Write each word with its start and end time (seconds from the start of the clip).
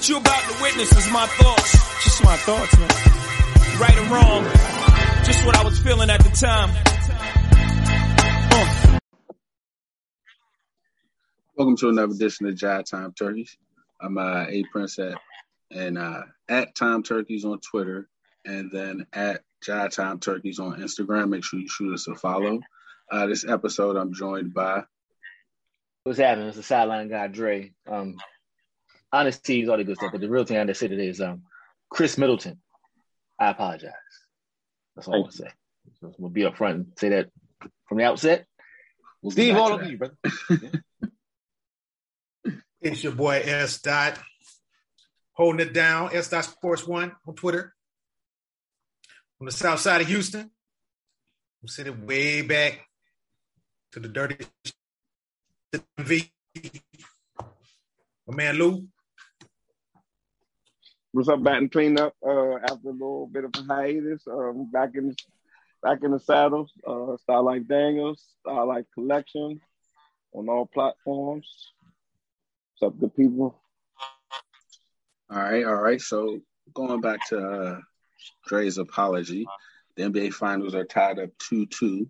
What 0.00 0.08
you 0.08 0.16
about 0.16 0.40
to 0.40 0.62
witness 0.62 0.96
is 0.96 1.12
my 1.12 1.26
thoughts. 1.26 1.72
Just 2.04 2.24
my 2.24 2.34
thoughts, 2.38 2.78
man. 2.78 2.88
Right 3.78 3.98
or 3.98 4.14
wrong. 4.14 4.44
Just 5.26 5.44
what 5.44 5.54
I 5.58 5.62
was 5.62 5.78
feeling 5.78 6.08
at 6.08 6.24
the 6.24 6.30
time. 6.30 6.70
Uh. 8.50 8.98
Welcome 11.54 11.76
to 11.76 11.90
another 11.90 12.14
edition 12.14 12.46
of 12.46 12.54
Jive 12.54 12.86
Time 12.86 13.12
Turkeys. 13.12 13.58
I'm 14.00 14.16
uh, 14.16 14.46
A 14.48 14.64
Prince 14.72 14.98
at 14.98 15.18
and 15.70 15.98
uh, 15.98 16.22
at 16.48 16.74
Time 16.74 17.02
Turkeys 17.02 17.44
on 17.44 17.60
Twitter, 17.60 18.08
and 18.46 18.70
then 18.72 19.06
at 19.12 19.42
Jive 19.62 19.94
Time 19.94 20.18
Turkeys 20.18 20.60
on 20.60 20.80
Instagram. 20.80 21.28
Make 21.28 21.44
sure 21.44 21.60
you 21.60 21.68
shoot 21.68 21.92
us 21.92 22.08
a 22.08 22.14
follow. 22.14 22.60
Uh, 23.12 23.26
this 23.26 23.46
episode, 23.46 23.96
I'm 23.96 24.14
joined 24.14 24.54
by. 24.54 24.84
What's 26.04 26.18
happening? 26.18 26.48
It's 26.48 26.56
the 26.56 26.62
sideline 26.62 27.10
guy, 27.10 27.26
Dre. 27.26 27.74
Um, 27.86 28.16
honest 29.12 29.44
teas, 29.44 29.68
all 29.68 29.76
the 29.76 29.84
good 29.84 29.96
stuff. 29.96 30.12
But 30.12 30.20
the 30.20 30.28
real 30.28 30.44
thing 30.44 30.56
I 30.56 30.64
just 30.64 30.80
say 30.80 30.88
today 30.88 31.08
is 31.08 31.20
um, 31.20 31.42
Khris 31.92 32.18
Middleton. 32.18 32.60
I 33.38 33.50
apologize. 33.50 33.92
That's 34.94 35.08
all 35.08 35.14
I 35.14 35.18
want 35.18 35.32
to 35.32 35.38
say. 35.38 35.48
So 36.00 36.14
we'll 36.18 36.30
be 36.30 36.44
up 36.44 36.56
front 36.56 36.76
and 36.76 36.86
say 36.96 37.10
that 37.10 37.28
from 37.88 37.98
the 37.98 38.04
outset. 38.04 38.46
We'll 39.22 39.32
Steve, 39.32 39.56
all 39.56 39.74
of 39.74 39.90
you, 39.90 39.98
brother. 39.98 40.16
it's 42.80 43.02
your 43.02 43.12
boy 43.12 43.42
S. 43.44 43.80
Dot 43.80 44.18
holding 45.32 45.66
it 45.66 45.72
down. 45.72 46.14
S. 46.14 46.28
Dot 46.28 46.44
Sports 46.44 46.86
One 46.86 47.12
on 47.26 47.34
Twitter. 47.34 47.74
On 49.40 49.46
the 49.46 49.52
south 49.52 49.80
side 49.80 50.02
of 50.02 50.06
Houston. 50.06 50.50
I'm 51.62 51.68
sitting 51.68 52.06
way 52.06 52.42
back 52.42 52.86
to 53.92 54.00
the 54.00 54.08
dirty 54.08 54.36
V. 55.98 56.30
My 58.26 58.34
man 58.34 58.56
Lou. 58.56 58.86
What's 61.12 61.28
up, 61.28 61.42
batting 61.42 61.70
cleanup? 61.70 62.14
Uh, 62.24 62.54
after 62.58 62.90
a 62.90 62.92
little 62.92 63.26
bit 63.26 63.42
of 63.42 63.50
a 63.56 63.62
hiatus, 63.64 64.22
um, 64.28 64.70
back 64.70 64.90
in 64.94 65.16
back 65.82 66.04
in 66.04 66.12
the 66.12 66.20
saddles. 66.20 66.72
Uh, 66.86 67.16
Starlight 67.16 67.66
Daniels, 67.66 68.22
Starlight 68.40 68.84
Collection, 68.94 69.60
on 70.32 70.48
all 70.48 70.66
platforms. 70.66 71.72
What's 72.78 72.94
up, 72.94 73.00
good 73.00 73.16
people? 73.16 73.60
All 75.28 75.38
right, 75.42 75.64
all 75.64 75.82
right. 75.82 76.00
So 76.00 76.38
going 76.74 77.00
back 77.00 77.26
to 77.30 77.38
uh, 77.40 77.80
Dre's 78.46 78.78
apology, 78.78 79.48
the 79.96 80.04
NBA 80.04 80.32
Finals 80.32 80.76
are 80.76 80.84
tied 80.84 81.18
up 81.18 81.30
two-two 81.40 82.08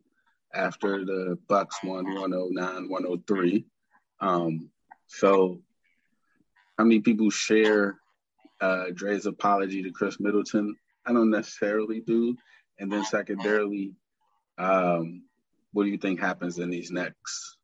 after 0.52 1.06
the 1.06 1.38
Bucks 1.48 1.78
won 1.82 2.04
109-103. 2.04 3.64
Um, 4.20 4.68
so 5.06 5.62
how 6.76 6.84
many 6.84 7.00
people 7.00 7.30
share 7.30 7.96
uh, 8.60 8.86
Dre's 8.94 9.26
apology 9.26 9.82
to 9.82 9.90
Khris 9.90 10.20
Middleton. 10.20 10.76
I 11.06 11.12
don't 11.12 11.30
necessarily 11.30 12.00
do. 12.00 12.36
And 12.78 12.90
then 12.90 13.04
secondarily, 13.04 13.92
um, 14.58 15.22
what 15.72 15.84
do 15.84 15.90
you 15.90 15.98
think 15.98 16.20
happens 16.20 16.58
in 16.58 16.70
these 16.70 16.90
next 16.90 17.56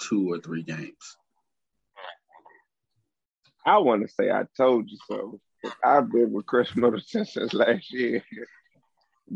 two 0.00 0.30
or 0.32 0.38
three 0.38 0.62
games? 0.62 1.16
I 3.66 3.78
want 3.78 4.02
to 4.02 4.08
say 4.12 4.30
I 4.30 4.44
told 4.56 4.90
you 4.90 4.98
so. 5.08 5.40
I've 5.82 6.12
been 6.12 6.32
with 6.32 6.46
Khris 6.46 6.76
Middleton 6.76 7.24
since 7.24 7.54
last 7.54 7.92
year. 7.92 8.22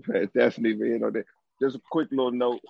but 0.07 0.31
that's 0.35 0.59
neither 0.59 0.85
you 0.85 0.99
know. 0.99 1.13
Just 1.61 1.77
a 1.77 1.81
quick 1.91 2.09
little 2.11 2.33
note: 2.33 2.61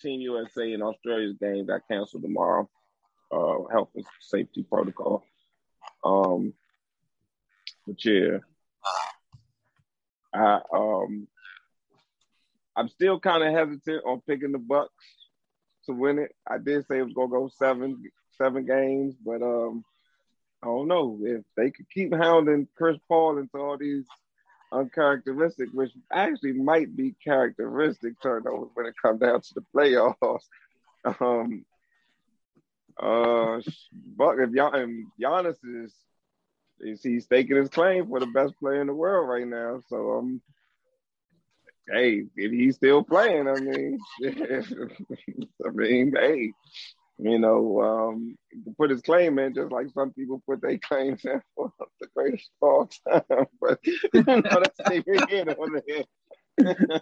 Team 0.00 0.20
USA 0.22 0.72
and 0.72 0.82
Australia's 0.82 1.36
game 1.40 1.66
got 1.66 1.86
canceled 1.90 2.22
tomorrow. 2.22 2.68
Uh, 3.30 3.64
health 3.70 3.90
and 3.94 4.04
safety 4.20 4.62
protocol. 4.62 5.24
Um, 6.04 6.54
but 7.86 8.04
yeah, 8.04 8.38
I 10.34 10.60
um, 10.72 11.28
I'm 12.76 12.88
still 12.88 13.20
kind 13.20 13.42
of 13.42 13.52
hesitant 13.52 14.04
on 14.04 14.22
picking 14.26 14.52
the 14.52 14.58
Bucks 14.58 14.92
to 15.86 15.92
win 15.92 16.18
it. 16.18 16.34
I 16.46 16.58
did 16.58 16.86
say 16.86 16.98
it 16.98 17.04
was 17.04 17.14
gonna 17.14 17.28
go 17.28 17.50
seven 17.56 18.02
seven 18.36 18.66
games, 18.66 19.14
but 19.24 19.42
um, 19.42 19.84
I 20.62 20.66
don't 20.66 20.88
know 20.88 21.18
if 21.22 21.42
they 21.56 21.70
could 21.70 21.88
keep 21.90 22.12
hounding 22.14 22.68
Chris 22.76 22.96
Paul 23.08 23.38
into 23.38 23.58
all 23.58 23.78
these 23.78 24.06
uncharacteristic, 24.72 25.68
which 25.72 25.92
actually 26.12 26.52
might 26.52 26.96
be 26.96 27.14
characteristic 27.22 28.20
turnovers 28.22 28.70
when 28.74 28.86
it 28.86 28.94
comes 29.00 29.20
down 29.20 29.40
to 29.40 29.54
the 29.54 29.64
playoffs. 29.74 30.42
Um, 31.20 31.66
uh, 32.98 33.60
but 34.16 34.38
if 34.38 34.52
y'all 34.52 34.72
and 34.72 35.06
Giannis 35.20 35.58
is 35.62 35.92
he's 36.84 37.24
staking 37.24 37.56
his 37.56 37.68
claim 37.68 38.08
for 38.08 38.20
the 38.20 38.26
best 38.26 38.54
player 38.58 38.80
in 38.80 38.86
the 38.86 38.94
world 38.94 39.28
right 39.28 39.46
now. 39.46 39.80
So 39.88 40.18
um, 40.18 40.40
hey, 41.88 42.24
if 42.36 42.52
he's 42.52 42.76
still 42.76 43.02
playing, 43.02 43.48
I 43.48 43.54
mean, 43.54 43.98
I 44.24 45.70
mean, 45.72 46.12
hey, 46.16 46.52
you 47.18 47.38
know, 47.38 47.80
um, 47.80 48.36
put 48.76 48.90
his 48.90 49.02
claim 49.02 49.38
in 49.38 49.54
just 49.54 49.72
like 49.72 49.88
some 49.90 50.12
people 50.12 50.42
put 50.46 50.60
their 50.60 50.78
claims 50.78 51.24
in 51.24 51.40
for 51.56 51.72
the 52.00 52.08
greatest 52.14 52.50
of 52.62 52.68
all 52.68 52.90
time. 53.08 53.46
but 53.60 53.78
you 53.84 54.22
know, 54.24 54.42
that's 54.42 55.04
here 55.06 55.44
nor 55.44 55.82
there. 55.86 57.00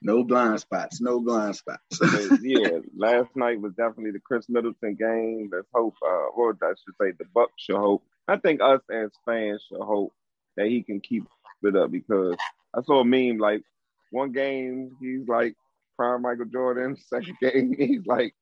No 0.00 0.22
blind 0.22 0.60
spots. 0.60 1.00
No 1.00 1.20
blind 1.20 1.56
spots. 1.56 2.00
yeah, 2.40 2.78
last 2.96 3.34
night 3.34 3.60
was 3.60 3.72
definitely 3.72 4.12
the 4.12 4.20
Khris 4.20 4.48
Middleton 4.48 4.94
game. 4.94 5.50
Let's 5.52 5.66
hope, 5.74 5.96
uh, 6.04 6.28
or 6.36 6.56
I 6.62 6.68
should 6.68 6.94
say, 7.00 7.12
the 7.18 7.24
Bucks 7.34 7.52
should 7.56 7.76
hope 7.76 8.04
I 8.28 8.36
think 8.36 8.60
us 8.60 8.80
as 8.90 9.10
fans 9.24 9.64
should 9.68 9.80
hope 9.80 10.12
that 10.56 10.66
he 10.66 10.82
can 10.82 11.00
keep 11.00 11.24
it 11.62 11.76
up 11.76 11.90
because 11.90 12.36
I 12.76 12.82
saw 12.82 13.00
a 13.00 13.04
meme 13.04 13.38
like 13.38 13.62
one 14.10 14.32
game 14.32 14.96
he's 15.00 15.26
like 15.26 15.54
prime 15.96 16.22
Michael 16.22 16.44
Jordan, 16.46 16.96
second 17.08 17.36
game 17.40 17.74
he's 17.76 18.06
like 18.06 18.34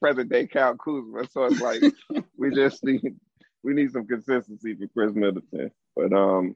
present 0.00 0.30
day 0.30 0.46
Kyle 0.46 0.76
Kuzma. 0.76 1.26
So 1.30 1.44
it's 1.44 1.60
like 1.60 1.82
we 2.38 2.54
just 2.54 2.84
need 2.84 3.16
we 3.62 3.72
need 3.72 3.92
some 3.92 4.06
consistency 4.06 4.74
for 4.74 4.86
Khris 4.88 5.14
Middleton. 5.14 5.70
But 5.96 6.12
um, 6.12 6.54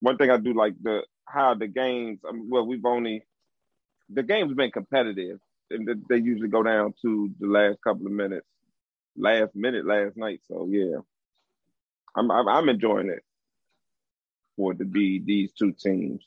one 0.00 0.16
thing 0.16 0.30
I 0.30 0.38
do 0.38 0.54
like 0.54 0.74
the 0.82 1.02
how 1.26 1.54
the 1.54 1.68
games. 1.68 2.20
I 2.26 2.32
mean, 2.32 2.48
well, 2.48 2.66
we've 2.66 2.84
only 2.84 3.24
the 4.08 4.22
game's 4.22 4.54
been 4.54 4.70
competitive, 4.70 5.38
and 5.70 5.88
they 6.08 6.16
usually 6.16 6.48
go 6.48 6.62
down 6.62 6.94
to 7.02 7.30
the 7.38 7.46
last 7.46 7.78
couple 7.82 8.06
of 8.06 8.12
minutes, 8.12 8.46
last 9.16 9.54
minute 9.54 9.84
last 9.86 10.16
night. 10.16 10.40
So 10.48 10.66
yeah, 10.70 10.98
I'm, 12.16 12.30
I'm, 12.30 12.68
enjoying 12.68 13.10
it 13.10 13.22
for 14.56 14.72
it 14.72 14.78
to 14.78 14.84
be 14.84 15.18
these 15.18 15.52
two 15.52 15.72
teams 15.72 16.24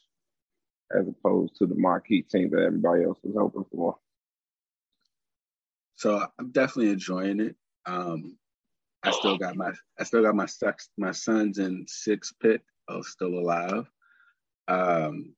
as 0.92 1.08
opposed 1.08 1.56
to 1.58 1.66
the 1.66 1.76
marquee 1.76 2.22
team 2.22 2.50
that 2.52 2.62
everybody 2.62 3.04
else 3.04 3.18
was 3.24 3.36
hoping 3.38 3.66
for. 3.72 3.98
So 5.96 6.26
I'm 6.38 6.52
definitely 6.52 6.92
enjoying 6.92 7.40
it. 7.40 7.56
Um, 7.86 8.38
I 9.04 9.12
still 9.12 9.38
got 9.38 9.56
my 9.56 9.72
I 10.00 10.04
still 10.04 10.22
got 10.22 10.36
my 10.36 10.46
sex, 10.46 10.90
my 10.98 11.12
sons 11.12 11.60
in 11.60 11.86
six 11.88 12.34
pit 12.42 12.62
of 12.88 13.06
still 13.06 13.40
alive. 13.40 13.90
Um, 14.68 15.34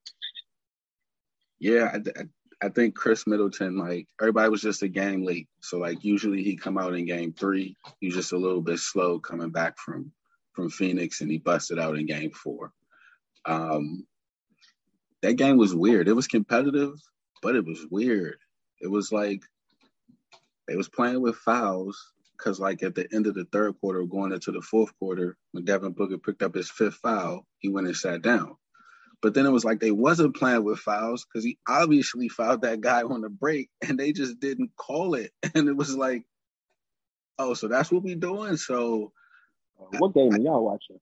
yeah, 1.60 1.92
I, 1.94 2.20
I, 2.20 2.24
I 2.62 2.68
think 2.68 2.94
Khris 2.94 3.26
Middleton 3.26 3.78
like 3.78 4.06
everybody 4.20 4.50
was 4.50 4.62
just 4.62 4.82
a 4.82 4.88
game 4.88 5.24
late. 5.24 5.48
So 5.60 5.78
like 5.78 6.04
usually 6.04 6.42
he 6.42 6.56
come 6.56 6.78
out 6.78 6.94
in 6.94 7.06
game 7.06 7.32
three. 7.32 7.76
He's 8.00 8.14
just 8.14 8.32
a 8.32 8.38
little 8.38 8.60
bit 8.60 8.80
slow 8.80 9.18
coming 9.18 9.50
back 9.50 9.78
from 9.78 10.12
from 10.60 10.70
Phoenix, 10.70 11.20
and 11.20 11.30
he 11.30 11.38
busted 11.38 11.78
out 11.78 11.96
in 11.96 12.06
Game 12.06 12.30
Four. 12.32 12.72
Um, 13.46 14.06
that 15.22 15.34
game 15.34 15.56
was 15.56 15.74
weird. 15.74 16.08
It 16.08 16.12
was 16.14 16.26
competitive, 16.26 16.92
but 17.42 17.56
it 17.56 17.64
was 17.64 17.86
weird. 17.90 18.36
It 18.80 18.88
was 18.90 19.10
like 19.10 19.42
they 20.68 20.76
was 20.76 20.88
playing 20.88 21.22
with 21.22 21.36
fouls 21.36 22.12
because, 22.36 22.60
like, 22.60 22.82
at 22.82 22.94
the 22.94 23.06
end 23.12 23.26
of 23.26 23.34
the 23.34 23.46
third 23.46 23.74
quarter, 23.80 24.04
going 24.04 24.32
into 24.32 24.52
the 24.52 24.60
fourth 24.60 24.96
quarter, 24.98 25.36
when 25.52 25.64
Devin 25.64 25.92
Booker 25.92 26.18
picked 26.18 26.42
up 26.42 26.54
his 26.54 26.70
fifth 26.70 26.94
foul, 26.94 27.46
he 27.58 27.68
went 27.68 27.86
and 27.86 27.96
sat 27.96 28.22
down. 28.22 28.56
But 29.22 29.34
then 29.34 29.44
it 29.44 29.50
was 29.50 29.64
like 29.64 29.80
they 29.80 29.90
wasn't 29.90 30.36
playing 30.36 30.64
with 30.64 30.78
fouls 30.78 31.26
because 31.26 31.44
he 31.44 31.58
obviously 31.68 32.28
fouled 32.28 32.62
that 32.62 32.80
guy 32.80 33.02
on 33.02 33.20
the 33.20 33.28
break, 33.28 33.70
and 33.86 33.98
they 33.98 34.12
just 34.12 34.40
didn't 34.40 34.72
call 34.76 35.14
it. 35.14 35.32
And 35.54 35.68
it 35.68 35.76
was 35.76 35.96
like, 35.96 36.24
oh, 37.38 37.54
so 37.54 37.68
that's 37.68 37.90
what 37.90 38.02
we 38.02 38.14
doing. 38.14 38.56
So 38.56 39.12
what 39.98 40.14
game 40.14 40.34
are 40.34 40.40
y'all 40.40 40.64
watching? 40.64 41.00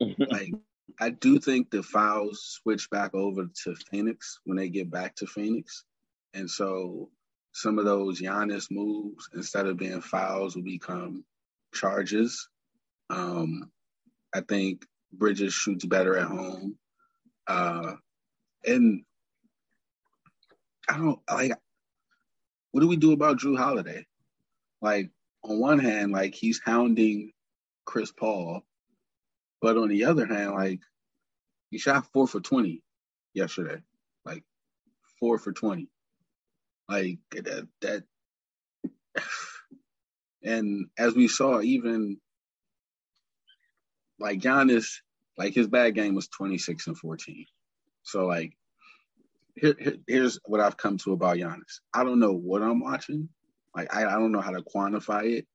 like, 0.30 0.52
I 0.98 1.10
do 1.10 1.38
think 1.38 1.70
the 1.70 1.82
fouls 1.82 2.58
switch 2.62 2.90
back 2.90 3.14
over 3.14 3.48
to 3.64 3.74
Phoenix 3.90 4.40
when 4.44 4.56
they 4.56 4.68
get 4.68 4.90
back 4.90 5.14
to 5.16 5.26
Phoenix, 5.26 5.84
and 6.34 6.50
so 6.50 7.10
some 7.52 7.78
of 7.78 7.84
those 7.84 8.20
Giannis 8.20 8.70
moves 8.70 9.28
instead 9.34 9.66
of 9.66 9.76
being 9.76 10.00
fouls 10.00 10.54
will 10.54 10.62
become 10.62 11.24
charges. 11.74 12.48
Um, 13.08 13.70
I 14.34 14.40
think 14.40 14.86
Bridges 15.12 15.52
shoots 15.52 15.84
better 15.84 16.16
at 16.16 16.28
home, 16.28 16.76
uh, 17.46 17.94
and 18.64 19.04
I 20.88 20.98
don't 20.98 21.20
like. 21.30 21.52
What 22.72 22.82
do 22.82 22.88
we 22.88 22.96
do 22.96 23.12
about 23.12 23.38
Jrue 23.38 23.58
Holiday? 23.58 24.06
Like 24.80 25.10
on 25.42 25.58
one 25.58 25.78
hand, 25.80 26.12
like 26.12 26.34
he's 26.34 26.60
hounding 26.64 27.32
Chris 27.90 28.12
Paul 28.12 28.62
But 29.62 29.78
on 29.78 29.88
the 29.90 30.06
other 30.06 30.26
hand, 30.26 30.52
like 30.52 30.80
he 31.70 31.78
shot 31.78 32.06
four 32.12 32.28
for 32.28 32.40
twenty 32.40 32.82
yesterday, 33.34 33.82
like 34.24 34.44
four 35.20 35.38
for 35.38 35.52
twenty, 35.52 35.88
like 36.88 37.18
that. 37.32 37.68
that 37.82 38.04
and 40.44 40.86
as 40.98 41.14
we 41.14 41.28
saw, 41.28 41.60
even 41.60 42.18
like 44.20 44.40
Giannis, 44.40 44.88
like 45.38 45.54
his 45.54 45.68
bad 45.68 45.94
game 45.96 46.14
was 46.14 46.28
twenty 46.28 46.58
six 46.58 46.86
and 46.86 46.98
fourteen. 46.98 47.46
So 48.04 48.26
like, 48.26 48.54
here, 49.56 49.76
here, 49.78 49.96
here's 50.08 50.40
what 50.46 50.60
I've 50.60 50.78
come 50.78 50.98
to 50.98 51.12
about 51.14 51.38
Giannis. 51.38 51.80
I 51.94 52.04
don't 52.04 52.20
know 52.20 52.34
what 52.34 52.62
I'm 52.62 52.80
watching. 52.80 53.30
Like 53.76 53.94
I, 53.94 54.06
I 54.06 54.12
don't 54.12 54.32
know 54.32 54.42
how 54.42 54.52
to 54.52 54.62
quantify 54.62 55.38
it, 55.38 55.46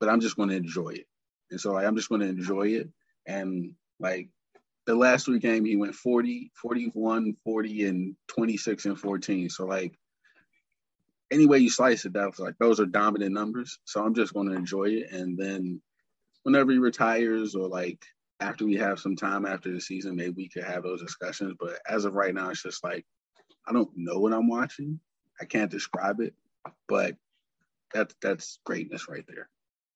but 0.00 0.08
I'm 0.08 0.20
just 0.20 0.36
going 0.36 0.50
to 0.50 0.56
enjoy 0.56 0.90
it. 0.90 1.06
And 1.50 1.60
so 1.60 1.72
like, 1.72 1.86
I'm 1.86 1.96
just 1.96 2.08
going 2.08 2.20
to 2.20 2.28
enjoy 2.28 2.68
it. 2.68 2.88
And 3.26 3.72
like 3.98 4.28
the 4.86 4.94
last 4.94 5.26
three 5.26 5.38
games, 5.38 5.68
he 5.68 5.76
went 5.76 5.94
40, 5.94 6.52
41, 6.54 7.36
40, 7.44 7.86
and 7.86 8.16
26 8.28 8.86
and 8.86 8.98
14. 8.98 9.50
So 9.50 9.66
like 9.66 9.94
any 11.30 11.46
way 11.46 11.58
you 11.58 11.70
slice 11.70 12.04
it, 12.04 12.12
that's 12.12 12.38
like 12.38 12.54
those 12.58 12.80
are 12.80 12.86
dominant 12.86 13.32
numbers. 13.32 13.78
So 13.84 14.04
I'm 14.04 14.14
just 14.14 14.34
going 14.34 14.48
to 14.48 14.56
enjoy 14.56 14.84
it. 14.84 15.12
And 15.12 15.38
then 15.38 15.80
whenever 16.42 16.72
he 16.72 16.78
retires 16.78 17.54
or 17.54 17.68
like 17.68 18.04
after 18.40 18.64
we 18.64 18.76
have 18.76 18.98
some 18.98 19.16
time 19.16 19.46
after 19.46 19.72
the 19.72 19.80
season, 19.80 20.16
maybe 20.16 20.34
we 20.36 20.48
could 20.48 20.64
have 20.64 20.82
those 20.82 21.02
discussions. 21.02 21.54
But 21.58 21.78
as 21.88 22.04
of 22.04 22.14
right 22.14 22.34
now, 22.34 22.50
it's 22.50 22.62
just 22.62 22.82
like 22.82 23.04
I 23.68 23.72
don't 23.72 23.90
know 23.94 24.18
what 24.18 24.32
I'm 24.32 24.48
watching. 24.48 25.00
I 25.40 25.44
can't 25.44 25.70
describe 25.70 26.20
it, 26.20 26.34
but 26.88 27.16
that's 27.92 28.14
that's 28.20 28.58
greatness 28.64 29.08
right 29.08 29.24
there. 29.28 29.48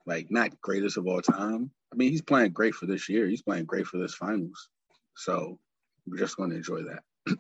Like 0.07 0.31
not 0.31 0.61
greatest 0.61 0.97
of 0.97 1.07
all 1.07 1.23
time. 1.23 1.71
I 1.93 1.97
mean, 1.97 2.11
he's 2.11 2.23
playing 2.23 2.53
great 2.53 2.75
for 2.75 2.87
this 2.87 3.09
year. 3.09 3.29
He's 3.29 3.43
playing 3.43 3.65
great 3.65 3.87
for 3.87 3.99
this 3.99 4.15
finals. 4.15 4.69
So 5.17 5.59
we're 6.07 6.19
just 6.19 6.37
going 6.37 6.51
to 6.51 6.57
enjoy 6.57 6.83
that. 6.83 7.37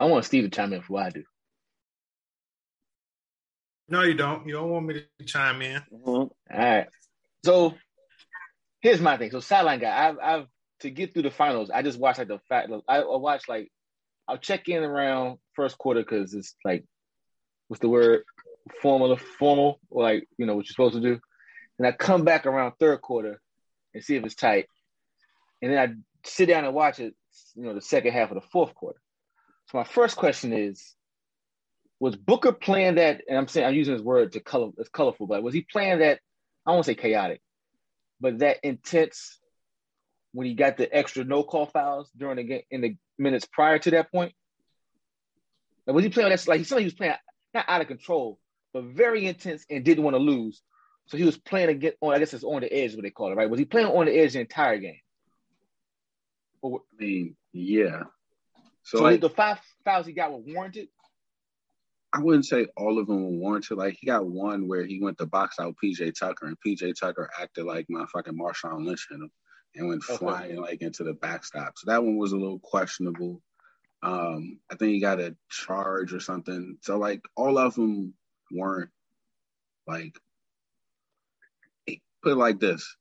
I 0.00 0.06
want 0.06 0.24
Steve 0.24 0.44
to 0.44 0.50
chime 0.50 0.72
in 0.72 0.82
for 0.82 0.94
what 0.94 1.06
I 1.06 1.10
do. 1.10 1.24
No, 3.88 4.02
you 4.02 4.14
don't. 4.14 4.46
You 4.46 4.54
don't 4.54 4.70
want 4.70 4.86
me 4.86 5.02
to 5.18 5.24
chime 5.24 5.62
in. 5.62 5.82
Mm-hmm. 5.92 6.08
All 6.08 6.30
right. 6.50 6.86
So 7.44 7.74
here's 8.80 9.00
my 9.00 9.16
thing. 9.16 9.30
So 9.30 9.40
sideline 9.40 9.80
guy, 9.80 10.08
I've 10.08 10.18
I've 10.22 10.46
to 10.80 10.90
get 10.90 11.12
through 11.12 11.22
the 11.22 11.30
finals. 11.30 11.70
I 11.70 11.82
just 11.82 11.98
watched 11.98 12.18
like 12.18 12.28
the 12.28 12.38
fact. 12.48 12.70
I, 12.88 12.98
I 12.98 13.16
watch 13.16 13.48
like 13.48 13.70
I'll 14.28 14.38
check 14.38 14.68
in 14.68 14.82
around 14.82 15.38
first 15.54 15.76
quarter 15.76 16.00
because 16.00 16.34
it's 16.34 16.54
like 16.64 16.84
what's 17.68 17.80
the 17.80 17.88
word 17.88 18.22
formal 18.82 19.16
formal 19.16 19.80
like 19.90 20.28
you 20.38 20.46
know 20.46 20.54
what 20.54 20.66
you're 20.66 20.72
supposed 20.72 20.94
to 20.94 21.00
do, 21.00 21.20
and 21.78 21.86
I 21.86 21.92
come 21.92 22.24
back 22.24 22.46
around 22.46 22.72
third 22.78 23.00
quarter 23.00 23.40
and 23.94 24.04
see 24.04 24.16
if 24.16 24.24
it's 24.24 24.34
tight, 24.34 24.66
and 25.62 25.72
then 25.72 25.78
I 25.78 26.28
sit 26.28 26.46
down 26.46 26.64
and 26.64 26.74
watch 26.74 27.00
it. 27.00 27.14
You 27.54 27.64
know 27.64 27.74
the 27.74 27.80
second 27.80 28.12
half 28.12 28.30
of 28.30 28.36
the 28.36 28.48
fourth 28.52 28.74
quarter. 28.74 29.00
So 29.70 29.78
my 29.78 29.84
first 29.84 30.16
question 30.16 30.52
is, 30.52 30.94
was 32.00 32.16
Booker 32.16 32.52
playing 32.52 32.96
that? 32.96 33.22
And 33.28 33.38
I'm 33.38 33.46
saying 33.46 33.66
I'm 33.66 33.74
using 33.74 33.94
this 33.94 34.02
word 34.02 34.32
to 34.32 34.40
color. 34.40 34.70
It's 34.78 34.88
colorful, 34.88 35.26
but 35.26 35.42
was 35.42 35.54
he 35.54 35.62
playing 35.62 36.00
that? 36.00 36.20
I 36.66 36.72
won't 36.72 36.86
say 36.86 36.94
chaotic, 36.94 37.40
but 38.20 38.38
that 38.40 38.58
intense 38.62 39.38
when 40.32 40.46
he 40.46 40.54
got 40.54 40.76
the 40.76 40.92
extra 40.94 41.24
no 41.24 41.42
call 41.42 41.66
fouls 41.66 42.10
during 42.16 42.36
the 42.36 42.44
game 42.44 42.62
in 42.70 42.80
the 42.80 42.96
minutes 43.18 43.46
prior 43.50 43.78
to 43.78 43.90
that 43.92 44.10
point. 44.10 44.32
Like, 45.86 45.94
was 45.94 46.04
he 46.04 46.10
playing 46.10 46.30
that? 46.30 46.46
Like 46.46 46.60
he 46.60 46.76
he 46.78 46.84
was 46.84 46.94
playing 46.94 47.14
not 47.54 47.64
out 47.68 47.80
of 47.80 47.88
control, 47.88 48.38
but 48.72 48.84
very 48.84 49.26
intense 49.26 49.64
and 49.70 49.84
didn't 49.84 50.04
want 50.04 50.14
to 50.14 50.22
lose. 50.22 50.62
So 51.06 51.16
he 51.16 51.24
was 51.24 51.36
playing 51.36 51.68
to 51.68 51.74
get 51.74 51.96
on. 52.00 52.14
I 52.14 52.18
guess 52.18 52.34
it's 52.34 52.44
on 52.44 52.60
the 52.60 52.72
edge, 52.72 52.94
what 52.94 53.02
they 53.02 53.10
call 53.10 53.32
it, 53.32 53.36
right? 53.36 53.50
Was 53.50 53.58
he 53.58 53.64
playing 53.64 53.88
on 53.88 54.06
the 54.06 54.16
edge 54.16 54.34
the 54.34 54.40
entire 54.40 54.78
game? 54.78 55.00
Or, 56.62 56.80
I 56.80 57.02
mean, 57.02 57.36
yeah. 57.52 58.02
So, 58.82 58.98
so 58.98 59.04
like, 59.04 59.20
the 59.20 59.30
five 59.30 59.58
fouls 59.84 60.06
he 60.06 60.12
got 60.12 60.32
were 60.32 60.38
warranted. 60.38 60.88
I 62.12 62.20
wouldn't 62.20 62.46
say 62.46 62.66
all 62.76 62.98
of 62.98 63.06
them 63.06 63.22
were 63.22 63.38
warranted. 63.38 63.78
Like 63.78 63.96
he 64.00 64.06
got 64.06 64.26
one 64.26 64.68
where 64.68 64.84
he 64.84 65.00
went 65.00 65.18
to 65.18 65.26
box 65.26 65.56
out 65.60 65.74
PJ 65.82 66.18
Tucker, 66.18 66.46
and 66.46 66.56
PJ 66.64 66.94
Tucker 66.98 67.30
acted 67.40 67.64
like 67.64 67.86
my 67.88 68.04
fucking 68.12 68.36
Marshawn 68.36 68.84
Lynch 68.84 69.06
in 69.10 69.22
him 69.22 69.30
and 69.76 69.88
went 69.88 70.02
okay. 70.08 70.16
flying 70.16 70.56
like 70.56 70.82
into 70.82 71.04
the 71.04 71.14
backstop. 71.14 71.74
So 71.76 71.90
that 71.90 72.02
one 72.02 72.16
was 72.16 72.32
a 72.32 72.36
little 72.36 72.58
questionable. 72.58 73.40
Um, 74.02 74.58
I 74.70 74.76
think 74.76 74.92
he 74.92 75.00
got 75.00 75.20
a 75.20 75.36
charge 75.50 76.12
or 76.12 76.20
something. 76.20 76.78
So 76.82 76.98
like 76.98 77.20
all 77.36 77.58
of 77.58 77.74
them 77.74 78.14
weren't 78.50 78.90
like 79.86 80.16
put 82.22 82.32
it 82.32 82.36
like 82.36 82.60
this. 82.60 82.96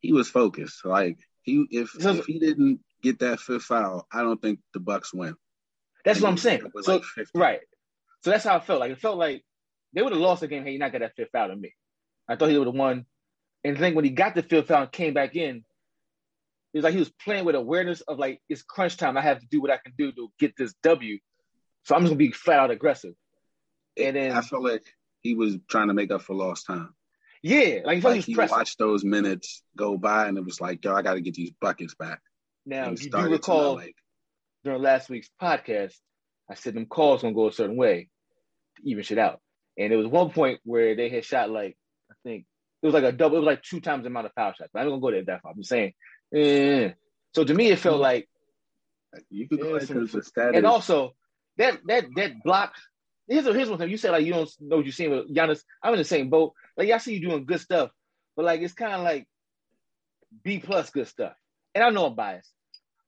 He 0.00 0.12
was 0.12 0.28
focused. 0.28 0.84
Like 0.84 1.18
he 1.42 1.66
if 1.70 1.90
so, 1.98 2.10
if 2.10 2.26
he 2.26 2.38
didn't 2.38 2.80
get 3.02 3.20
that 3.20 3.40
fifth 3.40 3.64
foul, 3.64 4.06
I 4.12 4.22
don't 4.22 4.40
think 4.40 4.60
the 4.74 4.80
Bucks 4.80 5.12
win. 5.12 5.36
That's 6.04 6.18
and 6.18 6.24
what 6.24 6.30
I'm 6.30 6.38
saying. 6.38 6.62
So 6.82 6.92
like 6.92 7.02
right. 7.34 7.60
So 8.22 8.30
that's 8.30 8.44
how 8.44 8.56
I 8.56 8.60
felt. 8.60 8.80
Like 8.80 8.92
it 8.92 9.00
felt 9.00 9.18
like 9.18 9.44
they 9.92 10.02
would 10.02 10.12
have 10.12 10.20
lost 10.20 10.40
the 10.40 10.48
game 10.48 10.62
had 10.62 10.72
he 10.72 10.78
not 10.78 10.92
got 10.92 11.00
that 11.00 11.14
fifth 11.16 11.30
foul 11.32 11.48
to 11.48 11.56
me. 11.56 11.72
I 12.28 12.36
thought 12.36 12.50
he 12.50 12.58
would 12.58 12.66
have 12.66 12.74
won. 12.74 13.06
And 13.64 13.76
I 13.76 13.80
think 13.80 13.96
when 13.96 14.04
he 14.04 14.10
got 14.10 14.34
the 14.34 14.42
fifth 14.42 14.68
foul 14.68 14.82
and 14.82 14.92
came 14.92 15.14
back 15.14 15.36
in, 15.36 15.64
it 16.72 16.78
was 16.78 16.84
like 16.84 16.92
he 16.92 16.98
was 16.98 17.10
playing 17.24 17.44
with 17.44 17.54
awareness 17.54 18.00
of 18.02 18.18
like 18.18 18.40
it's 18.48 18.62
crunch 18.62 18.96
time. 18.96 19.16
I 19.16 19.22
have 19.22 19.40
to 19.40 19.46
do 19.50 19.60
what 19.60 19.70
I 19.70 19.78
can 19.78 19.94
do 19.96 20.12
to 20.12 20.28
get 20.38 20.54
this 20.56 20.74
W. 20.82 21.18
So 21.84 21.94
I'm 21.94 22.02
just 22.02 22.10
gonna 22.10 22.18
be 22.18 22.32
flat 22.32 22.58
out 22.58 22.70
aggressive. 22.70 23.14
And 23.98 24.16
then 24.16 24.32
I 24.32 24.40
felt 24.40 24.62
like 24.62 24.84
he 25.22 25.34
was 25.34 25.56
trying 25.68 25.88
to 25.88 25.94
make 25.94 26.10
up 26.10 26.22
for 26.22 26.34
lost 26.34 26.66
time. 26.66 26.94
Yeah, 27.42 27.80
like, 27.84 28.02
like 28.02 28.24
he, 28.24 28.32
he 28.32 28.36
watched 28.36 28.78
those 28.78 29.04
minutes 29.04 29.62
go 29.76 29.96
by, 29.96 30.26
and 30.26 30.36
it 30.36 30.44
was 30.44 30.60
like, 30.60 30.84
yo, 30.84 30.94
I 30.94 31.02
got 31.02 31.14
to 31.14 31.20
get 31.20 31.34
these 31.34 31.52
buckets 31.60 31.94
back. 31.94 32.20
Now, 32.64 32.90
you 32.90 33.10
do 33.10 33.30
recall 33.30 33.76
like, 33.76 33.94
during 34.64 34.82
last 34.82 35.08
week's 35.08 35.30
podcast, 35.40 35.94
I 36.50 36.54
said 36.54 36.74
them 36.74 36.86
calls 36.86 37.22
gonna 37.22 37.34
go 37.34 37.48
a 37.48 37.52
certain 37.52 37.76
way 37.76 38.08
to 38.76 38.82
even 38.88 39.04
shit 39.04 39.18
out. 39.18 39.40
And 39.78 39.92
it 39.92 39.96
was 39.96 40.06
one 40.06 40.30
point 40.30 40.60
where 40.64 40.96
they 40.96 41.08
had 41.08 41.24
shot 41.24 41.50
like 41.50 41.76
I 42.10 42.14
think 42.24 42.46
it 42.82 42.86
was 42.86 42.94
like 42.94 43.04
a 43.04 43.12
double. 43.12 43.36
It 43.36 43.40
was 43.40 43.46
like 43.46 43.62
two 43.62 43.80
times 43.80 44.02
the 44.02 44.08
amount 44.08 44.26
of 44.26 44.32
foul 44.32 44.52
shots. 44.52 44.70
But 44.72 44.80
I'm 44.80 44.88
gonna 44.88 45.00
go 45.00 45.10
there 45.10 45.24
that 45.24 45.42
far. 45.42 45.52
I'm 45.52 45.58
just 45.58 45.68
saying. 45.68 45.92
Eh. 46.34 46.90
So 47.34 47.44
to 47.44 47.54
me, 47.54 47.70
it 47.70 47.78
felt 47.78 48.00
like 48.00 48.28
you 49.30 49.48
could 49.48 49.60
go 49.60 49.78
the 49.78 50.22
status. 50.22 50.56
And 50.56 50.66
also 50.66 51.14
that 51.58 51.78
that 51.86 52.06
that 52.16 52.42
block. 52.42 52.74
Here's 53.28 53.44
here's 53.44 53.68
one 53.68 53.78
thing 53.78 53.90
you 53.90 53.96
said 53.96 54.12
like 54.12 54.24
you 54.24 54.32
don't 54.32 54.50
know 54.60 54.76
what 54.76 54.84
you're 54.84 54.92
seeing 54.92 55.10
with 55.10 55.34
Giannis. 55.34 55.62
I'm 55.82 55.92
in 55.94 55.98
the 55.98 56.04
same 56.04 56.30
boat. 56.30 56.52
Like 56.76 56.90
I 56.90 56.98
see 56.98 57.14
you 57.14 57.28
doing 57.28 57.44
good 57.44 57.60
stuff, 57.60 57.90
but 58.36 58.44
like 58.44 58.60
it's 58.60 58.74
kind 58.74 58.94
of 58.94 59.02
like 59.02 59.26
B 60.44 60.58
plus 60.58 60.90
good 60.90 61.08
stuff. 61.08 61.34
And 61.74 61.82
I 61.82 61.90
know 61.90 62.06
I'm 62.06 62.14
biased, 62.14 62.52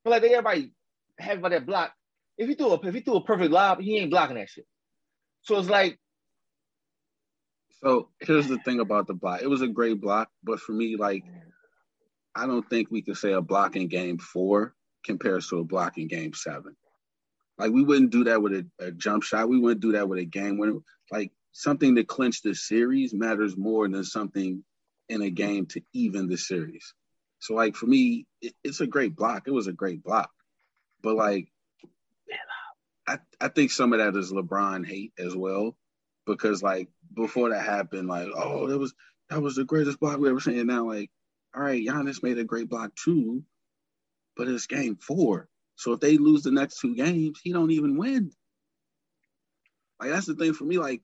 but 0.05 0.11
like 0.11 0.23
everybody 0.25 0.73
have 1.19 1.39
about 1.39 1.53
that 1.53 1.67
block. 1.67 1.93
If 2.37 2.49
he 2.49 2.55
threw 2.55 2.73
a 2.73 2.81
if 2.87 2.95
he 2.95 3.01
threw 3.01 3.17
a 3.17 3.25
perfect 3.25 3.53
lob, 3.53 3.81
he 3.81 3.99
ain't 3.99 4.11
blocking 4.11 4.37
that 4.37 4.49
shit. 4.49 4.67
So 5.43 5.59
it's 5.59 5.69
like. 5.69 5.99
So 7.83 8.09
here's 8.19 8.49
the 8.49 8.59
thing 8.59 8.81
about 8.81 9.07
the 9.07 9.15
block. 9.15 9.41
It 9.41 9.49
was 9.49 9.63
a 9.63 9.69
great 9.69 10.01
block, 10.01 10.31
but 10.43 10.59
for 10.59 10.73
me, 10.73 10.97
like, 10.97 11.23
I 12.35 12.47
don't 12.47 12.69
think 12.69 12.91
we 12.91 13.03
could 13.03 13.17
say 13.17 13.33
a 13.33 13.41
block 13.41 13.77
in 13.77 13.87
game 13.87 14.19
four 14.19 14.75
compares 15.05 15.47
to 15.49 15.59
a 15.59 15.65
block 15.65 15.97
in 15.97 16.09
game 16.09 16.35
seven. 16.35 16.75
Like 17.59 17.73
we 17.73 17.83
wouldn't 17.83 18.11
do 18.11 18.25
that 18.25 18.41
with 18.41 18.53
a, 18.53 18.67
a 18.79 18.91
jump 18.93 19.23
shot. 19.23 19.49
We 19.49 19.59
wouldn't 19.59 19.81
do 19.81 19.93
that 19.93 20.09
with 20.09 20.21
a 20.21 20.25
game 20.25 20.59
winner. 20.59 20.79
Like 21.11 21.33
something 21.53 21.97
to 21.97 22.05
clinch 22.05 22.43
the 22.43 22.55
series 22.55 23.13
matters 23.13 23.57
more 23.57 23.89
than 23.89 24.05
something 24.05 24.63
in 25.09 25.23
a 25.23 25.31
game 25.31 25.67
to 25.67 25.83
even 25.93 26.29
the 26.29 26.37
series. 26.37 26.95
So 27.41 27.55
like 27.55 27.77
for 27.77 27.87
me, 27.87 28.27
it, 28.41 28.55
it's 28.63 28.81
a 28.81 28.87
great 28.87 29.17
block. 29.17 29.45
It 29.47 29.53
was 29.53 29.67
a 29.67 29.73
great 29.73 30.03
block, 30.03 30.31
but 31.03 31.17
like 31.17 31.49
I, 33.07 33.19
I 33.41 33.49
think 33.49 33.71
some 33.71 33.93
of 33.93 34.01
that 34.01 34.17
is 34.17 34.33
LeBron 34.33 34.87
hate 34.87 35.13
as 35.19 35.35
well, 35.35 35.77
because 36.27 36.63
like 36.63 36.89
before 37.15 37.51
that 37.51 37.65
happened, 37.65 38.07
like 38.07 38.29
oh 38.35 38.67
that 38.69 38.79
was 38.79 38.95
that 39.31 39.41
was 39.41 39.57
the 39.57 39.65
greatest 39.65 39.99
block 39.99 40.19
we 40.19 40.29
ever 40.29 40.41
seen. 40.41 40.59
And 40.59 40.69
now 40.69 40.87
like, 40.87 41.11
all 41.57 41.63
right, 41.63 41.83
Giannis 41.85 42.23
made 42.23 42.39
a 42.39 42.45
great 42.45 42.69
block 42.69 42.95
too, 42.95 43.43
but 44.37 44.49
it's 44.49 44.67
game 44.67 44.97
four. 44.97 45.49
So 45.79 45.93
if 45.93 46.01
they 46.01 46.19
lose 46.19 46.43
the 46.43 46.51
next 46.51 46.81
two 46.81 46.97
games, 46.97 47.41
he 47.43 47.53
don't 47.53 47.71
even 47.71 47.97
win. 47.97 48.33
Like 50.01 50.11
that's 50.11 50.27
the 50.27 50.35
thing 50.35 50.53
for 50.53 50.65
me. 50.65 50.77
Like 50.77 51.03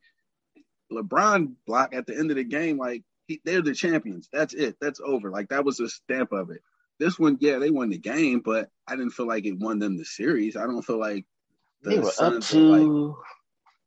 LeBron 0.92 1.54
block 1.64 1.94
at 1.94 2.06
the 2.06 2.18
end 2.18 2.32
of 2.32 2.36
the 2.36 2.44
game, 2.44 2.76
like 2.76 3.04
he, 3.28 3.40
they're 3.44 3.62
the 3.62 3.72
champions. 3.72 4.28
That's 4.32 4.52
it. 4.52 4.76
That's 4.80 5.00
over. 5.00 5.30
Like 5.30 5.48
that 5.50 5.64
was 5.64 5.78
a 5.78 5.88
stamp 5.88 6.32
of 6.32 6.50
it. 6.50 6.60
This 6.98 7.20
one, 7.20 7.38
yeah, 7.40 7.58
they 7.58 7.70
won 7.70 7.88
the 7.88 7.98
game, 7.98 8.42
but 8.44 8.68
I 8.86 8.96
didn't 8.96 9.12
feel 9.12 9.28
like 9.28 9.46
it 9.46 9.58
won 9.58 9.78
them 9.78 9.96
the 9.96 10.04
series. 10.04 10.56
I 10.56 10.62
don't 10.62 10.82
feel 10.82 10.98
like 10.98 11.24
the 11.82 11.90
they 11.90 11.98
were 12.00 12.12
up 12.18 12.42
to 12.42 12.58
like, 12.58 13.16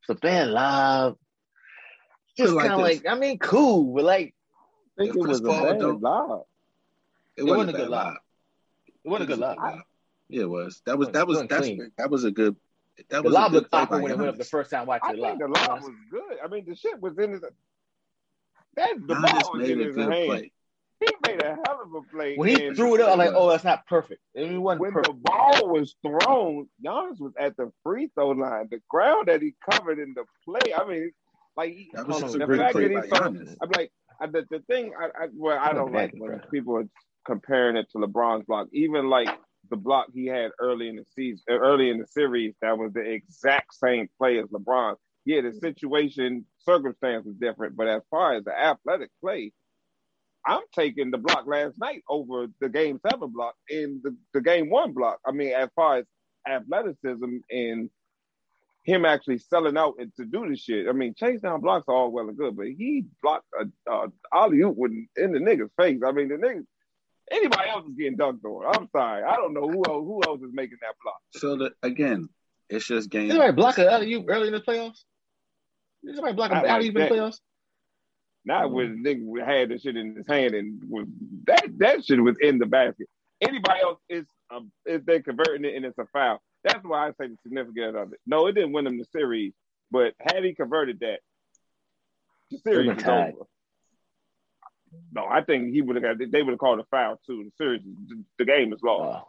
the 0.08 0.14
bad 0.14 0.48
lob. 0.48 1.18
Just 2.34 2.56
kind 2.56 2.72
of 2.72 2.80
like, 2.80 3.04
like, 3.04 3.12
I 3.14 3.18
mean, 3.18 3.38
cool, 3.38 3.94
but 3.94 4.04
like, 4.04 4.34
I 4.98 5.02
think 5.02 5.16
it 5.16 5.20
was 5.20 5.40
a 5.40 5.42
bad 5.42 5.80
lob. 5.82 6.44
It, 7.36 7.42
it 7.42 7.44
wasn't 7.44 7.76
a 7.76 7.78
good 7.78 7.88
lob. 7.90 8.14
It 9.04 9.08
wasn't 9.08 9.30
a 9.30 9.34
good 9.34 9.40
lob. 9.40 9.80
Yeah, 10.28 10.42
it 10.42 10.50
was. 10.50 10.82
That 10.86 10.98
was 10.98 11.08
that 11.10 11.26
was 11.26 11.42
that's 11.48 11.68
that 11.96 12.10
was 12.10 12.24
a 12.24 12.30
good. 12.30 12.56
That 13.10 13.18
the 13.18 13.22
was 13.22 13.32
lob 13.32 13.52
looked 13.52 13.72
awkward 13.72 14.02
when 14.02 14.12
it 14.12 14.18
went 14.18 14.28
up 14.30 14.38
the 14.38 14.44
first 14.44 14.70
time 14.70 14.86
watching 14.86 15.10
I 15.10 15.14
the 15.14 15.20
lob. 15.20 15.38
the 15.38 15.46
lob 15.46 15.82
was 15.82 15.94
good. 16.10 16.38
I 16.44 16.48
mean, 16.48 16.64
the 16.66 16.74
shit 16.74 17.00
was 17.00 17.16
in 17.18 17.32
his. 17.32 17.40
That 18.76 18.94
the 19.06 19.14
ball 19.14 19.52
was 19.54 19.68
in 19.68 19.78
his 19.78 19.96
hand. 19.96 20.08
Play. 20.08 20.52
he 21.00 21.06
made 21.26 21.42
a 21.42 21.56
hell 21.64 21.80
of 21.84 21.94
a 21.94 22.02
play. 22.10 22.36
When 22.36 22.48
he 22.48 22.74
threw 22.74 22.96
it 22.96 23.00
up, 23.00 23.12
I'm 23.12 23.18
like, 23.18 23.32
oh, 23.34 23.48
that's 23.50 23.64
not 23.64 23.86
perfect. 23.86 24.20
It 24.34 24.58
wasn't 24.58 24.80
when 24.80 24.92
perfect. 24.92 25.14
the 25.14 25.20
ball 25.22 25.68
was 25.68 25.94
thrown, 26.02 26.68
Giannis 26.84 27.20
was 27.20 27.32
at 27.38 27.56
the 27.56 27.72
free 27.84 28.10
throw 28.14 28.30
line. 28.30 28.68
The 28.70 28.80
ground 28.88 29.28
that 29.28 29.42
he 29.42 29.54
covered 29.70 29.98
in 29.98 30.14
the 30.14 30.24
play, 30.44 30.74
I 30.74 30.84
mean, 30.86 31.12
like 31.56 31.72
he- 31.72 31.90
That 31.94 32.06
was 32.06 32.20
Hold 32.20 32.34
a 32.34 32.38
the 32.38 32.46
great 32.46 32.58
fact 32.58 32.72
play 32.72 32.88
that 32.88 32.94
by 32.94 33.02
he 33.02 33.08
saw, 33.08 33.24
I'm 33.62 33.70
like, 33.76 33.92
I, 34.20 34.26
the, 34.26 34.44
the 34.50 34.60
thing, 34.68 34.92
I, 34.98 35.06
I 35.06 35.28
well, 35.32 35.58
I 35.60 35.72
don't 35.72 35.92
like 35.92 36.12
when 36.16 36.40
people 36.50 36.76
are 36.76 36.88
comparing 37.24 37.76
it 37.76 37.88
to 37.92 37.98
LeBron's 37.98 38.44
block. 38.46 38.68
Even 38.72 39.08
like 39.08 39.28
the 39.70 39.76
block 39.76 40.06
he 40.12 40.26
had 40.26 40.50
early 40.60 40.88
in 40.88 40.96
the 40.96 41.04
season, 41.14 41.42
uh, 41.50 41.54
early 41.54 41.90
in 41.90 41.98
the 41.98 42.06
series, 42.06 42.54
that 42.62 42.78
was 42.78 42.92
the 42.92 43.00
exact 43.00 43.74
same 43.74 44.08
play 44.18 44.38
as 44.38 44.46
LeBron. 44.46 44.96
Yeah, 45.24 45.42
the 45.42 45.52
situation, 45.52 46.46
circumstance 46.60 47.26
was 47.26 47.36
different, 47.36 47.76
but 47.76 47.88
as 47.88 48.02
far 48.10 48.34
as 48.34 48.44
the 48.44 48.58
athletic 48.58 49.10
play, 49.22 49.52
I'm 50.46 50.62
taking 50.74 51.10
the 51.10 51.18
block 51.18 51.46
last 51.46 51.78
night 51.78 52.02
over 52.08 52.46
the 52.60 52.68
game 52.68 52.98
seven 53.10 53.32
block 53.32 53.54
and 53.68 54.00
the, 54.02 54.16
the 54.32 54.40
game 54.40 54.70
one 54.70 54.92
block. 54.92 55.18
I 55.26 55.32
mean, 55.32 55.52
as 55.52 55.68
far 55.76 55.98
as 55.98 56.06
athleticism 56.48 57.38
and 57.50 57.90
him 58.88 59.04
actually 59.04 59.38
selling 59.38 59.76
out 59.76 59.96
and 59.98 60.10
to 60.16 60.24
do 60.24 60.48
this 60.48 60.60
shit. 60.60 60.88
I 60.88 60.92
mean, 60.92 61.14
chase 61.14 61.42
down 61.42 61.60
blocks 61.60 61.84
are 61.88 61.94
all 61.94 62.10
well 62.10 62.28
and 62.28 62.38
good, 62.38 62.56
but 62.56 62.68
he 62.68 63.04
blocked 63.22 63.44
a, 63.60 63.92
a 63.92 64.06
alley 64.32 64.60
oop 64.60 64.78
in 65.16 65.32
the 65.32 65.38
nigga's 65.38 65.70
face. 65.78 66.00
I 66.06 66.12
mean, 66.12 66.28
the 66.28 66.36
nigga, 66.36 66.64
anybody 67.30 67.68
else 67.68 67.84
is 67.86 67.94
getting 67.96 68.16
dunked 68.16 68.44
on. 68.44 68.66
I'm 68.74 68.88
sorry, 68.90 69.22
I 69.22 69.36
don't 69.36 69.54
know 69.54 69.68
who 69.68 69.82
else, 69.86 70.04
who 70.04 70.20
else 70.26 70.40
is 70.42 70.50
making 70.52 70.78
that 70.82 70.94
block. 71.02 71.20
So 71.30 71.56
the, 71.56 71.72
again, 71.82 72.28
it's 72.68 72.86
just 72.86 73.10
game. 73.10 73.28
Did 73.28 73.32
somebody 73.32 73.52
block 73.52 73.78
an 73.78 73.88
alley 73.88 74.12
oop 74.14 74.26
early 74.28 74.48
in 74.48 74.52
the 74.52 74.60
playoffs? 74.60 75.04
Did 76.04 76.14
somebody 76.14 76.34
block 76.34 76.50
Not 76.52 76.64
an 76.64 76.70
alley 76.70 76.90
like 76.90 76.96
in 76.96 77.02
the 77.02 77.22
playoffs? 77.22 77.40
Not 78.44 78.70
when 78.70 79.04
nigga 79.04 79.44
had 79.44 79.68
the 79.68 79.78
shit 79.78 79.96
in 79.96 80.16
his 80.16 80.26
hand 80.26 80.54
and 80.54 80.82
was 80.88 81.06
that 81.46 81.66
that 81.78 82.04
shit 82.04 82.22
was 82.22 82.36
in 82.40 82.58
the 82.58 82.66
basket. 82.66 83.08
Anybody 83.40 83.80
else 83.82 83.98
is 84.08 84.24
um, 84.50 84.72
is 84.86 85.02
they 85.04 85.20
converting 85.20 85.64
it 85.64 85.74
and 85.74 85.84
it's 85.84 85.98
a 85.98 86.06
foul. 86.12 86.40
That's 86.64 86.82
why 86.82 87.08
I 87.08 87.10
say 87.10 87.28
the 87.28 87.36
significance 87.42 87.94
of 87.96 88.12
it. 88.12 88.20
No, 88.26 88.46
it 88.46 88.52
didn't 88.52 88.72
win 88.72 88.86
him 88.86 88.98
the 88.98 89.04
series, 89.12 89.52
but 89.90 90.14
had 90.20 90.44
he 90.44 90.54
converted 90.54 91.00
that, 91.00 91.20
the 92.50 92.58
series 92.58 92.96
is 92.96 93.04
over. 93.04 93.46
No, 95.12 95.26
I 95.26 95.42
think 95.42 95.72
he 95.72 95.82
would 95.82 95.96
have 95.96 96.18
got. 96.18 96.30
They 96.30 96.42
would 96.42 96.50
have 96.52 96.58
called 96.58 96.80
a 96.80 96.84
foul 96.90 97.20
too. 97.26 97.44
The 97.44 97.52
series, 97.56 97.82
the 98.38 98.44
game 98.44 98.72
is 98.72 98.82
lost. 98.82 99.24
Oh, 99.24 99.28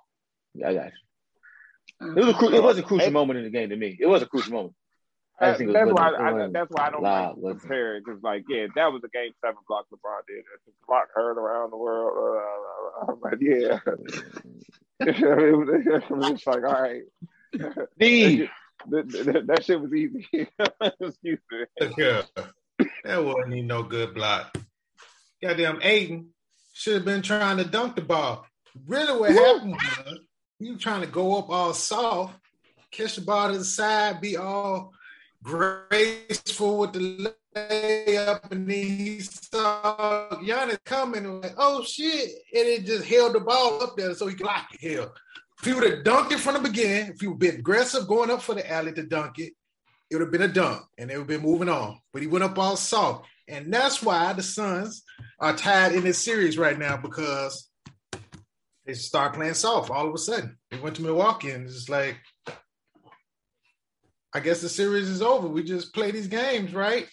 yeah, 0.54 0.70
I 0.70 0.74
got 0.74 0.86
you. 0.86 2.08
Uh, 2.08 2.12
it 2.16 2.26
was 2.26 2.30
a 2.30 2.34
cru- 2.38 2.54
it 2.54 2.64
was 2.64 2.78
a 2.78 2.84
crucial 2.84 3.08
Hey. 3.08 3.12
moment 3.14 3.40
in 3.40 3.46
the 3.46 3.52
game 3.52 3.70
to 3.70 3.76
me. 3.76 3.98
It 4.00 4.08
was 4.08 4.22
a 4.22 4.26
crucial 4.26 4.54
moment. 4.54 4.76
I 5.42 5.52
That- 5.52 5.58
think 5.58 5.74
that's 5.74 5.92
why. 5.92 6.10
it 6.10 6.16
I, 6.16 6.32
wasn't 6.34 6.54
that's 6.54 6.70
why 6.72 6.88
I 6.88 6.90
don't 6.92 7.02
loud, 7.04 7.28
like 7.28 7.36
to 7.36 7.40
wasn't 7.42 7.58
it? 7.58 7.60
compare 7.62 7.96
it 7.96 8.06
because, 8.06 8.24
like, 8.24 8.44
yeah, 8.50 8.68
that 8.76 8.92
was 8.92 9.04
a 9.04 9.10
game 9.10 9.32
seven 9.42 9.58
block 9.68 9.86
LeBron 9.94 10.26
did. 10.28 10.44
The 10.66 10.72
block 10.88 11.08
heard 11.16 11.38
around 11.38 11.72
the 11.72 11.78
world, 11.78 12.12
uh, 12.18 13.12
uh, 13.12 13.12
uh 13.12 13.16
but 13.22 13.42
yeah, 13.42 13.80
it 15.00 15.58
was, 15.58 15.70
it 15.86 16.10
was 16.10 16.46
like, 16.46 16.64
all 16.64 16.82
right, 16.84 17.04
Steve, 17.96 18.50
that, 18.90 19.10
that, 19.10 19.48
that 19.48 19.64
shit 19.64 19.80
was 19.80 19.94
easy. 19.94 20.28
Excuse 20.34 21.40
me. 21.52 21.66
Look 21.80 21.94
here. 21.96 22.24
That 23.06 23.24
wasn't 23.24 23.54
even 23.54 23.68
no 23.68 23.84
good 23.84 24.14
block. 24.14 24.58
Goddamn 25.42 25.80
Ayton 25.82 26.30
should 26.74 26.96
have 26.96 27.06
been 27.06 27.22
trying 27.22 27.58
to 27.58 27.64
dunk 27.64 27.96
the 27.96 28.02
ball. 28.02 28.46
Really, 28.86 29.18
what 29.18 29.32
happened 29.32 29.72
was 29.72 30.20
you 30.60 30.78
trying 30.78 31.02
to 31.02 31.08
go 31.08 31.38
up 31.38 31.50
all 31.50 31.74
soft, 31.74 32.36
catch 32.92 33.16
the 33.16 33.22
ball 33.22 33.52
to 33.52 33.58
the 33.58 33.64
side, 33.64 34.22
be 34.22 34.36
all 34.38 34.94
graceful 35.42 36.80
with 36.80 36.94
the 36.94 37.34
layup, 37.56 38.52
and 38.52 38.68
then 38.68 38.90
he 38.98 39.20
saw 39.22 40.28
Giannis 40.42 40.84
coming 40.84 41.26
and 41.26 41.42
like, 41.42 41.56
oh 41.58 41.84
shit, 41.84 42.30
and 42.54 42.68
it 42.68 42.86
just 42.86 43.06
held 43.06 43.34
the 43.34 43.40
ball 43.40 43.82
up 43.82 43.96
there 43.96 44.14
so 44.14 44.28
he 44.28 44.36
could 44.36 44.46
lock 44.46 44.68
it. 44.74 44.96
Hell, 44.96 45.14
if 45.60 45.66
he 45.66 45.74
would 45.74 45.90
have 45.90 46.04
dunked 46.04 46.34
it 46.34 46.40
from 46.40 46.56
the 46.56 46.70
beginning, 46.70 47.14
if 47.14 47.22
he 47.22 47.28
would 47.28 47.36
have 47.36 47.40
been 47.40 47.60
aggressive 47.60 48.08
going 48.08 48.30
up 48.30 48.42
for 48.42 48.56
the 48.56 48.70
alley 48.70 48.92
to 48.94 49.04
dunk 49.04 49.40
it, 49.40 49.54
it 50.10 50.16
would 50.16 50.22
have 50.22 50.32
been 50.32 50.42
a 50.42 50.48
dunk 50.48 50.82
and 50.98 51.10
they 51.10 51.18
would 51.18 51.30
have 51.30 51.42
been 51.42 51.50
moving 51.50 51.70
on. 51.70 52.00
But 52.12 52.22
he 52.22 52.28
went 52.28 52.44
up 52.44 52.58
all 52.58 52.76
soft. 52.76 53.26
And 53.48 53.74
that's 53.74 54.02
why 54.04 54.32
the 54.34 54.44
Suns 54.44 55.04
are 55.40 55.56
tied 55.56 55.94
in 55.94 56.04
this 56.04 56.18
series 56.18 56.58
right 56.58 56.78
now 56.78 56.98
because 56.98 57.70
they 58.86 58.94
start 58.94 59.34
playing 59.34 59.54
soft 59.54 59.90
all 59.90 60.08
of 60.08 60.14
a 60.14 60.18
sudden. 60.18 60.58
They 60.70 60.80
went 60.80 60.96
to 60.98 61.02
Milwaukee 61.02 61.52
and 61.52 61.66
it's 61.66 61.90
like, 61.90 62.18
I 64.34 64.40
guess 64.42 64.62
the 64.62 64.70
series 64.70 65.10
is 65.10 65.22
over. 65.22 65.48
We 65.48 65.64
just 65.64 65.94
play 65.94 66.12
these 66.12 66.28
games, 66.28 66.74
right? 66.74 67.08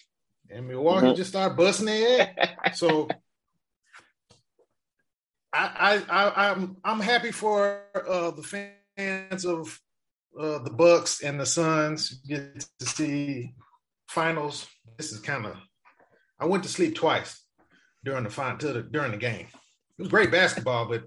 And 0.49 0.67
Milwaukee 0.67 1.07
Mhm. 1.07 1.15
just 1.15 1.29
start 1.31 1.57
busting 1.57 1.85
their 1.87 2.17
head. 2.17 2.59
So 2.75 3.07
I, 5.53 6.03
I, 6.09 6.23
I, 6.27 6.51
I'm, 6.51 6.77
I'm 6.83 6.99
happy 6.99 7.31
for 7.31 7.81
uh, 7.95 8.31
the 8.31 8.43
fans 8.43 9.45
of 9.45 9.79
uh, 10.39 10.59
the 10.59 10.69
Bucks 10.69 11.21
and 11.21 11.39
the 11.39 11.45
Suns 11.45 12.09
get 12.27 12.65
to 12.79 12.85
see 12.85 13.53
finals. 14.07 14.67
This 14.97 15.11
is 15.11 15.19
kind 15.19 15.45
of. 15.45 15.57
I 16.39 16.45
went 16.45 16.63
to 16.63 16.69
sleep 16.69 16.93
twice 16.95 17.46
during 18.03 18.23
the 18.23 18.29
final 18.29 18.57
to 18.59 18.73
the, 18.73 18.81
during 18.83 19.11
the 19.11 19.17
game. 19.17 19.47
It 19.97 20.01
was 20.01 20.09
great 20.09 20.31
basketball, 20.31 20.87
but 20.87 21.03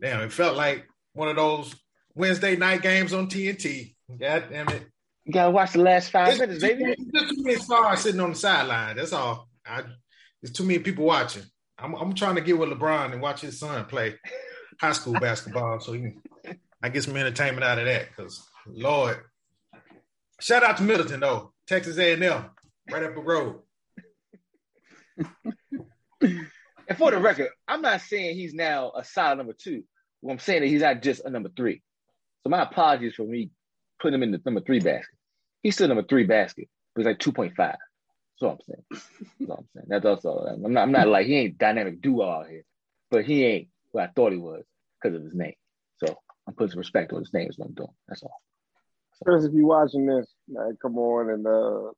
damn, 0.00 0.20
it 0.20 0.32
felt 0.32 0.56
like 0.56 0.86
one 1.14 1.28
of 1.28 1.36
those 1.36 1.74
Wednesday 2.14 2.56
night 2.56 2.82
games 2.82 3.12
on 3.12 3.28
TNT. 3.28 3.94
God 4.18 4.44
damn 4.50 4.68
it! 4.68 4.86
you 5.24 5.32
gotta 5.32 5.50
watch 5.50 5.72
the 5.72 5.78
last 5.78 6.10
five 6.10 6.28
It's 6.28 6.40
minutes, 6.40 6.62
baby. 6.62 6.94
There's 7.12 7.30
too 7.30 7.42
many 7.42 7.56
stars 7.56 8.00
sitting 8.00 8.20
on 8.20 8.30
the 8.30 8.36
sideline. 8.36 8.96
That's 8.96 9.12
all. 9.12 9.48
I, 9.66 9.82
there's 10.40 10.52
too 10.52 10.64
many 10.64 10.80
people 10.80 11.04
watching. 11.04 11.44
I'm, 11.78 11.94
I'm 11.94 12.14
trying 12.14 12.34
to 12.34 12.40
get 12.40 12.58
with 12.58 12.70
LeBron 12.70 13.12
and 13.12 13.22
watch 13.22 13.40
his 13.40 13.58
son 13.58 13.84
play 13.86 14.16
high 14.80 14.92
school 14.92 15.14
basketball, 15.14 15.80
so 15.80 15.92
he 15.92 16.00
can, 16.00 16.22
I 16.82 16.88
get 16.88 17.04
some 17.04 17.16
entertainment 17.16 17.64
out 17.64 17.78
of 17.78 17.86
that. 17.86 18.08
Because 18.08 18.42
Lord, 18.66 19.18
shout 20.40 20.64
out 20.64 20.76
to 20.78 20.82
Middleton 20.82 21.20
though, 21.20 21.52
Texas 21.66 21.98
A&M, 21.98 22.20
right 22.90 23.02
up 23.02 23.14
the 23.14 23.20
road. 23.20 23.60
And 26.88 26.98
for 26.98 27.12
the 27.12 27.18
record, 27.18 27.48
I'm 27.68 27.80
not 27.80 28.00
saying 28.00 28.36
he's 28.36 28.54
now 28.54 28.92
a 28.96 29.04
solid 29.04 29.36
number 29.36 29.52
two. 29.52 29.84
What 30.20 30.32
I'm 30.32 30.38
saying 30.40 30.64
is 30.64 30.70
he's 30.70 30.82
not 30.82 31.00
just 31.00 31.24
a 31.24 31.30
number 31.30 31.48
three. 31.56 31.80
So 32.42 32.50
my 32.50 32.62
apologies 32.62 33.14
for 33.14 33.22
me 33.22 33.50
putting 34.00 34.14
him 34.14 34.24
in 34.24 34.32
the 34.32 34.40
number 34.44 34.60
three 34.60 34.80
basket. 34.80 35.14
He's 35.62 35.74
still 35.74 35.88
number 35.88 36.02
three 36.02 36.24
basket, 36.24 36.68
but 36.94 37.00
he's 37.02 37.06
like 37.06 37.18
2.5. 37.18 37.54
That's 37.56 37.78
all 38.42 38.50
I'm 38.50 38.58
saying. 38.66 38.84
That's 39.40 39.50
I'm 39.50 39.68
saying. 39.74 39.86
That's 39.88 40.04
also 40.04 40.60
I'm 40.64 40.72
not 40.72 40.82
I'm 40.82 40.92
not 40.92 41.08
like 41.08 41.26
he 41.26 41.36
ain't 41.36 41.58
dynamic 41.58 42.02
duo 42.02 42.28
out 42.28 42.48
here, 42.48 42.64
but 43.10 43.24
he 43.24 43.44
ain't 43.44 43.68
what 43.92 44.04
I 44.04 44.06
thought 44.08 44.32
he 44.32 44.38
was 44.38 44.64
because 45.00 45.16
of 45.16 45.22
his 45.22 45.34
name. 45.34 45.54
So 46.04 46.16
I'm 46.46 46.54
putting 46.54 46.72
some 46.72 46.78
respect 46.78 47.12
on 47.12 47.20
his 47.20 47.32
name 47.32 47.48
is 47.48 47.58
what 47.58 47.68
I'm 47.68 47.74
doing. 47.74 47.94
That's 48.08 48.22
all. 48.24 48.40
Khris, 49.24 49.44
if 49.44 49.52
you're 49.52 49.66
watching 49.66 50.06
this, 50.06 50.26
come 50.80 50.98
on 50.98 51.30
and 51.30 51.46
uh, 51.46 51.92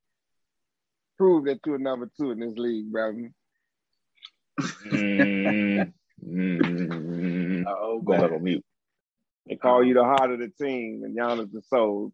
prove 1.17 1.47
that 1.47 1.61
you're 1.65 1.79
number 1.79 2.11
two 2.21 2.33
in 2.33 2.41
this 2.41 2.55
league, 2.57 2.93
bro. 2.93 3.13
Mm, 4.61 5.93
mm, 6.27 7.65
Oh, 7.67 8.01
go 8.01 8.13
back 8.13 8.33
on 8.33 8.43
mute. 8.43 8.65
They 9.49 9.57
call 9.57 9.85
you 9.85 9.95
the 9.95 10.05
heart 10.05 10.31
of 10.31 10.39
the 10.39 10.49
team, 10.49 11.03
and 11.05 11.17
Giannis 11.17 11.53
the 11.53 11.63
soul. 11.63 12.13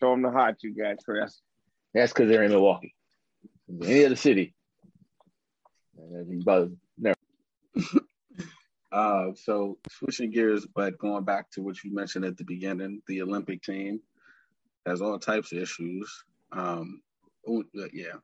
Show 0.00 0.10
them 0.12 0.22
the 0.22 0.30
heart 0.30 0.58
you 0.62 0.74
got, 0.74 0.96
Khris. 1.04 1.40
That's 1.94 2.12
because 2.12 2.28
they're 2.28 2.44
in 2.44 2.52
Milwaukee. 2.52 2.94
Any 3.82 4.04
other 4.04 4.16
city. 4.16 4.54
uh, 6.46 6.66
never. 6.98 7.16
Uh, 8.92 9.32
so 9.36 9.78
switching 9.88 10.32
gears, 10.32 10.66
but 10.74 10.98
going 10.98 11.22
back 11.22 11.48
to 11.48 11.62
what 11.62 11.82
you 11.84 11.94
mentioned 11.94 12.24
at 12.24 12.36
the 12.36 12.42
beginning, 12.42 13.00
the 13.06 13.22
Olympic 13.22 13.62
team 13.62 14.00
has 14.84 15.00
all 15.00 15.16
types 15.16 15.52
of 15.52 15.58
issues. 15.58 16.24
Um, 16.50 17.00
yeah. 17.92 18.14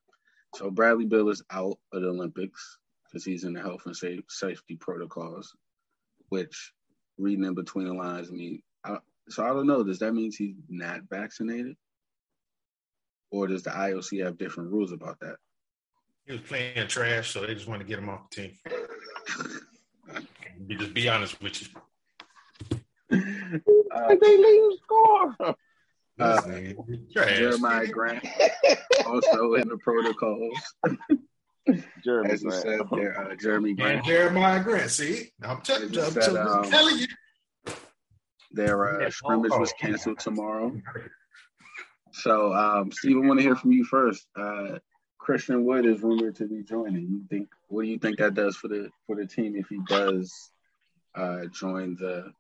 So 0.56 0.70
Bradley 0.70 1.04
Beal 1.04 1.28
is 1.28 1.42
out 1.52 1.78
of 1.92 2.02
the 2.02 2.08
Olympics 2.08 2.78
because 3.08 3.25
he's 3.25 3.44
in 3.44 3.52
the 3.52 3.60
health 3.60 3.86
and 3.86 3.96
safe, 3.96 4.20
safety 4.28 4.76
protocols, 4.76 5.54
which 6.28 6.72
reading 7.18 7.44
in 7.44 7.54
between 7.54 7.86
the 7.86 7.94
lines, 7.94 8.28
I 8.30 8.32
mean, 8.32 8.62
I, 8.84 8.98
so 9.28 9.44
I 9.44 9.48
don't 9.48 9.66
know. 9.66 9.82
Does 9.82 9.98
that 10.00 10.12
mean 10.12 10.32
he's 10.36 10.54
not 10.68 11.00
vaccinated, 11.10 11.76
or 13.30 13.46
does 13.46 13.62
the 13.62 13.70
IOC 13.70 14.25
have 14.25 14.38
different 14.38 14.70
rules 14.70 14.92
about 14.92 15.18
that? 15.20 15.36
He 16.26 16.32
was 16.32 16.40
playing 16.42 16.88
trash, 16.88 17.30
so 17.30 17.40
they 17.46 17.54
just 17.54 17.68
want 17.68 17.80
to 17.80 17.86
get 17.86 17.98
him 17.98 18.08
off 18.08 18.28
the 18.30 18.42
team. 18.42 18.52
Just 20.68 20.94
be 20.94 21.08
honest 21.08 21.40
with 21.42 21.62
you. 21.62 21.68
Uh, 23.12 24.14
they 24.20 24.36
leave 24.38 24.78
score. 24.82 25.36
Uh, 25.38 25.52
This 26.18 26.40
nigga, 26.46 27.12
trash. 27.12 27.36
Jeremiah 27.36 27.86
Grant 27.86 28.26
also 29.06 29.54
in 29.54 29.68
the 29.68 29.76
protocols, 29.76 30.58
Jeremy 32.04 32.30
as 32.30 32.42
you 32.42 32.50
Grant. 32.50 32.62
said 32.64 32.80
there. 32.92 33.20
Uh, 33.20 33.35
Jeremy 33.37 33.70
And 33.78 33.78
Grant. 33.78 34.04
Jeremiah 34.04 34.62
Grant, 34.62 34.90
see, 34.90 35.30
I'm, 35.42 35.61
t- 35.61 35.75
I'm, 35.75 35.90
t- 35.90 36.00
said, 36.00 36.37
I'm 36.37 36.46
um, 36.64 36.70
telling 36.70 36.99
you. 36.99 37.06
Their 38.52 39.00
Yeah, 39.00 39.06
uh, 39.06 39.11
scrimmage 39.11 39.50
was 39.52 39.73
canceled 39.78 40.18
tomorrow. 40.18 40.73
So, 42.12 42.54
um, 42.54 42.90
Steve, 42.92 43.16
I 43.16 43.26
want 43.26 43.38
to 43.38 43.42
hear 43.44 43.56
from 43.56 43.73
you 43.73 43.85
first. 43.85 44.26
Uh, 44.35 44.78
Christian 45.18 45.64
Wood 45.64 45.85
is 45.85 46.00
rumored 46.02 46.37
to 46.37 46.46
be 46.46 46.62
joining. 46.62 47.02
You 47.02 47.23
think 47.28 47.49
what 47.68 47.82
do 47.82 47.88
you 47.88 47.99
think 47.99 48.18
that 48.18 48.35
does 48.35 48.56
for 48.56 48.68
the 48.68 48.90
for 49.06 49.16
the 49.16 49.26
team 49.26 49.56
if 49.56 49.66
he 49.68 49.80
does 49.88 50.32
uh, 51.14 51.46
join 51.52 51.96
the 51.96 52.32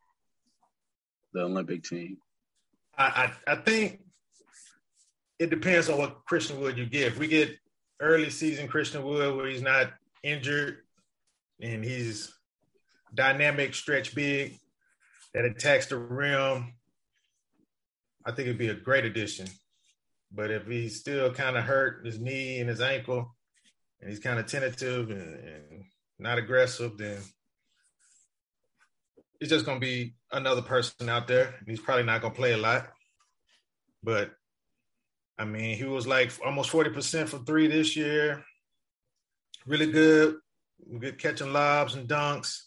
the 1.32 1.40
Olympic 1.42 1.82
team? 1.82 2.18
I, 2.96 3.32
I 3.46 3.52
I 3.52 3.56
think 3.56 4.00
it 5.38 5.50
depends 5.50 5.90
on 5.90 5.98
what 5.98 6.24
Christian 6.24 6.60
Wood 6.60 6.78
you 6.78 6.86
get. 6.86 7.08
If 7.08 7.18
we 7.18 7.26
get 7.26 7.58
early 8.00 8.30
season 8.30 8.68
Christian 8.68 9.02
Wood 9.02 9.36
where 9.36 9.48
he's 9.48 9.62
not 9.62 9.92
injured 10.22 10.78
and 11.60 11.84
he's 11.84 12.32
dynamic 13.14 13.74
stretch 13.74 14.14
big 14.14 14.58
that 15.34 15.44
attacks 15.44 15.86
the 15.86 15.96
rim, 15.96 16.74
I 18.24 18.32
think 18.32 18.46
it'd 18.46 18.58
be 18.58 18.68
a 18.68 18.74
great 18.74 19.04
addition. 19.04 19.46
But 20.32 20.50
if 20.50 20.66
he's 20.66 20.98
still 20.98 21.32
kind 21.32 21.56
of 21.56 21.64
hurt 21.64 22.04
his 22.04 22.18
knee 22.18 22.58
and 22.58 22.68
his 22.68 22.80
ankle, 22.80 23.34
and 24.00 24.10
he's 24.10 24.18
kind 24.18 24.38
of 24.38 24.46
tentative 24.46 25.10
and, 25.10 25.20
and 25.20 25.84
not 26.18 26.38
aggressive, 26.38 26.98
then 26.98 27.18
it's 29.40 29.50
just 29.50 29.64
going 29.64 29.80
to 29.80 29.86
be 29.86 30.14
another 30.32 30.62
person 30.62 31.08
out 31.08 31.28
there. 31.28 31.54
And 31.58 31.68
he's 31.68 31.80
probably 31.80 32.04
not 32.04 32.20
going 32.20 32.32
to 32.32 32.38
play 32.38 32.52
a 32.52 32.58
lot. 32.58 32.88
But 34.02 34.32
I 35.38 35.44
mean, 35.44 35.76
he 35.76 35.84
was 35.84 36.06
like 36.06 36.32
almost 36.44 36.70
40% 36.70 37.28
from 37.28 37.44
three 37.44 37.66
this 37.66 37.96
year. 37.96 38.44
Really 39.66 39.90
good. 39.90 40.36
Good 40.98 41.18
catching 41.18 41.52
lobs 41.52 41.94
and 41.94 42.08
dunks, 42.08 42.62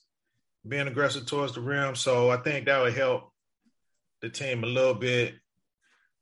being 0.68 0.88
aggressive 0.88 1.26
towards 1.26 1.54
the 1.54 1.62
rim. 1.62 1.96
So 1.96 2.30
I 2.30 2.38
think 2.38 2.66
that 2.66 2.82
would 2.82 2.94
help 2.94 3.32
the 4.22 4.30
team 4.30 4.64
a 4.64 4.68
little 4.68 4.94
bit. 4.94 5.36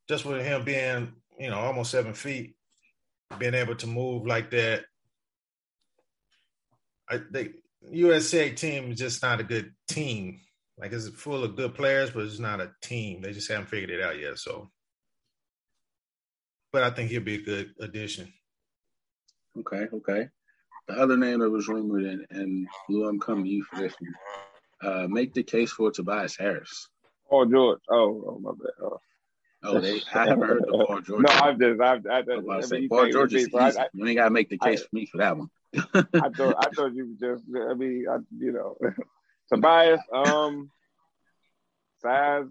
Just 0.08 0.26
with 0.26 0.46
him 0.46 0.64
being, 0.64 1.14
you 1.38 1.50
know, 1.50 1.60
almost 1.60 1.92
seven 1.92 2.14
feet, 2.14 2.56
being 3.38 3.56
able 3.56 3.76
to 3.76 3.88
move 3.88 4.26
like 4.26 4.52
that. 4.52 4.86
I 7.10 7.20
think 7.32 7.56
USA 7.90 8.52
team 8.52 8.92
is 8.92 9.00
just 9.00 9.22
not 9.22 9.40
a 9.40 9.44
good 9.44 9.74
team. 9.88 10.42
Like 10.78 10.94
it's 10.94 11.10
full 11.10 11.44
of 11.44 11.56
good 11.56 11.74
players, 11.74 12.12
but 12.12 12.24
it's 12.24 12.40
not 12.40 12.62
a 12.62 12.72
team. 12.82 13.22
They 13.22 13.34
just 13.34 13.50
haven't 13.50 13.68
figured 13.68 13.90
it 13.90 14.02
out 14.02 14.20
yet. 14.20 14.38
So 14.38 14.70
but 16.72 16.84
I 16.84 16.90
think 16.90 17.10
he'll 17.10 17.22
be 17.22 17.36
a 17.36 17.42
good 17.42 17.74
addition. 17.80 18.32
Okay, 19.60 19.88
okay. 19.94 20.30
The 20.88 20.94
other 20.96 21.18
name 21.18 21.40
that 21.40 21.50
was 21.50 21.68
rumored, 21.68 22.06
and, 22.06 22.26
and 22.30 22.68
Lou, 22.90 23.08
I'm 23.08 23.20
coming 23.20 23.46
to 23.46 23.50
you 23.50 23.64
for 23.64 23.78
this 23.78 23.94
one. 24.00 24.14
Uh, 24.82 25.08
make 25.08 25.34
the 25.34 25.44
case 25.44 25.72
for 25.72 25.92
Tobias 25.92 26.38
Harris. 26.38 26.88
Oh, 27.30 27.46
George. 27.46 27.80
Oh, 27.90 28.24
oh 28.28 28.40
my 28.42 28.52
bad. 28.52 28.72
Oh. 28.82 29.00
Oh, 29.64 29.80
they, 29.80 30.02
I 30.14 30.28
haven't 30.28 30.48
heard 30.48 30.64
the 30.66 30.72
Paul 30.72 31.02
George. 31.02 31.24
no, 31.24 31.30
I'm 31.30 31.60
just, 31.60 31.82
I've, 31.82 32.06
I, 32.06 32.20
I, 32.20 32.54
I, 32.54 32.58
I 32.58 32.62
say, 32.62 32.88
Paul 32.88 33.10
George 33.10 33.34
is 33.34 33.48
easy. 33.48 33.58
I, 33.58 33.88
you 33.92 34.06
ain't 34.06 34.18
got 34.18 34.26
to 34.26 34.30
make 34.30 34.50
the 34.50 34.58
case 34.60 34.82
I, 34.82 34.84
for 34.84 34.90
me 34.94 35.06
for 35.08 35.18
that 35.18 35.36
one. 35.36 35.50
I 35.74 36.30
thought, 36.30 36.56
I 36.60 36.70
thought 36.74 36.94
you 36.94 37.18
just, 37.20 37.44
I 37.70 37.74
mean, 37.74 38.06
I, 38.10 38.18
you 38.38 38.52
know, 38.52 38.78
Tobias, 39.52 40.00
um, 40.14 40.70
size, 42.02 42.46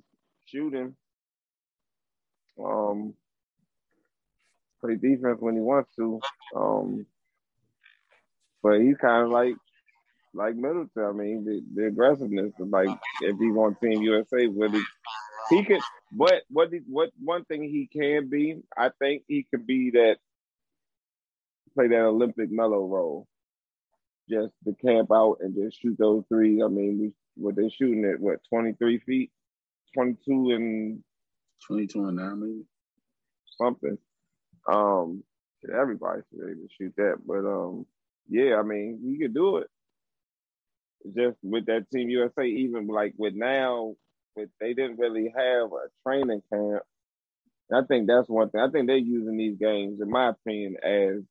shooting, 0.46 0.96
um, 2.62 3.14
play 4.86 4.96
defense 4.96 5.38
when 5.40 5.54
he 5.54 5.60
wants 5.60 5.90
to. 5.96 6.20
Um, 6.54 7.06
but 8.62 8.80
he's 8.80 8.96
kind 8.96 9.24
of 9.24 9.30
like 9.30 9.54
like 10.34 10.54
Middleton. 10.54 11.04
I 11.04 11.12
mean, 11.12 11.44
the, 11.44 11.62
the 11.74 11.86
aggressiveness 11.88 12.52
of 12.60 12.68
like 12.68 12.88
if 13.22 13.38
he's 13.38 13.56
on 13.56 13.76
Team 13.82 14.02
USA, 14.02 14.46
would 14.46 14.72
he? 14.72 14.82
He 15.50 15.64
could. 15.64 15.80
What 16.12 16.42
what 16.50 16.70
what 16.88 17.10
one 17.22 17.44
thing 17.44 17.62
he 17.62 17.88
can 17.92 18.28
be? 18.28 18.62
I 18.76 18.90
think 18.98 19.24
he 19.28 19.46
could 19.50 19.66
be 19.66 19.90
that 19.92 20.16
play 21.74 21.88
that 21.88 22.00
Olympic 22.00 22.50
mellow 22.50 22.86
role. 22.86 23.26
Just 24.28 24.52
to 24.64 24.74
camp 24.84 25.10
out 25.12 25.38
and 25.40 25.54
just 25.54 25.80
shoot 25.80 25.96
those 25.98 26.24
three. 26.28 26.62
I 26.62 26.66
mean, 26.66 26.98
we, 27.00 27.12
what 27.36 27.54
they 27.54 27.68
shooting 27.68 28.04
at 28.04 28.18
what 28.18 28.40
twenty 28.48 28.72
three 28.72 28.98
feet, 28.98 29.30
twenty 29.94 30.16
two 30.24 30.50
and 30.50 31.02
twenty 31.64 31.86
two 31.86 32.06
and 32.08 32.16
nine 32.16 32.40
maybe 32.40 32.64
something. 33.56 33.98
Um, 34.68 35.22
everybody 35.72 36.22
should 36.30 36.40
be 36.40 36.52
able 36.52 36.62
to 36.62 36.68
shoot 36.78 36.94
that, 36.96 37.16
but 37.26 37.46
um, 37.46 37.86
yeah, 38.28 38.56
I 38.56 38.62
mean, 38.62 39.00
you 39.02 39.18
could 39.18 39.34
do 39.34 39.58
it. 39.58 39.68
Just 41.16 41.38
with 41.42 41.66
that 41.66 41.86
Team 41.92 42.08
USA, 42.10 42.44
even 42.44 42.88
like 42.88 43.14
with 43.16 43.34
now, 43.34 43.94
with 44.34 44.50
they 44.60 44.74
didn't 44.74 44.98
really 44.98 45.32
have 45.36 45.70
a 45.72 45.88
training 46.06 46.42
camp. 46.52 46.82
I 47.72 47.82
think 47.86 48.06
that's 48.06 48.28
one 48.28 48.50
thing. 48.50 48.60
I 48.60 48.70
think 48.70 48.86
they're 48.86 48.96
using 48.96 49.36
these 49.36 49.58
games, 49.58 50.00
in 50.00 50.10
my 50.10 50.30
opinion, 50.30 50.76
as 50.82 51.22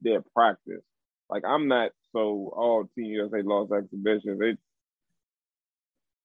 their 0.00 0.22
practice. 0.34 0.82
Like 1.28 1.44
I'm 1.46 1.68
not 1.68 1.92
so 2.12 2.52
all 2.56 2.88
Team 2.94 3.06
USA 3.06 3.42
lost 3.42 3.72
exhibitions. 3.72 4.40
It 4.42 4.58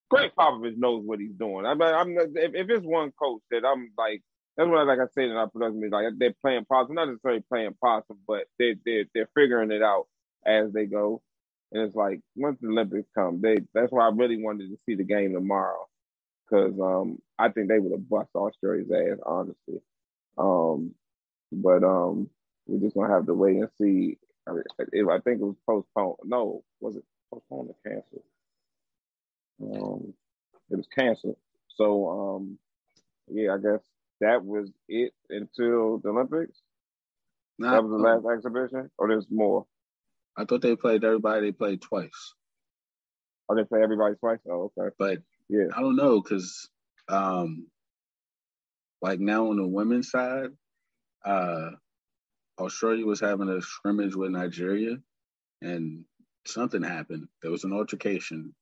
Gregg 0.10 0.32
Popovich 0.38 0.78
knows 0.78 1.04
what 1.06 1.20
he's 1.20 1.34
doing. 1.34 1.66
I 1.66 1.74
mean, 1.74 1.90
I'm 1.90 2.18
if, 2.18 2.54
if 2.54 2.70
it's 2.70 2.86
one 2.86 3.12
coach 3.12 3.42
that 3.52 3.66
I'm 3.66 3.92
like 3.98 4.22
that's 4.58 4.70
what 4.70 4.88
like 4.88 5.00
I 5.00 5.08
said 5.14 5.26
in 5.26 5.38
our 5.38 5.50
production 5.50 5.84
is 5.84 5.92
like 5.92 6.06
they're 6.18 6.36
playing 6.42 6.66
possum, 6.66 6.96
not 6.96 7.08
necessarily 7.08 7.44
playing 7.50 7.76
possum, 7.82 8.18
but 8.28 8.46
they 8.60 8.76
they 8.86 9.06
they're 9.14 9.30
figuring 9.36 9.72
it 9.72 9.82
out 9.82 10.08
as 10.46 10.72
they 10.74 10.86
go. 10.86 11.22
And 11.72 11.84
it's 11.84 11.96
like 11.96 12.20
once 12.36 12.60
the 12.62 12.68
Olympics 12.68 13.08
come, 13.16 13.42
they 13.42 13.60
that's 13.74 13.92
why 13.92 14.08
I 14.08 14.12
really 14.14 14.42
wanted 14.44 14.70
to 14.70 14.78
see 14.86 14.96
the 14.96 15.04
game 15.04 15.34
tomorrow. 15.34 15.88
Cause 16.50 16.74
um 16.82 17.20
I 17.40 17.50
think 17.50 17.70
they 17.70 17.80
would 17.80 17.94
have 17.94 18.10
bust 18.10 18.30
Australia's 18.36 18.92
ass, 18.92 19.20
honestly. 19.26 19.82
Um 20.38 20.94
but 21.52 21.84
um 21.84 22.30
we're 22.68 22.80
just 22.82 22.96
gonna 22.96 23.14
have 23.14 23.26
to 23.28 23.34
wait 23.34 23.58
and 23.58 23.70
see. 23.80 24.18
I, 24.48 24.54
if, 24.92 25.08
I 25.08 25.20
think 25.20 25.42
it 25.42 25.46
was 25.46 25.56
postponed. 25.68 26.18
No, 26.26 26.64
was 26.80 26.96
it 26.98 27.04
postponed 27.32 27.70
or 27.70 27.76
canceled? 27.86 28.24
Um, 29.62 30.14
it 30.70 30.76
was 30.78 30.88
canceled. 30.96 31.38
So 31.76 32.10
um, 32.10 32.58
yeah, 33.28 33.54
I 33.54 33.58
guess 33.58 33.82
that 34.22 34.44
was 34.44 34.72
it 34.88 35.14
until 35.30 36.00
the 36.00 36.10
Olympics? 36.10 36.58
Nah, 37.60 37.72
that 37.72 37.84
was 37.84 37.92
the 37.92 37.98
last 37.98 38.38
exhibition, 38.38 38.90
or 38.98 39.08
there's 39.08 39.28
more? 39.30 39.66
I 40.38 40.46
thought 40.46 40.62
they 40.62 40.76
played 40.76 41.04
everybody. 41.04 41.42
They 41.48 41.52
played 41.52 41.82
twice. 41.82 42.34
Oh, 43.50 43.56
they 43.56 43.64
play 43.64 43.82
everybody 43.84 44.16
twice. 44.16 44.40
Oh, 44.50 44.72
okay. 44.78 44.96
But 44.98 45.20
yeah, 45.50 45.66
I 45.76 45.82
don't 45.82 45.98
know 45.98 46.22
because, 46.22 46.70
um, 47.10 47.68
like 49.02 49.20
now 49.20 49.50
on 49.50 49.58
the 49.58 49.68
women's 49.68 50.10
side, 50.10 50.50
uh, 51.26 51.72
Australia 52.60 53.06
was 53.06 53.20
having 53.20 53.50
a 53.50 53.62
scrimmage 53.62 54.16
with 54.16 54.32
Nigeria, 54.32 54.98
and 55.62 56.06
something 56.48 56.82
happened. 56.82 57.28
There 57.42 57.52
was 57.52 57.64
an 57.64 57.74
altercation 57.74 58.56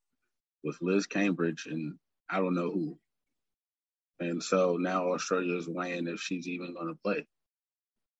with 0.64 0.78
Liz 0.82 1.08
Cambage 1.08 1.66
and 1.66 1.96
I 2.30 2.38
don't 2.38 2.54
know 2.54 2.72
who. 2.72 2.98
And 4.20 4.44
so 4.44 4.78
now 4.78 5.14
Australia 5.14 5.56
is 5.56 5.68
weighing 5.68 6.08
if 6.08 6.20
she's 6.20 6.48
even 6.48 6.74
going 6.74 6.88
to 6.88 7.00
play. 7.04 7.26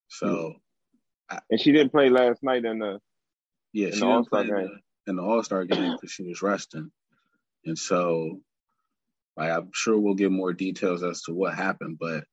So, 0.08 0.28
mm-hmm. 0.28 1.38
and 1.50 1.60
she 1.60 1.72
didn't 1.72 1.92
play 1.92 2.10
last 2.10 2.42
night 2.42 2.66
in 2.66 2.80
the 2.80 3.00
yeah 3.74 3.88
in 3.88 3.94
she 3.94 4.00
the 4.00 4.06
All 4.06 4.24
Star 4.24 4.44
game 4.44 4.80
in 5.08 5.16
the 5.16 5.24
All 5.24 5.44
Star 5.44 5.66
game 5.66 5.94
because 5.94 6.12
she 6.12 6.24
was 6.24 6.42
resting, 6.42 6.92
and 7.66 7.78
so 7.78 8.40
like, 9.40 9.52
I'm 9.52 9.70
sure 9.74 9.98
we'll 9.98 10.16
get 10.16 10.32
more 10.32 10.52
details 10.52 11.02
as 11.02 11.22
to 11.24 11.34
what 11.34 11.56
happened, 11.56 11.98
but 11.98 12.26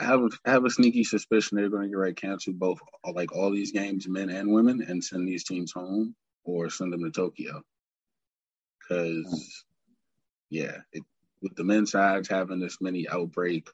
I 0.00 0.04
have 0.04 0.20
a, 0.20 0.28
I 0.44 0.50
have 0.50 0.64
a 0.64 0.70
sneaky 0.70 1.04
suspicion 1.04 1.56
they're 1.56 1.70
going 1.70 1.84
to 1.84 1.88
get 1.88 1.96
right 1.96 2.16
cancel 2.16 2.54
both 2.54 2.80
like 3.14 3.32
all 3.34 3.52
these 3.52 3.70
games, 3.70 4.08
men 4.08 4.28
and 4.28 4.52
women, 4.52 4.82
and 4.82 5.02
send 5.02 5.28
these 5.28 5.44
teams 5.44 5.72
home 5.72 6.16
or 6.44 6.70
send 6.70 6.92
them 6.92 7.04
to 7.04 7.10
Tokyo. 7.12 7.62
Because 8.80 9.64
yeah, 10.50 10.78
it, 10.92 11.04
with 11.42 11.54
the 11.56 11.64
men's 11.64 11.92
sides 11.92 12.28
having 12.28 12.60
this 12.60 12.80
many 12.80 13.08
outbreak, 13.08 13.68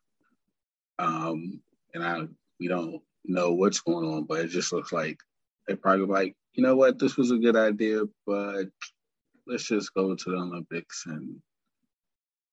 um, 0.98 1.60
and 1.94 2.04
I 2.04 2.26
we 2.58 2.68
don't 2.68 3.00
know 3.24 3.52
what's 3.52 3.80
going 3.80 4.06
on, 4.06 4.24
but 4.24 4.40
it 4.40 4.48
just 4.48 4.72
looks 4.72 4.92
like 4.92 5.18
they 5.66 5.76
probably 5.76 6.06
like, 6.06 6.36
you 6.54 6.62
know 6.62 6.76
what, 6.76 6.98
this 6.98 7.16
was 7.16 7.30
a 7.30 7.38
good 7.38 7.56
idea, 7.56 8.02
but 8.26 8.66
let's 9.46 9.64
just 9.64 9.94
go 9.94 10.14
to 10.14 10.30
the 10.30 10.36
Olympics 10.36 11.04
and 11.06 11.40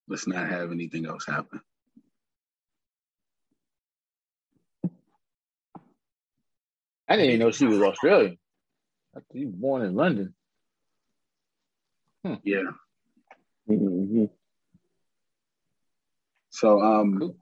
let's 0.08 0.28
not 0.28 0.48
have 0.50 0.72
anything 0.72 1.06
else 1.06 1.26
happen. 1.26 1.62
I 7.08 7.16
didn't 7.16 7.32
even 7.32 7.40
know 7.40 7.52
she 7.52 7.66
was 7.66 7.82
Australian. 7.82 8.38
She 9.34 9.46
was 9.46 9.56
born 9.56 9.82
in 9.82 9.96
London. 9.96 10.36
Hmm. 12.24 12.36
Yeah. 12.44 12.64
Mm-hmm. 13.68 14.26
So 16.60 16.82
um 16.82 17.34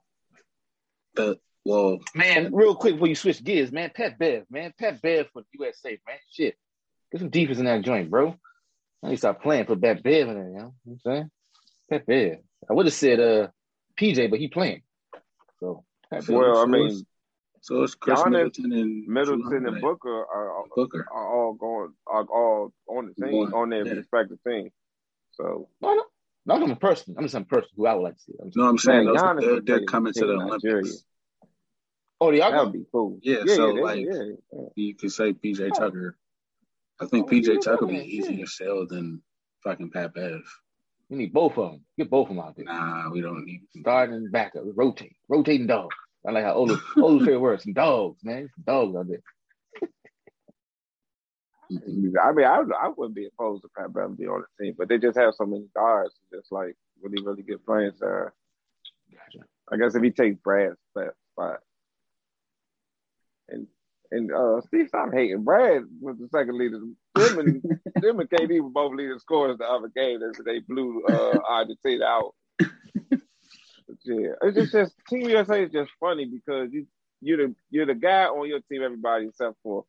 the 1.15 1.39
well 1.65 1.99
Man, 2.13 2.53
real 2.53 2.75
quick 2.75 2.95
before 2.95 3.07
you 3.07 3.15
switch 3.15 3.43
gears, 3.43 3.71
man, 3.71 3.91
Pat 3.93 4.19
Bev, 4.19 4.43
man. 4.49 4.73
Pat 4.79 5.01
Bev 5.01 5.27
for 5.33 5.41
the 5.41 5.47
USA, 5.59 5.97
man. 6.07 6.17
Shit. 6.31 6.55
Get 7.11 7.21
some 7.21 7.29
defense 7.29 7.57
in 7.57 7.65
that 7.65 7.83
joint, 7.83 8.11
bro. 8.11 8.35
I 9.03 9.07
need 9.07 9.15
to 9.15 9.17
stop 9.17 9.41
playing, 9.41 9.65
put 9.65 9.81
Pat 9.81 10.03
Bev 10.03 10.27
in 10.27 10.35
there, 10.35 10.49
you 10.49 10.57
know 10.57 10.73
what 10.83 10.93
I'm 10.93 10.99
saying? 10.99 11.31
Pat 11.89 12.05
Bev. 12.05 12.37
I 12.69 12.73
would 12.73 12.85
have 12.85 12.93
said 12.93 13.19
uh 13.19 13.47
PJ, 13.99 14.29
but 14.29 14.39
he 14.39 14.49
playing. 14.49 14.83
So 15.59 15.83
Pat 16.11 16.27
well, 16.29 16.57
I 16.57 16.65
mean 16.65 17.03
So 17.61 17.81
it's 17.81 17.95
Chris 17.95 18.19
Giannis, 18.19 18.31
Middleton 18.31 18.71
and 18.71 19.07
Middleton 19.07 19.41
Drew 19.49 19.57
and 19.57 19.65
Holiday. 19.65 19.81
Booker 19.81 20.25
are, 20.25 20.63
Booker. 20.75 21.07
are 21.11 21.35
all 21.35 21.53
going 21.53 21.93
are 22.05 22.23
all 22.25 22.71
on 22.87 23.07
the 23.07 23.25
team 23.25 23.31
Going, 23.31 23.53
on 23.53 23.69
their 23.69 23.85
yeah. 23.85 23.93
respective 23.93 24.37
teams. 24.47 24.71
So 25.31 25.69
No, 25.81 25.95
no, 25.95 26.03
not 26.47 26.63
I'm 26.63 26.71
a 26.71 26.75
person. 26.75 27.15
I'm 27.17 27.23
just 27.25 27.35
a 27.35 27.41
person 27.41 27.69
who 27.75 27.85
I 27.85 27.93
would 27.93 28.03
like 28.03 28.15
to 28.15 28.21
see. 28.21 28.33
I'm 28.41 28.47
just, 28.47 28.57
No, 28.57 28.67
I'm 28.67 28.77
saying 28.77 29.05
Man, 29.05 29.13
those, 29.13 29.21
Giannis 29.21 29.41
they're, 29.41 29.53
would 29.53 29.65
they're 29.65 29.85
coming 29.85 30.13
to 30.13 30.19
team 30.19 30.27
the 30.29 30.35
Nigeria. 30.45 30.75
Olympics. 30.77 31.03
oh, 32.21 32.31
the 32.31 32.39
that 32.39 32.51
y'all 32.53 32.63
would 32.65 32.73
be 32.73 32.85
cool. 32.91 33.19
Yeah, 33.21 33.43
yeah, 33.45 33.55
so, 33.55 33.73
they- 33.73 33.81
like, 33.81 34.05
yeah, 34.05 34.23
yeah. 34.53 34.59
You 34.75 34.95
could 34.95 35.11
say 35.11 35.33
PJ 35.33 35.61
Oh. 35.61 35.79
Tucker. 35.79 36.17
I 36.99 37.05
think 37.05 37.27
Oh, 37.27 37.29
PJ 37.31 37.47
yeah, 37.53 37.59
Tucker 37.59 37.85
be 37.85 37.97
easier 37.97 38.37
to 38.37 38.47
sell 38.47 38.87
than 38.87 39.21
fucking 39.63 39.91
Pat 39.91 40.13
Bev. 40.13 40.41
you 41.09 41.17
need 41.17 41.31
both 41.33 41.57
of 41.57 41.71
them. 41.71 41.85
Get 41.97 42.09
both 42.09 42.29
of 42.29 42.35
them 42.35 42.43
out 42.43 42.55
there. 42.55 42.65
Nah, 42.65 43.09
we 43.11 43.21
don't 43.21 43.45
need. 43.45 43.61
Starting 43.81 44.15
and 44.15 44.31
backup. 44.31 44.63
Rotate. 44.75 45.15
Rotating 45.29 45.67
dogs. 45.67 45.95
I 46.27 46.31
like 46.31 46.43
how 46.43 46.53
Ola 46.55 46.81
Ola's 46.97 47.19
favorite 47.25 47.39
word. 47.39 47.61
Some 47.61 47.73
dogs, 47.73 48.23
man. 48.23 48.49
Some 48.55 48.63
dogs 48.65 48.95
out 48.97 49.07
there. 49.07 49.21
I 51.69 52.31
mean, 52.31 52.45
I 52.45 52.61
I 52.81 52.89
wouldn't 52.95 53.15
be 53.15 53.27
opposed 53.27 53.63
to 53.63 53.69
Pat 53.77 53.93
Beverly 53.93 54.27
on 54.27 54.43
the 54.43 54.63
team, 54.63 54.75
but 54.77 54.87
they 54.87 54.97
just 54.97 55.17
have 55.17 55.33
so 55.35 55.45
many 55.45 55.67
guards, 55.75 56.15
just 56.33 56.51
like 56.51 56.75
really 57.01 57.23
really 57.23 57.43
good 57.43 57.65
players 57.65 57.95
there. 57.99 58.33
Gotcha. 59.11 59.45
I 59.71 59.77
guess 59.77 59.95
if 59.95 60.03
he 60.03 60.11
takes 60.11 60.37
Brad's 60.43 60.77
spot, 61.33 61.59
and 63.49 63.67
and 64.11 64.31
uh, 64.33 64.61
Steve, 64.61 64.87
stop 64.87 65.13
hating. 65.13 65.43
Brad 65.43 65.83
was 65.99 66.17
the 66.17 66.29
second 66.29 66.57
leader. 66.57 66.79
Them 67.15 67.39
and 67.39 67.61
them 68.01 68.19
and 68.19 68.29
KD 68.29 68.61
were 68.61 68.69
both 68.69 68.93
leading 68.95 69.19
scorers 69.19 69.57
the 69.57 69.65
other 69.65 69.89
game 69.89 70.19
that 70.19 70.41
they 70.45 70.59
blew 70.59 71.03
uh, 71.05 71.37
Argentina 71.47 72.05
out. 72.05 72.35
But 73.87 73.95
yeah, 74.03 74.31
it's 74.41 74.57
just, 74.57 74.73
just 74.73 74.95
Team 75.09 75.29
USA 75.29 75.63
is 75.63 75.71
just 75.71 75.91
funny 75.97 76.25
because 76.25 76.73
you 76.73 76.87
you're 77.21 77.37
the 77.37 77.55
you're 77.69 77.85
the 77.85 77.95
guy 77.95 78.25
on 78.25 78.49
your 78.49 78.59
team, 78.69 78.83
everybody 78.83 79.27
except 79.27 79.55
for 79.63 79.85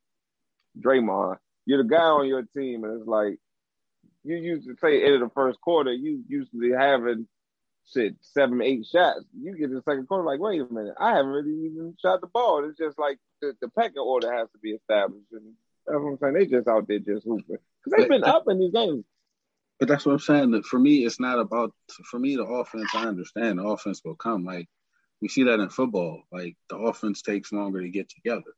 Draymond. 0.81 1.39
You're 1.69 1.83
the 1.83 1.89
guy 1.89 1.99
on 1.99 2.27
your 2.27 2.45
team, 2.57 2.85
and 2.85 2.99
it's 2.99 3.07
like 3.07 3.37
you 4.25 4.37
used 4.37 4.67
to 4.67 4.75
say 4.81 5.05
end 5.05 5.17
of 5.17 5.21
the 5.21 5.35
first 5.35 5.61
quarter, 5.61 5.93
you 5.93 6.25
used 6.27 6.51
to 6.53 6.59
be 6.59 6.71
having 6.71 7.29
shit 7.93 8.15
seven, 8.23 8.63
eight 8.63 8.87
shots. 8.87 9.27
You 9.39 9.55
get 9.55 9.69
the 9.69 9.83
second 9.87 10.09
quarter, 10.09 10.25
like, 10.25 10.41
wait 10.41 10.63
a 10.63 10.73
minute, 10.73 10.95
I 10.99 11.15
haven't 11.15 11.31
really 11.31 11.67
even 11.67 11.95
shot 12.01 12.23
the 12.23 12.27
ball. 12.27 12.65
It's 12.65 12.79
just 12.79 12.99
like 12.99 13.19
the, 13.43 13.53
the 13.61 13.69
pecking 13.69 13.99
order 13.99 14.33
has 14.33 14.49
to 14.53 14.59
be 14.63 14.71
established, 14.71 15.27
and 15.31 15.53
that's 15.87 15.99
what 15.99 16.13
I'm 16.13 16.19
saying. 16.23 16.33
They 16.33 16.47
just 16.47 16.69
out 16.69 16.89
there 16.89 17.01
just 17.01 17.27
hooping 17.27 17.45
because 17.85 17.99
they've 17.99 18.09
been 18.09 18.25
up 18.25 18.45
in 18.49 18.61
these 18.61 18.73
games. 18.73 19.05
But 19.79 19.89
that's 19.89 20.07
what 20.07 20.13
I'm 20.13 20.21
saying. 20.21 20.53
That 20.53 20.65
for 20.65 20.79
me, 20.79 21.05
it's 21.05 21.21
not 21.21 21.39
about. 21.39 21.75
For 22.11 22.19
me, 22.19 22.37
the 22.37 22.45
offense. 22.45 22.89
I 22.95 23.05
understand 23.05 23.59
the 23.59 23.65
offense 23.65 24.01
will 24.03 24.17
come. 24.17 24.43
Like 24.43 24.71
we 25.21 25.29
see 25.29 25.43
that 25.43 25.61
in 25.61 25.69
football. 25.69 26.23
Like 26.33 26.57
the 26.71 26.79
offense 26.79 27.21
takes 27.21 27.53
longer 27.53 27.83
to 27.83 27.91
get 27.91 28.09
together. 28.09 28.55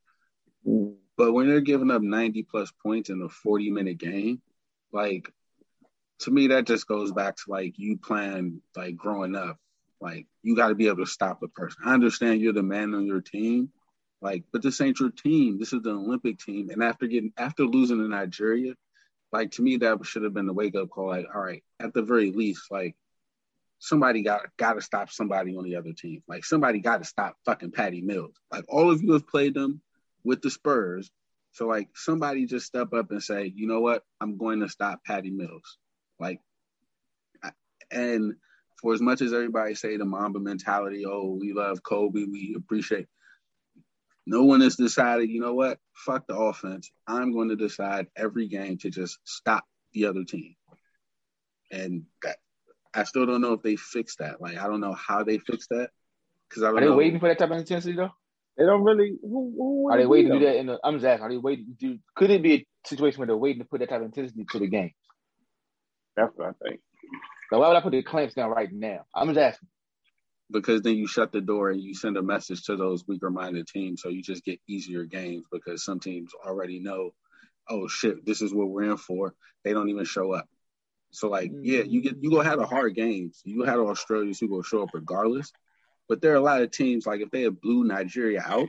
Mm. 0.65 0.95
But 1.21 1.35
when 1.35 1.49
you're 1.49 1.61
giving 1.61 1.91
up 1.91 2.01
90 2.01 2.45
plus 2.45 2.73
points 2.83 3.11
in 3.11 3.21
a 3.21 3.29
40 3.29 3.71
minute 3.73 3.99
game, 3.99 4.41
like 4.91 5.31
to 6.21 6.31
me, 6.31 6.47
that 6.47 6.67
just 6.67 6.89
goes 6.89 7.13
back 7.13 7.37
to 7.37 7.43
like 7.49 7.79
you 7.79 7.99
playing 7.99 8.63
like 8.75 8.97
growing 8.97 9.37
up. 9.37 9.59
Like 10.01 10.29
you 10.43 10.57
got 10.57 10.69
to 10.69 10.75
be 10.75 10.87
able 10.87 11.05
to 11.05 11.07
stop 11.07 11.43
a 11.43 11.49
person. 11.49 11.83
I 11.85 11.93
understand 11.93 12.41
you're 12.41 12.55
the 12.55 12.63
man 12.63 12.95
on 12.95 13.05
your 13.05 13.21
team, 13.21 13.69
like, 14.23 14.45
but 14.51 14.63
this 14.63 14.81
ain't 14.81 14.99
your 14.99 15.11
team. 15.11 15.59
This 15.59 15.75
is 15.75 15.83
the 15.83 15.91
Olympic 15.91 16.39
team. 16.39 16.71
And 16.71 16.83
after 16.83 17.07
getting 17.07 17.35
after 17.37 17.65
losing 17.65 17.99
to 17.99 18.09
Nigeria, 18.09 18.73
like 19.31 19.51
to 19.51 19.63
me, 19.63 19.77
that 19.77 19.99
should 20.07 20.23
have 20.23 20.33
been 20.33 20.47
the 20.47 20.55
wake 20.55 20.75
up 20.75 20.89
call. 20.89 21.09
Like, 21.09 21.27
all 21.35 21.43
right, 21.43 21.63
at 21.81 21.93
the 21.93 22.01
very 22.01 22.33
least, 22.33 22.71
like 22.71 22.97
somebody 23.79 24.23
got 24.23 24.47
got 24.57 24.73
to 24.73 24.81
stop 24.81 25.11
somebody 25.11 25.55
on 25.55 25.65
the 25.65 25.77
other 25.77 25.93
team. 25.93 26.23
Like 26.27 26.47
somebody 26.47 26.81
got 26.81 27.03
to 27.03 27.05
stop 27.05 27.37
fucking 27.45 27.73
Patty 27.73 28.01
Mills. 28.01 28.41
Like 28.51 28.65
all 28.71 28.91
of 28.91 29.03
you 29.03 29.13
have 29.13 29.29
played 29.29 29.53
them 29.53 29.83
with 30.25 30.43
the 30.43 30.51
Spurs. 30.51 31.11
So 31.53 31.67
like 31.67 31.89
somebody 31.95 32.47
just 32.47 32.67
step 32.67 32.93
up 32.93 33.11
and 33.11 33.23
say, 33.23 33.53
you 33.55 33.67
know 33.67 33.81
what, 33.81 34.03
I'm 34.21 34.37
going 34.37 34.61
to 34.61 34.69
stop 34.69 35.05
Patty 35.05 35.31
Mills. 35.31 35.79
Like, 36.19 36.41
and 37.91 38.35
for 38.81 38.95
as 38.95 39.01
much 39.01 39.21
as 39.21 39.33
everybody 39.33 39.75
say 39.75 39.97
the 39.97 40.05
Mamba 40.05 40.39
mentality, 40.39 41.05
oh, 41.07 41.37
we 41.41 41.53
love 41.53 41.83
Kobe, 41.83 42.25
we 42.25 42.55
appreciate. 42.57 43.09
No 44.27 44.45
one 44.45 44.61
has 44.61 44.77
decided, 44.77 45.29
you 45.29 45.41
know 45.41 45.55
what, 45.55 45.79
fuck 45.93 46.27
the 46.27 46.37
offense. 46.37 46.91
I'm 47.07 47.33
going 47.33 47.49
to 47.49 47.57
decide 47.57 48.07
every 48.17 48.47
game 48.47 48.79
to 48.79 48.91
just 48.91 49.19
stop 49.25 49.65
the 49.93 50.07
other 50.07 50.25
team. 50.25 50.55
And 51.73 52.05
that, 52.23 52.37
I 52.95 53.05
still 53.05 53.27
don't 53.27 53.41
know 53.41 53.55
if 53.55 53.63
they 53.63 53.77
fixed 53.77 54.19
that. 54.19 54.41
Like, 54.41 54.57
I 54.57 54.67
don't 54.67 54.81
know 54.81 54.95
how 54.95 55.25
they 55.25 55.39
fixed 55.39 55.71
that 55.71 55.91
because 56.49 56.63
I 56.63 56.67
don't 56.67 56.79
Are 56.79 56.81
they 56.81 56.87
know. 56.87 56.97
waiting 56.97 57.19
for 57.19 57.29
that 57.29 57.39
type 57.39 57.51
of 57.51 57.59
intensity 57.59 57.97
though? 57.97 58.13
They 58.57 58.65
don't 58.67 58.85
really. 58.85 59.17
Who, 59.23 59.55
who 59.57 59.91
Are 59.91 59.99
they 59.99 60.07
waiting 60.07 60.33
be, 60.33 60.39
to 60.39 60.45
do 60.45 60.47
that 60.47 60.57
in 60.59 60.67
the? 60.67 60.79
I'm 60.85 60.95
just 60.95 61.07
asking. 61.07 61.25
Are 61.25 61.31
they 61.31 61.39
waiting 61.39 61.77
to? 61.81 61.87
do? 61.89 61.99
Could 62.17 62.31
it 62.31 62.43
be 62.43 62.55
a 62.55 62.67
situation 62.87 63.19
where 63.19 63.27
they're 63.27 63.37
waiting 63.37 63.63
to 63.63 63.69
put 63.69 63.81
that 63.81 63.89
type 63.89 64.01
of 64.01 64.07
intensity 64.07 64.45
to 64.51 64.59
the 64.59 64.69
game? 64.69 64.93
That's 66.17 66.33
what 66.37 66.49
I 66.49 66.53
think. 66.69 66.81
So 67.51 67.59
why 67.59 67.69
would 67.69 67.77
I 67.77 67.81
put 67.81 67.93
the 67.93 68.03
clamps 68.03 68.35
down 68.35 68.51
right 68.51 68.69
now? 68.73 69.07
I'm 69.15 69.29
just 69.29 69.39
asking. 69.39 69.69
because 70.51 70.83
then 70.83 70.97
you 70.97 71.07
shut 71.07 71.33
the 71.33 71.41
door 71.41 71.71
and 71.71 71.81
you 71.81 71.95
send 71.95 72.17
a 72.17 72.23
message 72.23 72.65
to 72.65 72.77
those 72.77 73.07
weaker 73.07 73.31
minded 73.31 73.67
teams. 73.69 74.03
So 74.03 74.09
you 74.09 74.23
just 74.23 74.45
get 74.45 74.61
easier 74.69 75.05
games 75.05 75.47
because 75.51 75.85
some 75.85 76.01
teams 76.01 76.33
already 76.45 76.81
know, 76.81 77.11
oh 77.69 77.89
shit, 77.89 78.25
this 78.27 78.43
is 78.43 78.53
what 78.53 78.69
we're 78.69 78.91
in 78.91 78.97
for. 78.97 79.35
They 79.65 79.73
don't 79.73 79.89
even 79.91 80.05
show 80.05 80.33
up. 80.33 80.49
So 81.13 81.29
like, 81.29 81.51
yeah, 81.63 81.83
you 81.83 82.03
get 82.03 82.17
you 82.21 82.31
go 82.31 82.41
have 82.41 82.59
the 82.59 82.67
hard 82.67 82.95
games. 82.95 83.41
You 83.45 83.65
have 83.65 83.81
Australians 83.81 84.39
who 84.39 84.49
go 84.49 84.63
show 84.63 84.83
up 84.83 84.91
regardless. 84.95 85.53
But 86.11 86.21
there 86.21 86.33
are 86.33 86.37
a 86.37 86.41
lot 86.41 86.61
of 86.61 86.73
teams 86.73 87.07
like 87.07 87.21
if 87.21 87.31
they 87.31 87.43
had 87.43 87.61
blew 87.61 87.85
Nigeria 87.85 88.43
out, 88.45 88.69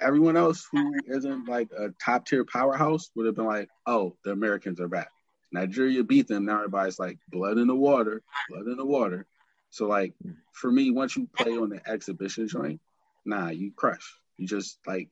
everyone 0.00 0.36
else 0.36 0.64
who 0.70 0.94
isn't 1.08 1.48
like 1.48 1.68
a 1.76 1.88
top 2.02 2.26
tier 2.26 2.44
powerhouse 2.44 3.10
would 3.16 3.26
have 3.26 3.34
been 3.34 3.44
like, 3.44 3.68
oh, 3.86 4.16
the 4.24 4.30
Americans 4.30 4.80
are 4.80 4.86
back. 4.86 5.08
Nigeria 5.50 6.04
beat 6.04 6.28
them. 6.28 6.44
Now 6.44 6.58
everybody's 6.58 7.00
like 7.00 7.18
blood 7.28 7.58
in 7.58 7.66
the 7.66 7.74
water, 7.74 8.22
blood 8.48 8.68
in 8.68 8.76
the 8.76 8.86
water. 8.86 9.26
So 9.70 9.88
like 9.88 10.14
for 10.52 10.70
me, 10.70 10.92
once 10.92 11.16
you 11.16 11.28
play 11.36 11.58
on 11.58 11.70
the 11.70 11.80
exhibition 11.90 12.46
joint, 12.46 12.80
nah, 13.24 13.48
you 13.48 13.72
crush. 13.74 14.14
You 14.36 14.46
just 14.46 14.78
like 14.86 15.08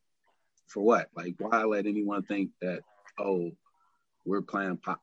for 0.69 0.85
what? 0.85 1.09
Like 1.13 1.35
why 1.39 1.65
let 1.65 1.87
anyone 1.87 2.23
think 2.23 2.51
that 2.63 2.83
oh 3.19 3.51
we're 4.25 4.43
playing 4.43 4.77
pop? 4.77 5.01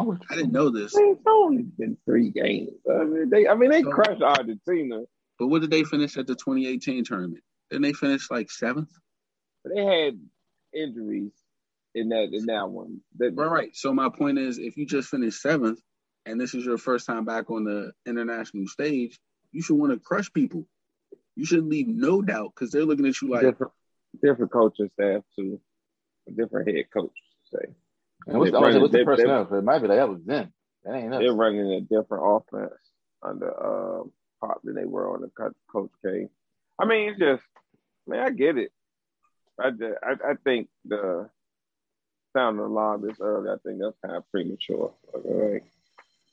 I'm 0.00 0.06
with 0.06 0.20
I 0.30 0.34
didn't 0.36 0.52
know 0.52 0.70
this, 0.70 0.94
It's 0.96 1.20
only 1.26 1.62
been 1.62 1.96
three 2.04 2.30
games. 2.30 2.70
I 2.90 3.04
mean, 3.04 3.30
they. 3.30 3.46
I 3.48 3.54
mean, 3.54 3.70
they 3.70 3.82
So- 3.82 3.90
crushed 3.90 4.22
Argentina. 4.22 5.02
but 5.38 5.48
what 5.48 5.60
did 5.62 5.70
they 5.70 5.84
finish 5.84 6.16
at 6.16 6.26
the 6.26 6.34
2018 6.34 7.04
tournament? 7.04 7.42
Didn't 7.70 7.82
they 7.82 7.92
finish 7.92 8.30
like 8.30 8.50
seventh? 8.50 8.90
But 9.64 9.74
they 9.74 9.84
had 9.84 10.20
injuries 10.72 11.32
in 11.94 12.10
that 12.10 12.28
in 12.32 12.46
that 12.46 12.68
one. 12.70 13.00
That, 13.18 13.34
Right, 13.34 13.50
right. 13.50 13.76
So 13.76 13.92
my 13.92 14.08
point 14.08 14.38
is, 14.38 14.58
if 14.58 14.76
you 14.76 14.86
just 14.86 15.08
finished 15.08 15.40
seventh, 15.40 15.80
and 16.26 16.40
this 16.40 16.54
is 16.54 16.64
your 16.64 16.78
first 16.78 17.06
time 17.06 17.24
back 17.24 17.50
on 17.50 17.64
the 17.64 17.92
international 18.06 18.66
stage, 18.66 19.18
you 19.52 19.62
should 19.62 19.76
want 19.76 19.92
to 19.92 19.98
crush 19.98 20.32
people. 20.32 20.66
You 21.36 21.44
should 21.44 21.64
leave 21.64 21.88
no 21.88 22.22
doubt 22.22 22.52
because 22.54 22.70
they're 22.70 22.84
looking 22.84 23.06
at 23.06 23.20
you 23.20 23.28
like, 23.28 23.42
different, 23.42 23.72
different 24.22 24.50
coaching 24.52 24.90
staff 24.94 25.22
too. 25.36 25.60
Different 26.34 26.68
head 26.68 26.86
coach. 26.92 27.12
Say 27.52 27.72
And 28.26 28.38
what's, 28.38 28.50
They 28.50 28.56
I 28.58 28.60
was 28.60 28.76
what's 28.78 28.92
the 28.92 28.98
they- 28.98 29.04
they- 29.24 29.58
it 29.58 29.64
might 29.64 29.78
be 29.80 29.88
like 29.88 29.98
that 29.98 30.08
was 30.08 30.22
them. 30.24 30.52
That 30.84 30.94
ain't 30.94 31.14
us. 31.14 31.20
they're 31.20 31.32
running 31.34 31.72
a 31.72 31.80
different 31.80 32.24
offense 32.24 32.74
under 33.22 33.50
uh, 33.50 34.04
Pop 34.40 34.60
than 34.62 34.74
they 34.74 34.84
were 34.84 35.12
on 35.14 35.22
the 35.22 35.28
co- 35.28 35.54
Coach 35.70 35.90
K. 36.04 36.28
I 36.78 36.84
mean, 36.84 37.08
it's 37.10 37.18
just, 37.18 37.42
man, 38.06 38.20
I 38.20 38.30
get 38.30 38.56
it. 38.58 38.70
I 39.58 39.70
just, 39.70 39.94
I, 40.02 40.12
I 40.30 40.34
think 40.44 40.68
the 40.84 41.28
sound 42.36 42.58
of 42.60 42.64
the 42.66 42.70
alarm 42.70 43.02
this 43.06 43.16
early. 43.20 43.50
I 43.50 43.56
think 43.64 43.80
that's 43.80 43.96
kind 44.04 44.16
of 44.16 44.30
premature. 44.30 44.92
Like, 45.14 45.64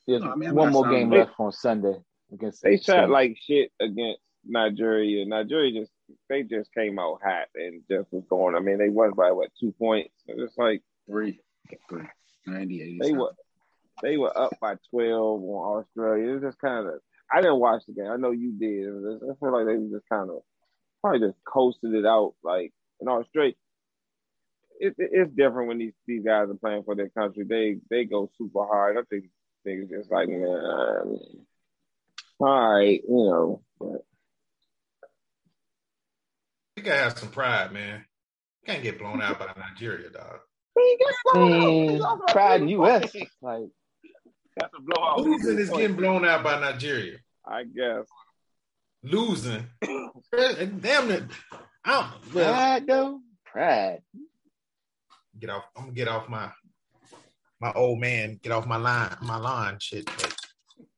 There's 0.06 0.22
No, 0.22 0.32
I 0.32 0.36
mean, 0.36 0.54
one 0.54 0.72
more 0.72 0.88
game 0.88 1.10
left 1.10 1.32
on 1.38 1.50
Sunday 1.52 1.96
against. 2.32 2.62
They 2.62 2.76
shot 2.76 2.82
Spain. 3.04 3.10
like 3.10 3.36
shit 3.40 3.72
against 3.80 4.20
Nigeria. 4.46 5.24
Nigeria 5.24 5.80
just 5.80 5.92
they 6.28 6.42
just 6.42 6.72
came 6.74 6.98
out 6.98 7.20
hot 7.24 7.46
and 7.54 7.82
just 7.90 8.12
was 8.12 8.24
going. 8.28 8.54
I 8.54 8.60
mean, 8.60 8.76
they 8.78 8.90
won 8.90 9.12
by 9.12 9.32
what 9.32 9.48
two 9.58 9.72
points. 9.72 10.12
It's 10.26 10.58
like 10.58 10.82
three, 11.08 11.32
three, 11.32 11.40
90, 12.46 12.82
80. 12.82 12.98
they 13.00 13.12
were 13.12 13.32
they 14.02 14.16
were 14.16 14.36
up 14.36 14.52
by 14.60 14.74
twelve 14.90 15.42
on 15.42 15.84
Australia. 15.84 16.30
It 16.30 16.34
was 16.34 16.42
just 16.42 16.58
kind 16.58 16.86
of. 16.86 16.94
I 17.32 17.40
didn't 17.40 17.60
watch 17.60 17.82
the 17.86 17.94
game. 17.94 18.10
I 18.10 18.16
know 18.16 18.32
you 18.32 18.52
did. 18.52 18.86
It 18.86 18.90
was, 18.92 19.22
I 19.22 19.34
feel 19.40 19.52
like 19.52 19.66
they 19.66 19.76
just 19.90 20.08
kind 20.08 20.30
of 20.30 20.42
probably 21.00 21.20
just 21.20 21.38
coasted 21.44 21.94
it 21.94 22.04
out. 22.04 22.34
Like 22.42 22.72
in 23.00 23.08
Australia, 23.08 23.54
it, 24.78 24.94
it, 24.98 25.10
it's 25.12 25.32
different 25.32 25.68
when 25.68 25.78
these 25.78 25.94
these 26.06 26.24
guys 26.24 26.48
are 26.48 26.54
playing 26.54 26.84
for 26.84 26.94
their 26.94 27.08
country. 27.10 27.44
They 27.48 27.78
they 27.90 28.04
go 28.04 28.30
super 28.36 28.64
hard. 28.64 28.98
I 28.98 29.02
think 29.08 29.24
things 29.64 29.88
just 29.90 30.10
like 30.10 30.28
man, 30.28 31.18
all 32.40 32.74
right, 32.74 33.00
you 33.08 33.16
know. 33.16 33.62
But 33.78 34.04
You 36.76 36.82
gotta 36.82 37.02
have 37.02 37.18
some 37.18 37.30
pride, 37.30 37.72
man. 37.72 38.04
You 38.62 38.72
can't 38.72 38.82
get 38.82 38.98
blown 38.98 39.22
out 39.22 39.38
by 39.38 39.52
Nigeria, 39.56 40.10
dog. 40.10 40.40
Man, 41.34 42.00
pride 42.28 42.62
in 42.62 42.68
U.S. 42.68 43.14
Like 43.42 43.68
That's 44.56 44.72
a 44.76 44.80
blowout. 44.82 45.20
Losing 45.20 45.58
is 45.58 45.70
getting 45.70 45.96
blown 45.96 46.24
out 46.24 46.42
by 46.44 46.60
Nigeria. 46.60 47.18
I 47.46 47.64
guess. 47.64 48.06
losing. 49.02 49.66
Damn 50.32 51.10
it. 51.10 51.24
I 51.84 51.92
don't, 52.24 52.34
well, 52.34 52.52
Pride 52.54 52.86
though. 52.86 53.20
Pride. 53.44 53.98
get 55.38 55.50
off. 55.50 55.64
I'm 55.76 55.84
gonna 55.84 55.94
get 55.94 56.08
off 56.08 56.28
my 56.28 56.50
my 57.60 57.72
old 57.72 58.00
man. 58.00 58.38
Get 58.42 58.52
off 58.52 58.66
my 58.66 58.76
line. 58.76 59.14
My 59.22 59.36
line. 59.36 59.76
Shit. 59.80 60.06
But 60.06 60.34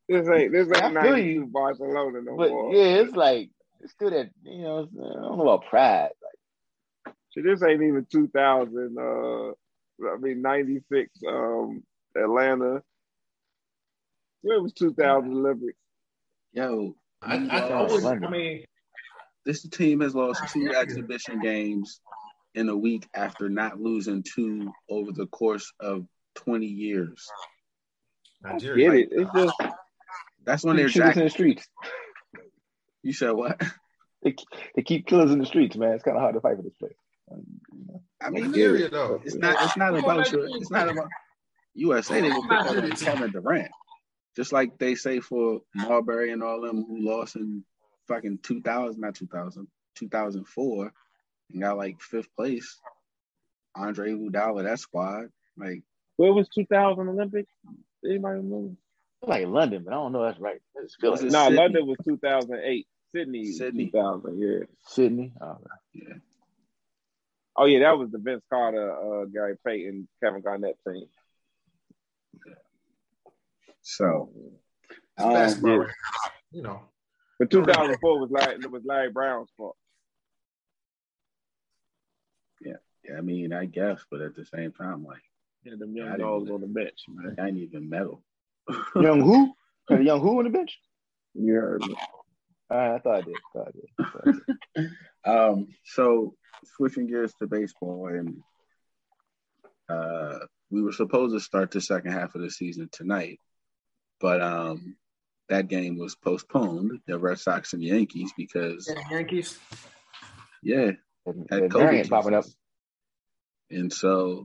This 0.08 0.28
ain't 0.28 0.52
this 0.52 0.68
I 0.72 0.86
ain't 0.88 1.00
feel 1.00 1.18
you. 1.18 1.40
two 1.40 1.46
Barcelona 1.48 2.20
no 2.22 2.36
But 2.36 2.50
more. 2.50 2.74
yeah, 2.74 3.00
it's 3.00 3.16
like 3.16 3.50
it's 3.80 3.92
still 3.92 4.10
that 4.10 4.30
you 4.44 4.62
know. 4.62 4.78
I 4.80 5.12
don't 5.22 5.38
know 5.38 5.42
about 5.48 5.66
pride. 5.68 6.10
Like 6.22 7.14
Shit, 7.34 7.44
this 7.44 7.62
ain't 7.62 7.82
even 7.82 8.06
two 8.10 8.28
thousand. 8.28 8.96
Uh, 8.98 9.52
I 10.00 10.16
mean 10.18 10.42
ninety 10.42 10.80
six. 10.90 11.10
Um, 11.26 11.82
Atlanta. 12.16 12.82
It 14.42 14.62
was 14.62 14.72
two 14.72 14.94
thousand 14.94 15.32
Olympics. 15.32 15.78
Yo, 16.52 16.94
I, 17.22 17.36
I, 17.50 17.58
I, 17.58 17.82
was, 17.82 18.04
I 18.04 18.16
mean, 18.16 18.64
this 19.44 19.62
team 19.68 20.00
has 20.00 20.14
lost 20.14 20.42
two 20.52 20.72
exhibition 20.74 21.40
games 21.40 22.00
in 22.54 22.68
a 22.68 22.76
week 22.76 23.06
after 23.14 23.48
not 23.48 23.78
losing 23.78 24.22
two 24.22 24.72
over 24.88 25.12
the 25.12 25.26
course 25.26 25.72
of 25.80 26.06
20 26.36 26.66
years. 26.66 27.26
Get 28.58 28.94
it? 28.94 29.08
It's 29.12 29.30
just 29.34 29.54
That's 30.44 30.64
when 30.64 30.76
they're 30.76 30.88
keep 30.88 31.02
killers 31.02 31.16
in 31.16 31.24
the 31.24 31.30
streets. 31.30 31.68
You 33.02 33.12
said 33.12 33.32
what? 33.32 33.60
They, 34.22 34.34
they 34.74 34.82
keep 34.82 35.06
killers 35.06 35.30
in 35.30 35.38
the 35.38 35.46
streets, 35.46 35.76
man. 35.76 35.92
It's 35.92 36.02
kind 36.02 36.16
of 36.16 36.20
hard 36.20 36.34
to 36.34 36.40
fight 36.40 36.56
for 36.56 36.62
this 36.62 36.74
place. 36.80 36.96
You 37.30 37.86
know. 37.88 38.02
I 38.20 38.30
mean, 38.30 38.50
Nigeria 38.50 38.88
though. 38.88 39.20
it's 39.24 39.34
not. 39.34 39.56
It's 39.64 39.76
not 39.76 39.96
about 39.96 40.30
your. 40.32 40.46
It's 40.56 40.70
not 40.70 40.88
about 40.88 41.08
USA. 41.74 42.20
They 42.20 42.30
will 42.30 42.42
put 42.42 42.50
that 42.50 42.84
on 42.84 42.90
Kevin 42.92 43.30
Durant, 43.32 43.70
just 44.34 44.52
like 44.52 44.78
they 44.78 44.94
say 44.94 45.20
for 45.20 45.60
Marbury 45.74 46.32
and 46.32 46.42
all 46.42 46.60
them 46.60 46.84
who 46.86 47.00
lost 47.00 47.36
in 47.36 47.64
fucking 48.08 48.38
2000, 48.42 49.00
not 49.00 49.14
2000, 49.14 49.66
2004, 49.96 50.92
and 51.52 51.62
got 51.62 51.76
like 51.76 52.00
fifth 52.00 52.34
place. 52.36 52.78
Andre 53.74 54.12
Iguodala, 54.12 54.64
that 54.64 54.78
squad, 54.78 55.26
like 55.58 55.82
what 56.16 56.34
was 56.34 56.48
two 56.48 56.64
thousand 56.66 57.08
Olympics? 57.08 57.52
Anybody 58.04 58.38
remember? 58.38 58.74
Like 59.22 59.46
London, 59.46 59.82
but 59.84 59.92
I 59.92 59.96
don't 59.96 60.12
know 60.12 60.24
if 60.24 60.32
that's 60.32 60.40
right. 60.40 60.60
I 60.78 60.82
just 60.82 61.00
feel 61.00 61.10
Was 61.10 61.22
like 61.22 61.30
it 61.30 61.32
No, 61.32 61.44
Sydney? 61.44 61.56
London 61.58 61.86
was 61.86 61.96
two 62.04 62.16
thousand 62.16 62.60
eight. 62.64 62.86
Sydney, 63.14 63.52
Sydney. 63.52 63.86
two 63.86 63.90
thousand. 63.92 64.38
Yeah. 64.38 64.66
Sydney. 64.86 65.32
Oh, 65.40 65.58
yeah. 65.92 66.14
Oh 67.56 67.64
yeah, 67.64 67.80
that 67.80 67.98
was 67.98 68.10
the 68.10 68.18
Vince 68.18 68.44
Carter, 68.50 68.92
uh, 68.92 69.24
Gary 69.26 69.56
Payton, 69.66 70.08
Kevin 70.22 70.42
Garnett 70.42 70.76
team. 70.86 71.06
So 73.82 74.30
It's 74.90 75.24
um, 75.24 75.32
basketball, 75.32 75.78
right? 75.78 75.90
You 76.50 76.62
know. 76.62 76.80
But 77.38 77.50
2004 77.50 78.18
was 78.20 78.30
Larry, 78.30 78.58
was 78.66 78.82
Larry 78.84 79.10
Brown's 79.10 79.50
fault. 79.56 79.76
yeah, 82.60 82.74
yeah. 83.08 83.16
I 83.18 83.20
mean, 83.20 83.52
I 83.52 83.66
guess, 83.66 84.04
but 84.10 84.20
at 84.22 84.34
the 84.34 84.44
same 84.44 84.72
time, 84.72 85.04
like 85.04 85.22
Yeah, 85.64 85.74
them 85.78 85.94
young 85.94 86.12
didn't 86.12 86.26
dogs 86.26 86.50
on 86.50 86.60
the 86.62 86.66
bench, 86.66 86.98
man. 87.08 87.36
I 87.38 87.48
ain't 87.48 87.58
even 87.58 87.88
metal. 87.88 88.22
young 88.96 89.20
who? 89.20 89.54
Had 89.90 90.00
a 90.00 90.04
young 90.04 90.20
who 90.20 90.38
on 90.38 90.44
the 90.44 90.50
bench? 90.50 90.78
You 91.34 91.54
heard 91.54 91.86
me. 91.86 91.94
I 92.70 92.98
thought 92.98 93.18
I 93.18 93.20
did. 93.20 93.36
I 93.36 93.58
thought 93.58 93.68
I 93.68 93.70
did. 93.70 93.88
I 94.00 94.04
thought 94.10 94.22
I 94.26 94.32
did. 94.80 94.90
Um, 95.26 95.66
so 95.84 96.36
switching 96.64 97.06
gears 97.06 97.32
to 97.40 97.46
baseball, 97.46 98.08
and 98.08 98.42
uh, 99.88 100.38
we 100.70 100.82
were 100.82 100.92
supposed 100.92 101.34
to 101.34 101.40
start 101.40 101.70
the 101.70 101.80
second 101.80 102.12
half 102.12 102.34
of 102.34 102.40
the 102.42 102.50
season 102.50 102.88
tonight, 102.92 103.40
but 104.20 104.42
um, 104.42 104.96
that 105.48 105.68
game 105.68 105.96
was 105.98 106.16
postponed. 106.16 106.92
The 107.06 107.18
Red 107.18 107.38
Sox 107.38 107.72
and 107.72 107.82
Yankees 107.82 108.32
because 108.36 108.92
Yankees. 109.10 109.58
yeah, 110.62 110.92
That- 111.24 111.36
had 111.50 111.62
that 111.64 111.70
COVID 111.70 112.08
popping 112.10 112.34
up. 112.34 112.44
and 113.70 113.92
so 113.92 114.44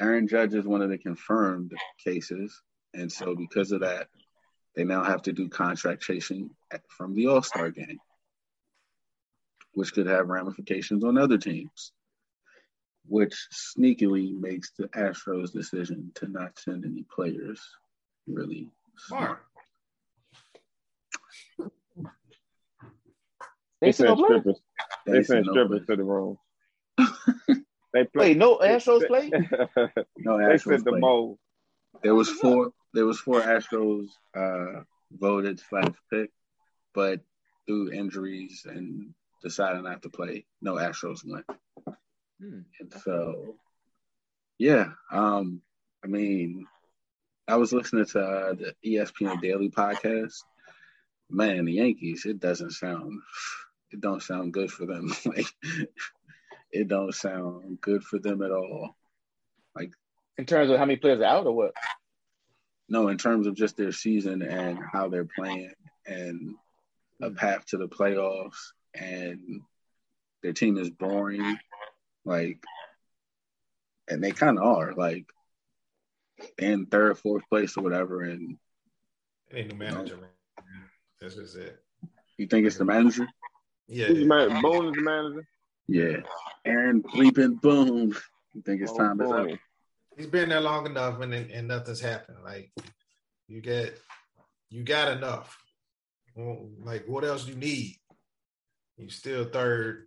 Aaron 0.00 0.26
Judge 0.26 0.54
is 0.54 0.66
one 0.66 0.82
of 0.82 0.90
the 0.90 0.98
confirmed 0.98 1.72
cases, 2.04 2.60
and 2.92 3.10
so 3.10 3.36
because 3.36 3.70
of 3.72 3.80
that, 3.80 4.08
they 4.74 4.82
now 4.84 5.04
have 5.04 5.22
to 5.22 5.32
do 5.32 5.48
contact 5.48 6.02
tracing 6.02 6.50
from 6.88 7.14
the 7.14 7.28
All 7.28 7.42
Star 7.42 7.70
game, 7.70 7.98
which 9.74 9.92
could 9.92 10.06
have 10.06 10.28
ramifications 10.28 11.04
on 11.04 11.18
other 11.18 11.38
teams. 11.38 11.92
Which 13.06 13.34
sneakily 13.52 14.32
makes 14.38 14.72
the 14.78 14.88
Astros' 14.88 15.52
decision 15.52 16.10
to 16.16 16.28
not 16.28 16.58
send 16.58 16.84
any 16.84 17.04
players 17.14 17.60
really 18.26 18.70
Smart. 18.96 19.44
They 23.80 23.92
still 23.92 24.06
sent 24.06 24.18
gonna 24.18 24.28
play? 24.28 24.38
strippers. 24.40 24.60
They 25.04 25.12
They 25.12 25.18
sent 25.18 25.26
sent 25.26 25.46
no 25.46 25.52
strippers 25.52 25.86
to 25.86 25.96
the 25.96 26.04
room. 26.04 26.38
they 27.92 28.04
play. 28.04 28.08
Wait, 28.14 28.36
no 28.36 28.58
Astros 28.58 29.06
play? 29.06 29.30
No 29.30 30.38
Astros 30.38 30.38
they 30.38 30.54
Astros 30.54 30.62
sent 30.62 30.84
the 30.84 30.90
played. 30.92 31.36
There 32.02 32.14
was 32.14 32.30
four. 32.30 32.70
There 32.94 33.06
was 33.06 33.18
four 33.18 33.40
Astros 33.40 34.08
uh, 34.36 34.82
voted 35.10 35.60
slash 35.68 35.92
pick, 36.10 36.30
but 36.94 37.20
through 37.66 37.92
injuries 37.92 38.66
and 38.68 39.12
decided 39.44 39.84
not 39.84 40.02
to 40.02 40.08
play, 40.08 40.46
no 40.60 40.74
Astros 40.74 41.20
went. 41.24 41.44
Hmm. 42.40 42.60
And 42.80 42.92
so, 43.04 43.54
yeah, 44.58 44.86
um, 45.12 45.60
I 46.02 46.08
mean, 46.08 46.66
I 47.46 47.56
was 47.56 47.72
listening 47.72 48.06
to 48.06 48.20
uh, 48.20 48.54
the 48.54 48.74
ESPN 48.84 49.40
Daily 49.40 49.70
podcast. 49.70 50.34
Man, 51.30 51.66
the 51.66 51.74
Yankees, 51.74 52.24
it 52.24 52.40
doesn't 52.40 52.72
sound, 52.72 53.20
it 53.90 54.00
don't 54.00 54.22
sound 54.22 54.52
good 54.52 54.72
for 54.72 54.86
them. 54.86 55.12
like, 55.26 55.46
it 56.72 56.88
don't 56.88 57.14
sound 57.14 57.80
good 57.80 58.02
for 58.02 58.18
them 58.18 58.42
at 58.42 58.50
all. 58.50 58.96
Like, 59.76 59.92
in 60.38 60.46
terms 60.46 60.70
of 60.70 60.78
how 60.78 60.84
many 60.84 60.96
players 60.96 61.20
are 61.20 61.24
out 61.24 61.46
or 61.46 61.54
what? 61.54 61.74
No, 62.88 63.08
in 63.08 63.18
terms 63.18 63.46
of 63.46 63.54
just 63.54 63.76
their 63.76 63.92
season 63.92 64.42
and 64.42 64.78
how 64.92 65.08
they're 65.08 65.28
playing 65.38 65.72
and 66.06 66.54
a 67.22 67.30
path 67.30 67.66
to 67.66 67.78
the 67.78 67.88
playoffs 67.88 68.72
and 68.94 69.60
their 70.42 70.52
team 70.52 70.78
is 70.78 70.90
boring. 70.90 71.58
Like 72.24 72.64
and 74.08 74.22
they 74.22 74.32
kinda 74.32 74.60
are, 74.60 74.92
like 74.94 75.26
in 76.58 76.86
third, 76.86 77.18
fourth 77.18 77.42
place 77.48 77.76
or 77.76 77.82
whatever. 77.82 78.22
And 78.22 78.58
It 79.50 79.56
ain't 79.56 79.68
the 79.68 79.74
manager, 79.74 80.16
man. 80.16 80.30
That's 81.20 81.36
just 81.36 81.56
it. 81.56 81.82
you 82.36 82.46
think 82.46 82.66
it's 82.66 82.76
the 82.76 82.84
manager? 82.84 83.26
Yeah. 83.88 84.06
Who's 84.06 84.20
the 84.20 84.26
man? 84.26 84.62
Boone 84.62 84.88
is 84.88 84.94
the 84.94 85.02
manager. 85.02 85.48
Yeah. 85.86 86.16
Aaron 86.64 87.02
bleeping 87.02 87.60
Boone. 87.60 88.14
You 88.54 88.62
think 88.62 88.82
it's 88.82 88.92
Oh, 88.92 88.98
time 88.98 89.20
is 89.20 89.30
up? 89.30 89.46
He's 90.16 90.26
been 90.26 90.48
there 90.48 90.60
long 90.60 90.86
enough 90.86 91.20
and 91.20 91.34
and 91.34 91.68
nothing's 91.68 92.00
happened. 92.00 92.38
Like 92.44 92.72
you 93.48 93.60
get 93.60 93.98
you 94.70 94.82
got 94.82 95.16
enough. 95.16 95.58
Like 96.36 97.06
what 97.06 97.24
else 97.24 97.44
do 97.44 97.52
you 97.52 97.58
need? 97.58 97.96
You 98.96 99.08
still 99.08 99.44
third, 99.44 100.06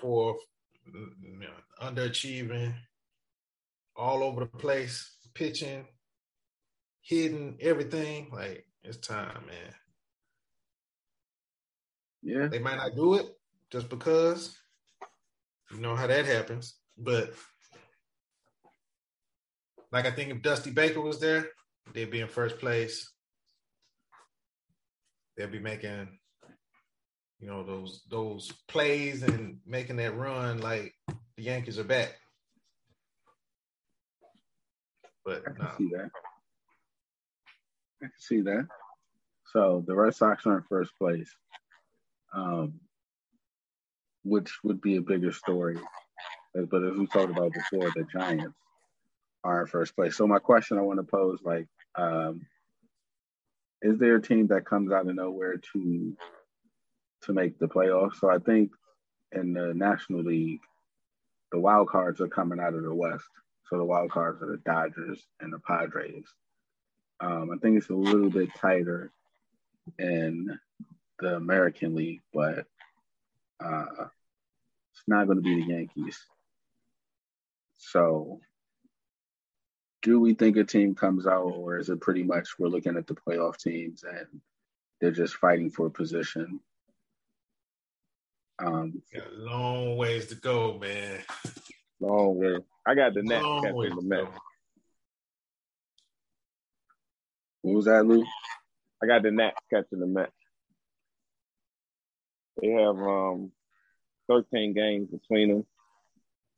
fourth, 0.00 0.38
you 0.86 1.38
know, 1.38 1.46
underachieving, 1.80 2.74
all 3.96 4.22
over 4.22 4.40
the 4.40 4.46
place, 4.46 5.16
pitching, 5.34 5.86
hitting, 7.02 7.58
everything. 7.60 8.28
Like 8.32 8.66
it's 8.82 8.98
time, 8.98 9.44
man. 9.46 9.74
Yeah. 12.22 12.48
They 12.48 12.58
might 12.58 12.76
not 12.76 12.96
do 12.96 13.14
it 13.14 13.26
just 13.70 13.88
because 13.88 14.56
you 15.72 15.80
know 15.80 15.96
how 15.96 16.06
that 16.06 16.26
happens. 16.26 16.76
But 16.98 17.32
like 19.92 20.06
I 20.06 20.10
think 20.10 20.30
if 20.30 20.42
Dusty 20.42 20.70
Baker 20.70 21.00
was 21.00 21.20
there, 21.20 21.48
they'd 21.92 22.10
be 22.10 22.20
in 22.20 22.28
first 22.28 22.58
place. 22.58 23.12
They'd 25.36 25.50
be 25.50 25.58
making, 25.58 26.08
you 27.42 27.48
know, 27.48 27.64
those 27.64 28.02
those 28.08 28.52
plays 28.68 29.24
and 29.24 29.58
making 29.66 29.96
that 29.96 30.16
run 30.16 30.60
like 30.60 30.94
the 31.36 31.42
Yankees 31.42 31.78
are 31.78 31.84
back. 31.84 32.14
But 35.24 35.42
I 35.46 35.50
can 35.50 35.68
see 35.76 35.90
that. 35.92 36.10
I 38.00 38.06
can 38.06 38.12
see 38.18 38.40
that. 38.42 38.66
So 39.52 39.84
the 39.86 39.94
Red 39.94 40.14
Sox 40.14 40.46
are 40.46 40.58
in 40.58 40.64
first 40.68 40.92
place, 40.96 41.34
um, 42.32 42.74
which 44.22 44.52
would 44.62 44.80
be 44.80 44.96
a 44.96 45.02
bigger 45.02 45.32
story. 45.32 45.78
But 46.54 46.84
as 46.84 46.96
we 46.96 47.06
talked 47.08 47.30
about 47.30 47.52
before, 47.52 47.90
the 47.90 48.04
Giants 48.12 48.54
are 49.42 49.62
in 49.62 49.66
first 49.66 49.96
place. 49.96 50.16
So 50.16 50.28
my 50.28 50.38
question 50.38 50.78
I 50.78 50.82
want 50.82 51.00
to 51.00 51.04
pose, 51.04 51.40
like, 51.42 51.66
um, 51.96 52.46
is 53.80 53.98
there 53.98 54.16
a 54.16 54.22
team 54.22 54.46
that 54.48 54.64
comes 54.64 54.92
out 54.92 55.08
of 55.08 55.14
nowhere 55.14 55.56
to 55.72 56.16
to 57.22 57.32
make 57.32 57.58
the 57.58 57.68
playoffs? 57.68 58.16
So 58.20 58.30
I 58.30 58.38
think 58.38 58.70
in 59.32 59.52
the 59.52 59.72
National 59.74 60.22
League, 60.22 60.60
the 61.50 61.60
wild 61.60 61.88
cards 61.88 62.20
are 62.20 62.28
coming 62.28 62.60
out 62.60 62.74
of 62.74 62.82
the 62.82 62.94
West. 62.94 63.28
So 63.68 63.78
the 63.78 63.84
wild 63.84 64.10
cards 64.10 64.42
are 64.42 64.50
the 64.50 64.62
Dodgers 64.64 65.24
and 65.40 65.52
the 65.52 65.58
Padres. 65.58 66.24
Um, 67.20 67.50
I 67.54 67.58
think 67.58 67.78
it's 67.78 67.90
a 67.90 67.94
little 67.94 68.30
bit 68.30 68.48
tighter 68.60 69.12
in 69.98 70.58
the 71.20 71.36
American 71.36 71.94
League, 71.94 72.20
but 72.34 72.66
uh, 73.64 74.06
it's 74.92 75.04
not 75.06 75.26
going 75.26 75.36
to 75.36 75.42
be 75.42 75.54
the 75.54 75.68
Yankees. 75.68 76.18
So, 77.74 78.40
do 80.02 80.20
we 80.20 80.34
think 80.34 80.56
a 80.56 80.64
team 80.64 80.94
comes 80.94 81.26
out, 81.26 81.52
or 81.54 81.78
is 81.78 81.88
it 81.88 82.00
pretty 82.00 82.24
much 82.24 82.58
we're 82.58 82.68
looking 82.68 82.96
at 82.96 83.06
the 83.06 83.14
playoff 83.14 83.58
teams 83.58 84.04
and 84.04 84.40
they're 85.00 85.12
just 85.12 85.36
fighting 85.36 85.70
for 85.70 85.86
a 85.86 85.90
position? 85.90 86.60
Um, 88.58 89.02
Got 89.12 89.26
a 89.26 89.34
long 89.36 89.96
ways 89.96 90.26
to 90.28 90.34
go, 90.36 90.78
man. 90.78 91.20
Long 92.00 92.38
way. 92.38 92.58
I 92.86 92.94
got 92.94 93.14
the 93.14 93.22
Long 93.22 93.62
ways 93.74 93.90
catching 93.90 94.08
the 94.08 94.16
go. 94.16 94.28
what 97.62 97.74
was 97.74 97.84
that, 97.86 98.04
Lou? 98.04 98.24
I 99.02 99.06
got 99.06 99.22
the 99.22 99.30
Nets 99.30 99.56
catching 99.72 100.00
the 100.00 100.06
Mets. 100.06 100.32
They 102.60 102.68
have 102.68 102.96
um 102.98 103.50
13 104.28 104.74
games 104.74 105.08
between 105.10 105.48
them, 105.48 105.66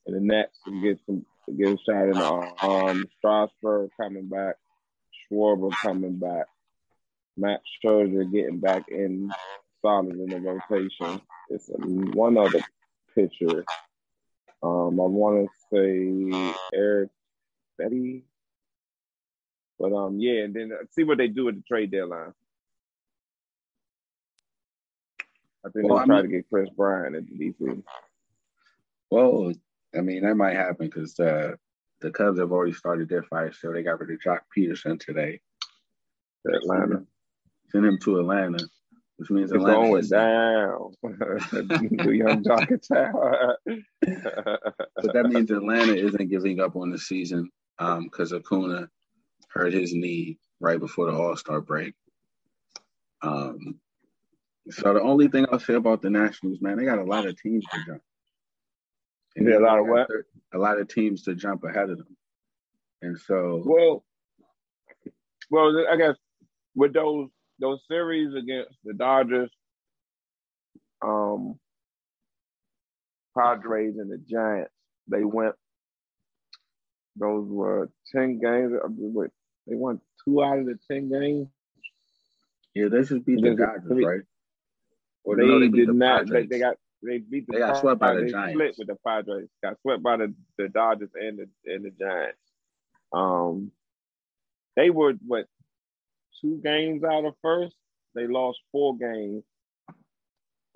and 0.07 0.16
the 0.16 0.20
Nets 0.20 0.59
can 0.64 0.83
get 0.83 0.98
some 1.07 1.24
get 1.57 1.68
a 1.68 1.78
shot 1.78 2.04
in 2.04 2.12
the 2.12 2.66
um 2.66 3.04
Strasburg 3.18 3.90
coming 3.98 4.28
back, 4.28 4.57
Schwarber 5.30 5.70
coming 5.83 6.18
back, 6.18 6.46
Max 7.37 7.62
Scherzer 7.83 8.30
getting 8.30 8.61
back 8.61 8.88
in 8.88 9.30
solid 9.85 10.16
in 10.16 10.27
the 10.27 10.40
rotation. 10.40 11.20
It's 11.51 11.68
one 11.75 12.38
other 12.38 12.61
pitcher. 13.14 13.64
Um, 14.62 14.99
I 14.99 15.05
want 15.05 15.47
to 15.47 15.49
say 15.70 16.55
Erick 16.75 17.11
Fedde, 17.79 18.23
but 19.79 19.92
um, 19.92 20.18
yeah, 20.18 20.44
and 20.44 20.55
then 20.55 20.70
uh, 20.73 20.85
see 20.92 21.05
what 21.05 21.18
they 21.18 21.29
do 21.29 21.49
at 21.49 21.55
the 21.57 21.62
trade 21.68 21.90
deadline. 21.90 22.33
I 25.66 25.70
think 25.70 25.87
Well, 25.88 25.99
they 25.99 26.03
I 26.03 26.07
try 26.07 26.23
mean- 26.23 26.31
to 26.31 26.37
get 26.37 26.49
Kris 26.49 26.70
Bryant 26.70 27.16
at 27.16 27.27
the 27.27 27.35
DC. 27.35 27.83
Well, 29.11 29.53
I 29.97 30.01
mean, 30.01 30.23
that 30.23 30.35
might 30.35 30.57
happen 30.57 30.87
because 30.87 31.18
uh, 31.20 31.57
the 32.01 32.11
Cubs 32.11 32.38
have 32.38 32.53
already 32.53 32.73
started 32.73 33.09
their 33.09 33.23
fire 33.23 33.53
sale. 33.53 33.73
They 33.73 33.83
got 33.83 34.01
rid 34.01 34.11
of 34.11 34.20
Joc 34.20 34.40
Pederson 34.57 34.99
today. 34.99 35.40
to 36.47 36.55
Atlanta. 36.57 37.05
Send 37.70 37.87
him 37.87 37.99
to 38.05 38.18
Atlanta, 38.20 38.59
which 39.16 39.31
means 39.31 39.50
It's 39.53 39.57
Atlanta 39.57 39.81
going 39.88 40.00
is- 40.00 40.09
down. 40.11 40.92
the 41.03 42.12
young 42.16 42.42
Tower. 42.42 43.57
But 44.05 45.12
that 45.12 45.27
means 45.31 45.50
Atlanta 45.50 45.94
isn't 45.94 46.29
giving 46.31 46.61
up 46.61 46.77
on 46.77 46.90
the 46.90 46.98
season 46.98 47.50
because 47.79 48.33
Acuna 48.33 48.88
hurt 49.50 49.72
his 49.72 49.94
knee 49.94 50.38
right 50.61 50.81
before 50.81 51.11
the 51.11 51.16
All 51.16 51.37
Star 51.37 51.61
break. 51.61 51.94
Um, 53.22 53.77
so 54.70 54.94
the 54.94 55.00
only 55.03 55.29
thing 55.29 55.46
I'll 55.50 55.59
say 55.61 55.74
about 55.74 56.03
the 56.03 56.11
Nationals, 56.11 56.61
man, 56.61 56.77
they 56.77 56.85
got 56.85 56.98
a 56.98 57.05
lot 57.05 57.27
of 57.27 57.40
teams 57.40 57.64
to 57.72 57.79
jump. 57.87 58.03
And 59.37 59.48
Yeah, 59.48 59.59
a 59.59 59.61
lot 59.61 59.79
of 59.79 59.87
what? 59.87 60.09
A 60.55 60.59
lot 60.59 60.79
of 60.79 60.88
teams 60.88 61.22
to 61.24 61.35
jump 61.35 61.64
ahead 61.64 61.90
of 61.90 61.98
them. 61.98 62.16
And 63.03 63.18
so, 63.18 63.62
well, 63.64 64.05
well, 65.50 65.87
I 65.90 65.96
guess 65.96 66.16
with 66.74 66.94
those 66.94 67.29
those 67.64 67.81
series 67.88 68.35
against 68.35 68.74
the 68.85 68.92
Dodgers, 68.92 69.50
um, 71.03 71.59
Padres 73.37 73.96
and 73.98 74.11
the 74.12 74.18
Giants, 74.18 74.70
they 75.09 75.24
went. 75.24 75.55
Those 77.16 77.48
were 77.48 77.90
ten 78.14 78.38
games. 78.38 78.72
Wait, 78.98 79.31
They 79.66 79.77
won 79.77 80.00
two 80.24 80.42
out 80.44 80.59
of 80.59 80.66
the 80.66 80.79
ten 80.90 81.09
games. 81.11 81.48
yeah, 82.74 82.88
they 82.88 82.98
just 83.03 83.24
beat 83.24 83.40
the 83.40 83.50
They- 83.50 83.55
Dodgers, 83.57 83.88
they- 83.88 84.05
right? 84.05 84.20
Or 85.24 85.37
They, 85.37 85.42
beat 85.68 85.72
did 85.74 85.88
the 85.88 85.92
not. 85.94 86.29
They, 86.29 86.44
they 86.44 86.59
got 86.59 86.77
they 87.03 87.16
beat 87.18 87.46
the. 87.46 87.55
They 87.55 87.59
got 87.61 87.79
swept 87.81 87.98
by 87.98 88.09
the 88.12 88.14
Padres, 88.20 88.33
Giants. 88.33 88.55
Split 88.55 88.74
with 88.79 88.88
the 88.88 88.96
Padres. 89.07 89.48
Got 89.62 89.81
swept 89.81 90.03
by 90.03 90.18
the, 90.18 90.35
the 90.59 90.68
Dodgers 90.68 91.11
and 91.14 91.38
the 91.38 91.72
and 91.72 91.85
the 91.87 91.90
Giants. 91.98 92.38
Um, 93.11 93.72
they 94.77 94.90
were 94.90 95.14
what 95.27 95.46
two 96.44 96.61
games 96.62 97.02
out 97.04 97.24
of 97.24 97.35
first. 97.42 97.74
They 98.14 98.26
lost 98.26 98.61
four 98.70 98.96
games 98.96 99.42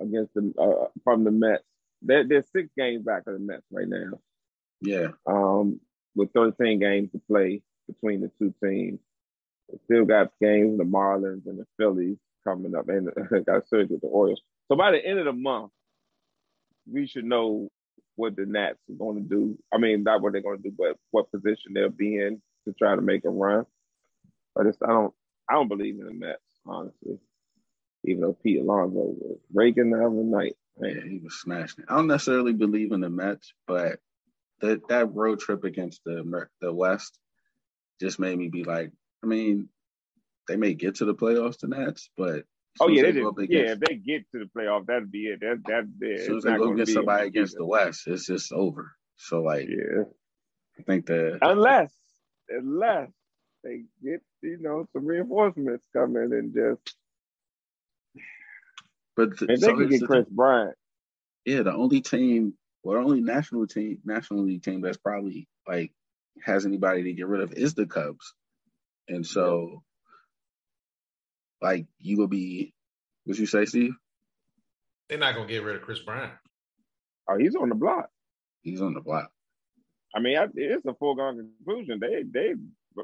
against 0.01 0.35
the 0.35 0.53
uh, 0.59 0.89
from 1.05 1.25
the 1.25 1.31
Mets. 1.31 1.63
They're, 2.03 2.27
they're 2.27 2.45
six 2.53 2.69
games 2.77 3.05
back 3.05 3.25
of 3.27 3.35
the 3.35 3.39
Mets 3.39 3.65
right 3.71 3.89
now. 3.89 4.19
yeah, 4.81 5.09
Um, 5.27 5.81
with 6.15 6.33
13 6.33 6.79
games 6.79 7.11
to 7.13 7.21
play 7.29 7.63
between 7.87 8.21
the 8.21 8.31
two 8.39 8.55
teams. 8.63 9.01
They 9.69 9.79
still 9.85 10.05
got 10.05 10.33
games 10.41 10.79
the 10.79 10.85
Marlins 10.85 11.47
and 11.47 11.59
the 11.59 11.67
Phillies 11.77 12.17
coming 12.45 12.75
up, 12.75 12.89
and 12.89 13.11
got 13.47 13.65
a 13.65 13.67
series 13.67 13.91
with 13.91 14.01
the 14.01 14.07
Orioles. 14.07 14.41
So 14.69 14.77
by 14.77 14.93
the 14.93 15.05
end 15.05 15.19
of 15.19 15.27
the 15.27 15.33
month, 15.33 15.71
we 16.91 17.07
should 17.07 17.25
know 17.25 17.69
what 18.17 18.37
the 18.37 18.47
Nats 18.47 18.79
are 18.91 18.95
going 18.95 19.17
to 19.17 19.29
do. 19.29 19.59
I 19.73 19.79
mean, 19.79 20.03
not 20.03 20.23
what 20.23 20.33
they're 20.33 20.43
going 20.43 20.63
to 20.63 20.63
do, 20.63 20.75
but 20.77 20.97
what 21.11 21.31
position 21.31 21.73
they'll 21.75 21.91
be 21.91 22.17
in 22.17 22.41
to 22.67 22.75
try 22.75 22.95
to 22.95 23.03
make 23.03 23.25
a 23.25 23.31
run. 23.31 23.67
I 24.59 24.65
just, 24.65 24.79
I 24.83 24.89
don't, 24.89 25.15
I 25.49 25.55
don't 25.55 25.69
believe 25.69 25.99
in 25.99 26.07
the 26.07 26.15
Mets, 26.15 26.43
honestly. 26.67 27.19
Even 28.05 28.23
though 28.23 28.33
Pete 28.43 28.61
Alonso 28.61 28.97
was 28.97 29.39
raking 29.53 29.91
the 29.91 29.99
other 29.99 30.11
night, 30.11 30.57
yeah, 30.81 30.95
man. 30.95 31.11
he 31.11 31.19
was 31.19 31.41
smashing. 31.41 31.85
it. 31.85 31.91
I 31.91 31.97
don't 31.97 32.07
necessarily 32.07 32.53
believe 32.53 32.93
in 32.93 33.01
the 33.01 33.11
Mets, 33.11 33.53
but 33.67 33.99
that 34.61 34.87
that 34.89 35.15
road 35.15 35.41
trip 35.41 35.65
against 35.65 36.03
the 36.05 36.47
the 36.61 36.73
West 36.73 37.19
just 38.01 38.19
made 38.19 38.39
me 38.39 38.49
be 38.49 38.65
like, 38.65 38.93
I 39.23 39.27
mean, 39.27 39.69
they 40.47 40.57
may 40.57 40.75
get 40.75 40.97
to 40.97 41.05
the 41.05 41.15
playoffs, 41.15 41.59
the 41.59 41.69
Nats, 41.69 42.11
but 42.17 42.45
Oh 42.81 42.89
yeah, 42.89 43.03
they 43.03 43.13
did. 43.13 43.25
Yeah, 43.49 43.73
if 43.73 43.81
they 43.81 43.97
get 43.97 44.31
to 44.33 44.39
the 44.39 44.45
playoff, 44.45 44.87
that'd 44.87 45.11
be 45.11 45.27
it. 45.27 45.41
That 45.41 45.63
that 45.67 45.85
yeah, 46.01 46.15
as 46.15 46.27
soon 46.27 46.37
as 46.39 46.45
they 46.45 46.57
go 46.57 46.73
against 46.73 46.93
somebody 46.93 47.27
against 47.27 47.57
the 47.57 47.65
West, 47.65 48.07
it's 48.07 48.27
just 48.27 48.53
over. 48.53 48.93
So 49.17 49.43
like, 49.43 49.69
Yeah, 49.69 50.05
I 50.79 50.83
think 50.83 51.07
that 51.07 51.39
unless 51.43 51.93
unless 52.49 53.11
they 53.65 53.85
get 54.03 54.23
you 54.43 54.59
know 54.61 54.87
some 54.93 55.07
reinforcements 55.07 55.85
coming 55.93 56.33
and 56.33 56.55
just 56.55 56.97
but 59.17 59.37
the, 59.39 59.47
and 59.49 59.61
they 59.61 59.67
so 59.67 59.77
can 59.77 59.89
get 59.89 60.01
the 60.01 60.07
Kris. 60.07 60.27
Bryant. 60.31 60.77
yeah, 61.45 61.63
the 61.63 61.75
only 61.75 62.01
team, 62.01 62.55
well, 62.85 62.99
the 62.99 63.05
only 63.05 63.21
national 63.21 63.67
team, 63.67 63.99
national 64.05 64.45
league 64.45 64.63
team 64.63 64.81
that's 64.81 64.97
probably 64.97 65.49
like 65.67 65.93
has 66.45 66.65
anybody 66.65 67.03
to 67.03 67.13
get 67.15 67.27
rid 67.27 67.41
of 67.41 67.53
is 67.53 67.75
the 67.75 67.87
Cubs, 67.87 68.33
and 69.09 69.27
so 69.27 69.83
like 71.61 71.87
you 71.99 72.17
will 72.17 72.29
be, 72.29 72.73
what 73.25 73.39
you 73.39 73.47
say, 73.47 73.65
Steve? 73.65 73.95
They're 75.09 75.19
not 75.19 75.35
gonna 75.35 75.49
get 75.49 75.65
rid 75.65 75.77
of 75.77 75.83
Kris 75.83 75.99
Bryant. 75.99 76.33
Oh, 77.29 77.37
he's 77.37 77.57
on 77.57 77.71
the 77.71 77.75
block. 77.75 78.11
He's 78.63 78.81
on 78.81 78.95
the 78.95 79.01
block. 79.01 79.33
I 80.15 80.21
mean, 80.21 80.39
I, 80.39 80.47
it's 80.55 80.87
a 80.87 80.95
foregone 80.95 81.53
conclusion. 81.59 81.99
They 82.01 82.23
they 82.23 82.55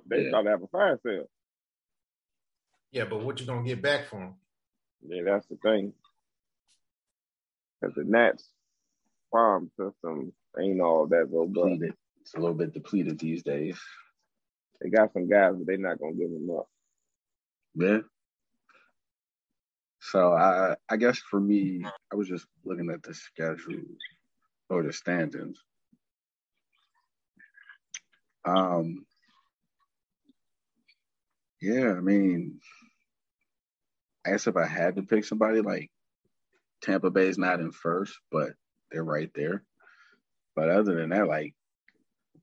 they 0.08 0.22
Yeah. 0.22 0.28
about 0.28 0.42
to 0.44 0.50
have 0.50 0.62
a 0.62 0.68
fire 0.68 0.98
sale. 1.04 1.26
Yeah, 2.92 3.04
but 3.06 3.22
what 3.24 3.40
you 3.40 3.46
gonna 3.46 3.64
get 3.64 3.82
back 3.82 4.06
from 4.08 4.20
him? 4.20 4.34
Yeah, 5.06 5.22
that's 5.24 5.46
the 5.48 5.56
thing. 5.56 5.94
Because 7.80 7.94
the 7.96 8.04
Nats 8.04 8.48
farm 9.32 9.70
system 9.78 10.32
ain't 10.60 10.80
all 10.80 11.06
that 11.08 11.26
robust. 11.30 11.80
Depleted. 11.80 11.94
It's 12.22 12.34
a 12.34 12.38
little 12.40 12.54
bit 12.54 12.74
depleted 12.74 13.18
these 13.18 13.42
days. 13.42 13.80
They 14.80 14.90
got 14.90 15.12
some 15.12 15.28
guys, 15.28 15.54
but 15.56 15.66
they're 15.66 15.78
not 15.78 16.00
gonna 16.00 16.14
give 16.14 16.30
them 16.30 16.50
up. 16.50 16.68
Yeah. 17.74 18.00
So 20.00 20.32
I 20.32 20.76
I 20.88 20.96
guess 20.96 21.18
for 21.18 21.40
me, 21.40 21.84
I 22.12 22.16
was 22.16 22.28
just 22.28 22.46
looking 22.64 22.90
at 22.90 23.02
the 23.02 23.14
schedule 23.14 23.82
or 24.70 24.82
the 24.82 24.92
standings. 24.92 25.58
Um 28.44 29.06
yeah, 31.64 31.92
I 31.92 32.00
mean 32.00 32.60
I 34.26 34.30
guess 34.30 34.46
if 34.46 34.56
I 34.56 34.66
had 34.66 34.96
to 34.96 35.02
pick 35.02 35.24
somebody 35.24 35.60
like 35.60 35.90
Tampa 36.82 37.10
Bay's 37.10 37.38
not 37.38 37.60
in 37.60 37.72
first, 37.72 38.14
but 38.30 38.50
they're 38.90 39.04
right 39.04 39.30
there. 39.34 39.64
But 40.56 40.68
other 40.70 40.94
than 40.94 41.10
that, 41.10 41.26
like 41.28 41.54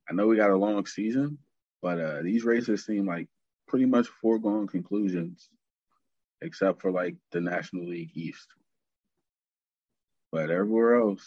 I 0.10 0.14
know 0.14 0.28
we 0.28 0.38
got 0.38 0.52
a 0.52 0.58
long 0.58 0.86
season, 0.88 1.38
but 1.82 2.00
uh 2.00 2.22
these 2.24 2.44
races 2.44 2.86
seem 2.86 3.06
like 3.06 3.28
pretty 3.68 3.86
much 3.86 4.08
foregone 4.22 4.68
conclusions, 4.68 5.50
except 6.42 6.82
for 6.82 6.92
like 6.92 7.16
the 7.32 7.42
National 7.42 7.88
League 7.88 8.12
East. 8.16 8.48
But 10.32 10.50
everywhere 10.50 11.00
else, 11.02 11.26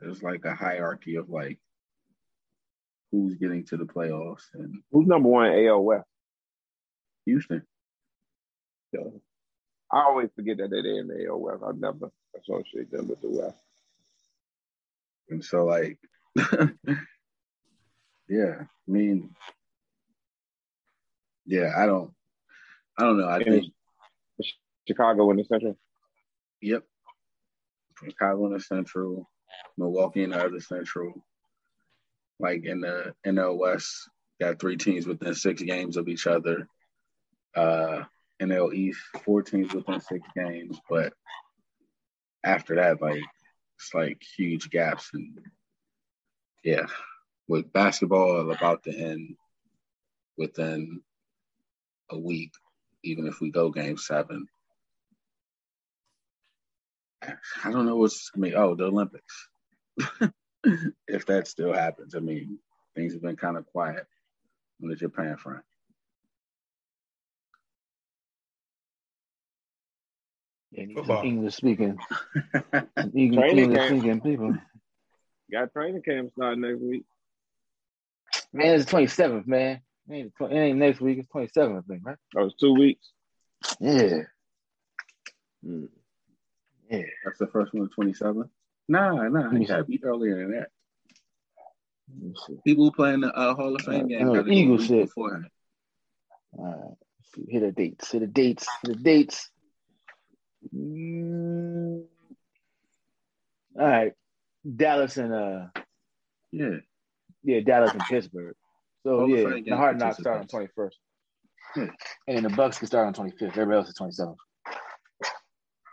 there's 0.00 0.22
like 0.22 0.44
a 0.44 0.54
hierarchy 0.54 1.16
of 1.16 1.30
like 1.30 1.58
who's 3.12 3.34
getting 3.36 3.64
to 3.66 3.76
the 3.76 3.84
playoffs 3.84 4.44
and 4.54 4.82
Who's 4.90 5.06
number 5.06 5.28
one 5.28 5.52
AL 5.52 5.84
West? 5.84 6.08
Houston. 7.26 7.62
So 8.94 9.20
I 9.92 10.00
always 10.04 10.30
forget 10.34 10.56
that 10.58 10.70
they're 10.70 11.00
in 11.00 11.08
the 11.08 11.26
AL 11.28 11.38
West. 11.38 11.62
I 11.66 11.72
never 11.76 12.10
associate 12.40 12.90
them 12.90 13.08
with 13.08 13.20
the 13.20 13.30
West. 13.30 13.58
And 15.28 15.44
so 15.44 15.64
like 15.64 15.98
yeah, 18.28 18.62
I 18.62 18.66
mean 18.86 19.34
yeah, 21.44 21.72
I 21.76 21.86
don't 21.86 22.12
I 22.98 23.02
don't 23.02 23.18
know. 23.18 23.28
I 23.28 23.42
think 23.42 23.66
Chicago 24.86 25.30
in 25.30 25.36
the 25.36 25.44
Central. 25.44 25.76
Yep. 26.62 26.84
Chicago 28.04 28.46
in 28.46 28.52
the 28.52 28.60
Central, 28.60 29.28
Milwaukee 29.76 30.22
in 30.22 30.30
the 30.30 30.42
other 30.42 30.60
Central. 30.60 31.12
Like 32.38 32.64
in 32.64 32.80
the 32.80 33.14
NL 33.26 33.58
West, 33.58 34.10
got 34.40 34.60
three 34.60 34.76
teams 34.76 35.06
within 35.06 35.34
six 35.34 35.62
games 35.62 35.96
of 35.96 36.08
each 36.08 36.26
other. 36.26 36.68
Uh, 37.56 38.04
NL 38.40 38.74
East, 38.74 39.00
four 39.24 39.42
teams 39.42 39.72
within 39.72 40.00
six 40.00 40.26
games, 40.36 40.78
but 40.90 41.12
after 42.44 42.76
that, 42.76 43.00
like 43.00 43.22
it's 43.76 43.94
like 43.94 44.22
huge 44.36 44.70
gaps 44.70 45.10
and 45.14 45.38
yeah, 46.62 46.86
with 47.48 47.72
basketball 47.72 48.50
about 48.50 48.82
to 48.84 48.94
end 48.94 49.36
within 50.36 51.00
a 52.10 52.18
week, 52.18 52.52
even 53.02 53.26
if 53.26 53.40
we 53.40 53.50
go 53.50 53.70
game 53.70 53.96
seven. 53.96 54.46
I 57.22 57.70
don't 57.70 57.86
know 57.86 57.96
what's 57.96 58.30
I 58.34 58.38
mean, 58.38 58.54
oh, 58.56 58.74
the 58.74 58.84
Olympics. 58.84 59.48
if 61.08 61.26
that 61.26 61.48
still 61.48 61.72
happens. 61.72 62.14
I 62.14 62.20
mean, 62.20 62.58
things 62.94 63.12
have 63.12 63.22
been 63.22 63.36
kind 63.36 63.56
of 63.56 63.66
quiet 63.66 64.06
on 64.82 64.88
the 64.88 64.96
Japan 64.96 65.36
front. 65.36 65.62
English 70.76 71.54
speaking, 71.54 71.98
English 73.14 73.86
speaking 73.86 74.20
people. 74.20 74.54
Got 75.50 75.72
training 75.72 76.02
camp 76.02 76.32
starting 76.36 76.60
next 76.60 76.80
week. 76.80 77.04
Man, 78.52 78.74
it's 78.74 78.84
the 78.84 78.90
twenty 78.90 79.06
seventh, 79.06 79.46
man. 79.46 79.80
It 80.08 80.14
ain't, 80.14 80.32
it 80.40 80.54
ain't 80.54 80.78
next 80.78 81.00
week. 81.00 81.18
It's 81.18 81.28
twenty 81.28 81.48
seventh, 81.48 81.84
I 81.84 81.92
think, 81.92 82.06
right? 82.06 82.16
Oh, 82.36 82.46
it's 82.46 82.56
two 82.56 82.74
weeks. 82.74 83.10
Yeah. 83.80 84.22
Mm. 85.66 85.88
Yeah. 86.90 87.02
That's 87.24 87.38
the 87.38 87.46
first 87.46 87.72
one, 87.74 87.88
twenty 87.88 88.12
seventh. 88.12 88.50
Nah, 88.88 89.28
nah, 89.28 89.50
you 89.52 89.66
gotta 89.66 89.84
be 89.84 90.02
earlier 90.04 90.38
than 90.38 90.52
that. 90.52 90.68
People 92.64 92.84
who 92.84 92.92
play 92.92 93.14
in 93.14 93.20
the 93.20 93.32
uh, 93.32 93.54
Hall 93.54 93.74
of 93.74 93.82
Fame 93.82 94.08
game. 94.08 94.28
Uh, 94.28 94.44
Eagle 94.46 94.78
shit. 94.78 95.06
Beforehand. 95.06 95.48
All 96.52 96.96
right. 97.36 97.48
Hit 97.48 97.60
the 97.60 97.72
dates. 97.72 98.12
Hit 98.12 98.20
the 98.20 98.26
dates. 98.26 98.66
Hit 98.82 98.96
the 98.96 99.02
dates. 99.02 99.50
Mm. 100.74 102.04
All 103.78 103.86
right. 103.86 104.12
Dallas 104.76 105.16
and 105.16 105.32
uh 105.32 105.66
yeah. 106.52 106.76
Yeah, 107.42 107.60
Dallas 107.60 107.92
and 107.92 108.02
Pittsburgh. 108.02 108.56
So 109.02 109.18
Hall 109.20 109.28
yeah, 109.28 109.60
the 109.64 109.76
hard 109.76 109.98
knocks 109.98 110.18
start 110.18 110.40
on 110.40 110.46
twenty 110.46 110.68
first. 110.74 110.98
Yeah. 111.76 111.88
And 112.26 112.36
then 112.36 112.42
the 112.42 112.50
Bucks 112.50 112.78
can 112.78 112.86
start 112.86 113.06
on 113.06 113.12
twenty 113.12 113.32
fifth. 113.32 113.50
Everybody 113.50 113.78
else 113.78 113.88
is 113.88 113.94
twenty 113.94 114.12
seventh. 114.12 114.38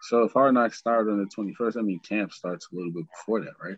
So 0.03 0.24
if 0.24 0.34
Hard 0.34 0.53
Knocks 0.53 0.78
start 0.78 1.07
on 1.07 1.19
the 1.19 1.26
twenty 1.28 1.53
first, 1.53 1.78
I 1.78 1.82
mean 1.82 1.99
camp 1.99 2.34
starts 2.34 2.67
a 2.71 2.76
little 2.76 2.91
bit 2.91 3.05
before 3.09 3.39
that, 3.41 3.53
right? 3.63 3.78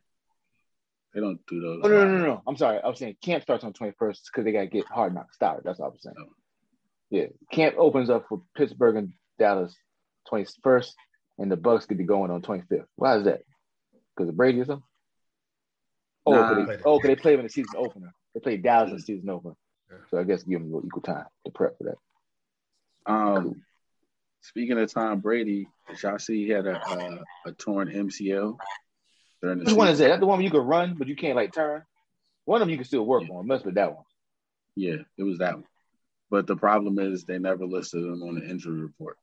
They 1.13 1.21
don't 1.21 1.39
do 1.47 1.61
those. 1.61 1.81
Oh, 1.83 1.87
no, 1.87 2.05
no, 2.05 2.17
no, 2.17 2.25
no. 2.25 2.41
I'm 2.47 2.57
sorry. 2.57 2.79
I 2.83 2.87
was 2.87 2.97
saying 2.97 3.17
camp 3.23 3.43
starts 3.43 3.63
on 3.63 3.73
twenty 3.73 3.93
first 3.99 4.27
because 4.31 4.43
they 4.43 4.51
got 4.51 4.61
to 4.61 4.67
get 4.67 4.85
Hard 4.87 5.13
Knocks 5.13 5.35
started. 5.35 5.63
That's 5.63 5.79
what 5.79 5.85
I 5.85 5.89
was 5.89 6.01
saying. 6.01 6.15
Oh. 6.19 6.33
Yeah, 7.11 7.25
camp 7.51 7.75
opens 7.77 8.09
up 8.09 8.25
for 8.27 8.41
Pittsburgh 8.57 8.95
and 8.95 9.13
Dallas 9.37 9.75
twenty 10.27 10.45
first, 10.63 10.95
and 11.37 11.51
the 11.51 11.57
Bucks 11.57 11.85
get 11.85 11.97
to 11.97 12.03
going 12.03 12.31
on 12.31 12.41
twenty 12.41 12.63
fifth. 12.69 12.87
Why 12.95 13.17
is 13.17 13.25
that? 13.25 13.41
Because 14.15 14.29
of 14.29 14.37
Brady 14.37 14.61
or 14.61 14.65
something? 14.65 14.83
Oh, 16.25 16.33
nah. 16.33 16.65
they, 16.65 16.77
oh, 16.85 16.99
they 17.01 17.15
play 17.15 17.35
in 17.35 17.43
the 17.43 17.49
season 17.49 17.75
opener. 17.77 18.13
They 18.33 18.39
play 18.39 18.57
Dallas 18.57 18.89
in 18.89 18.97
the 18.97 19.01
season 19.01 19.29
opener. 19.29 19.55
So 20.09 20.17
I 20.17 20.23
guess 20.23 20.43
give 20.43 20.59
them 20.59 20.81
equal 20.85 21.01
time 21.01 21.25
to 21.45 21.51
prep 21.51 21.77
for 21.77 21.83
that. 21.85 23.11
Um, 23.11 23.43
cool. 23.43 23.55
Speaking 24.41 24.79
of 24.79 24.91
Tom 24.91 25.19
Brady, 25.19 25.67
did 25.87 26.01
y'all 26.01 26.19
see 26.19 26.45
he 26.45 26.49
had 26.49 26.65
a 26.67 26.75
a, 26.77 27.19
a 27.47 27.51
torn 27.53 27.89
MCL 27.89 28.57
during 29.41 29.57
the 29.57 29.63
Which 29.63 29.67
season? 29.67 29.77
one 29.77 29.87
is 29.87 29.99
that? 29.99 30.07
That's 30.07 30.19
the 30.19 30.25
one 30.25 30.39
where 30.39 30.43
you 30.43 30.51
could 30.51 30.65
run, 30.65 30.95
but 30.97 31.07
you 31.07 31.15
can't 31.15 31.35
like 31.35 31.53
turn? 31.53 31.83
One 32.45 32.61
of 32.61 32.67
them 32.67 32.71
you 32.71 32.77
can 32.77 32.85
still 32.85 33.05
work 33.05 33.23
yeah. 33.27 33.35
on. 33.35 33.47
Must 33.47 33.65
be 33.65 33.71
that 33.71 33.95
one. 33.95 34.03
Yeah, 34.75 34.97
it 35.17 35.23
was 35.23 35.39
that 35.39 35.55
one. 35.55 35.65
But 36.29 36.47
the 36.47 36.55
problem 36.55 36.99
is 36.99 37.23
they 37.23 37.39
never 37.39 37.65
listed 37.65 38.03
him 38.03 38.23
on 38.23 38.35
the 38.35 38.47
injury 38.47 38.79
report. 38.79 39.17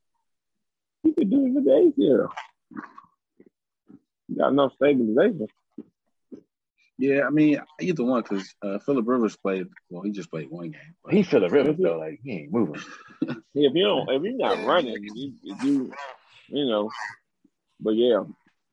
You 1.03 1.13
could 1.13 1.29
do 1.29 1.45
it 1.45 1.53
for 1.53 1.61
days 1.61 1.93
here. 1.97 2.29
Got 4.37 4.53
no 4.53 4.69
stabilization. 4.69 5.47
Yeah, 6.97 7.25
I 7.25 7.29
mean 7.29 7.59
either 7.81 8.03
one 8.03 8.21
because 8.21 8.53
uh, 8.61 8.79
Philip 8.79 9.07
Rivers 9.07 9.35
played. 9.35 9.67
Well, 9.89 10.03
he 10.03 10.11
just 10.11 10.29
played 10.29 10.49
one 10.49 10.71
game. 10.71 10.95
But. 11.03 11.13
He 11.13 11.23
Philip 11.23 11.51
Rivers 11.51 11.77
though, 11.79 11.99
like 11.99 12.19
he 12.23 12.31
ain't 12.31 12.53
moving. 12.53 12.81
yeah, 13.27 13.33
if 13.55 13.73
you 13.73 13.83
don't, 13.83 14.09
if 14.09 14.23
you're 14.23 14.37
not 14.37 14.65
running, 14.65 15.03
you, 15.03 15.33
you, 15.43 15.93
you 16.47 16.65
know. 16.65 16.89
But 17.79 17.95
yeah, 17.95 18.23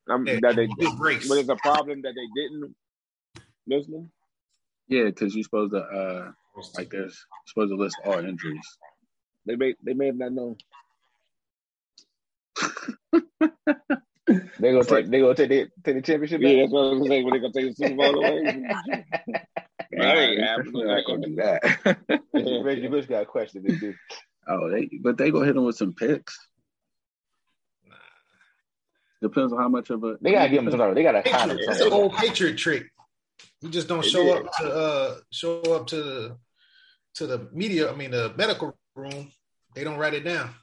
I'm, 0.09 0.27
yeah, 0.27 0.39
that 0.43 0.57
they, 0.57 0.67
but 0.67 1.39
it's 1.39 1.49
a 1.49 1.57
problem 1.57 2.03
that 2.03 2.15
they 2.15 2.43
didn't 2.43 2.75
listen. 3.67 4.11
Yeah, 4.87 5.05
because 5.05 5.35
you're 5.35 5.45
supposed 5.45 5.73
to 5.73 5.79
uh 5.79 6.33
like 6.77 6.91
there's 6.91 7.25
supposed 7.47 7.71
to 7.71 7.77
list 7.77 7.97
all 8.05 8.19
injuries. 8.19 8.67
They 9.47 9.57
may 9.57 9.75
they 9.83 9.95
may 9.95 10.07
have 10.07 10.17
not 10.17 10.33
known. 10.33 10.57
They 14.61 14.73
gonna 14.73 14.85
take. 14.85 15.11
They 15.11 15.21
gonna 15.21 15.35
take 15.35 15.49
the 15.49 15.69
take 15.85 15.97
the 15.97 16.03
championship. 16.03 16.41
Yeah, 16.41 16.61
that's 16.61 16.73
what 16.73 16.81
I 16.81 16.89
was 16.91 16.99
gonna 16.99 17.11
say. 17.11 17.23
When 17.25 17.33
they 17.33 17.41
gonna 17.41 17.53
take 17.53 17.77
the 17.77 17.87
Super 17.87 17.97
Bowl 17.97 18.25
away. 18.25 18.65
Right, 19.93 20.39
absolutely 20.39 20.85
not 20.85 21.05
gonna 21.05 21.27
do 21.27 21.35
that. 21.37 22.23
Reggie 22.65 22.87
Bush 22.87 23.07
got 23.07 23.23
a 23.23 23.27
question 23.27 23.65
to 23.65 23.77
do. 23.77 23.95
Oh, 24.47 24.71
they 24.71 24.89
but 25.03 25.19
they 25.19 25.33
gonna 25.33 25.47
hit 25.47 25.57
him 25.57 25.65
with 25.65 25.77
some 25.77 25.95
picks. 25.95 26.39
Depends 29.21 29.53
on 29.53 29.59
how 29.59 29.69
much 29.69 29.91
of 29.91 30.05
a 30.05 30.17
they 30.21 30.31
gotta 30.31 30.49
give 30.49 30.63
him 30.63 30.71
some. 30.71 30.95
They 30.95 31.03
gotta. 31.03 31.23
It's 31.25 31.81
an 31.81 31.93
old 31.93 32.15
Patriot 32.15 32.57
trick. 32.57 32.87
You 33.61 33.69
just 33.69 33.89
don't 33.89 34.05
show 34.05 34.33
up 34.37 34.53
to 34.59 34.73
uh 34.73 35.17
show 35.33 35.61
up 35.75 35.89
to 35.89 35.97
the 35.97 36.37
to 37.17 37.27
the 37.27 37.49
media. 37.53 37.91
I 37.91 37.97
mean 37.97 38.13
the 38.13 38.33
medical 38.37 38.77
room. 38.95 39.33
They 39.75 39.83
don't 39.83 39.99
write 39.99 40.15
it 40.15 40.25
down. 40.25 40.55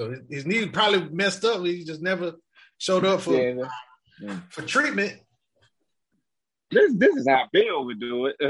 So 0.00 0.16
his 0.30 0.46
knee 0.46 0.66
probably 0.66 1.10
messed 1.10 1.44
up. 1.44 1.62
He 1.62 1.84
just 1.84 2.00
never 2.00 2.32
showed 2.78 3.04
up 3.04 3.20
for 3.20 3.34
yeah, 3.34 3.64
yeah. 4.22 4.40
for 4.48 4.62
treatment. 4.62 5.12
This 6.70 6.94
this 6.94 7.16
is 7.16 7.28
how 7.28 7.48
Bill 7.52 7.84
would 7.84 8.00
do 8.00 8.24
it 8.24 8.36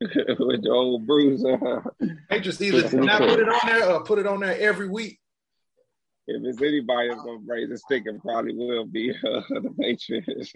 with 0.00 0.62
the 0.62 0.70
old 0.70 1.06
bruiser. 1.06 1.82
they 2.30 2.40
just 2.40 2.62
either 2.62 2.96
not 2.98 3.20
put 3.20 3.40
it 3.40 3.48
on 3.50 3.60
there 3.66 3.90
or 3.90 4.02
put 4.02 4.18
it 4.18 4.26
on 4.26 4.40
there 4.40 4.58
every 4.58 4.88
week. 4.88 5.20
If 6.26 6.42
it's 6.46 6.62
anybody 6.62 7.10
that's 7.10 7.20
gonna 7.20 7.40
raise 7.46 7.70
a 7.70 7.76
stick, 7.76 8.04
it 8.06 8.22
probably 8.22 8.56
will 8.56 8.86
be 8.86 9.10
uh, 9.10 9.14
the 9.50 9.74
Patriots. 9.78 10.54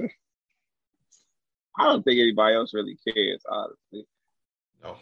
I 1.78 1.84
don't 1.84 2.02
think 2.02 2.18
anybody 2.18 2.54
else 2.54 2.72
really 2.72 2.96
cares, 3.06 3.42
honestly. 3.46 4.06
No, 4.82 4.96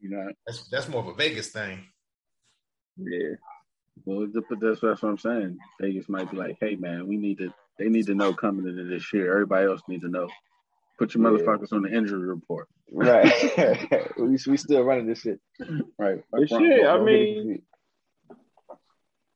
you 0.00 0.10
know 0.10 0.30
that's 0.46 0.68
that's 0.68 0.88
more 0.88 1.00
of 1.00 1.08
a 1.08 1.14
Vegas 1.14 1.48
thing. 1.48 1.88
Yeah. 2.96 3.34
Well, 4.04 4.26
that's, 4.32 4.46
that's 4.60 5.02
what 5.02 5.08
I'm 5.08 5.18
saying. 5.18 5.58
Vegas 5.80 6.08
might 6.08 6.30
be 6.30 6.36
like, 6.36 6.56
hey, 6.60 6.76
man, 6.76 7.06
we 7.06 7.16
need 7.16 7.38
to, 7.38 7.52
they 7.78 7.88
need 7.88 8.06
to 8.06 8.14
know 8.14 8.32
coming 8.32 8.66
into 8.66 8.84
this 8.84 9.12
year. 9.12 9.32
Everybody 9.32 9.66
else 9.66 9.82
needs 9.88 10.02
to 10.02 10.08
know. 10.08 10.28
Put 10.98 11.14
your 11.14 11.24
motherfuckers 11.24 11.68
yeah. 11.70 11.76
on 11.76 11.82
the 11.82 11.94
injury 11.94 12.26
report. 12.26 12.68
Right. 12.90 13.32
we, 14.18 14.38
we 14.46 14.56
still 14.56 14.82
running 14.82 15.06
this 15.06 15.20
shit. 15.20 15.40
Right. 15.98 16.22
This 16.32 16.50
shit, 16.50 16.86
I 16.86 17.02
mean, 17.02 17.62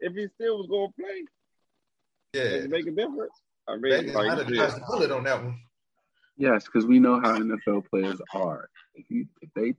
if 0.01 0.13
he 0.15 0.29
still 0.35 0.59
was 0.59 0.67
going 0.69 0.89
to 0.89 0.95
play, 1.03 1.25
yeah, 2.35 2.51
does 2.51 2.65
it 2.65 2.71
make 2.71 2.87
a 2.87 2.91
difference? 2.91 3.33
I 3.69 3.77
mean, 3.77 3.93
Vegas 3.93 4.15
like, 4.15 4.27
might 4.29 4.39
have 4.39 4.47
the 4.47 4.85
bullet 4.87 5.11
on 5.11 5.25
that 5.25 5.43
one. 5.43 5.59
Yes, 6.37 6.65
because 6.65 6.87
we 6.87 6.99
know 6.99 7.19
how 7.21 7.39
NFL 7.39 7.89
players 7.89 8.21
are. 8.35 8.69
If, 8.95 9.11
you, 9.11 9.27
if 9.41 9.49
they 9.55 9.75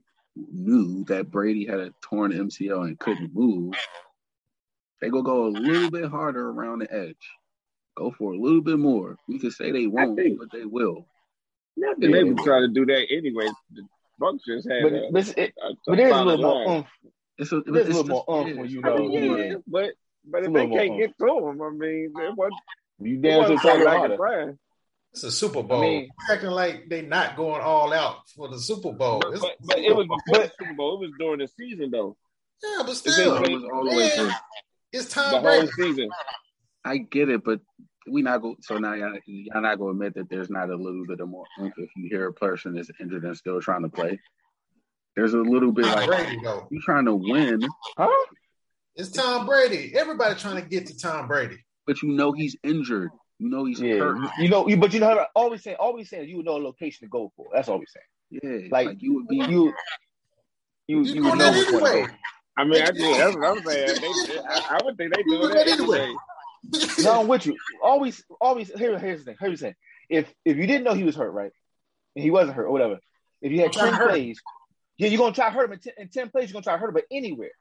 knew 0.52 1.04
that 1.04 1.30
Brady 1.30 1.66
had 1.66 1.80
a 1.80 1.92
torn 2.02 2.32
MCL 2.32 2.86
and 2.86 2.98
couldn't 2.98 3.34
move, 3.34 3.74
they 5.00 5.08
go 5.08 5.22
go 5.22 5.46
a 5.46 5.48
little 5.48 5.90
bit 5.90 6.10
harder 6.10 6.50
around 6.50 6.80
the 6.80 6.92
edge. 6.92 7.16
Go 7.96 8.10
for 8.10 8.32
a 8.32 8.38
little 8.38 8.60
bit 8.60 8.78
more. 8.78 9.16
We 9.28 9.38
could 9.38 9.52
say 9.52 9.72
they 9.72 9.86
won't, 9.86 10.16
think, 10.16 10.38
but 10.38 10.50
they 10.52 10.64
will. 10.64 11.06
I 11.78 11.94
think 11.98 12.12
they 12.12 12.24
would 12.24 12.38
try 12.38 12.60
to 12.60 12.68
do 12.68 12.86
that 12.86 13.06
anyway. 13.10 13.48
The 13.72 13.82
Bucks 14.18 14.42
just 14.46 14.68
had, 14.68 14.82
but, 14.82 14.92
a, 14.92 15.08
but, 15.12 15.38
it, 15.38 15.54
a, 15.62 15.66
a 15.68 15.74
but 15.86 15.96
there's 15.96 16.12
a 16.12 16.24
little 16.24 16.42
more 16.42 16.76
oomph. 16.76 16.86
It's 17.38 17.52
a, 17.52 17.60
there's 17.60 17.88
a 17.88 18.02
little 18.02 18.06
more 18.06 18.24
oomph 18.28 18.56
when 18.56 18.68
you 18.68 18.80
know. 18.80 18.94
I 18.94 18.98
mean, 18.98 19.38
yeah, 19.38 19.54
but 19.66 19.90
but 20.24 20.44
if 20.44 20.52
they 20.52 20.68
can't 20.68 20.98
get 20.98 21.16
through 21.18 21.40
them, 21.40 21.62
I 21.62 21.70
mean, 21.70 22.12
what? 22.34 22.52
You 23.00 23.18
damn 23.18 23.46
sure 23.46 23.58
try 23.58 23.82
like 23.82 24.18
it's 25.12 25.24
a 25.24 25.30
Super 25.30 25.62
Bowl. 25.62 25.78
I 25.78 25.82
mean, 25.82 26.08
acting 26.30 26.50
like 26.50 26.88
they 26.88 27.02
not 27.02 27.36
going 27.36 27.62
all 27.62 27.92
out 27.92 28.28
for 28.36 28.48
the 28.48 28.58
Super 28.58 28.92
Bowl. 28.92 29.20
But, 29.20 29.40
but, 29.40 29.56
but 29.60 29.78
it 29.78 29.94
was 29.94 30.06
before 30.06 30.44
the 30.44 30.52
Super 30.58 30.74
Bowl. 30.74 30.96
It 30.96 31.06
was 31.06 31.12
during 31.18 31.40
the 31.40 31.48
season 31.48 31.90
though. 31.90 32.16
Yeah, 32.62 32.82
but 32.84 32.94
still, 32.94 33.36
it 33.36 33.50
was 33.50 33.64
all 33.72 33.88
the 33.88 33.96
way 33.96 34.08
through. 34.10 34.30
It's 34.92 35.08
time 35.08 35.42
the 35.42 35.50
whole 35.50 35.66
season. 35.76 36.10
I 36.84 36.98
get 36.98 37.28
it, 37.28 37.44
but 37.44 37.60
we 38.10 38.22
not 38.22 38.42
go. 38.42 38.56
So 38.60 38.78
now 38.78 38.94
y'all, 38.94 39.18
y'all 39.26 39.62
not 39.62 39.78
going 39.78 39.98
to 39.98 40.06
admit 40.06 40.14
that 40.14 40.30
there's 40.30 40.50
not 40.50 40.70
a 40.70 40.76
little 40.76 41.04
bit 41.06 41.20
of 41.20 41.28
more 41.28 41.44
if 41.58 41.90
you 41.96 42.08
hear 42.08 42.26
a 42.28 42.32
person 42.32 42.76
is 42.78 42.90
injured 43.00 43.24
and 43.24 43.36
still 43.36 43.60
trying 43.60 43.82
to 43.82 43.88
play. 43.88 44.18
There's 45.16 45.34
a 45.34 45.38
little 45.38 45.72
bit 45.72 45.86
like 45.86 46.32
you 46.70 46.80
trying 46.80 47.06
to 47.06 47.14
win, 47.14 47.60
huh? 47.96 48.08
It's 48.94 49.10
Tom 49.10 49.46
Brady. 49.46 49.92
Everybody 49.96 50.34
trying 50.36 50.62
to 50.62 50.68
get 50.68 50.86
to 50.86 50.96
Tom 50.96 51.28
Brady. 51.28 51.58
But 51.86 52.02
you 52.02 52.12
know 52.12 52.32
he's 52.32 52.56
injured. 52.62 53.10
You 53.38 53.48
know 53.50 53.64
he's 53.64 53.80
Yeah, 53.80 53.98
hurt. 53.98 54.18
you 54.40 54.48
know, 54.48 54.66
you, 54.68 54.76
but 54.76 54.92
you 54.92 55.00
know, 55.00 55.06
how- 55.08 55.26
always 55.34 55.62
saying, 55.62 55.76
always 55.78 56.08
saying, 56.10 56.28
you 56.28 56.38
would 56.38 56.46
know 56.46 56.56
a 56.56 56.58
location 56.62 57.06
to 57.06 57.10
go 57.10 57.32
for. 57.36 57.46
That's 57.54 57.68
all 57.68 57.78
we 57.78 57.86
saying. 57.86 58.04
Yeah, 58.62 58.68
Like, 58.70 58.86
like, 58.88 59.02
you 59.02 59.14
would 59.14 59.28
be. 59.28 59.36
You, 59.36 59.72
you, 60.88 61.04
You 61.04 61.14
you 61.14 61.22
would 61.24 61.38
know 61.38 61.50
that 61.52 61.58
which 61.58 61.70
one 61.72 61.82
to 61.84 61.88
anyway. 61.90 62.06
go. 62.08 62.14
I 62.56 62.64
mean, 62.64 62.82
I 62.82 62.86
think 62.90 63.16
that's 63.16 63.36
what 63.36 63.46
I'm 63.46 63.64
saying. 63.64 64.00
They, 64.00 64.38
I, 64.40 64.78
I 64.78 64.82
would 64.84 64.96
think 64.96 65.14
they 65.14 65.22
do 65.22 65.30
do 65.30 65.38
that 65.48 65.54
that 65.54 65.68
anyway. 65.68 65.98
anyway. 66.00 66.16
No, 66.98 67.20
I'm 67.20 67.28
with 67.28 67.46
you. 67.46 67.56
Always, 67.82 68.24
always. 68.40 68.72
Here, 68.76 68.98
here's 68.98 69.20
the 69.20 69.24
thing. 69.26 69.36
Here's 69.38 69.60
the 69.60 69.66
thing. 69.68 69.74
If 70.10 70.34
if 70.44 70.56
you 70.56 70.66
didn't 70.66 70.82
know 70.84 70.94
he 70.94 71.04
was 71.04 71.14
hurt, 71.14 71.30
right, 71.30 71.52
and 72.16 72.22
he 72.24 72.30
wasn't 72.32 72.56
hurt 72.56 72.66
or 72.66 72.72
whatever, 72.72 72.98
if 73.40 73.52
you 73.52 73.60
had 73.60 73.72
Try 73.72 73.84
to 73.84 73.90
ten 73.90 73.98
hurt 73.98 74.08
plays, 74.10 74.40
yeah, 74.96 75.08
you're 75.08 75.18
gonna 75.18 75.34
try 75.34 75.46
to 75.46 75.52
hurt 75.54 75.66
him 75.66 75.72
in 75.74 75.78
ten, 75.78 75.92
in 75.98 76.08
10 76.08 76.30
plays. 76.30 76.48
You're 76.48 76.54
gonna 76.54 76.64
try 76.64 76.72
to 76.74 76.78
hurt 76.78 76.88
him, 76.88 76.94
but 76.94 77.04
anywhere. 77.12 77.52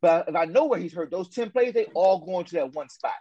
But 0.00 0.28
if 0.28 0.34
I 0.36 0.46
know 0.46 0.64
where 0.64 0.78
he's 0.78 0.94
hurt, 0.94 1.10
those 1.10 1.28
ten 1.28 1.50
plays 1.50 1.74
they 1.74 1.84
all 1.94 2.24
going 2.24 2.46
to 2.46 2.54
that 2.54 2.72
one 2.72 2.88
spot. 2.88 3.12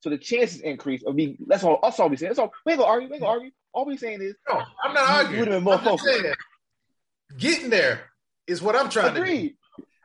So 0.00 0.10
the 0.10 0.18
chances 0.18 0.60
increase 0.62 1.02
of 1.04 1.14
me. 1.14 1.36
That's 1.46 1.62
all. 1.62 1.78
That's 1.82 2.00
all 2.00 2.08
we 2.08 2.16
saying. 2.16 2.30
That's 2.30 2.38
all. 2.38 2.52
We 2.66 2.72
ain't 2.72 2.80
gonna 2.80 2.90
argue. 2.90 3.08
We 3.08 3.14
ain't 3.14 3.22
gonna 3.22 3.32
argue. 3.32 3.50
All 3.72 3.84
we 3.84 3.96
saying 3.96 4.20
is 4.22 4.34
No, 4.48 4.62
I'm 4.82 4.94
not 4.94 5.08
You 5.08 5.14
arguing. 5.16 5.38
would've 5.40 5.54
been 5.54 5.62
more 5.64 5.74
I'm 5.74 5.84
focused. 5.84 6.04
saying, 6.04 6.34
getting 7.38 7.70
there 7.70 8.10
is 8.46 8.62
what 8.62 8.74
I'm 8.76 8.88
trying 8.90 9.14
to 9.14 9.20
do. 9.20 9.22
agreed. 9.22 9.56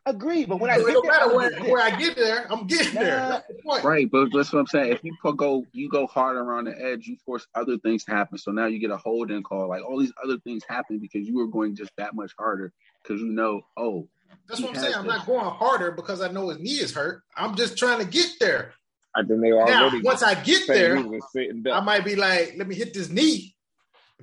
Agreed. 0.07 0.47
But 0.49 0.59
when 0.59 0.69
I 0.69 0.77
So 0.77 0.85
get 0.85 0.89
it 0.89 0.93
don't 0.93 1.03
there, 1.07 1.13
I'm 1.13 1.19
matter 1.19 1.35
where, 1.65 1.71
where 1.71 1.81
I 1.81 1.97
get 1.97 2.15
there, 2.15 2.45
I'm 2.51 2.67
getting 2.67 2.93
there. 2.93 3.17
Nah. 3.17 3.39
The. 3.49 3.81
Right, 3.83 4.07
but 4.11 4.29
that's 4.31 4.53
what 4.53 4.59
I'm 4.59 4.67
saying. 4.67 4.91
If 4.91 5.03
you 5.03 5.15
put 5.19 5.35
go, 5.35 5.65
you 5.71 5.89
go 5.89 6.05
hard 6.05 6.37
around 6.37 6.65
the 6.65 6.79
edge, 6.79 7.07
you 7.07 7.17
force 7.25 7.47
other 7.55 7.79
things 7.79 8.03
to 8.03 8.11
happen. 8.11 8.37
So 8.37 8.51
now 8.51 8.67
you 8.67 8.77
get 8.77 8.91
a 8.91 8.97
holding 8.97 9.41
call. 9.41 9.67
Like 9.67 9.83
all 9.83 9.97
these 9.99 10.13
other 10.23 10.37
things 10.43 10.63
happen 10.69 10.99
because 10.99 11.27
you 11.27 11.35
were 11.35 11.47
going 11.47 11.75
just 11.75 11.91
that 11.97 12.13
much 12.13 12.33
harder 12.37 12.71
because 13.01 13.19
you 13.19 13.29
know, 13.31 13.61
oh, 13.77 14.07
That's 14.47 14.61
what 14.61 14.69
I'm 14.69 14.75
saying. 14.75 14.87
has 14.93 14.95
I'm 14.97 15.07
not 15.07 15.25
going 15.25 15.43
harder 15.43 15.89
because 15.91 16.21
I 16.21 16.27
know 16.31 16.49
his 16.49 16.59
knee 16.59 16.79
is 16.79 16.93
hurt. 16.93 17.23
I'm 17.35 17.55
just 17.55 17.75
trying 17.75 17.97
to 17.97 18.05
get 18.05 18.29
there. 18.39 18.73
I 19.15 19.23
think 19.23 19.41
they 19.41 19.49
Now, 19.51 19.91
once 20.03 20.21
I 20.23 20.35
get 20.35 20.67
there, 20.67 20.97
he 20.97 21.03
was 21.03 21.23
sitting 21.31 21.63
I 21.71 21.79
might 21.79 22.03
be 22.03 22.15
like, 22.15 22.55
let 22.57 22.67
me 22.67 22.75
hit 22.75 22.93
this 22.93 23.09
knee. 23.09 23.55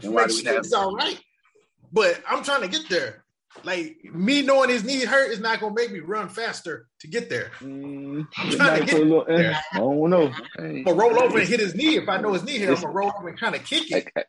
And 0.03 0.13
why 0.15 0.27
Make 0.27 0.37
sure 0.37 0.59
it's 0.59 0.73
all 0.73 0.95
right. 0.95 1.19
But 1.93 2.23
I'm 2.29 2.43
trying 2.43 2.63
to 2.63 2.69
get 2.69 2.89
there. 2.89 3.25
Like 3.65 3.99
me 4.05 4.41
knowing 4.41 4.71
his 4.71 4.83
knee 4.83 5.05
hurt 5.05 5.31
is 5.31 5.39
not 5.41 5.61
gonna 5.61 5.75
make 5.75 5.93
me 5.93 6.01
run 6.01 6.31
faster 6.31 6.89
to 7.01 7.07
get 7.07 7.29
there. 7.29 7.51
Mm, 7.61 8.27
I'm 8.39 8.51
trying 8.51 8.81
to 8.81 8.87
get 8.87 8.95
little- 9.03 9.27
eh, 9.29 9.37
there. 9.37 9.61
I 9.75 9.79
don't 9.79 10.09
know. 10.09 10.29
hey, 10.29 10.43
I'm 10.59 10.83
gonna 10.85 10.97
roll 10.97 11.23
over 11.23 11.39
and 11.39 11.47
hit 11.47 11.61
his 11.61 11.75
knee. 11.75 11.97
If 11.97 12.09
I 12.09 12.19
know 12.19 12.33
his 12.33 12.45
knee 12.45 12.59
hurt, 12.61 12.77
I'm 12.79 12.83
gonna 12.83 12.95
roll 12.95 13.13
over 13.19 13.29
and 13.29 13.39
kind 13.39 13.55
of 13.55 13.63
kick 13.65 13.91
it. 13.93 14.11
A, 14.17 14.21
a 14.21 14.25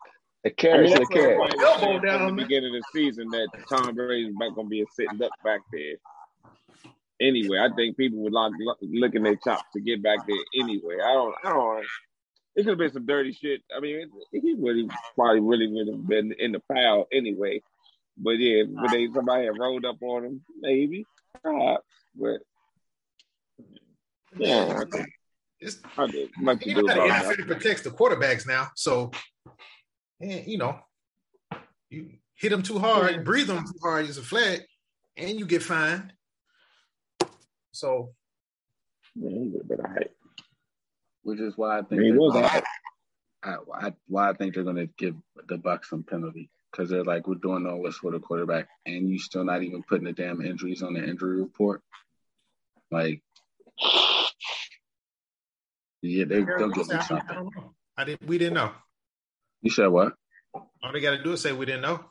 I 0.47 0.49
carrot 0.49 0.89
mean, 0.89 0.89
to 0.89 0.95
a 0.95 0.99
that's 0.99 1.09
carrot. 1.09 1.55
Elbow 1.61 1.99
down 1.99 2.19
from 2.19 2.27
on 2.27 2.35
the 2.35 2.41
the- 2.41 2.47
beginning 2.47 2.75
of 2.75 2.81
the 2.81 2.99
season 2.99 3.29
that 3.29 3.47
Tom 3.69 3.95
Brady's 3.95 4.33
back 4.37 4.53
gonna 4.55 4.67
be 4.67 4.81
a 4.81 4.85
sitting 4.93 5.17
duck 5.17 5.31
back 5.41 5.61
there. 5.71 5.95
Anyway, 7.23 7.57
I 7.57 7.73
think 7.73 7.95
people 7.95 8.19
would 8.19 8.33
like 8.33 8.51
looking 8.81 9.23
their 9.23 9.37
chops 9.37 9.63
to 9.73 9.81
get 9.81 10.03
back 10.03 10.27
there 10.27 10.35
anyway. 10.61 10.95
I 11.03 11.13
don't. 11.13 11.35
I 11.45 11.49
don't. 11.49 11.85
It 12.55 12.63
could 12.63 12.71
have 12.71 12.77
been 12.77 12.91
some 12.91 13.05
dirty 13.05 13.31
shit. 13.31 13.61
I 13.75 13.79
mean, 13.79 14.11
he 14.31 14.55
really 14.59 14.89
probably 15.15 15.39
really 15.39 15.67
would 15.67 15.87
have 15.87 16.05
been 16.05 16.33
in 16.37 16.51
the 16.51 16.61
foul 16.67 17.07
anyway. 17.13 17.61
But 18.17 18.31
yeah, 18.31 18.63
would 18.67 18.91
they 18.91 19.07
somebody 19.13 19.45
had 19.45 19.57
rolled 19.57 19.85
up 19.85 20.01
on 20.01 20.25
him? 20.25 20.41
Maybe, 20.59 21.05
perhaps. 21.41 21.85
But 22.13 22.41
yeah, 24.37 24.81
I 24.81 24.89
think 24.95 25.07
It's, 25.59 25.79
I 25.97 26.07
did 26.07 26.29
much 26.37 26.59
to 26.63 26.73
do 26.73 26.79
about 26.81 27.07
that. 27.07 27.37
NFL 27.37 27.47
protects 27.47 27.83
the 27.83 27.91
quarterbacks 27.91 28.45
now, 28.45 28.69
so 28.75 29.11
and 30.19 30.45
you 30.45 30.57
know, 30.57 30.77
you 31.89 32.17
hit 32.35 32.49
them 32.49 32.63
too 32.63 32.79
hard, 32.79 33.23
breathe 33.23 33.47
them 33.47 33.63
too 33.65 33.79
hard, 33.81 34.07
use 34.07 34.17
a 34.17 34.23
flag, 34.23 34.61
and 35.15 35.39
you 35.39 35.45
get 35.45 35.63
fined. 35.63 36.11
So 37.73 38.13
Yeah, 39.15 39.29
he 39.29 39.49
would 39.49 39.61
have 39.61 39.67
been 39.67 39.81
all 39.85 39.91
right. 39.93 40.11
which 41.23 41.39
is 41.39 41.53
why 41.57 41.75
I 41.75 41.79
I 41.79 41.81
think 41.81 41.91
mean, 42.01 42.03
he 42.03 42.11
they're 42.11 42.19
was 42.19 42.35
all 42.35 42.41
gonna- 42.41 42.63
I, 43.45 43.87
I, 43.87 43.93
why 44.07 44.29
I 44.29 44.33
think 44.33 44.53
they're 44.55 44.63
going 44.63 44.77
to 44.77 44.87
give 44.97 45.15
the 45.49 45.57
Bucks 45.57 45.89
some 45.89 46.03
penalty 46.03 46.49
because 46.71 46.89
they're 46.89 47.03
like 47.03 47.27
we're 47.27 47.35
doing 47.35 47.67
all 47.67 47.83
this 47.83 47.97
for 47.97 48.09
the 48.11 48.19
quarterback, 48.19 48.69
and 48.85 49.09
you 49.09 49.19
still 49.19 49.43
not 49.43 49.63
even 49.63 49.83
putting 49.83 50.05
the 50.05 50.13
damn 50.13 50.41
injuries 50.41 50.81
on 50.81 50.93
the 50.93 51.03
injury 51.03 51.41
report. 51.41 51.81
Like, 52.89 53.21
yeah, 56.01 56.23
they, 56.25 56.43
they'll 56.45 56.69
give 56.69 56.87
me 56.87 57.01
something. 57.01 57.27
don't. 57.27 57.53
I 57.97 58.05
didn't. 58.05 58.25
We 58.27 58.37
didn't 58.37 58.53
know. 58.53 58.71
You 59.61 59.71
said 59.71 59.87
what? 59.87 60.13
All 60.53 60.93
they 60.93 61.01
got 61.01 61.17
to 61.17 61.23
do 61.23 61.33
is 61.33 61.41
say 61.41 61.51
we 61.51 61.65
didn't 61.65 61.81
know. 61.81 62.05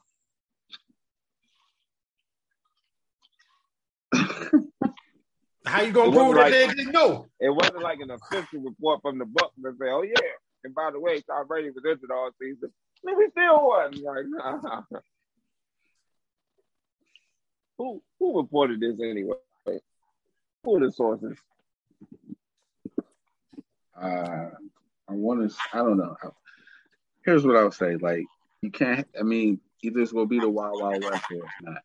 How 5.73 5.83
you 5.83 5.93
gonna 5.93 6.09
It 6.11 6.15
wasn't 6.15 6.25
prove 6.25 6.35
that 6.37 6.43
like- 6.43 6.53
they 6.53 6.67
didn't 6.75 6.93
know? 6.93 7.27
It 7.41 7.51
wasn't 7.51 7.83
like 7.83 8.01
an 8.01 8.11
official 8.11 8.61
report 8.61 9.01
from 9.03 9.19
the 9.19 9.25
Bucks 9.27 9.55
that 9.63 9.77
say, 9.79 9.89
"Oh 9.91 10.03
yeah." 10.03 10.15
And 10.65 10.75
by 10.75 10.91
the 10.93 11.01
way, 11.01 11.21
Tom 11.23 11.47
Brady 11.47 11.71
was 11.71 11.85
injured 11.85 12.11
all 12.11 12.31
season. 12.41 12.73
And 13.05 13.17
we 13.17 13.29
still 13.31 13.67
won. 13.67 13.91
Like, 14.01 14.27
nah. 14.29 14.83
Who 17.79 18.03
who 18.19 18.39
reported 18.41 18.81
this 18.81 19.01
anyway? 19.01 19.35
Who 20.65 20.77
are 20.77 20.81
the 20.87 20.93
sources? 20.93 21.37
Uh, 24.01 24.51
I 25.09 25.13
want 25.13 25.51
to. 25.51 25.57
I 25.73 25.79
don't 25.79 25.97
know. 25.99 26.17
Here's 27.25 27.45
what 27.47 27.57
I'll 27.57 27.73
say. 27.73 27.97
Like, 27.97 28.25
you 28.61 28.71
can't. 28.71 29.07
I 29.19 29.23
mean, 29.23 29.61
either 29.83 30.01
it's 30.01 30.13
gonna 30.13 30.27
be 30.27 30.39
the 30.39 30.49
Wild 30.49 30.81
Wild 30.81 31.03
West 31.05 31.25
or 31.33 31.37
it's 31.39 31.53
not. 31.63 31.83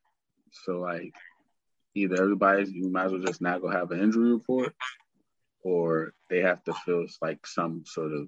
So 0.51 0.79
like, 0.79 1.13
either 1.97 2.21
everybody's 2.21 2.71
you 2.71 2.89
might 2.89 3.05
as 3.05 3.11
well 3.11 3.21
just 3.21 3.41
not 3.41 3.61
go 3.61 3.69
have 3.69 3.91
an 3.91 3.99
injury 3.99 4.31
report, 4.31 4.73
or 5.63 6.13
they 6.29 6.41
have 6.41 6.63
to 6.65 6.73
feel 6.73 7.05
like 7.21 7.45
some 7.45 7.83
sort 7.85 8.13
of 8.13 8.27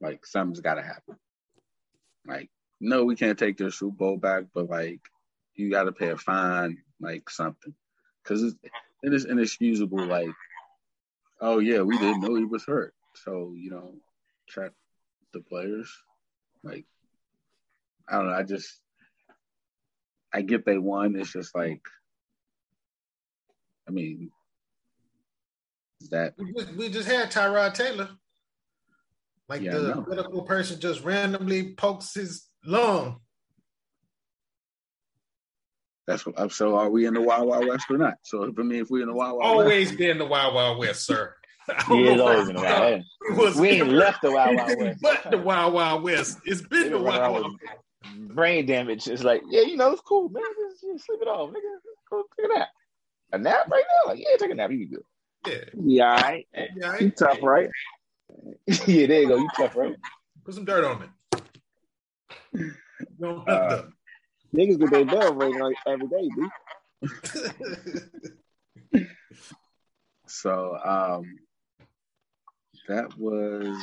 like 0.00 0.24
something's 0.26 0.60
got 0.60 0.74
to 0.74 0.82
happen. 0.82 1.16
Like, 2.26 2.50
no, 2.80 3.04
we 3.04 3.16
can't 3.16 3.38
take 3.38 3.58
their 3.58 3.70
Super 3.70 3.96
Bowl 3.96 4.16
back, 4.16 4.44
but 4.54 4.68
like, 4.68 5.00
you 5.54 5.70
got 5.70 5.84
to 5.84 5.92
pay 5.92 6.08
a 6.08 6.16
fine, 6.16 6.78
like 7.00 7.28
something, 7.30 7.74
because 8.22 8.42
it's, 8.42 8.56
it 9.02 9.12
is 9.12 9.26
inexcusable. 9.26 10.06
Like, 10.06 10.34
oh 11.40 11.58
yeah, 11.58 11.82
we 11.82 11.98
didn't 11.98 12.22
know 12.22 12.34
he 12.34 12.44
was 12.44 12.64
hurt, 12.64 12.94
so 13.14 13.52
you 13.54 13.70
know, 13.70 13.94
check 14.48 14.72
the 15.32 15.40
players. 15.40 15.90
Like, 16.62 16.86
I 18.08 18.16
don't 18.16 18.28
know. 18.28 18.34
I 18.34 18.42
just, 18.42 18.80
I 20.32 20.42
get 20.42 20.64
they 20.64 20.78
won. 20.78 21.16
It's 21.16 21.32
just 21.32 21.54
like, 21.54 21.82
I 23.88 23.90
mean, 23.90 24.30
is 26.00 26.08
that 26.10 26.34
We 26.38 26.52
just, 26.52 26.72
we 26.74 26.88
just 26.88 27.08
had 27.08 27.30
Tyrod 27.30 27.74
Taylor. 27.74 28.08
Like 29.48 29.60
Yeah, 29.62 29.74
the 29.74 30.04
medical 30.08 30.42
person 30.42 30.80
just 30.80 31.02
randomly 31.04 31.74
pokes 31.74 32.14
his 32.14 32.46
lung. 32.64 33.20
that's 36.06 36.24
what? 36.26 36.38
I'm, 36.38 36.50
So 36.50 36.76
are 36.76 36.90
we 36.90 37.06
in 37.06 37.14
the 37.14 37.20
Wild 37.20 37.48
Wild 37.48 37.66
West 37.66 37.86
or 37.90 37.98
not? 37.98 38.14
So 38.22 38.44
I 38.44 38.62
mean, 38.62 38.80
if 38.80 38.90
we're 38.90 39.02
in 39.02 39.08
the 39.08 39.14
Wild 39.14 39.38
Wild 39.38 39.56
West, 39.58 39.64
Always 39.64 39.92
been 39.96 40.18
the 40.18 40.26
Wild 40.26 40.54
Wild 40.54 40.78
West, 40.78 41.04
sir. 41.06 41.34
I 41.68 41.82
He 41.88 42.08
is 42.08 42.20
always 42.20 42.48
in 42.48 42.56
the 42.56 42.62
it's- 42.62 42.80
wild. 42.80 43.02
it 43.22 43.36
was 43.44 43.56
We 43.56 43.68
ain't 43.70 43.88
left 43.92 44.22
the 44.22 44.30
Wild 44.32 44.56
Wild 44.56 44.78
West. 44.78 44.98
But 45.02 45.30
the 45.30 45.38
Wild 45.38 45.72
Wild 45.74 46.02
West. 46.02 46.38
It's 46.46 46.60
They 46.62 46.82
been 46.84 46.92
the 46.92 46.98
Wild 47.00 47.20
around 47.20 47.32
Wild 47.32 47.52
with 47.52 48.34
brain 48.34 48.66
damage. 48.66 49.06
It's 49.08 49.24
like, 49.24 49.42
yeah, 49.48 49.62
you 49.62 49.76
know, 49.76 49.92
it's 49.92 50.02
cool, 50.02 50.28
man. 50.28 50.42
Just, 50.70 50.82
just 50.84 51.06
sleep 51.06 51.20
it 51.22 51.28
off, 51.28 51.50
nigga. 51.50 51.60
Go 52.10 52.22
take 52.38 52.50
a 52.50 52.58
nap. 52.58 52.68
A 53.34 53.38
nap 53.38 53.68
right 53.68 53.84
now? 54.04 54.10
Like, 54.12 54.20
yeah, 54.20 54.36
take 54.38 54.50
a 54.50 54.54
nap. 54.54 54.70
You 54.70 54.78
be 54.78 54.86
good. 54.86 55.02
Yeah. 55.46 55.64
Yeah, 55.84 56.14
all 56.14 56.20
right. 56.22 56.46
Yeah, 56.54 56.98
You 57.00 57.10
tough, 57.10 57.38
right? 57.42 57.68
yeah, 58.66 59.06
there 59.06 59.22
you 59.22 59.28
go. 59.28 59.36
You 59.36 59.48
tough, 59.56 59.74
right? 59.76 59.96
Put 60.44 60.54
some 60.54 60.64
dirt 60.64 60.84
on 60.84 61.02
it. 61.02 61.10
You 62.54 62.72
don't 63.20 63.48
have 63.48 63.48
Uh, 63.48 63.68
to- 63.82 63.88
Niggas 64.54 64.78
get 64.78 64.90
their 64.90 65.04
bell 65.04 65.34
ring 65.34 65.58
like 65.58 65.74
every 65.86 66.06
day, 66.06 66.30
dude. 66.36 66.50
So 70.26 70.76
um, 70.82 71.38
that 72.88 73.16
was 73.18 73.76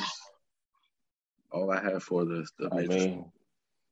all 1.50 1.70
I 1.70 1.80
had 1.82 2.02
for 2.02 2.24
this. 2.24 2.50
The 2.58 2.68
I 2.72 2.86
mean, 2.86 3.24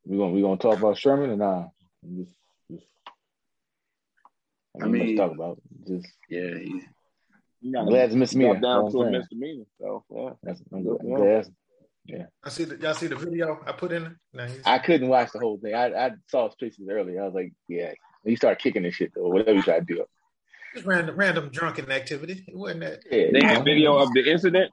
we 0.05 0.17
gonna 0.19 0.33
we 0.33 0.41
gonna 0.43 0.57
talk 0.57 0.79
about 0.79 0.99
Sherman 0.99 1.31
and 1.31 1.39
nah? 1.39 1.69
Just, 2.17 2.17
just, 2.17 2.35
I 2.35 2.50
I 4.81 4.85
mean, 4.87 4.93
mean- 4.93 5.17
let's 5.17 5.29
talk 5.29 5.35
about 5.37 5.61
just. 5.87 6.07
yeah, 6.29 6.41
he, 6.59 6.83
You 7.61 7.69
I'm 7.69 7.73
gotta 7.73 7.87
glad 7.91 8.05
it's 8.07 8.15
misdemeanor. 8.15 8.61
down 8.61 8.91
to 8.91 8.97
what 8.97 9.05
a 9.05 9.07
I'm 9.07 9.13
saying. 9.13 9.13
misdemeanor. 9.21 9.65
So 9.81 10.05
yeah. 10.15 10.31
That's, 10.43 10.63
I'm, 10.73 10.83
glad- 10.85 11.01
I'm 11.47 11.55
Yeah. 12.07 12.27
I 12.45 12.49
see 12.49 12.65
the, 12.65 12.77
y'all 12.79 12.95
see 12.95 13.07
the 13.09 13.17
video 13.17 13.61
I 13.67 13.73
put 13.73 13.93
in 13.93 14.03
there? 14.05 14.19
Nah, 14.33 14.47
he's- 14.47 14.63
I 14.65 14.79
couldn't 14.79 15.09
watch 15.09 15.33
the 15.33 15.39
whole 15.41 15.59
thing. 15.59 15.75
I, 15.75 15.87
I 16.07 16.11
saw 16.29 16.47
his 16.47 16.55
pictures 16.57 16.87
earlier. 16.91 17.23
I 17.23 17.27
was 17.27 17.35
like, 17.35 17.53
yeah. 17.69 17.93
He 18.25 18.37
started 18.37 18.61
kicking 18.63 18.83
this 18.83 18.95
shit 18.95 19.13
though. 19.15 19.29
Whatever 19.29 19.55
he 19.57 19.63
tried 19.63 19.87
to 19.87 19.95
do. 19.95 20.05
Just 20.75 20.87
random, 20.87 21.17
random 21.17 21.49
drunken 21.51 21.91
activity. 21.91 22.45
It 22.47 22.57
wasn't 22.57 22.81
that. 22.81 23.01
Yeah, 23.11 23.31
They 23.33 23.41
you 23.41 23.47
had 23.47 23.65
video 23.65 23.97
of 23.97 24.13
the 24.13 24.31
incident. 24.31 24.71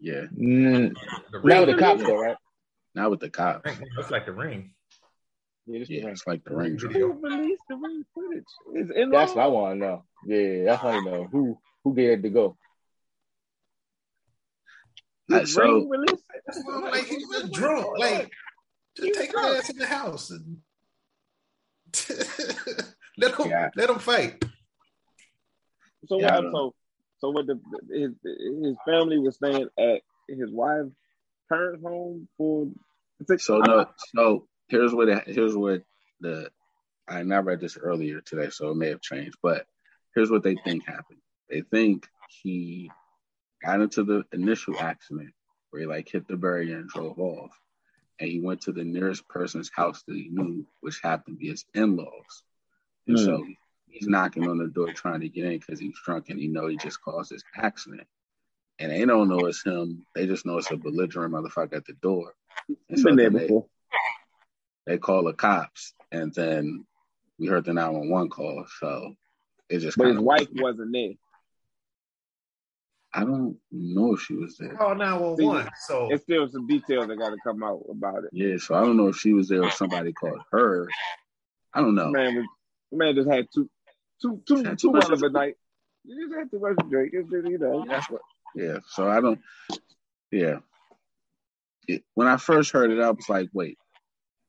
yeah. 0.00 0.22
Mm, 0.36 0.92
The 1.30 1.38
not 1.44 1.66
with 1.66 1.76
the 1.76 1.78
cops 1.80 2.02
though, 2.02 2.16
right? 2.20 2.36
Not 2.96 3.10
with 3.10 3.20
the 3.20 3.30
cops. 3.30 3.70
Looks 3.96 4.10
like 4.10 4.26
the 4.26 4.32
ring. 4.32 4.74
Yeah, 5.72 5.84
Yeah, 5.88 6.06
it's 6.08 6.26
like 6.26 6.42
the 6.44 6.56
ring. 6.56 6.76
Who 6.78 7.12
released 7.22 7.62
the 7.68 7.76
ring 7.76 8.04
footage? 8.14 8.44
Is 8.74 8.90
it 8.90 9.08
That's 9.10 9.34
what 9.34 9.44
I 9.44 9.46
want 9.46 9.74
to 9.74 9.86
know. 9.86 10.04
Yeah, 10.26 10.64
that's 10.64 10.82
what 10.82 10.94
I 10.94 11.00
know. 11.00 11.28
Who 11.30 11.58
who 11.84 11.94
dared 11.94 12.22
to 12.24 12.30
go? 12.30 12.56
His 15.28 15.54
so- 15.54 15.62
ring 15.62 15.88
release? 15.88 16.22
That's 16.46 16.62
why 16.64 16.74
I'm 16.74 16.82
like, 16.90 17.04
he 17.04 17.16
was 17.16 17.50
drunk. 17.50 17.98
Like, 17.98 18.30
just 18.96 19.14
take 19.18 19.32
your 19.32 19.56
ass 19.56 19.70
in 19.70 19.78
the 19.78 19.86
house 19.86 20.30
and 20.30 20.58
let 23.18 23.34
him 23.38 23.50
Yeah. 23.50 23.70
let 23.76 23.90
him 23.90 23.98
fight. 23.98 24.44
So 26.06 26.18
Yeah, 26.20 26.40
what? 26.40 26.52
So 26.52 26.74
so 27.20 27.30
what? 27.30 27.46
The 27.46 27.60
his 27.92 28.10
his 28.64 28.76
family 28.84 29.18
was 29.18 29.36
staying 29.36 29.68
at 29.78 30.00
his 30.28 30.50
wife's 30.50 30.90
parents' 31.48 31.82
home 31.84 32.28
for. 32.36 32.66
So 33.38 33.58
no, 33.58 33.86
so 34.16 34.48
here's 34.70 34.94
what 34.94 35.08
it, 35.08 35.24
here's 35.26 35.56
what 35.56 35.82
the 36.20 36.50
I 37.08 37.22
not 37.22 37.44
read 37.44 37.60
this 37.60 37.76
earlier 37.76 38.20
today, 38.20 38.50
so 38.50 38.70
it 38.70 38.76
may 38.76 38.88
have 38.88 39.00
changed, 39.00 39.36
but 39.42 39.66
here's 40.14 40.30
what 40.30 40.42
they 40.44 40.54
think 40.64 40.86
happened. 40.86 41.18
They 41.48 41.62
think 41.62 42.08
he 42.28 42.90
got 43.64 43.80
into 43.80 44.04
the 44.04 44.24
initial 44.32 44.78
accident 44.78 45.32
where 45.70 45.80
he 45.82 45.86
like 45.86 46.08
hit 46.08 46.28
the 46.28 46.36
barrier 46.36 46.76
and 46.78 46.88
drove 46.88 47.18
off, 47.18 47.50
and 48.20 48.30
he 48.30 48.40
went 48.40 48.60
to 48.62 48.72
the 48.72 48.84
nearest 48.84 49.26
person's 49.28 49.70
house 49.74 50.02
that 50.06 50.14
he 50.16 50.28
knew, 50.30 50.64
which 50.80 51.00
happened 51.02 51.36
to 51.36 51.40
be 51.40 51.48
his 51.48 51.64
in-laws, 51.74 52.42
and 53.08 53.18
Hmm. 53.18 53.24
so 53.24 53.44
he's 53.88 54.06
knocking 54.06 54.48
on 54.48 54.58
the 54.58 54.68
door 54.68 54.92
trying 54.92 55.20
to 55.20 55.28
get 55.28 55.46
in 55.46 55.58
because 55.58 55.80
he's 55.80 55.98
drunk 56.04 56.30
and 56.30 56.38
he 56.38 56.46
know 56.46 56.68
he 56.68 56.76
just 56.76 57.02
caused 57.02 57.32
this 57.32 57.42
accident. 57.56 58.06
And 58.78 58.92
they 58.92 59.04
don't 59.04 59.28
know 59.28 59.40
it's 59.46 59.62
him. 59.64 60.06
They 60.14 60.26
just 60.26 60.46
know 60.46 60.56
it's 60.56 60.70
a 60.70 60.76
belligerent 60.76 61.34
motherfucker 61.34 61.74
at 61.74 61.84
the 61.84 61.92
door. 61.94 62.32
And 62.68 62.78
I've 62.96 63.02
been 63.04 63.16
there 63.16 63.28
they- 63.30 63.38
before. 63.40 63.66
They 64.90 64.98
call 64.98 65.22
the 65.22 65.32
cops, 65.32 65.94
and 66.10 66.34
then 66.34 66.84
we 67.38 67.46
heard 67.46 67.64
the 67.64 67.72
911 67.72 68.28
call. 68.28 68.64
So 68.80 69.14
it 69.68 69.78
just 69.78 69.96
But 69.96 70.08
his 70.08 70.16
of. 70.16 70.24
wife 70.24 70.48
wasn't 70.52 70.92
there. 70.92 71.12
I 73.14 73.20
don't 73.20 73.56
know 73.70 74.14
if 74.14 74.22
she 74.22 74.34
was 74.34 74.56
there. 74.56 74.74
Call 74.74 74.96
911. 74.96 75.70
So 75.86 76.12
It's 76.12 76.24
still 76.24 76.48
some 76.48 76.66
details 76.66 77.06
that 77.06 77.16
got 77.16 77.30
to 77.30 77.36
come 77.44 77.62
out 77.62 77.84
about 77.88 78.24
it. 78.24 78.30
Yeah, 78.32 78.56
so 78.58 78.74
I 78.74 78.80
don't 78.80 78.96
know 78.96 79.06
if 79.06 79.16
she 79.16 79.32
was 79.32 79.48
there 79.48 79.62
or 79.62 79.70
somebody 79.70 80.12
called 80.12 80.40
her. 80.50 80.88
I 81.72 81.80
don't 81.80 81.94
know. 81.94 82.10
Man, 82.10 82.34
was, 82.34 82.46
man 82.90 83.14
just 83.14 83.30
had 83.30 83.46
two, 83.54 83.70
two, 84.20 84.42
two, 84.44 84.64
Had 84.64 84.78
too 84.78 84.88
too 84.88 84.92
much 84.92 85.08
much 85.08 85.18
of 85.18 85.22
a 85.22 85.30
night. 85.30 85.54
You 86.04 86.26
just 86.26 86.36
had 86.36 86.50
too 86.50 86.58
much 86.58 86.76
to 86.78 86.88
drink. 86.88 87.12
It's 87.14 87.30
just, 87.30 87.46
you 87.48 87.58
know, 87.58 87.84
That's 87.86 88.10
what. 88.10 88.22
Yeah, 88.56 88.78
so 88.88 89.08
I 89.08 89.20
don't. 89.20 89.40
Yeah. 90.32 90.58
It, 91.86 92.02
when 92.14 92.26
I 92.26 92.38
first 92.38 92.72
heard 92.72 92.90
it, 92.90 93.00
I 93.00 93.10
was 93.10 93.28
like, 93.28 93.48
"Wait, 93.52 93.78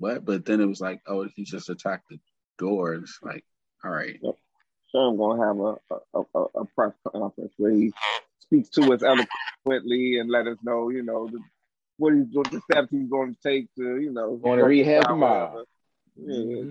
what?" 0.01 0.25
But 0.25 0.45
then 0.45 0.59
it 0.61 0.65
was 0.65 0.81
like, 0.81 1.01
"Oh, 1.07 1.27
he 1.35 1.43
just 1.43 1.69
attacked 1.69 2.09
the 2.09 2.19
door." 2.57 2.95
It's 2.95 3.19
like, 3.21 3.45
"All 3.83 3.91
right, 3.91 4.19
sure 4.91 5.09
I'm 5.09 5.17
gonna 5.17 5.45
have 5.45 5.59
a 5.59 5.95
a, 6.13 6.21
a, 6.35 6.61
a 6.61 6.65
press 6.75 6.93
conference 7.11 7.53
where 7.57 7.71
he 7.71 7.93
speaks 8.39 8.69
to 8.69 8.93
us 8.93 9.01
eloquently 9.03 10.19
and 10.19 10.29
let 10.29 10.47
us 10.47 10.57
know, 10.63 10.89
you 10.89 11.03
know, 11.03 11.27
the, 11.27 11.39
what 11.97 12.13
he's 12.13 12.25
what 12.33 12.51
the 12.51 12.59
steps 12.69 12.89
he's 12.91 13.09
going 13.09 13.33
to 13.33 13.41
take 13.41 13.73
to, 13.75 13.97
you 13.97 14.11
know, 14.11 14.35
Going 14.35 14.59
to 14.59 14.65
rehab 14.65 15.05
or 15.05 15.07
tomorrow. 15.07 15.49
whatever. 15.49 15.65
Yeah, 16.17 16.35
mm-hmm. 16.35 16.69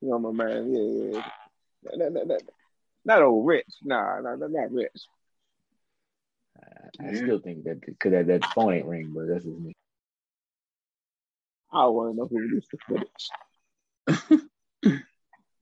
you 0.00 0.08
know, 0.08 0.18
my 0.18 0.32
man. 0.32 0.72
Yeah, 0.72 1.18
yeah. 1.18 1.96
Not, 1.96 2.12
not, 2.12 2.26
not, 2.26 2.40
not 3.04 3.22
old 3.22 3.46
rich. 3.46 3.66
Nah, 3.82 4.20
nah, 4.20 4.36
not, 4.36 4.50
not 4.50 4.72
rich. 4.72 5.06
I 7.00 7.12
still 7.14 7.40
think 7.40 7.64
that 7.64 7.80
because 7.84 8.12
that, 8.12 8.26
that 8.28 8.44
phone 8.54 8.72
ain't 8.72 8.86
ring, 8.86 9.12
but 9.14 9.26
that's 9.26 9.44
just 9.44 9.58
me. 9.58 9.74
I 11.74 11.86
want 11.86 12.12
to 12.12 12.16
know 12.16 12.28
who 12.28 12.38
released 12.38 12.70
the 12.70 12.78
footage. 12.86 13.28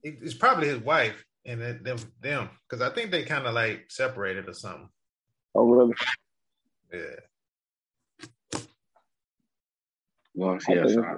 it's 0.03 0.35
probably 0.35 0.67
his 0.67 0.79
wife 0.79 1.25
and 1.45 1.61
then 1.61 1.83
them 1.83 1.97
them 2.21 2.49
because 2.69 2.81
I 2.81 2.89
think 2.93 3.11
they 3.11 3.23
kind 3.23 3.45
of 3.45 3.53
like 3.53 3.85
separated 3.89 4.47
or 4.47 4.53
something. 4.53 4.87
Oh, 5.55 5.65
really? 5.65 5.93
Yeah. 6.93 7.19
well, 10.35 10.57
yeah." 10.69 10.87
So 10.87 11.03
I, 11.03 11.17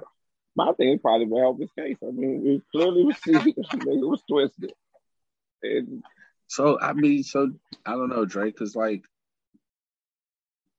my 0.56 0.72
thing 0.72 0.88
it 0.88 1.02
probably 1.02 1.26
would 1.26 1.40
help 1.40 1.60
his 1.60 1.70
case. 1.78 1.98
I 2.02 2.10
mean, 2.10 2.46
it 2.46 2.62
clearly 2.72 3.04
was 3.04 3.16
it 3.26 3.54
was 3.84 4.22
twisted. 4.28 4.72
And 5.62 6.02
So 6.46 6.80
I 6.80 6.92
mean, 6.92 7.22
so 7.22 7.52
I 7.84 7.92
don't 7.92 8.08
know, 8.08 8.24
Drake, 8.24 8.54
because 8.54 8.74
like 8.74 9.04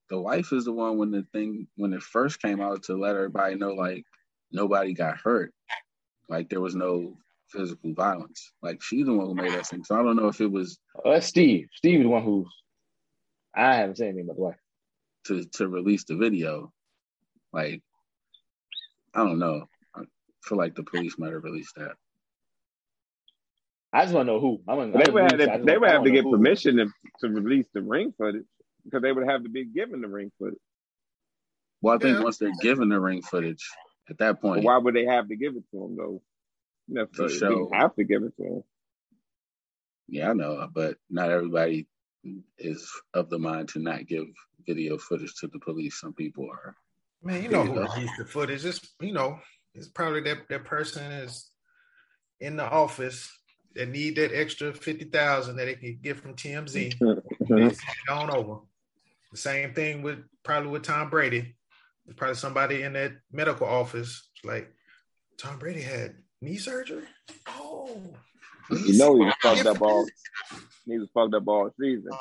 the 0.10 0.20
wife 0.20 0.54
is 0.54 0.66
the 0.66 0.72
one 0.72 0.98
when 0.98 1.12
the 1.12 1.26
thing 1.34 1.68
when 1.76 1.94
it 1.94 2.02
first 2.02 2.42
came 2.42 2.62
out 2.62 2.84
to 2.84 2.98
let 2.98 3.16
everybody 3.16 3.56
know 3.56 3.74
like 3.74 4.06
nobody 4.52 4.94
got 4.94 5.18
hurt, 5.18 5.54
like 6.30 6.50
there 6.50 6.62
was 6.62 6.76
no 6.76 7.18
physical 7.50 7.94
violence. 7.94 8.52
Like 8.62 8.82
she's 8.82 9.06
the 9.06 9.14
one 9.14 9.28
who 9.28 9.36
made 9.36 9.52
that 9.54 9.68
thing. 9.68 9.84
So 9.84 10.00
I 10.00 10.04
don't 10.04 10.16
know 10.16 10.28
if 10.28 10.42
it 10.42 10.52
was 10.52 10.80
Oh, 11.04 11.12
that's 11.12 11.28
Steve. 11.28 11.68
Steve 11.74 12.00
is 12.00 12.06
the 12.06 12.10
one 12.10 12.24
who's. 12.24 12.48
I 13.56 13.76
haven't 13.76 13.98
said 13.98 14.10
anything 14.10 14.26
about 14.26 14.36
the 14.36 14.42
wife. 14.44 14.56
to 15.28 15.46
to 15.58 15.68
release 15.68 16.04
the 16.06 16.16
video. 16.16 16.72
Like 17.52 17.82
I 19.14 19.24
don't 19.24 19.40
know. 19.40 19.68
I 19.96 20.02
feel 20.44 20.58
like 20.58 20.76
the 20.76 20.84
police 20.84 21.18
might 21.18 21.34
have 21.34 21.44
released 21.44 21.76
that. 21.76 21.94
I 23.92 24.04
just 24.04 24.14
want 24.14 24.28
to 24.28 24.34
know 24.34 24.40
who. 24.40 24.62
I'm 24.68 24.92
they 24.92 25.12
would 25.12 25.32
have 25.32 25.40
to, 25.40 25.62
they 25.64 25.78
would 25.78 25.90
have 25.90 26.04
to 26.04 26.12
get 26.12 26.24
who. 26.24 26.32
permission 26.32 26.78
to, 26.78 26.88
to 27.22 27.30
release 27.30 27.66
the 27.74 27.82
ring 27.82 28.14
footage 28.18 28.46
because 28.88 29.02
they 29.02 29.12
would 29.12 29.28
have 29.28 29.44
to 29.44 29.50
be 29.50 29.66
given 29.66 30.02
the 30.02 30.08
ring 30.08 30.32
footage. 30.40 30.60
Well, 31.82 31.96
I 31.96 32.00
think 32.00 32.18
Yeah. 32.18 32.24
once 32.24 32.38
they're 32.38 32.52
given 32.62 32.88
the 32.90 33.00
ring 33.00 33.22
footage, 33.22 33.70
at 34.10 34.18
that 34.20 34.34
But 34.34 34.42
point, 34.42 34.64
why 34.64 34.78
would 34.78 34.96
they 34.96 35.06
have 35.06 35.28
to 35.28 35.36
give 35.36 35.56
it 35.58 35.64
to 35.72 35.84
him 35.84 35.96
though? 35.98 36.22
Necessarily, 36.88 37.34
To 37.34 37.40
show- 37.40 37.50
didn't 37.66 37.74
have 37.74 37.96
to 37.96 38.04
give 38.06 38.24
it 38.24 38.36
to 38.38 38.44
him. 38.44 38.64
yeah, 40.08 40.30
I 40.30 40.34
know, 40.34 40.68
but 40.74 40.98
not 41.10 41.30
everybody 41.32 41.88
is 42.58 42.90
of 43.14 43.30
the 43.30 43.38
mind 43.40 43.70
to 43.70 43.80
not 43.80 44.06
give 44.06 44.26
video 44.66 44.98
footage 44.98 45.36
to 45.36 45.48
the 45.48 45.60
police. 45.60 46.00
Some 46.00 46.14
people 46.14 46.50
are. 46.50 46.76
Man, 47.22 47.44
you 47.44 47.50
know 47.50 47.64
who 47.66 47.74
go. 47.76 47.82
released 47.94 48.18
the 48.18 48.26
footage. 48.26 48.64
It's 48.66 48.96
you 49.02 49.12
know, 49.12 49.40
it's 49.74 49.90
probably 49.90 50.22
that 50.22 50.48
that 50.50 50.64
person 50.66 51.12
is 51.12 51.52
in 52.40 52.56
the 52.56 52.64
office 52.70 53.30
that 53.76 53.90
need 53.90 54.16
that 54.16 54.34
extra 54.34 54.74
fifty 54.74 55.06
thousand 55.06 55.58
that 55.58 55.66
they 55.66 55.76
can 55.76 56.00
get 56.02 56.18
from 56.18 56.36
TMZ. 56.36 56.94
They 57.50 57.70
send 57.70 57.96
it 58.08 58.10
on 58.12 58.32
over. 58.32 58.62
The 59.32 59.38
same 59.38 59.74
thing 59.74 60.02
with 60.02 60.20
probably 60.44 60.70
with 60.70 60.84
Tom 60.84 61.10
Brady. 61.10 61.56
There's 62.06 62.16
probably 62.16 62.36
somebody 62.36 62.84
in 62.84 62.94
that 62.94 63.14
medical 63.32 63.68
office 63.68 64.30
like 64.44 64.72
Tom 65.38 65.60
Brady 65.60 65.82
had 65.82 66.16
knee 66.42 66.58
surgery. 66.58 67.04
Oh, 67.48 68.02
You 68.72 68.98
know 68.98 69.16
he 69.16 69.26
was 69.26 69.34
fucked 69.42 69.66
up 69.66 69.82
all 69.82 70.06
he 70.86 70.98
was 70.98 71.10
fucked 71.14 71.34
up 71.34 71.48
all 71.48 71.70
season. 71.80 72.10
Oh. 72.12 72.18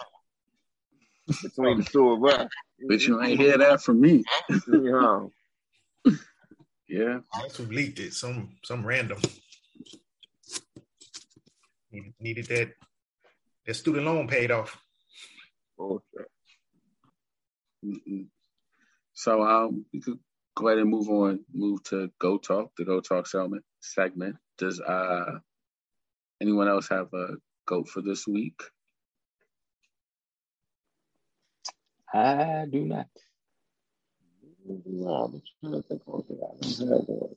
Between 1.42 1.78
the 1.78 1.84
two 1.84 2.12
of 2.12 2.24
us. 2.24 2.48
But 2.88 3.06
you 3.06 3.20
ain't 3.22 3.40
hear 3.40 3.58
that 3.58 3.82
from 3.82 4.00
me. 4.00 4.24
Yeah. 4.68 5.26
Yeah, 6.88 7.18
That's 7.34 7.56
who 7.56 7.64
leaked 7.64 7.98
it. 7.98 8.12
Some 8.12 8.56
some 8.62 8.86
random 8.86 9.18
needed, 11.90 12.14
needed 12.20 12.46
that 12.46 12.70
that 13.66 13.74
student 13.74 14.06
loan 14.06 14.28
paid 14.28 14.52
off. 14.52 14.80
Bullshit. 15.76 16.30
Mm-mm. 17.86 18.26
So 19.14 19.42
um, 19.42 19.86
we 19.92 20.00
could 20.00 20.18
go 20.56 20.68
ahead 20.68 20.80
and 20.80 20.90
move 20.90 21.08
on. 21.10 21.44
Move 21.52 21.82
to 21.84 22.10
Go 22.20 22.38
Talk, 22.38 22.72
the 22.78 22.84
Go 22.84 23.00
Talk 23.00 23.26
segment. 23.26 23.64
Segment. 23.80 24.36
Does 24.58 24.80
uh 24.80 25.38
anyone 26.42 26.68
else 26.68 26.88
have 26.88 27.08
a 27.14 27.36
goat 27.66 27.88
for 27.88 28.02
this 28.02 28.26
week? 28.26 28.60
I 32.14 32.66
do 32.70 32.84
not. 32.84 33.08
Wow, 34.66 35.32
I'm 35.34 35.42
trying 35.60 35.82
to 35.82 35.88
think 35.88 36.02
of 36.06 36.14
what 36.14 36.26
I 36.30 36.60
don't 36.60 36.90
have 36.90 37.08
one. 37.08 37.36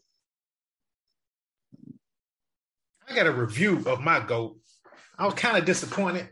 I 3.10 3.16
got 3.16 3.28
a 3.28 3.32
review 3.32 3.84
of 3.88 4.02
my 4.02 4.20
goat. 4.20 4.58
I 5.18 5.26
was 5.26 5.36
kind 5.36 5.58
of 5.58 5.66
disappointed, 5.66 6.30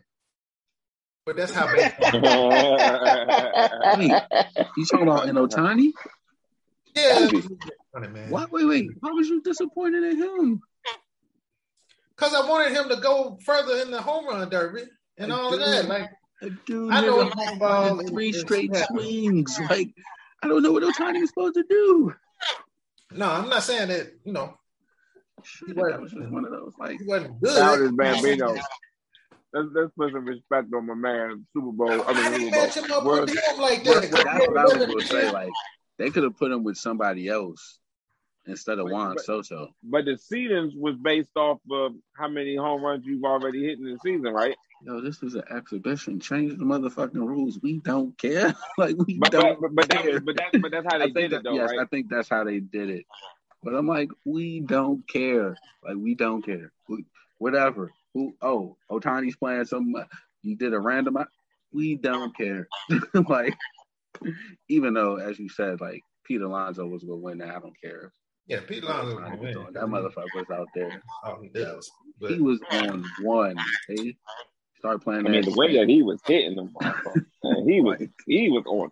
but 1.28 1.36
that's 1.36 1.52
how 1.54 1.66
bad. 1.68 1.94
Wait, 4.00 4.12
you 4.78 4.86
talking 4.86 5.08
about 5.08 5.28
in 5.28 5.36
Ohtani? 5.36 5.92
yeah, 6.96 7.20
Gotta 7.20 7.28
be. 7.30 7.42
disappointed, 7.42 8.14
man. 8.14 8.30
What? 8.30 8.50
Wait, 8.52 8.66
wait. 8.66 8.90
Why 9.02 9.12
was 9.12 9.28
you 9.28 9.42
disappointed 9.42 10.04
in 10.04 10.18
him? 10.18 10.62
Because 12.16 12.34
I 12.34 12.48
wanted 12.50 12.72
him 12.76 12.88
to 12.90 12.96
go 12.96 13.38
further 13.46 13.82
in 13.82 13.92
the 13.92 14.02
home 14.02 14.26
run 14.28 14.50
derby 14.50 14.84
and 15.18 15.32
all 15.34 15.54
of 15.54 15.60
that. 15.60 15.86
Like 15.88 16.10
A 16.42 16.50
dude 16.66 16.92
I 16.94 17.02
know 17.02 17.24
hit 17.26 17.34
home 17.34 17.60
ball 17.60 17.70
run 17.84 17.92
in 17.94 18.00
and- 18.00 18.10
three 18.10 18.32
straight 18.32 18.74
snap. 18.74 18.88
swings. 18.88 19.60
Like 19.70 19.90
I 20.42 20.48
don't 20.48 20.64
know 20.64 20.72
what 20.72 20.84
Ohtani 20.84 21.20
was 21.20 21.30
supposed 21.30 21.56
to 21.56 21.64
do. 21.70 22.14
No, 23.12 23.30
I'm 23.30 23.50
not 23.50 23.64
saying 23.64 23.90
that. 23.90 24.14
You 24.24 24.34
know, 24.34 24.58
Shit, 25.44 25.76
wasn't- 25.76 25.92
that 25.96 26.02
was 26.02 26.12
just 26.14 26.30
one 26.32 26.46
of 26.46 26.52
those 26.52 26.74
like 26.80 26.98
he 27.00 27.06
wasn't 27.06 27.40
good. 27.42 27.54
Shout 27.56 27.80
out 27.80 27.86
to 27.86 27.92
Bambino. 27.92 28.56
Let's, 29.54 29.68
let's 29.74 29.92
put 29.98 30.12
some 30.12 30.26
respect 30.26 30.68
on 30.76 30.86
my 30.88 30.94
man, 30.94 31.46
Super 31.54 31.72
Bowl. 31.72 31.90
I 31.90 32.04
I 32.06 32.14
mean, 32.14 32.52
didn't 32.52 32.54
Super 32.54 32.58
match 32.58 32.76
Bowl. 32.76 32.84
him 32.86 32.92
up 32.92 33.04
World- 33.06 33.30
with 33.30 33.40
him 33.40 33.60
like 33.62 33.84
That's 33.84 34.12
what 34.12 34.58
I 34.58 34.64
was 34.64 34.86
gonna 34.86 35.02
say. 35.02 35.32
Like 35.32 35.50
they 35.98 36.10
could 36.10 36.24
have 36.24 36.38
put 36.38 36.52
him 36.52 36.64
with 36.64 36.78
somebody 36.78 37.28
else 37.30 37.80
instead 38.46 38.80
of 38.80 38.90
Juan 38.90 39.16
But- 39.16 39.26
Soto. 39.26 39.70
But 39.84 40.06
the 40.06 40.12
seedings 40.32 40.72
was 40.78 40.96
based 41.02 41.36
off 41.36 41.60
of 41.72 41.94
how 42.14 42.28
many 42.28 42.56
home 42.56 42.82
runs 42.84 43.06
you've 43.06 43.24
already 43.24 43.64
hit 43.64 43.80
in 43.80 43.86
the 43.86 43.98
season, 44.04 44.34
right? 44.34 44.56
yo, 44.86 45.02
this 45.02 45.24
is 45.24 45.34
an 45.34 45.42
exhibition. 45.50 46.20
Change 46.20 46.52
the 46.52 46.64
motherfucking 46.64 47.16
rules. 47.16 47.58
We 47.64 47.80
don't 47.80 48.16
care. 48.18 48.54
like 48.78 48.96
we 49.08 49.18
But 49.18 49.32
don't 49.32 49.60
but, 49.60 49.74
but, 49.74 49.90
care. 49.90 50.14
that, 50.20 50.26
but 50.26 50.36
that 50.38 50.62
but 50.62 50.72
that's 50.72 50.86
how 50.92 51.00
they 51.00 51.10
did 51.10 51.32
that, 51.32 51.38
it 51.38 51.44
though, 51.46 51.54
yes, 51.56 51.72
right? 51.72 51.80
I 51.80 51.86
think 51.86 52.10
that's 52.10 52.30
how 52.30 52.44
they 52.44 52.60
did 52.60 52.90
it. 52.92 53.06
But 53.64 53.74
I'm 53.74 53.88
like, 53.88 54.10
we 54.24 54.60
don't 54.60 55.08
care. 55.08 55.58
Like 55.84 55.96
we 55.98 56.14
don't 56.14 56.46
care. 56.46 56.72
We, 56.88 57.06
whatever. 57.40 57.92
Who? 58.18 58.34
Oh, 58.42 58.76
Ohtani's 58.90 59.36
playing 59.36 59.66
some. 59.66 59.94
Uh, 59.96 60.06
you 60.42 60.56
did 60.56 60.74
a 60.74 60.80
random. 60.80 61.20
We 61.72 61.96
don't 61.96 62.36
care. 62.36 62.68
like, 63.30 63.56
even 64.70 64.96
though, 64.96 65.18
as 65.18 65.38
you 65.38 65.50
said, 65.50 65.80
like 65.80 66.02
Pete 66.26 66.42
Alonso 66.42 66.88
was 66.88 67.04
gonna 67.04 67.18
win. 67.18 67.38
That 67.38 67.50
I 67.50 67.60
don't 67.60 67.80
care. 67.80 68.12
Yeah, 68.48 68.62
Pete 68.68 68.84
Alonso. 68.84 69.20
Ohtani 69.20 69.32
was 69.38 69.42
man. 69.42 69.54
doing. 69.54 69.74
That 69.74 69.84
motherfucker 69.84 70.34
was 70.34 70.50
out 70.52 70.68
there. 70.74 71.00
Oh, 71.26 71.40
he 71.44 71.50
does. 71.50 71.92
But 72.20 72.32
He 72.32 72.40
was 72.40 72.60
on 72.72 73.06
one. 73.22 73.56
They 73.88 74.18
start 74.80 75.04
playing. 75.04 75.28
I 75.28 75.30
mean, 75.30 75.46
the 75.46 75.56
way 75.56 75.78
that 75.78 75.88
he 75.88 76.02
was 76.02 76.20
hitting 76.26 76.56
them, 76.56 76.74
man, 76.82 77.70
he 77.70 77.82
was 77.82 78.02
he 78.26 78.50
was 78.50 78.64
on 78.66 78.92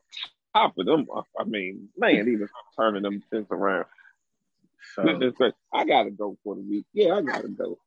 top 0.53 0.77
of 0.77 0.85
them. 0.85 1.07
I 1.39 1.43
mean, 1.45 1.89
man, 1.97 2.27
he 2.27 2.35
was 2.35 2.51
turning 2.77 3.01
them 3.01 3.23
things 3.31 3.47
around. 3.49 3.85
So, 4.93 5.01
I 5.73 5.83
gotta 5.83 6.11
go 6.11 6.37
for 6.43 6.53
the 6.53 6.61
week. 6.61 6.85
Yeah, 6.93 7.15
I 7.15 7.21
gotta 7.23 7.47
go. 7.47 7.79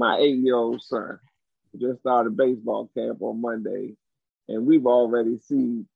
My 0.00 0.16
eight-year-old 0.16 0.80
son 0.80 1.18
just 1.78 2.00
started 2.00 2.34
baseball 2.34 2.90
camp 2.96 3.20
on 3.20 3.38
Monday, 3.38 3.96
and 4.48 4.64
we've 4.64 4.86
already 4.86 5.36
seen 5.46 5.86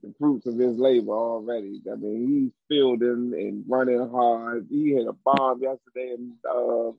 the 0.00 0.14
fruits 0.16 0.46
of 0.46 0.56
his 0.56 0.78
labor 0.78 1.10
already. 1.10 1.82
I 1.90 1.96
mean, 1.96 2.28
he's 2.28 2.52
fielding 2.68 3.34
and 3.34 3.64
running 3.66 4.08
hard. 4.10 4.68
He 4.70 4.92
hit 4.92 5.08
a 5.08 5.12
bomb 5.12 5.60
yesterday 5.60 6.14
in, 6.14 6.34
uh, 6.48 6.90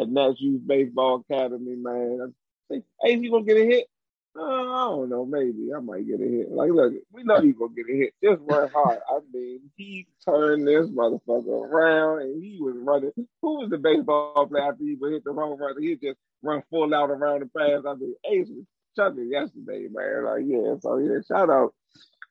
at 0.00 0.08
Nats 0.08 0.40
Youth 0.40 0.66
Baseball 0.66 1.24
Academy, 1.30 1.76
man. 1.76 2.34
I 2.72 2.82
hey, 3.00 3.20
he 3.20 3.30
gonna 3.30 3.44
get 3.44 3.56
a 3.56 3.64
hit? 3.64 3.86
Uh, 4.34 4.42
I 4.42 4.84
don't 4.88 5.10
know, 5.10 5.26
maybe 5.26 5.68
I 5.76 5.80
might 5.80 6.06
get 6.06 6.20
a 6.20 6.24
hit. 6.24 6.50
Like, 6.50 6.70
look, 6.70 6.94
we 7.12 7.22
know 7.22 7.42
he's 7.42 7.54
gonna 7.54 7.74
get 7.74 7.84
a 7.90 7.96
hit. 7.96 8.14
Just 8.24 8.40
run 8.44 8.70
hard. 8.74 9.00
I 9.06 9.18
mean, 9.30 9.60
he 9.76 10.06
turned 10.24 10.66
this 10.66 10.88
motherfucker 10.88 11.48
around 11.48 12.22
and 12.22 12.42
he 12.42 12.58
was 12.58 12.74
running. 12.78 13.12
Who 13.42 13.58
was 13.60 13.68
the 13.68 13.76
baseball 13.76 14.46
player 14.46 14.70
after 14.70 14.84
he 14.84 14.94
would 14.94 15.12
hit 15.12 15.24
the 15.24 15.34
home 15.34 15.60
run? 15.60 15.80
He 15.82 15.96
just 15.96 16.18
run 16.42 16.62
full 16.70 16.94
out 16.94 17.10
around 17.10 17.40
the 17.40 17.46
pass. 17.46 17.82
I 17.86 17.94
mean, 17.94 18.14
Ace 18.24 18.48
was 18.48 18.64
chucking 18.96 19.30
yesterday, 19.30 19.88
man. 19.92 20.24
Like, 20.24 20.44
yeah, 20.46 20.76
so 20.80 20.96
yeah, 20.96 21.20
shout 21.28 21.50
out 21.50 21.74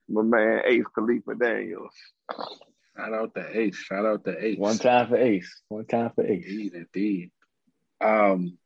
my 0.10 0.24
man 0.24 0.64
Ace 0.66 0.86
Khalifa 0.95 1.36
Daniels. 1.36 1.93
shout 2.97 3.14
out 3.14 3.36
to 3.36 3.60
Ace. 3.60 3.76
Shout 3.76 4.06
out 4.08 4.26
to 4.26 4.43
Ace. 4.43 4.58
One 4.58 4.80
time 4.80 5.08
for 5.08 5.18
Ace. 5.18 5.62
One 5.70 5.86
time 5.86 6.12
for 6.16 6.26
Ace. 6.26 6.45
Indeed, 6.47 6.74
indeed. 6.74 7.32
Um. 7.99 8.58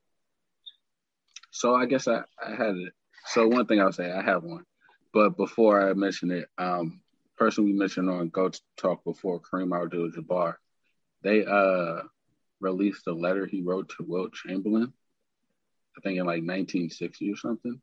So 1.52 1.76
I 1.76 1.86
guess 1.86 2.08
I, 2.08 2.24
I 2.42 2.52
had 2.52 2.76
it. 2.76 2.94
So 3.26 3.48
one 3.48 3.66
thing 3.66 3.82
I'll 3.82 3.92
say, 3.92 4.12
I 4.12 4.22
have 4.22 4.44
one, 4.44 4.64
but 5.14 5.36
before 5.36 5.90
I 5.90 5.94
mention 5.94 6.32
it, 6.32 6.48
um, 6.58 7.02
person 7.38 7.66
we 7.66 7.74
mentioned 7.74 8.10
on 8.10 8.30
Go 8.30 8.52
Talk 8.78 9.04
before, 9.04 9.42
Kareem 9.42 9.76
Abdul-Jabbar, 9.76 10.56
they 11.22 11.44
uh 11.46 12.02
released 12.62 13.08
a 13.08 13.12
letter 13.12 13.46
he 13.46 13.62
wrote 13.62 13.90
to 13.90 14.06
Wilt 14.08 14.34
Chamberlain. 14.34 14.94
I 15.98 16.02
think 16.02 16.18
in 16.18 16.26
like 16.26 16.44
1960 16.44 17.32
or 17.32 17.36
something. 17.38 17.82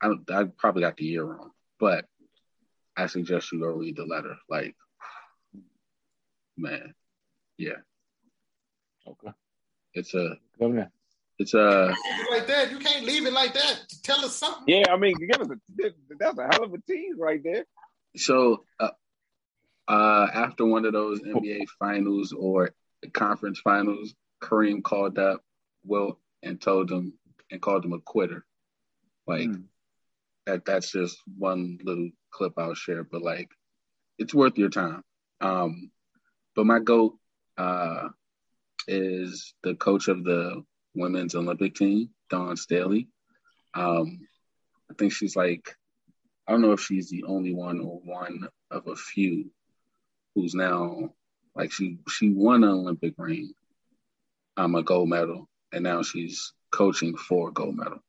I 0.00 0.08
don't, 0.08 0.30
I 0.30 0.44
probably 0.44 0.82
got 0.82 0.96
the 0.96 1.04
year 1.04 1.24
wrong, 1.24 1.52
but 1.78 2.06
I 2.96 3.06
suggest 3.06 3.52
you 3.52 3.60
go 3.60 3.66
read 3.66 3.96
the 3.96 4.04
letter. 4.04 4.36
Like, 4.48 4.74
man, 6.56 6.94
yeah, 7.56 7.76
Okay. 9.06 9.32
it's 9.94 10.14
a 10.14 10.36
there. 10.58 10.90
It's 11.42 11.54
a 11.54 11.86
Leave 11.88 12.26
it 12.26 12.30
like 12.30 12.46
that. 12.46 12.70
You 12.70 12.78
can't 12.78 13.04
leave 13.04 13.26
it 13.26 13.32
like 13.32 13.54
that. 13.54 13.80
Tell 14.02 14.24
us 14.24 14.36
something. 14.36 14.64
Yeah, 14.66 14.92
I 14.92 14.96
mean, 14.96 15.14
give 15.18 15.40
us 15.40 15.48
a, 15.48 15.90
that's 16.18 16.38
a 16.38 16.42
hell 16.50 16.64
of 16.64 16.72
a 16.72 16.78
tease 16.86 17.16
right 17.18 17.40
there. 17.42 17.64
so 18.16 18.64
uh, 18.80 18.90
uh 19.88 20.28
after 20.32 20.64
one 20.64 20.84
of 20.84 20.92
those 20.92 21.20
NBA 21.20 21.66
finals 21.78 22.32
or 22.32 22.70
conference 23.12 23.60
finals, 23.60 24.14
Kareem 24.42 24.82
called 24.82 25.18
up 25.18 25.42
Will 25.84 26.18
and 26.42 26.60
told 26.60 26.90
him 26.90 27.14
and 27.50 27.60
called 27.60 27.84
him 27.84 27.92
a 27.92 28.00
quitter. 28.00 28.44
Like 29.26 29.48
Mm. 29.48 29.64
that 30.46 30.64
that's 30.64 30.90
just 30.90 31.16
one 31.38 31.78
little 31.82 32.10
clip 32.30 32.54
I'll 32.58 32.74
share, 32.74 33.04
but 33.04 33.22
like 33.22 33.50
it's 34.18 34.34
worth 34.34 34.56
your 34.58 34.70
time. 34.70 35.02
Um 35.40 35.90
but 36.54 36.66
my 36.66 36.78
goat 36.78 37.18
uh 37.58 38.08
is 38.88 39.54
the 39.62 39.74
coach 39.74 40.08
of 40.08 40.24
the 40.24 40.62
women's 40.94 41.34
Olympic 41.34 41.74
team, 41.74 42.10
Dawn 42.30 42.56
Staley. 42.56 43.08
Um 43.74 44.26
I 44.90 44.94
think 44.94 45.12
she's 45.12 45.36
like 45.36 45.76
I 46.46 46.52
don't 46.52 46.62
know 46.62 46.72
if 46.72 46.80
she's 46.80 47.08
the 47.08 47.24
only 47.24 47.54
one 47.54 47.80
or 47.80 48.00
one 48.04 48.48
of 48.70 48.86
a 48.88 48.96
few 48.96 49.50
who's 50.34 50.54
now 50.54 51.12
like 51.54 51.72
she 51.72 51.98
she 52.08 52.30
won 52.30 52.64
an 52.64 52.70
Olympic 52.70 53.14
ring, 53.18 53.52
um, 54.56 54.74
a 54.74 54.82
gold 54.82 55.08
medal, 55.08 55.48
and 55.72 55.84
now 55.84 56.02
she's 56.02 56.52
coaching 56.70 57.16
for 57.16 57.50
a 57.50 57.52
gold 57.52 57.76
medal. 57.76 58.02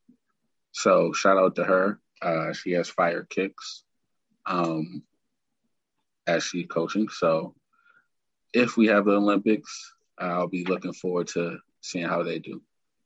So 0.72 1.12
shout 1.12 1.38
out 1.38 1.56
to 1.56 1.64
her. 1.64 2.00
Uh, 2.22 2.52
she 2.52 2.72
has 2.72 2.88
fire 2.88 3.24
kicks, 3.24 3.84
um, 4.46 5.02
as 6.26 6.42
she's 6.44 6.66
coaching. 6.66 7.08
So 7.08 7.54
if 8.52 8.76
we 8.76 8.86
have 8.86 9.04
the 9.04 9.12
Olympics, 9.12 9.94
I'll 10.18 10.48
be 10.48 10.64
looking 10.64 10.94
forward 10.94 11.28
to 11.28 11.58
seeing 11.80 12.08
how 12.08 12.22
they 12.22 12.38
do. 12.38 12.62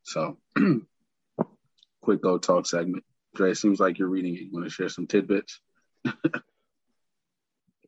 So 0.09 0.39
quick 2.03 2.23
go 2.23 2.39
talk 2.39 2.67
segment. 2.67 3.05
Dre, 3.35 3.53
seems 3.55 3.79
like 3.79 3.99
you're 3.99 4.09
reading 4.09 4.35
it. 4.35 4.41
You 4.41 4.51
want 4.53 4.65
to 4.67 4.71
share 4.71 4.89
some 4.89 5.07
tidbits? 5.07 5.61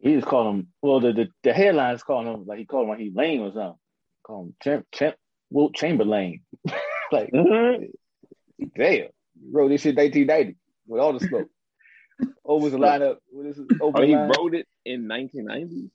He 0.02 0.14
just 0.14 0.26
called 0.26 0.54
him. 0.54 0.68
Well, 0.80 1.00
the 1.00 1.12
the, 1.12 1.28
the 1.42 1.52
headlines 1.52 2.02
calling 2.02 2.26
him 2.26 2.46
like 2.46 2.58
he 2.58 2.64
called 2.64 2.84
him 2.84 2.88
like 2.88 3.00
he 3.00 3.12
lame 3.14 3.42
or 3.42 3.52
something. 3.52 3.78
Call 4.22 4.44
him 4.44 4.54
Champ 4.62 4.86
Champ 4.92 5.14
Wilt 5.50 5.74
Chamberlain. 5.74 6.40
like 7.12 7.30
Mm-hmm. 7.32 7.84
damn, 8.74 9.08
wrote 9.52 9.68
this 9.68 9.82
shit 9.82 9.96
1990 9.96 10.56
with 10.86 11.00
all 11.02 11.12
the 11.12 11.20
smoke. 11.20 11.50
Over 12.46 12.70
the 12.70 12.78
lineup. 12.78 13.16
What 13.30 13.44
is 13.44 13.58
it? 13.58 13.66
Over 13.78 13.98
Oh, 13.98 14.02
he 14.02 14.14
line. 14.14 14.30
wrote 14.38 14.54
it 14.54 14.66
in 14.86 15.06
1990. 15.06 15.90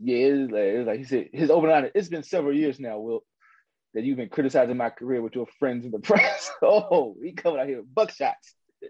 Yeah, 0.00 0.16
it's 0.16 0.50
like, 0.50 0.62
it's 0.62 0.86
like 0.86 0.98
he 1.00 1.04
said, 1.04 1.28
his 1.34 1.50
open 1.50 1.68
overnight. 1.70 1.92
It's 1.94 2.08
been 2.08 2.22
several 2.22 2.56
years 2.56 2.80
now, 2.80 2.98
Will, 3.00 3.22
that 3.94 4.04
you've 4.04 4.16
been 4.16 4.28
criticizing 4.28 4.76
my 4.76 4.90
career 4.90 5.20
with 5.22 5.34
your 5.34 5.46
friends 5.58 5.84
in 5.84 5.90
the 5.90 5.98
press. 6.10 6.50
oh, 6.62 7.16
he 7.22 7.32
coming 7.32 7.60
out 7.60 7.66
here 7.68 7.78
with 7.82 7.94
buckshots. 7.94 8.32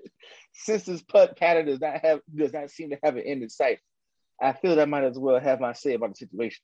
This 0.67 1.03
putt 1.03 1.37
pattern 1.39 1.65
does 1.67 1.81
not 1.81 2.01
have 2.05 2.21
does 2.35 2.53
not 2.53 2.71
seem 2.71 2.91
to 2.91 2.99
have 3.03 3.17
an 3.17 3.23
end 3.23 3.43
in 3.43 3.49
sight, 3.49 3.79
I 4.41 4.53
feel 4.53 4.77
that 4.77 4.83
I 4.83 4.85
might 4.85 5.05
as 5.05 5.19
well 5.19 5.41
have 5.41 5.61
my 5.61 5.73
say 5.73 5.95
about 5.95 6.11
the 6.11 6.17
situation. 6.17 6.63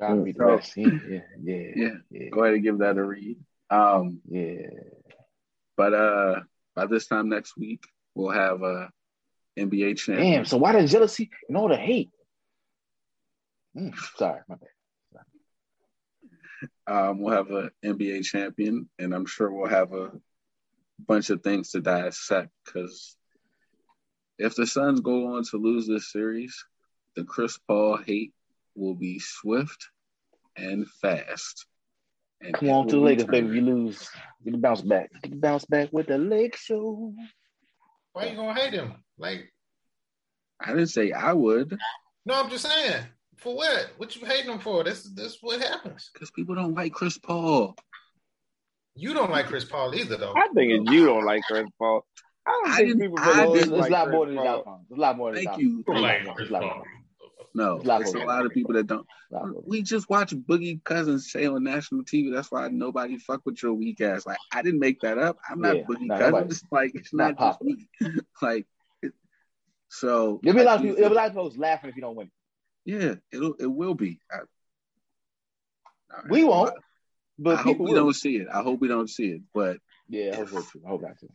Read 0.00 0.34
the 0.34 0.34
So- 0.36 0.44
rest. 0.56 0.76
Yeah, 0.76 0.88
yeah, 1.42 1.58
yeah, 1.76 1.88
Yeah, 2.10 2.28
go 2.30 2.42
ahead 2.42 2.54
and 2.54 2.62
give 2.62 2.78
that 2.78 2.96
a 2.98 3.04
read. 3.04 3.38
Um, 3.70 4.20
yeah. 4.28 4.66
but 5.76 5.94
uh, 5.94 6.40
by 6.74 6.86
this 6.86 7.06
time 7.06 7.28
next 7.28 7.56
week, 7.56 7.84
we'll 8.14 8.30
have 8.30 8.62
a 8.62 8.90
NBA 9.58 9.96
champion. 9.98 10.32
Damn. 10.32 10.44
So 10.44 10.56
why 10.58 10.72
the 10.72 10.86
jealousy 10.86 11.30
and 11.48 11.56
all 11.56 11.68
the 11.68 11.76
hate? 11.76 12.10
Mm, 13.76 13.94
sorry, 14.16 14.40
my 14.48 14.56
bad. 14.56 14.68
Um, 16.86 17.20
we'll 17.20 17.34
have 17.34 17.50
an 17.50 17.70
NBA 17.84 18.24
champion, 18.24 18.88
and 18.98 19.14
I'm 19.14 19.26
sure 19.26 19.50
we'll 19.50 19.68
have 19.68 19.92
a 19.92 20.12
bunch 21.06 21.30
of 21.30 21.42
things 21.42 21.70
to 21.70 21.80
dissect 21.80 22.50
because 22.64 23.16
if 24.38 24.54
the 24.54 24.66
Suns 24.66 25.00
go 25.00 25.34
on 25.36 25.44
to 25.44 25.56
lose 25.56 25.86
this 25.86 26.10
series, 26.10 26.64
the 27.16 27.24
Chris 27.24 27.58
Paul 27.68 27.96
hate 27.96 28.32
will 28.74 28.94
be 28.94 29.18
swift 29.18 29.88
and 30.56 30.88
fast. 31.02 31.66
And 32.40 32.54
Come 32.54 32.70
on 32.70 32.88
to 32.88 32.96
the 32.96 33.02
Lakers, 33.02 33.26
baby. 33.26 33.56
You 33.56 33.62
lose. 33.62 34.10
Get 34.44 34.52
the 34.52 34.58
bounce 34.58 34.82
back. 34.82 35.10
Get 35.22 35.30
the 35.30 35.38
bounce 35.38 35.64
back 35.64 35.90
with 35.92 36.08
the 36.08 36.18
Lake 36.18 36.56
Show. 36.56 37.14
Why 38.12 38.26
you 38.26 38.36
gonna 38.36 38.60
hate 38.60 38.74
him? 38.74 38.94
Like, 39.16 39.52
I 40.60 40.68
didn't 40.68 40.88
say 40.88 41.12
I 41.12 41.32
would 41.32 41.78
no, 42.26 42.42
I'm 42.42 42.50
just 42.50 42.64
saying. 42.64 43.04
For 43.38 43.54
what? 43.56 43.90
What 43.96 44.14
you 44.16 44.26
hating 44.26 44.50
him 44.52 44.58
for? 44.58 44.84
This 44.84 45.04
is 45.04 45.14
this 45.14 45.38
what 45.40 45.60
happens. 45.60 46.10
because 46.12 46.30
people 46.30 46.54
don't 46.54 46.74
like 46.74 46.92
Chris 46.92 47.18
Paul. 47.18 47.76
You 48.96 49.12
don't 49.12 49.30
like 49.30 49.46
Chris 49.46 49.64
Paul 49.64 49.94
either, 49.94 50.16
though. 50.16 50.34
I 50.36 50.48
think 50.54 50.70
it's 50.72 50.90
you 50.92 51.06
don't 51.06 51.24
like 51.24 51.42
Chris 51.50 51.66
Paul. 51.78 52.06
I 52.46 52.50
don't 52.50 52.68
I 52.72 52.76
think 52.76 52.88
didn't- 52.88 53.00
people 53.02 53.16
I 53.18 53.44
It's, 53.44 53.52
didn't 53.64 53.78
it's 53.78 53.88
a 53.88 53.90
lot 53.90 54.04
Chris 54.04 54.14
more 54.14 54.26
than 54.26 54.34
the 54.36 54.40
Paul. 54.42 54.48
outcome. 54.58 54.80
It's 54.88 54.98
a 54.98 55.00
lot 55.00 55.16
more 55.16 55.32
than 55.34 55.44
Thank 55.44 55.58
you. 55.60 55.80
It's 55.80 55.88
a 55.88 55.92
You 55.92 55.98
lot 55.98 56.02
like. 56.26 56.36
Chris 56.36 56.48
It's 56.48 56.50
Paul. 56.50 56.82
No, 57.56 57.76
It's 57.76 57.84
a 57.84 57.88
lot 57.88 58.00
it's 58.02 58.14
a 58.14 58.18
lot 58.18 58.46
of 58.46 58.52
people 58.52 58.74
that 58.74 58.86
don't. 58.86 59.00
It's 59.00 59.32
a 59.32 59.34
lot 59.34 59.48
more. 59.48 59.62
We 59.66 59.82
just 59.82 60.08
watch 60.10 60.32
Boogie 60.34 60.82
Cousins 60.84 61.30
say 61.32 61.46
on 61.46 61.62
national 61.64 62.04
TV. 62.04 62.32
That's 62.34 62.50
why 62.52 62.68
nobody 62.68 63.16
fuck 63.18 63.42
with 63.44 63.62
your 63.62 63.74
weak 63.74 64.00
ass. 64.00 64.26
Like 64.26 64.38
I 64.52 64.60
didn't 64.62 64.80
make 64.80 65.00
that 65.00 65.18
up. 65.18 65.38
I'm 65.48 65.60
not 65.60 65.76
Yeah, 65.76 65.82
Boogie 65.84 66.06
no, 66.06 66.18
Cousins. 66.18 66.62
Like 66.70 66.92
it's 66.94 67.14
not 67.14 67.38
not, 67.38 67.58
just 67.60 67.62
me. 67.62 67.88
like 68.42 68.66
so. 69.88 70.40
There'll 70.42 70.56
be 70.56 70.62
a 70.62 70.64
lot 70.64 70.76
of 70.76 70.80
like 70.80 70.86
you 70.88 70.94
people. 70.94 70.94
There'll 70.96 71.10
be 71.10 71.14
a 71.14 71.20
lot 71.20 71.28
of 71.28 71.34
folks 71.34 71.56
laughing 71.56 71.90
if 71.90 71.96
you 71.96 72.02
don't 72.02 72.16
win. 72.16 72.30
Yeah, 72.84 73.14
it'll 73.32 73.54
it 73.58 73.66
will 73.66 73.94
be. 73.94 74.20
I, 74.30 74.38
We 76.28 76.44
won't. 76.44 76.74
but 77.38 77.58
I 77.58 77.62
hope 77.62 77.78
we 77.78 77.86
will. 77.86 77.94
don't 77.94 78.12
see 78.14 78.36
it. 78.36 78.48
I 78.52 78.62
hope 78.62 78.80
we 78.80 78.88
don't 78.88 79.08
see 79.08 79.28
it. 79.28 79.42
But 79.52 79.78
Yeah, 80.08 80.32
I 80.32 80.36
hope 80.36 80.48
so 80.48 80.60
too. 80.62 80.82
I 80.84 80.88
hope 80.90 81.02
not 81.02 81.18
too. 81.18 81.28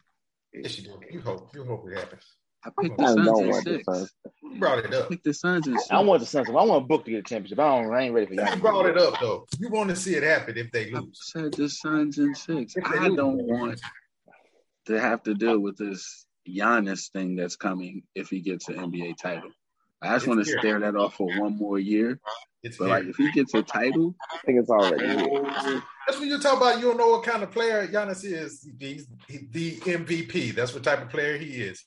Yes, 0.54 0.78
you 0.80 0.86
do. 0.86 1.00
You 1.12 1.22
hope. 1.22 1.54
You 1.56 1.64
hope 1.64 1.88
it 1.89 1.97
happens. 1.97 2.24
I 2.66 2.72
picked 2.82 2.97
the 2.97 3.08
Suns 3.08 3.26
don't 3.26 3.43
in 3.43 3.50
want 3.50 3.66
the 3.66 3.72
six. 3.76 3.86
Suns. 3.86 4.12
You 4.43 4.60
brought 4.60 4.80
it 4.80 4.86
up. 4.88 4.93
I 4.93 4.97
up. 4.97 5.10
picked 5.10 5.24
the 5.24 5.34
Suns 5.34 5.68
in 5.68 5.78
six. 5.78 5.91
I 5.91 6.00
want 6.02 6.20
the 6.20 6.26
Suns. 6.26 6.50
I 6.50 6.52
want 6.52 6.88
Book 6.88 7.06
to 7.06 7.12
get 7.12 7.20
a 7.20 7.24
championship. 7.24 7.60
I 7.60 7.82
don't. 7.82 7.93
I 7.93 8.02
ain't 8.02 8.14
ready 8.14 8.28
for 8.28 8.34
You 8.34 8.41
y'all. 8.41 8.58
brought 8.58 8.86
it 8.86 8.97
up 8.97 9.20
though. 9.20 9.47
You 9.60 9.70
want 9.70 9.89
to 9.89 9.95
see 9.95 10.16
it 10.16 10.24
happen 10.24 10.58
if 10.58 10.72
they 10.72 10.86
lose. 10.91 10.95
I 10.95 11.00
lose. 11.00 11.20
said 11.34 11.54
the 11.54 11.70
Suns 11.70 12.18
in 12.18 12.36
six. 12.36 12.76
I 12.84 13.08
don't 13.10 13.38
want 13.38 13.80
to 14.86 15.00
have 15.00 15.24
to 15.24 15.34
deal 15.34 15.60
with 15.60 15.78
this 15.78 16.26
Giannis 16.47 17.12
thing 17.12 17.36
that's 17.36 17.56
coming 17.56 18.04
if 18.16 18.30
he 18.30 18.41
gets 18.41 18.68
an 18.70 18.76
NBA 18.76 19.18
title. 19.18 19.52
I 20.02 20.14
just 20.16 20.28
want 20.28 20.45
to 20.45 20.58
stare 20.60 20.80
that 20.80 20.95
off 20.95 21.16
for 21.16 21.28
one 21.39 21.58
more 21.58 21.78
year. 21.80 22.20
It's 22.64 22.78
But 22.78 22.86
here. 22.86 22.93
like, 22.95 23.06
if 23.06 23.16
he 23.18 23.32
gets 23.32 23.54
a 23.54 23.62
title, 23.62 24.16
I 24.34 24.38
think 24.45 24.60
it's 24.60 24.70
already 24.70 25.06
here. 25.08 25.82
That's 26.08 26.20
when 26.20 26.30
you 26.30 26.39
talk 26.39 26.58
about. 26.58 26.78
You 26.80 26.86
don't 26.88 26.97
know 26.97 27.10
what 27.10 27.24
kind 27.24 27.43
of 27.43 27.52
player 27.52 27.86
Giannis 27.88 28.24
is. 28.24 28.68
He's 28.80 29.08
the 29.28 29.76
MVP. 29.78 30.56
That's 30.56 30.74
what 30.74 30.84
type 30.84 31.02
of 31.02 31.10
player 31.10 31.38
he 31.38 31.47
is. 31.62 31.84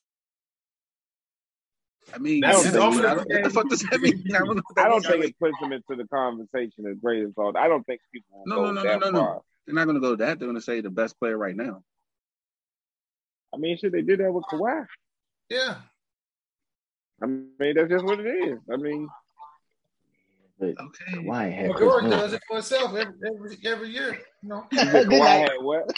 I 2.15 2.19
mean, 2.19 2.41
That's 2.41 2.59
yeah, 2.59 2.65
his 2.65 2.77
I 2.77 2.79
don't- 2.79 2.97
what 3.17 3.29
the 3.45 3.51
fuck 3.51 3.69
does 3.69 3.81
that 3.83 4.01
mean? 4.01 4.23
I 4.35 4.39
don't 4.39 4.57
know 4.57 4.63
that 4.77 4.87
I 4.87 4.89
don't 4.89 5.05
think 5.05 5.25
it 5.25 5.39
puts 5.39 5.59
him 5.61 5.73
into 5.73 5.97
the 5.97 6.07
conversation 6.09 6.87
as 6.91 6.99
great 7.03 7.23
as 7.25 7.31
all. 7.37 7.57
I 7.57 7.69
don't 7.69 7.85
think 7.85 8.01
people 8.13 8.45
will 8.45 8.45
No, 8.47 8.57
go 8.57 8.65
no, 8.67 8.73
no, 8.73 8.83
that 8.83 9.01
no, 9.01 9.11
no, 9.11 9.19
far. 9.19 9.35
no. 9.37 9.45
They're 9.67 9.75
not 9.75 9.85
going 9.85 9.95
to 9.95 10.01
go 10.01 10.17
that. 10.17 10.39
They're 10.39 10.49
going 10.49 10.57
to 10.57 10.61
say 10.63 10.81
the 10.81 10.91
best 10.91 11.19
player 11.19 11.39
right 11.39 11.57
now. 11.57 11.83
I 13.55 13.59
mean, 13.59 13.79
should 13.79 13.93
they 13.93 14.03
did 14.03 14.21
that 14.21 14.33
with 14.33 14.45
Kawhi. 14.51 14.87
Yeah. 15.49 15.77
I 17.21 17.27
mean, 17.27 17.49
that's 17.59 17.89
just 17.91 18.05
what 18.05 18.21
it 18.21 18.27
is. 18.27 18.59
I 18.73 18.77
mean, 18.77 19.09
But 20.59 20.75
Okay. 20.81 21.13
Kawhi 21.15 21.45
ain't 21.47 21.55
had 21.55 21.75
Chris 21.75 22.11
does 22.11 22.33
it 22.35 22.43
for 22.47 22.55
himself 22.57 22.95
every 22.95 23.15
every, 23.27 23.59
every 23.65 23.89
year. 23.91 24.19
You 24.43 24.49
know, 24.49 24.67
you 24.71 24.79
said 24.79 25.07
Kawhi 25.09 25.41
had 25.41 25.61
what? 25.61 25.93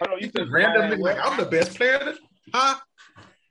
Hold 0.00 0.12
on, 0.12 0.18
you 0.20 0.30
said 0.36 0.48
randomly 0.50 0.96
like 0.96 1.18
I'm 1.22 1.38
the 1.38 1.46
best 1.46 1.76
player. 1.76 1.98
That, 1.98 2.16
huh? 2.52 2.76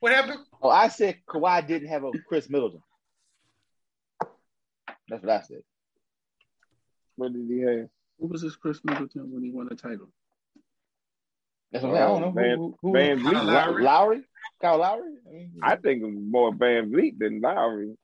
What 0.00 0.12
happened? 0.12 0.40
Oh, 0.60 0.68
I 0.68 0.88
said 0.88 1.16
Kawhi 1.26 1.66
didn't 1.66 1.88
have 1.88 2.04
a 2.04 2.12
Khris 2.28 2.50
Middleton. 2.50 2.82
That's 5.08 5.22
what 5.22 5.30
I 5.30 5.40
said. 5.40 5.62
What 7.16 7.32
did 7.32 7.46
he 7.48 7.60
have? 7.60 7.88
Who 8.18 8.26
was 8.26 8.42
this 8.42 8.56
Khris 8.56 8.80
Middleton 8.84 9.32
when 9.32 9.42
he 9.42 9.50
won 9.50 9.68
a 9.70 9.74
title? 9.74 10.08
That's 11.72 11.84
what 11.84 11.94
I'm. 11.94 11.96
I 11.96 12.06
don't 12.06 12.20
know. 12.20 12.30
Van- 12.30 12.56
who, 12.58 12.76
who, 12.82 12.92
Van 12.92 13.18
who, 13.18 13.30
Vleet. 13.30 13.44
Lowry? 13.44 13.82
Lowry? 13.82 14.22
Lowry? 14.62 14.72
Kyle 14.72 14.78
Lowry? 14.78 15.14
I 15.28 15.32
mean, 15.32 15.52
I 15.62 15.76
think 15.76 16.02
more 16.02 16.52
VanVleet 16.52 17.18
than 17.18 17.40
Lowry. 17.40 17.96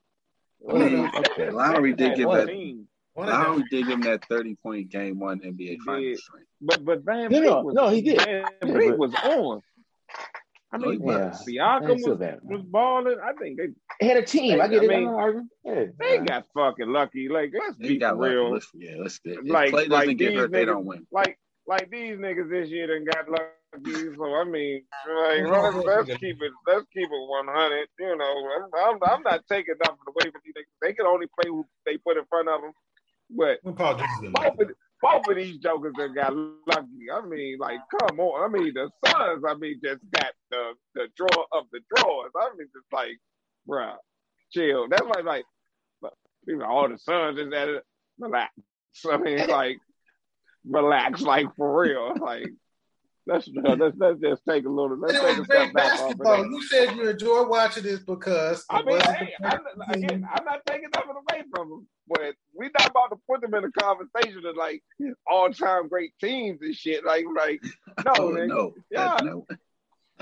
I 0.69 0.73
mean, 0.75 1.11
okay. 1.17 1.51
Lowry 1.51 1.95
did 1.95 2.17
give 2.17 2.29
that. 2.31 2.43
of 2.43 2.49
Team. 2.49 2.87
One 3.15 3.29
of 3.29 3.33
them. 3.35 3.43
Lowry 3.43 3.63
did 3.71 3.87
give 3.87 3.89
him 3.89 4.01
that 4.03 4.25
thirty 4.29 4.57
point 4.63 4.89
game 4.91 5.19
one 5.19 5.41
NBA 5.41 5.79
Finals. 5.87 6.21
But 6.61 6.85
but 6.85 7.03
Van 7.05 7.31
No, 7.31 7.39
Vleet 7.41 7.45
no, 7.45 7.63
was 7.63 7.75
no, 7.75 7.89
he 7.89 8.03
did. 8.03 8.19
Van 8.25 8.45
Vliet 8.63 8.99
was 8.99 9.15
on. 9.25 9.61
I 10.73 10.77
No, 10.79 10.91
he 10.91 10.99
mean, 10.99 11.07
was. 11.07 11.45
Siakam 11.49 12.07
was, 12.07 12.19
bad. 12.19 12.39
was 12.45 12.63
balling. 12.63 13.17
I 13.25 13.33
think 13.33 13.59
they 13.59 13.69
They 14.01 14.07
had 14.07 14.19
a 14.19 14.23
team. 14.23 14.61
I 14.61 14.69
get 14.69 14.83
I 14.83 14.85
it. 14.85 14.89
mean, 14.89 14.99
I'm 14.99 15.05
not 15.07 15.15
arguing. 15.21 15.49
Yeah. 15.65 15.85
they 15.99 16.19
got 16.19 16.47
fucking 16.55 16.89
lucky. 16.93 17.29
Like 17.29 17.53
let's 17.59 17.77
They 17.79 17.89
be 17.89 17.99
got 17.99 18.19
real. 18.19 18.53
Let's, 18.53 18.69
yeah, 18.75 18.95
let's 18.99 19.19
get. 19.19 19.45
Like- 19.45 19.71
Clay 19.71 19.89
doesn't 19.89 20.09
like 20.09 20.17
get 20.19 20.29
these 20.31 20.39
hurt, 20.39 20.53
they 20.53 20.63
niggas- 20.63 20.67
don't 20.67 20.85
win. 20.85 21.07
Like 21.11 21.39
like 21.67 21.91
these 21.91 22.17
niggas 22.19 22.51
this 22.51 22.69
year 22.69 22.87
done 22.87 23.05
got 23.05 23.29
lucky. 23.29 23.45
So 23.73 24.35
I 24.35 24.45
mean, 24.45 24.83
like 25.07 25.47
let's, 25.47 25.77
let's 25.87 26.21
keep 26.21 26.43
it 26.43 26.53
let's 26.67 26.87
keep 26.93 27.05
it 27.05 27.29
one 27.29 27.47
hundred. 27.49 27.87
You 27.99 28.17
know, 28.17 28.35
I'm, 28.57 28.71
I'm 28.75 28.99
I'm 29.07 29.23
not 29.23 29.47
taking 29.49 29.75
nothing 29.85 29.99
away 30.09 30.31
from 30.31 30.41
these 30.45 30.55
niggas. 30.55 30.81
They 30.83 30.93
can 30.93 31.07
only 31.07 31.27
play 31.27 31.49
who 31.49 31.65
they 31.87 31.97
put 31.99 32.17
in 32.17 32.25
front 32.29 32.49
of 32.49 32.61
them. 32.61 32.73
But 33.31 33.59
When 33.63 33.75
Paul 33.75 33.97
George 33.97 34.11
is 34.19 34.25
in 34.25 34.33
both 34.33 34.59
of, 34.59 34.71
both 35.01 35.29
of 35.29 35.37
these 35.37 35.59
jokers 35.59 35.95
that 35.99 36.15
got 36.15 36.35
lucky. 36.35 37.11
I 37.15 37.25
mean, 37.27 37.59
like, 37.59 37.79
come 38.01 38.19
on. 38.19 38.51
I 38.51 38.59
mean, 38.59 38.75
the 38.75 38.91
Suns, 39.07 39.45
I 39.47 39.55
mean, 39.55 39.81
just 39.83 40.01
got 40.11 40.33
the 40.51 40.73
the 40.95 41.07
draw 41.17 41.45
of 41.53 41.67
the 41.73 41.81
drawers. 41.95 42.33
I 42.37 42.51
mean, 42.57 42.69
just 42.75 42.87
like, 42.93 43.19
bruh, 43.69 43.95
chill. 44.53 44.89
That's 44.89 45.03
why, 45.03 45.23
like, 45.25 45.45
but 46.03 46.15
people, 46.47 46.65
all 46.65 46.89
the 46.89 46.99
Suns 46.99 47.39
is 47.39 47.53
at 47.53 47.69
it. 47.69 47.85
Relax. 48.19 48.53
I 49.11 49.17
mean, 49.17 49.47
like, 49.49 49.79
relax, 50.69 51.21
like 51.23 51.47
for 51.57 51.83
real. 51.83 52.15
Like, 52.21 52.49
let's 53.31 53.49
let's 53.55 53.97
let's 53.97 54.21
just 54.21 54.43
take 54.49 54.65
a 54.67 54.69
little. 54.69 54.99
Let's 54.99 55.15
It 55.15 55.21
take 55.21 55.39
was 55.39 55.39
a 55.41 55.45
step 55.45 55.57
great 55.59 55.75
back 55.75 55.99
basketball. 55.99 56.47
You 56.47 56.63
said 56.65 56.97
you 56.97 57.09
enjoy 57.09 57.45
watching 57.47 57.85
this 57.85 58.01
because 58.01 58.65
I 58.69 58.83
mean, 58.83 59.01
hey, 59.01 59.33
I'm, 59.43 59.51
best 59.51 59.97
again. 59.97 60.29
I'm 60.35 60.45
not 60.45 60.61
taking 60.67 60.89
nothing 60.95 61.11
away 61.11 61.43
from 61.55 61.71
them, 61.71 61.87
but 62.09 62.35
we're 62.55 62.71
not 62.79 62.91
about 62.91 63.09
to 63.11 63.17
put 63.29 63.41
them 63.41 63.55
in 63.55 63.65
a 63.65 63.71
conversation 63.73 64.45
of 64.45 64.57
like 64.57 64.83
all-time 65.27 65.89
great 65.89 66.13
teams 66.21 66.61
and 66.63 66.75
shit. 66.75 67.05
Like, 67.05 67.25
like 67.37 67.63
no, 68.05 68.13
Oh, 68.19 68.31
nigga. 68.33 68.49
no, 68.49 68.75
Yeah. 68.91 69.07
That's 69.09 69.23
no. 69.23 69.47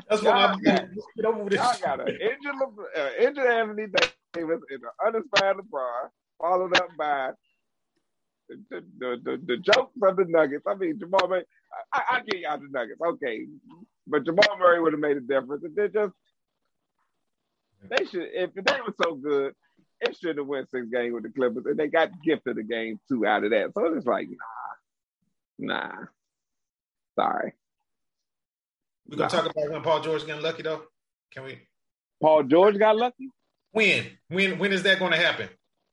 That's 0.09 0.23
what 0.23 0.35
I'm 0.35 0.59
got- 0.61 0.65
getting. 0.65 0.89
Let's 0.95 1.07
get 1.17 1.25
over 1.25 1.43
with 1.45 1.53
this. 1.53 1.61
Y'all 1.61 1.97
got 1.97 2.01
an 2.09 2.17
injured, 2.21 2.55
Le- 2.61 3.03
uh, 3.03 3.11
injured 3.21 3.47
Anthony 3.47 3.87
Davis 4.33 4.61
and 4.71 4.83
an 4.83 4.91
uninspired 5.07 5.57
LeBron, 5.57 6.09
followed 6.41 6.77
up 6.77 6.89
by 6.97 7.31
the 8.49 8.85
the, 8.99 9.17
the, 9.23 9.43
the, 9.47 9.57
jokes 9.59 9.93
of 10.03 10.17
the 10.17 10.25
Nuggets. 10.27 10.65
I 10.67 10.75
mean, 10.75 10.99
Jamal 10.99 11.29
Murray, 11.29 11.45
I, 11.93 12.03
I 12.11 12.21
get 12.21 12.41
y'all 12.41 12.59
the 12.59 12.69
Nuggets, 12.71 13.01
okay, 13.01 13.47
but 14.07 14.25
Jamal 14.25 14.59
Murray 14.59 14.81
would 14.81 14.93
have 14.93 15.01
made 15.01 15.17
a 15.17 15.21
difference. 15.21 15.65
They 15.75 15.89
just 15.89 16.13
they 17.91 18.05
should 18.07 18.29
if 18.33 18.55
they 18.55 18.81
were 18.81 18.95
so 19.03 19.15
good, 19.15 19.55
it 20.01 20.17
should 20.17 20.39
have 20.39 20.47
went 20.47 20.71
six 20.71 20.87
games 20.93 21.15
with 21.15 21.25
the 21.25 21.31
Clippers, 21.31 21.67
and 21.67 21.79
they 21.79 21.89
got 21.89 22.11
gifted 22.25 22.59
a 22.59 22.63
game 22.63 22.99
two 23.09 23.27
out 23.27 23.45
of 23.45 23.51
that. 23.51 23.73
So 23.75 23.85
it's 23.95 24.07
like, 24.07 24.29
nah, 25.59 25.75
nah, 25.77 26.05
sorry. 27.19 27.53
We're 29.09 29.17
gonna 29.17 29.31
talk 29.31 29.51
about 29.51 29.71
when 29.71 29.83
Paul 29.83 30.01
George 30.01 30.27
getting 30.27 30.43
lucky 30.43 30.63
though. 30.63 30.83
Can 31.33 31.45
we? 31.45 31.59
Paul 32.21 32.45
George 32.45 32.79
got 32.79 32.97
lucky. 32.97 33.31
When? 33.73 34.07
When? 34.29 34.59
When 34.59 34.73
is 34.73 34.83
that 34.83 34.99
going 34.99 35.13
to 35.13 35.19
happen? 35.19 35.49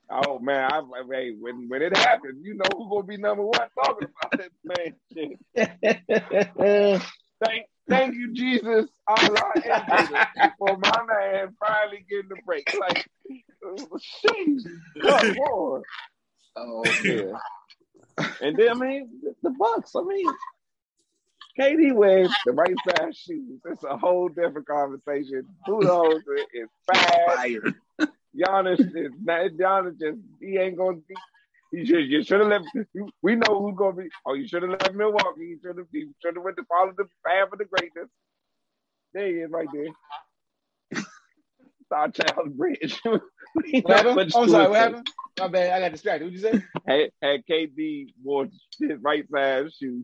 Oh 0.10 0.40
man, 0.40 0.72
I, 0.72 0.78
I, 0.78 1.04
hey, 1.12 1.32
when 1.40 1.68
when 1.68 1.82
it 1.82 1.96
happens, 1.98 2.44
you 2.44 2.54
know 2.56 2.66
who's 2.78 2.90
gonna 2.90 3.04
be 3.04 3.18
number 3.18 3.44
one 3.44 3.68
talking 3.76 4.08
about 4.08 4.40
it, 4.40 4.52
man. 4.64 4.96
Shit. 5.14 7.02
Thank, 7.44 7.66
thank 7.90 8.16
you, 8.16 8.34
Jesus, 8.34 8.86
Allah, 9.08 9.52
and 9.56 9.84
Jesus, 10.00 10.18
for 10.58 10.78
my 10.78 11.04
man 11.06 11.54
finally 11.60 12.06
getting 12.10 12.30
the 12.30 12.38
break. 12.46 12.66
Like, 12.80 13.06
sheesh, 13.64 14.64
come 15.02 15.38
on. 15.38 15.84
Oh, 16.56 16.84
Yeah. 17.04 17.38
And 18.42 18.56
then 18.58 18.70
I 18.70 18.74
mean, 18.74 19.10
the, 19.22 19.36
the 19.44 19.50
Bucks. 19.50 19.94
I 19.96 20.02
mean, 20.04 20.26
KD 21.60 21.94
wears 21.94 22.30
the 22.46 22.54
right 22.54 22.76
size 22.88 23.18
shoes. 23.18 23.60
It's 23.66 23.84
a 23.84 23.98
whole 23.98 24.30
different 24.30 24.68
conversation. 24.68 25.46
Bulldozer 25.66 26.38
is 26.54 26.70
fast. 26.88 27.04
fire. 27.28 27.76
Giannis 28.38 28.80
is 28.80 29.14
not 29.22 29.52
Giannis 29.52 30.00
just 30.00 30.20
he 30.42 30.58
ain't 30.58 30.78
gonna 30.78 30.98
be 30.98 31.16
you 31.72 31.86
should 31.86 32.10
you 32.10 32.24
should 32.24 32.40
have 32.40 32.50
left 32.50 32.66
we 33.22 33.36
know 33.36 33.62
who's 33.62 33.76
gonna 33.78 33.96
be 33.96 34.10
oh 34.26 34.34
you 34.34 34.48
should 34.48 34.62
have 34.64 34.72
left 34.72 34.94
Milwaukee, 34.94 35.46
you 35.46 35.60
should 35.62 35.78
have 35.78 35.88
you 35.92 36.14
should 36.22 36.36
have 36.36 36.44
went 36.44 36.58
to 36.58 36.64
follow 36.66 36.92
the 36.98 37.06
path 37.26 37.50
of 37.52 37.60
the 37.60 37.66
greatness. 37.66 38.10
There 39.14 39.28
he 39.28 39.34
is 39.36 39.52
right 39.52 39.68
there. 39.74 39.88
Star 41.86 42.10
Child 42.10 42.58
Bridge. 42.58 43.00
What 43.84 44.06
happened? 44.06 44.32
Oh, 44.36 44.44
I'm 44.44 44.50
sorry. 44.50 44.68
What 44.68 44.78
happened? 44.78 45.08
My 45.40 45.48
bad. 45.48 45.72
I 45.72 45.80
got 45.80 45.92
distracted. 45.94 46.26
What'd 46.26 46.42
you 46.42 46.62
say? 46.62 46.64
Had, 46.86 47.12
had 47.22 47.46
KD 47.50 48.08
wore 48.22 48.48
his 48.80 49.00
right 49.02 49.24
side 49.32 49.72
shoes. 49.74 50.04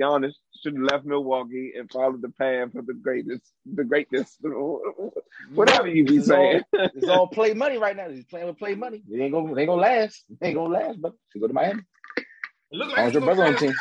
Giannis 0.00 0.32
should 0.62 0.74
have 0.74 0.82
left 0.82 1.04
Milwaukee 1.04 1.72
and 1.78 1.90
followed 1.90 2.22
the 2.22 2.30
path 2.30 2.74
of 2.74 2.86
the 2.86 2.94
greatest, 2.94 3.42
the 3.66 3.84
greatness, 3.84 4.36
whatever 5.54 5.88
you 5.88 6.04
be 6.04 6.16
It's 6.16 6.30
all- 6.30 6.36
saying. 6.36 6.62
It's 6.94 7.08
all 7.08 7.26
play 7.28 7.54
money 7.54 7.78
right 7.78 7.96
now. 7.96 8.08
He's 8.08 8.24
playing 8.24 8.46
with 8.46 8.58
play 8.58 8.74
money. 8.74 9.02
It 9.10 9.20
ain't 9.20 9.32
gonna, 9.32 9.52
it 9.54 9.58
ain't 9.60 9.68
gonna 9.68 9.80
last. 9.82 10.24
It 10.30 10.38
ain't 10.46 10.54
gonna 10.56 10.72
last, 10.72 11.00
but 11.00 11.12
should 11.32 11.40
go 11.40 11.48
to 11.48 11.54
Miami. 11.54 11.82
It 12.16 12.76
look 12.76 12.90
As 12.90 12.96
long 12.96 13.06
as 13.06 13.12
your 13.14 13.22
brother 13.22 13.44
on 13.46 13.56
team. 13.56 13.74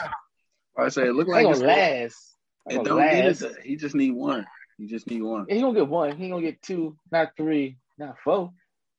I 0.78 0.90
say 0.90 1.08
it 1.08 1.14
look 1.14 1.28
It 1.28 1.32
like 1.32 1.46
ain't 1.46 1.52
it's 1.52 1.60
gonna 1.62 1.72
last. 1.74 2.36
It 2.70 2.74
Ain't 2.76 2.86
don't 2.86 2.98
gonna 2.98 3.14
need 3.14 3.26
last. 3.28 3.42
it. 3.42 3.56
He 3.64 3.76
just 3.76 3.96
need 3.96 4.12
one. 4.12 4.46
He 4.78 4.88
just 4.88 5.08
need 5.08 5.22
one. 5.22 5.46
He 5.50 5.62
gonna 5.62 5.74
get 5.80 5.88
one. 5.88 6.16
He 6.18 6.30
gonna 6.30 6.42
get 6.42 6.62
two, 6.62 6.98
not 7.12 7.32
three, 7.38 7.78
not 7.98 8.16
four. 8.24 8.52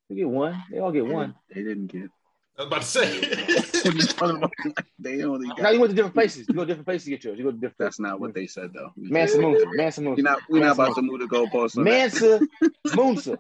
He 0.09 0.17
get 0.17 0.29
one. 0.29 0.63
They 0.71 0.79
all 0.79 0.93
get 0.93 1.07
one. 1.07 1.35
They 1.53 1.63
didn't 1.63 1.87
get. 1.89 2.11
I 2.59 2.63
was 2.63 2.67
about 2.67 2.83
to 2.83 2.87
say. 2.87 3.64
What 3.85 3.95
you 3.95 4.03
talking 4.03 4.37
about? 4.37 4.53
They 4.99 5.23
only 5.25 5.49
Now 5.59 5.71
you 5.71 5.81
went 5.81 5.91
to 5.91 5.97
different 5.97 6.15
places. 6.15 6.47
You 6.49 6.55
go 6.55 6.63
to 6.63 6.67
different 6.67 6.87
places 6.87 7.05
to 7.05 7.11
get 7.11 7.25
yours. 7.25 7.39
You 7.39 7.45
go 7.45 7.51
to 7.51 7.57
different. 7.57 7.79
That's 7.79 8.01
not 8.01 8.19
what 8.19 8.33
they 8.35 8.47
said 8.47 8.73
though. 8.73 8.93
Mansa 8.97 9.39
Moonsa. 9.39 9.65
Mansa 9.77 10.01
We're 10.03 10.17
not. 10.23 10.41
We're 10.49 10.61
not 10.61 10.73
about 10.73 10.95
to 10.97 11.03
move 11.03 11.21
the 11.21 11.27
goalposts. 11.27 11.77
on. 11.77 11.85
Mansa 11.85 12.41
Moonsa. 12.89 13.39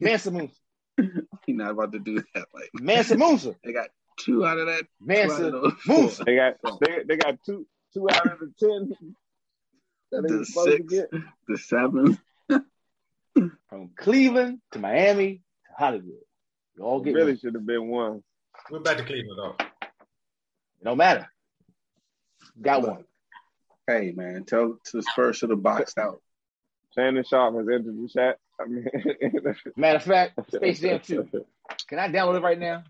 Mansa 0.00 0.30
Moonsa. 0.30 0.56
We're 0.98 1.56
not 1.56 1.70
about 1.70 1.92
to 1.92 2.00
do 2.00 2.16
that. 2.34 2.46
Like 2.52 2.70
Mansa 2.74 3.16
Moonsa. 3.16 3.54
they 3.64 3.72
got 3.72 3.88
two 4.18 4.44
out 4.44 4.58
of 4.58 4.66
that. 4.66 4.82
Two 4.82 4.82
out 4.82 4.90
of 4.90 5.06
Mansa 5.06 5.50
those. 5.50 5.72
Moonsa. 5.86 6.24
They 6.24 6.34
got 6.36 6.56
they, 6.80 7.02
they 7.06 7.16
got 7.16 7.38
two 7.44 7.66
two 7.94 8.10
out 8.10 8.32
of 8.32 8.38
the 8.40 8.52
ten 8.58 9.14
The 10.10 10.44
six. 10.44 10.94
The 11.46 11.58
seven. 11.58 12.18
From 13.68 13.90
Cleveland 13.96 14.60
to 14.72 14.80
Miami 14.80 15.42
to 15.66 15.72
Hollywood. 15.78 16.18
You 16.76 16.82
all 16.84 17.00
get 17.00 17.14
really 17.14 17.36
should 17.38 17.54
have 17.54 17.64
been 17.64 17.86
one. 17.88 18.22
We're 18.70 18.80
back 18.80 18.96
to 18.98 19.04
Cleveland 19.04 19.38
though. 19.38 19.56
It 19.60 20.84
don't 20.84 20.96
matter. 20.96 21.28
Got 22.60 22.82
one. 22.82 23.04
Hey 23.86 24.12
man, 24.14 24.44
tell 24.44 24.78
to 24.84 24.96
the 24.96 25.02
Spurs 25.02 25.36
should 25.36 25.50
have 25.50 25.62
boxed 25.62 25.98
out. 25.98 26.20
Shannon 26.94 27.24
Sharpe 27.24 27.54
has 27.56 27.68
entered 27.68 27.96
the 27.96 28.08
chat. 28.08 28.38
I 28.60 28.66
mean, 28.66 28.86
Matter 29.76 29.96
of 29.96 30.02
fact, 30.04 30.38
Space 30.54 30.80
Jam 30.80 31.00
2. 31.00 31.28
Can 31.88 31.98
I 31.98 32.08
download 32.08 32.36
it 32.38 32.42
right 32.42 32.58
now? 32.58 32.82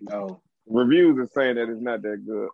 No. 0.00 0.40
Reviews 0.68 1.18
are 1.18 1.30
saying 1.34 1.56
that 1.56 1.68
it's 1.70 1.80
not 1.80 2.02
that 2.02 2.24
good. 2.26 2.48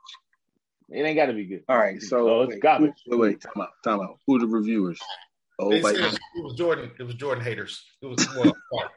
It 0.91 1.03
ain't 1.03 1.17
got 1.17 1.27
to 1.27 1.33
be 1.33 1.45
good. 1.47 1.65
All 1.69 1.77
right, 1.79 2.01
so 2.01 2.29
Oh, 2.29 2.43
it's 2.43 2.55
wait, 2.55 2.63
garbage. 2.63 2.93
wait, 3.07 3.19
wait, 3.21 3.41
time 3.41 3.63
out, 3.63 3.69
time 3.83 4.01
out. 4.01 4.19
Who 4.27 4.37
are 4.37 4.41
the 4.41 4.47
reviewers? 4.47 5.01
Oh, 5.59 5.71
They 5.71 5.83
like, 5.83 5.97
said 5.97 6.13
it 6.15 6.21
was 6.45 6.55
Jordan. 6.55 6.91
It 6.99 7.03
was 7.03 7.15
Jordan 7.17 7.43
haters. 7.45 7.83
It 8.03 8.07
was 8.07 8.27
well, 8.37 8.55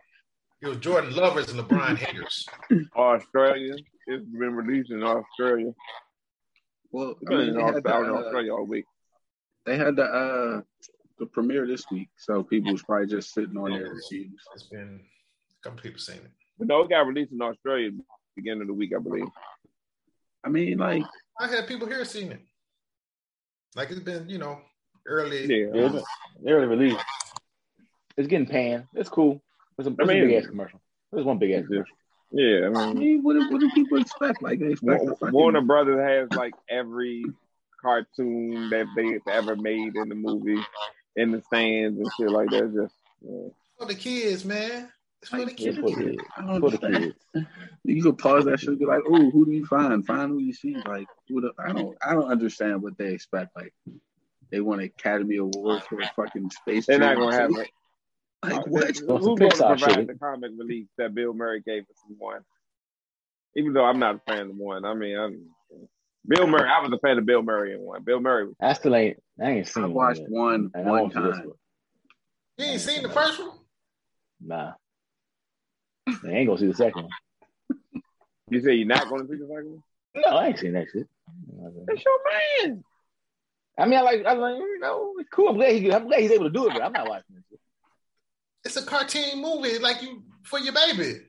it 0.61 0.67
was 0.67 0.77
Jordan 0.77 1.15
lovers 1.15 1.51
and 1.51 1.59
LeBron 1.59 1.97
haters. 1.97 2.47
Australia. 2.95 3.75
It's 4.07 4.25
been 4.25 4.55
released 4.55 4.91
in 4.91 5.03
Australia. 5.03 5.73
well, 6.91 7.15
I 7.25 7.29
been 7.29 7.37
mean, 7.37 7.47
in 7.49 7.55
they 7.55 7.61
had, 7.63 7.75
Australia, 7.75 8.07
the, 8.07 8.13
uh, 8.13 8.21
Australia 8.21 8.53
all 8.53 8.65
week. 8.65 8.85
they 9.65 9.77
had 9.77 9.95
the 9.95 10.03
uh 10.03 10.61
the 11.17 11.25
premiere 11.27 11.65
this 11.65 11.85
week, 11.91 12.09
so 12.17 12.43
people 12.43 12.71
was 12.73 12.83
probably 12.83 13.07
just 13.07 13.33
sitting 13.33 13.57
on 13.57 13.71
their 13.71 13.83
reviews. 13.83 14.41
It's 14.53 14.63
been 14.63 14.99
a 15.01 15.63
couple 15.63 15.81
people 15.81 15.99
saying 15.99 16.19
it. 16.19 16.31
But 16.59 16.67
no, 16.67 16.81
it 16.81 16.89
got 16.89 17.07
released 17.07 17.31
in 17.31 17.41
Australia 17.41 17.91
beginning 18.35 18.61
of 18.61 18.67
the 18.67 18.73
week, 18.73 18.91
I 18.95 18.99
believe. 18.99 19.27
I 20.43 20.49
mean, 20.49 20.77
like, 20.77 21.03
I 21.39 21.47
had 21.47 21.67
people 21.67 21.87
here 21.87 22.03
seeing 22.05 22.31
it. 22.31 22.41
Like 23.75 23.89
it's 23.91 23.99
been, 24.01 24.29
you 24.29 24.37
know, 24.37 24.59
early. 25.07 25.45
Yeah. 25.45 25.67
Yeah, 25.73 25.95
it's 25.95 26.05
they 26.43 26.51
already 26.51 26.67
released. 26.67 27.03
It's 28.17 28.27
getting 28.27 28.47
panned. 28.47 28.87
It's 28.93 29.09
cool. 29.09 29.41
It's 29.77 29.87
a, 29.87 29.91
it's 29.91 29.99
I 29.99 30.05
mean- 30.05 30.23
a 30.23 30.27
big 30.27 30.35
ass 30.37 30.47
commercial. 30.47 30.81
There's 31.11 31.25
one 31.25 31.37
big 31.37 31.51
ass 31.51 31.65
commercial. 31.67 31.95
Yeah, 32.31 32.69
I 32.73 32.79
I 32.81 32.87
mean, 32.93 32.99
mean, 32.99 33.23
what, 33.23 33.33
do- 33.33 33.49
what 33.51 33.61
do 33.61 33.69
people 33.71 33.99
expect? 34.01 34.41
Like, 34.41 34.59
they 34.59 34.71
expect 34.71 35.03
Wa- 35.03 35.15
fucking- 35.15 35.31
Warner 35.33 35.61
Brothers 35.61 35.99
has 36.01 36.37
like 36.37 36.53
every 36.69 37.23
cartoon 37.81 38.69
that 38.71 38.87
they 38.95 39.13
have 39.13 39.27
ever 39.27 39.55
made 39.55 39.95
in 39.95 40.09
the 40.09 40.15
movie 40.15 40.59
in 41.15 41.31
the 41.31 41.41
stands 41.43 41.99
and 41.99 42.09
shit 42.17 42.29
like 42.29 42.49
that. 42.49 42.73
Just 42.73 42.95
yeah. 43.21 43.49
For 43.77 43.85
the 43.85 43.95
kids, 43.95 44.43
man. 44.45 44.89
It's 45.21 45.29
for 45.29 45.45
the 45.45 45.51
kids. 45.53 45.77
for 45.77 45.89
the 45.89 45.95
kids. 45.95 46.23
I 46.37 46.45
don't 46.45 46.59
For 46.59 46.69
the 46.71 46.77
kids. 47.33 47.47
You 47.83 48.03
could 48.03 48.17
pause 48.17 48.45
that 48.45 48.59
shit 48.59 48.69
and 48.69 48.79
be 48.79 48.85
like, 48.85 49.01
"Oh, 49.07 49.29
who 49.31 49.45
do 49.45 49.51
you 49.51 49.65
find? 49.65 50.05
Find 50.05 50.31
who 50.31 50.39
you 50.39 50.53
see." 50.53 50.75
Like, 50.85 51.07
who 51.29 51.41
the, 51.41 51.51
I 51.59 51.71
don't, 51.73 51.95
I 52.05 52.13
don't 52.13 52.29
understand 52.31 52.81
what 52.81 52.97
they 52.97 53.13
expect. 53.13 53.55
Like, 53.55 53.73
they 54.51 54.59
want 54.61 54.81
an 54.81 54.87
Academy 54.87 55.37
Award 55.37 55.83
for 55.83 55.99
a 55.99 56.07
fucking 56.15 56.49
space. 56.51 56.85
they're 56.87 56.99
not 56.99 57.17
gonna 57.17 57.35
have 57.35 57.49
two? 57.51 57.61
it. 57.61 57.69
Like, 58.49 58.67
what? 58.67 58.87
Who's 58.87 58.97
Some 58.97 59.07
going 59.07 59.37
to 59.37 59.45
Pixar 59.45 59.77
provide 59.77 59.95
shit. 59.95 60.07
the 60.07 60.15
comic 60.15 60.51
relief 60.57 60.87
that 60.97 61.13
Bill 61.13 61.33
Murray 61.33 61.61
gave 61.61 61.83
us 61.83 61.97
in 62.09 62.15
one? 62.17 62.41
Even 63.55 63.73
though 63.73 63.85
I'm 63.85 63.99
not 63.99 64.15
a 64.15 64.19
fan 64.27 64.49
of 64.49 64.57
one, 64.57 64.83
I 64.85 64.93
mean, 64.93 65.17
I'm, 65.17 65.45
Bill 66.27 66.47
Murray. 66.47 66.69
I 66.69 66.81
was 66.81 66.91
a 66.91 66.99
fan 66.99 67.17
of 67.17 67.25
Bill 67.25 67.41
Murray 67.41 67.73
in 67.73 67.81
one. 67.81 68.03
Bill 68.03 68.19
Murray. 68.19 68.47
Was, 68.47 68.55
I 68.59 68.73
still 68.73 68.95
ain't. 68.95 69.17
I 69.41 69.51
ain't 69.51 69.67
seen. 69.67 69.83
I 69.83 69.87
watched 69.87 70.23
one 70.27 70.69
one, 70.73 70.85
one 70.85 71.09
time. 71.09 71.23
one. 71.23 71.51
You 72.57 72.65
ain't 72.65 72.81
seen 72.81 73.03
the 73.03 73.09
first 73.09 73.39
one? 73.39 73.51
Nah. 74.41 74.73
I 76.07 76.27
ain't 76.27 76.47
gonna 76.47 76.59
see 76.59 76.67
the 76.67 76.73
second 76.73 77.03
one. 77.03 78.01
you 78.49 78.61
say 78.61 78.73
you're 78.73 78.87
not 78.87 79.09
going 79.09 79.25
to 79.25 79.27
see 79.27 79.39
the 79.39 79.47
second 79.47 79.71
one? 79.71 79.83
No, 80.15 80.37
I 80.37 80.47
ain't 80.47 80.59
seen 80.59 80.73
that 80.73 80.87
shit. 80.91 81.07
That's 81.87 82.03
your 82.03 82.19
man. 82.67 82.83
I 83.77 83.85
mean, 83.85 83.99
I 83.99 84.01
like, 84.03 84.25
I 84.25 84.33
like, 84.33 84.55
you 84.55 84.79
know, 84.79 85.13
it's 85.19 85.29
cool. 85.29 85.49
I'm 85.49 85.55
glad 85.55 85.73
he, 85.73 85.91
I'm 85.91 86.07
glad 86.07 86.21
he's 86.21 86.31
able 86.31 86.45
to 86.45 86.49
do 86.49 86.67
it, 86.67 86.73
but 86.73 86.81
I'm 86.81 86.93
not 86.93 87.09
watching 87.09 87.35
it. 87.37 87.43
It's 88.65 88.75
a 88.77 88.83
cartoon 88.85 89.41
movie, 89.41 89.77
like 89.79 90.01
you 90.01 90.23
for 90.43 90.59
your 90.59 90.73
baby. 90.73 91.19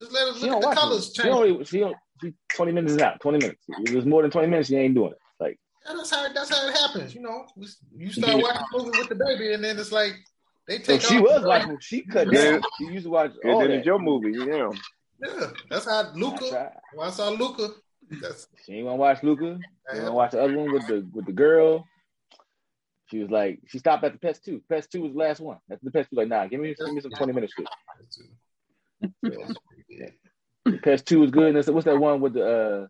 Just 0.00 0.12
let 0.12 0.28
us 0.28 0.40
look 0.42 0.52
at 0.52 0.60
the 0.62 0.74
colors 0.74 1.08
it. 1.08 1.16
She 1.16 1.22
change. 1.22 1.34
don't. 1.34 1.66
She 1.66 1.78
don't. 1.80 1.96
She 2.22 2.32
20 2.54 2.72
minutes 2.72 2.94
is 2.94 2.98
out. 3.00 3.20
20 3.20 3.38
minutes. 3.38 3.62
If 3.68 3.94
it's 3.94 4.06
more 4.06 4.22
than 4.22 4.30
20 4.30 4.48
minutes, 4.48 4.68
she 4.68 4.76
ain't 4.76 4.94
doing 4.94 5.12
it. 5.12 5.18
Like, 5.38 5.58
Yeah, 5.86 5.94
that's 5.96 6.10
how 6.10 6.32
that's 6.32 6.50
how 6.50 6.66
it 6.68 6.72
happens. 6.76 7.14
You 7.14 7.20
know, 7.22 7.46
you 7.96 8.10
start 8.10 8.42
watching 8.42 8.62
a 8.74 8.78
movie 8.78 8.98
with 8.98 9.08
the 9.08 9.14
baby, 9.14 9.52
and 9.52 9.62
then 9.62 9.78
it's 9.78 9.92
like 9.92 10.14
they 10.66 10.78
take. 10.78 10.86
so 10.86 10.92
take. 10.98 11.02
she 11.02 11.16
off 11.18 11.22
was 11.22 11.42
the- 11.42 11.48
watching. 11.48 11.78
She 11.80 12.02
cut 12.02 12.32
Yeah. 12.32 12.52
down. 12.52 12.62
She 12.78 12.84
used 12.86 13.04
to 13.04 13.10
watch 13.10 13.32
And 13.42 13.52
all 13.52 13.60
then 13.60 13.70
that. 13.70 13.76
it's 13.78 13.86
your 13.86 13.98
movie. 13.98 14.32
Yeah. 14.38 14.70
Yeah, 15.20 15.50
that's 15.68 15.84
how 15.84 16.02
I 16.04 16.12
Luca. 16.14 16.72
When 16.94 17.06
I 17.06 17.10
saw 17.10 17.28
Luca, 17.30 17.68
that's 18.20 18.46
She 18.64 18.74
ain't 18.74 18.86
want 18.86 18.94
to 18.96 19.00
watch 19.00 19.22
Luca. 19.22 19.58
She 19.90 19.96
ain't 19.96 20.04
want 20.04 20.06
to 20.06 20.12
watch 20.12 20.30
the 20.32 20.42
other 20.42 20.56
one 20.56 20.72
with 20.72 20.86
the 20.86 21.06
with 21.12 21.26
the 21.26 21.32
girl. 21.32 21.84
She 23.10 23.18
was 23.20 23.30
like, 23.30 23.60
she 23.66 23.78
stopped 23.78 24.04
at 24.04 24.12
the 24.12 24.18
Pets 24.18 24.40
Two. 24.40 24.62
Pets 24.68 24.86
Two 24.88 25.02
was 25.02 25.12
the 25.12 25.18
last 25.18 25.40
one. 25.40 25.58
That's 25.68 25.82
the 25.82 25.90
Pets 25.90 26.08
Two. 26.10 26.16
Like, 26.16 26.28
nah, 26.28 26.46
give 26.46 26.60
me 26.60 26.74
give 26.78 26.92
me 26.92 27.00
some 27.00 27.10
20 27.12 27.32
minutes. 27.32 27.54
shit. 27.54 27.66
yeah. 29.22 30.06
The 30.64 30.76
Pets 30.78 31.02
Two 31.02 31.20
was 31.20 31.30
good. 31.30 31.56
And 31.56 31.74
what's 31.74 31.86
that 31.86 31.98
one 31.98 32.20
with 32.20 32.34
the 32.34 32.44
uh, 32.44 32.86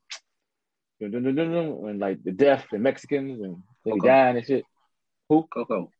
dun, 1.01 1.13
dun, 1.13 1.23
dun, 1.23 1.35
dun, 1.37 1.53
dun, 1.53 1.89
and 1.89 2.01
like 2.01 2.23
the 2.25 2.33
deaf 2.33 2.73
and 2.73 2.83
Mexicans 2.83 3.41
and 3.41 3.63
they 3.85 3.93
be 3.93 4.01
dying 4.01 4.37
and 4.37 4.45
shit. 4.45 4.65
Who? 5.29 5.47
Coco. 5.53 5.93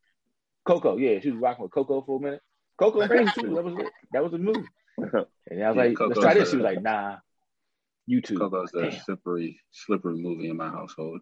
Coco, 0.65 0.97
yeah, 0.97 1.19
she 1.21 1.31
was 1.31 1.39
rocking 1.39 1.63
with 1.63 1.71
Coco 1.71 2.01
for 2.01 2.19
a 2.19 2.21
minute. 2.21 2.41
Coco 2.77 2.99
and 2.99 3.09
Pets 3.09 3.35
Two, 3.35 3.55
that 3.55 3.63
was 3.63 3.75
it. 3.79 3.91
That 4.11 4.23
was 4.23 4.31
the 4.33 4.37
move. 4.39 4.65
And 5.51 5.63
I 5.63 5.69
was 5.69 5.77
like, 5.77 5.95
Coco's 5.95 6.17
let's 6.17 6.19
try 6.19 6.33
this. 6.33 6.47
a- 6.49 6.51
She 6.51 6.57
was 6.57 6.63
like, 6.65 6.81
nah, 6.81 7.15
you 8.05 8.21
two. 8.21 8.37
Coco's 8.37 8.71
the 8.71 8.81
Damn. 8.89 8.99
slippery, 9.01 9.59
slippery 9.71 10.15
movie 10.17 10.49
in 10.49 10.57
my 10.57 10.67
household. 10.69 11.21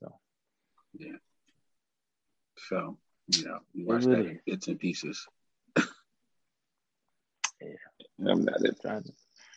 So. 0.00 0.12
Yeah. 0.98 1.12
So, 2.68 2.96
you 3.28 3.44
know, 3.44 3.58
we 3.74 3.84
watch 3.84 4.04
It 4.04 4.08
that 4.10 4.18
in 4.26 4.40
bits 4.46 4.68
and 4.68 4.78
pieces. 4.80 5.26
Yeah. 7.60 8.30
I'm 8.30 8.44
not 8.44 8.60
it. 8.64 8.76
Trying 8.80 9.02
to, 9.04 9.12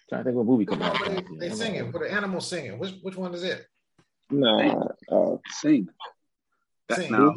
trying 0.10 0.22
to 0.22 0.26
think 0.26 0.36
what 0.38 0.46
movie 0.46 0.66
coming 0.66 0.84
out. 0.84 0.98
They, 1.06 1.50
they 1.50 1.56
singing, 1.56 1.92
for 1.92 2.00
the 2.00 2.12
animals 2.12 2.48
singing. 2.48 2.80
Which 2.80 2.96
which 3.02 3.16
one 3.16 3.34
is 3.34 3.44
it? 3.44 3.68
No. 4.30 4.92
Uh, 5.10 5.38
Sing. 5.52 5.88
That 6.90 6.98
Sing. 7.00 7.12
now. 7.12 7.36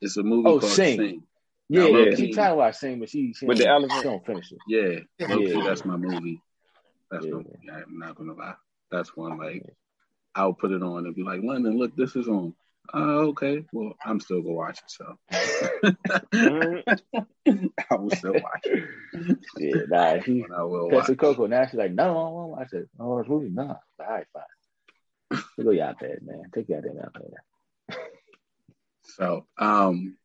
It's 0.00 0.16
a 0.16 0.22
movie 0.22 0.48
Oh, 0.48 0.58
called 0.60 0.72
Sing. 0.72 0.98
Sing. 0.98 1.22
Yeah, 1.68 1.82
Now, 1.82 1.86
yeah. 1.88 1.96
low-key- 2.10 2.16
She 2.16 2.32
tried 2.32 2.48
to 2.50 2.54
watch 2.56 2.76
Sing, 2.76 2.98
but 3.00 3.08
she, 3.08 3.32
she 3.32 3.46
With 3.46 3.58
the 3.58 3.64
ain't- 3.64 3.70
elephant? 3.70 3.92
She 4.02 4.08
don't 4.08 4.26
finish 4.26 4.52
it. 4.52 4.58
Yeah, 4.68 5.00
Yeah. 5.28 5.36
Yeah. 5.36 5.64
that's 5.64 5.84
my 5.84 5.96
movie. 5.96 6.40
That's 7.10 7.26
Yeah. 7.26 7.32
my, 7.34 7.42
yeah, 7.62 7.80
I'm 7.86 7.98
not 7.98 8.14
gonna 8.16 8.34
lie. 8.34 8.54
That's 8.90 9.16
one 9.16 9.38
like 9.38 9.64
I'll 10.34 10.52
put 10.54 10.70
it 10.72 10.82
on 10.82 11.06
and 11.06 11.14
be 11.14 11.22
like, 11.22 11.42
London, 11.42 11.76
look, 11.78 11.94
this 11.96 12.14
is 12.16 12.28
on. 12.28 12.54
Oh, 12.92 13.28
okay. 13.28 13.64
Well, 13.72 13.94
I'm 14.04 14.20
still 14.20 14.42
gonna 14.42 14.54
watch 14.54 14.78
it, 14.78 14.90
so 14.90 15.16
I 17.90 17.94
will 17.94 18.10
still 18.10 18.34
watch 18.34 18.64
it. 18.64 18.84
Yeah, 19.58 19.82
nah. 19.88 20.16
When 20.16 20.46
I 20.56 20.62
will 20.64 20.90
watch. 20.90 21.16
Coco. 21.16 21.46
Now 21.46 21.66
she's 21.66 21.74
like, 21.74 21.92
no, 21.92 22.02
I 22.02 22.06
don't 22.06 22.32
want 22.32 22.46
to 22.46 22.50
watch 22.58 22.72
it. 22.72 22.88
I 22.98 23.02
want 23.02 23.26
to 23.26 23.32
watch 23.32 23.40
movie. 23.42 23.54
No, 23.54 23.68
all 23.68 24.06
right, 24.08 24.26
fine. 24.32 25.42
You 25.56 25.64
go 25.64 25.70
your 25.70 25.86
iPad, 25.86 26.22
man. 26.22 26.44
Take 26.52 26.68
your 26.68 26.80
damn 26.80 26.96
iPad. 26.96 27.96
So, 29.04 29.46
um, 29.58 30.16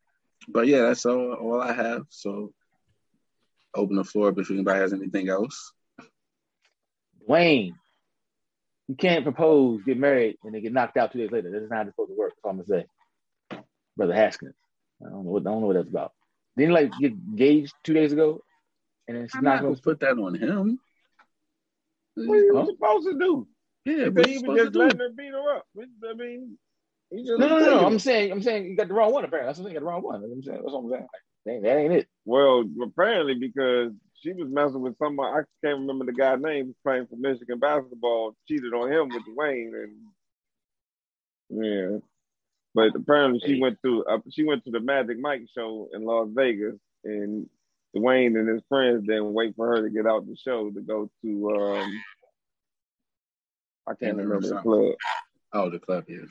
but 0.48 0.66
yeah, 0.66 0.82
that's 0.82 1.06
all, 1.06 1.32
all 1.34 1.60
I 1.60 1.72
have. 1.72 2.02
So, 2.08 2.52
open 3.74 3.96
the 3.96 4.04
floor 4.04 4.28
up 4.28 4.38
if 4.38 4.50
anybody 4.50 4.80
has 4.80 4.92
anything 4.92 5.28
else. 5.28 5.72
Dwayne, 7.28 7.74
you 8.88 8.94
can't 8.94 9.24
propose, 9.24 9.82
get 9.82 9.98
married, 9.98 10.38
and 10.44 10.54
then 10.54 10.62
get 10.62 10.72
knocked 10.72 10.96
out 10.96 11.12
two 11.12 11.18
days 11.18 11.30
later. 11.30 11.50
That's 11.50 11.68
not 11.70 11.76
how 11.76 11.82
it's 11.82 11.90
supposed 11.92 12.10
to 12.10 12.16
work. 12.16 12.32
That's 12.34 12.44
all 12.44 12.50
I'm 12.50 12.64
gonna 12.64 12.82
say. 12.82 13.62
Brother 13.96 14.14
Haskins. 14.14 14.54
I 15.04 15.10
don't 15.10 15.24
know 15.24 15.30
what 15.30 15.42
I 15.42 15.50
don't 15.50 15.60
know 15.60 15.66
what 15.66 15.74
that's 15.76 15.88
about. 15.88 16.12
Didn't 16.56 16.70
he, 16.70 16.74
like 16.74 16.92
get 16.98 17.12
engaged 17.12 17.74
two 17.84 17.94
days 17.94 18.12
ago, 18.12 18.42
and 19.08 19.16
it's 19.16 19.34
I'm 19.34 19.44
not 19.44 19.50
not 19.50 19.56
gonna 19.62 19.68
going 19.74 19.82
put 19.82 20.00
that 20.00 20.18
on 20.18 20.34
him. 20.34 20.78
what 22.14 22.34
are 22.34 22.38
you 22.38 22.66
supposed 22.66 23.06
to 23.08 23.18
do? 23.18 23.48
Yeah, 23.84 24.08
but 24.10 24.24
said 24.24 24.26
he's 24.26 24.40
he 24.40 24.40
supposed 24.40 24.48
was 24.48 24.58
to 24.58 24.64
just 24.64 24.72
do. 24.72 24.78
letting 24.80 24.98
her 24.98 25.10
beat 25.10 25.32
her 25.32 25.56
up. 25.56 25.66
I 25.78 26.14
mean, 26.14 26.58
he 27.10 27.24
just 27.24 27.38
No, 27.38 27.48
no, 27.48 27.58
no, 27.58 27.66
no. 27.66 27.86
I'm 27.86 27.98
saying, 27.98 28.32
I'm 28.32 28.42
saying 28.42 28.66
you 28.66 28.76
got 28.76 28.88
the 28.88 28.94
wrong 28.94 29.12
one. 29.12 29.24
Apparently, 29.24 29.48
that's 29.48 29.58
what 29.58 29.66
I'm 29.66 29.66
saying. 29.66 29.74
You 29.74 29.80
got 29.80 29.86
the 29.86 29.92
wrong 29.92 30.02
one. 30.02 30.20
That's 30.20 30.30
what 30.30 30.36
I'm 30.36 30.42
saying. 30.42 30.60
That's 30.62 30.72
what 30.72 30.80
I'm 30.80 30.90
saying. 30.90 31.02
Like, 31.02 31.22
dang, 31.46 31.62
that 31.62 31.78
ain't 31.78 31.92
it. 31.92 32.08
Well, 32.24 32.64
apparently 32.82 33.34
because 33.34 33.92
she 34.22 34.32
was 34.32 34.48
messing 34.48 34.80
with 34.80 34.98
someone. 34.98 35.32
I 35.32 35.42
can't 35.64 35.80
remember 35.80 36.04
the 36.04 36.12
guy's 36.12 36.40
name. 36.40 36.66
Who's 36.66 36.76
playing 36.84 37.06
for 37.06 37.16
Michigan 37.16 37.58
basketball. 37.58 38.34
Cheated 38.48 38.72
on 38.72 38.90
him 38.90 39.08
with 39.08 39.22
Dwayne, 39.36 39.72
and 39.84 39.96
yeah. 41.50 41.98
But 42.74 42.94
apparently 42.94 43.40
she 43.40 43.60
went 43.60 43.78
to 43.84 44.04
uh, 44.04 44.18
she 44.30 44.44
went 44.44 44.64
to 44.64 44.70
the 44.70 44.80
Magic 44.80 45.18
Mike 45.18 45.42
show 45.56 45.88
in 45.92 46.04
Las 46.04 46.28
Vegas, 46.32 46.76
and 47.04 47.48
Dwayne 47.96 48.38
and 48.38 48.48
his 48.48 48.62
friends 48.68 49.06
didn't 49.06 49.32
wait 49.32 49.54
for 49.56 49.68
her 49.68 49.82
to 49.82 49.90
get 49.90 50.06
out 50.06 50.26
the 50.26 50.36
show 50.36 50.70
to 50.70 50.80
go 50.80 51.10
to 51.22 51.50
um 51.50 52.02
I 53.86 53.94
can't 53.94 54.16
remember 54.16 54.48
the 54.48 54.60
club. 54.60 54.94
Oh, 55.52 55.70
the 55.70 55.78
club, 55.78 56.04
yeah. 56.08 56.26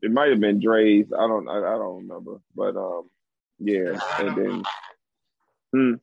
It 0.00 0.12
might 0.12 0.30
have 0.30 0.40
been 0.40 0.60
Drai's. 0.60 1.12
I 1.12 1.26
don't 1.26 1.48
I, 1.48 1.58
I 1.58 1.76
don't 1.78 2.06
remember, 2.06 2.40
but 2.54 2.76
um 2.76 3.10
yeah, 3.58 3.98
and 4.18 4.36
then. 4.36 4.62
Hmm. 5.72 5.94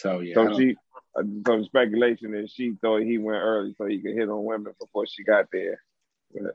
So 0.00 0.20
yeah, 0.20 0.34
So 0.34 0.58
she, 0.58 0.76
uh, 1.14 1.22
some 1.46 1.64
speculation 1.64 2.34
is 2.34 2.50
she 2.50 2.72
thought 2.80 3.02
he 3.02 3.18
went 3.18 3.42
early 3.42 3.74
so 3.76 3.84
he 3.84 4.00
could 4.00 4.14
hit 4.14 4.30
on 4.30 4.44
women 4.44 4.72
before 4.80 5.06
she 5.06 5.24
got 5.24 5.46
there. 5.52 5.82
But, 6.32 6.54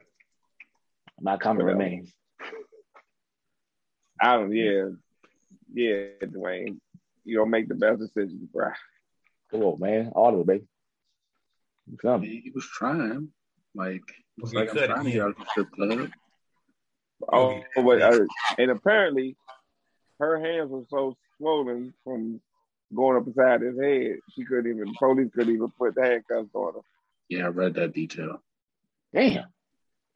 My 1.22 1.38
comment 1.38 1.66
Whatever. 1.66 1.80
remains. 1.84 2.12
I 4.20 4.36
don't, 4.38 4.52
yeah, 4.56 4.86
yeah, 5.74 6.06
Dwayne, 6.24 6.80
you 7.24 7.38
don't 7.38 7.52
make 7.52 7.68
the 7.68 7.76
best 7.76 8.00
decisions, 8.00 8.50
bro. 8.52 8.70
Come 9.52 9.62
on, 9.62 9.80
man. 9.80 10.12
All 10.16 10.34
of 10.34 10.39
it, 10.39 10.48
baby. 10.48 10.66
Something. 12.02 12.30
He 12.30 12.52
was 12.56 12.66
trying. 12.66 13.30
Like, 13.76 14.02
it's 14.38 14.52
He 14.52 14.58
like 14.58 14.70
I'm 14.70 14.76
could, 14.76 14.89
trying 14.89 15.06
to 15.06 15.12
get 15.12 15.22
out 15.22 15.30
of 15.32 15.38
the 15.38 15.46
strip 15.52 15.72
club. 15.72 16.10
Oh, 17.32 17.62
but 17.76 18.02
uh, 18.02 18.26
and 18.58 18.72
apparently, 18.72 19.36
her 20.20 20.39
hands 20.39 20.72
were 20.72 20.86
so 20.89 21.16
swollen 21.38 21.93
from 22.04 22.41
going 22.93 23.17
up 23.17 23.27
inside 23.27 23.61
his 23.61 23.79
head, 23.79 24.17
she 24.33 24.45
couldn't 24.45 24.71
even. 24.71 24.93
Police 24.95 25.31
couldn't 25.33 25.55
even 25.55 25.71
put 25.77 25.95
the 25.95 26.03
handcuffs 26.03 26.49
on 26.53 26.73
her. 26.75 26.79
Yeah, 27.29 27.45
I 27.45 27.47
read 27.47 27.73
that 27.75 27.93
detail. 27.93 28.41
Damn. 29.13 29.45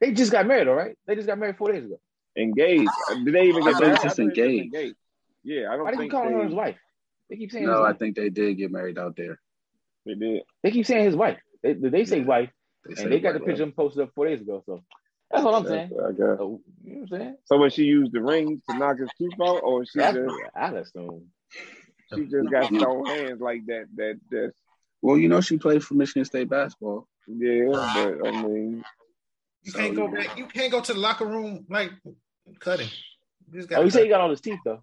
They 0.00 0.12
just 0.12 0.32
got 0.32 0.46
married, 0.46 0.68
all 0.68 0.74
right? 0.74 0.96
They 1.06 1.14
just 1.14 1.26
got 1.26 1.38
married 1.38 1.56
four 1.56 1.72
days 1.72 1.84
ago. 1.84 1.98
Engaged? 2.36 2.94
Did 3.24 3.34
they 3.34 3.48
even 3.48 3.64
get 3.64 3.74
thought 3.74 3.82
it 3.82 3.90
was 3.90 4.02
married? 4.02 4.02
just 4.02 4.20
I 4.20 4.24
thought 4.24 4.34
they 4.34 4.58
engaged. 4.58 4.96
Yeah, 5.42 5.68
I 5.70 5.76
don't 5.76 5.84
Why 5.84 5.90
do 5.90 5.96
you 5.96 6.00
think 6.02 6.12
call 6.12 6.30
her 6.30 6.44
his 6.44 6.54
wife? 6.54 6.76
They 7.28 7.36
keep 7.36 7.50
saying 7.50 7.64
his 7.64 7.70
No, 7.72 7.84
I 7.84 7.92
think 7.92 8.16
they 8.16 8.30
did 8.30 8.54
get 8.54 8.70
married 8.70 8.98
out 8.98 9.16
there. 9.16 9.40
they 10.04 10.14
did. 10.14 10.42
They 10.62 10.70
keep 10.70 10.86
saying 10.86 11.04
his 11.04 11.16
wife. 11.16 11.38
They, 11.62 11.74
they 11.74 12.04
say 12.04 12.20
Yeah. 12.20 12.24
wife, 12.24 12.50
They 12.86 12.94
said 12.94 13.04
and 13.04 13.12
they 13.12 13.20
got 13.20 13.34
the 13.34 13.40
picture 13.40 13.70
posted 13.70 14.02
up 14.02 14.10
four 14.14 14.26
days 14.26 14.40
ago. 14.40 14.62
So 14.66 14.82
that's 15.30 15.44
all 15.44 15.54
I'm 15.54 15.66
saying. 15.66 15.90
I 15.92 16.12
guess. 16.12 16.18
So, 16.18 16.60
you 16.84 16.92
know 16.94 17.00
what 17.00 17.12
I'm 17.12 17.18
saying? 17.20 17.36
So 17.44 17.58
when 17.58 17.70
she 17.70 17.84
used 17.84 18.12
the 18.12 18.22
ring 18.22 18.62
to 18.68 18.76
knock 18.76 18.98
his 18.98 19.10
tooth 19.18 19.34
out, 19.40 19.60
or 19.62 19.84
she 19.84 19.98
That's 19.98 20.16
just 20.16 20.36
I 20.54 20.68
assume. 20.70 21.26
She 22.14 22.24
just 22.26 22.50
got 22.50 22.66
stone 22.66 23.06
hands 23.06 23.40
like 23.40 23.66
that? 23.66 23.86
That 23.96 24.20
that 24.30 24.52
Well, 25.02 25.16
you 25.18 25.28
know, 25.28 25.40
she 25.40 25.58
played 25.58 25.82
for 25.84 25.94
Michigan 25.94 26.24
State 26.24 26.48
basketball. 26.48 27.08
yeah, 27.26 27.66
but 27.94 28.26
I 28.28 28.30
mean, 28.42 28.84
You 29.62 29.72
can't 29.72 29.94
go 29.96 30.08
back. 30.08 30.36
You 30.38 30.46
can't 30.46 30.72
go 30.72 30.80
to 30.80 30.92
the 30.92 30.98
locker 30.98 31.26
room 31.26 31.66
like 31.68 31.92
cutting. 32.58 32.88
You 33.52 33.66
Oh, 33.72 33.82
you 33.82 33.90
say 33.90 34.04
you 34.04 34.08
got 34.10 34.20
all 34.20 34.30
his 34.30 34.40
teeth 34.40 34.60
though. 34.64 34.82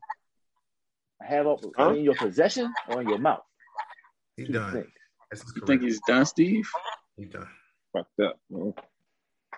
I 1.22 1.26
have 1.26 1.48
up 1.48 1.60
Huh? 1.76 1.90
in 1.94 2.04
your 2.04 2.16
possession 2.16 2.74
or 2.90 3.02
in 3.02 3.10
your 3.10 3.18
mouth. 3.20 3.42
He 4.36 4.46
done. 4.46 4.74
things. 4.74 4.88
That's 5.32 5.42
his 5.44 5.54
You 5.56 5.62
think 5.66 5.82
he's 5.82 6.00
done, 6.02 6.26
Steve? 6.26 6.70
He 7.18 7.26
done. 7.26 7.48
fucked 7.92 8.20
up. 8.20 8.40
Man. 8.50 8.74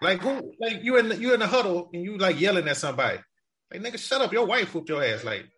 Like 0.01 0.21
who? 0.21 0.53
Like 0.59 0.83
you 0.83 0.97
in 0.97 1.09
the, 1.09 1.17
you 1.17 1.33
in 1.33 1.41
the 1.41 1.47
huddle 1.47 1.89
and 1.93 2.03
you 2.03 2.17
like 2.17 2.39
yelling 2.39 2.67
at 2.67 2.77
somebody. 2.77 3.19
Like 3.71 3.81
nigga, 3.81 3.99
shut 3.99 4.21
up! 4.21 4.31
Your 4.31 4.45
wife 4.45 4.73
whooped 4.73 4.87
your 4.89 5.03
ass. 5.03 5.23
Like 5.23 5.41
Think 5.41 5.51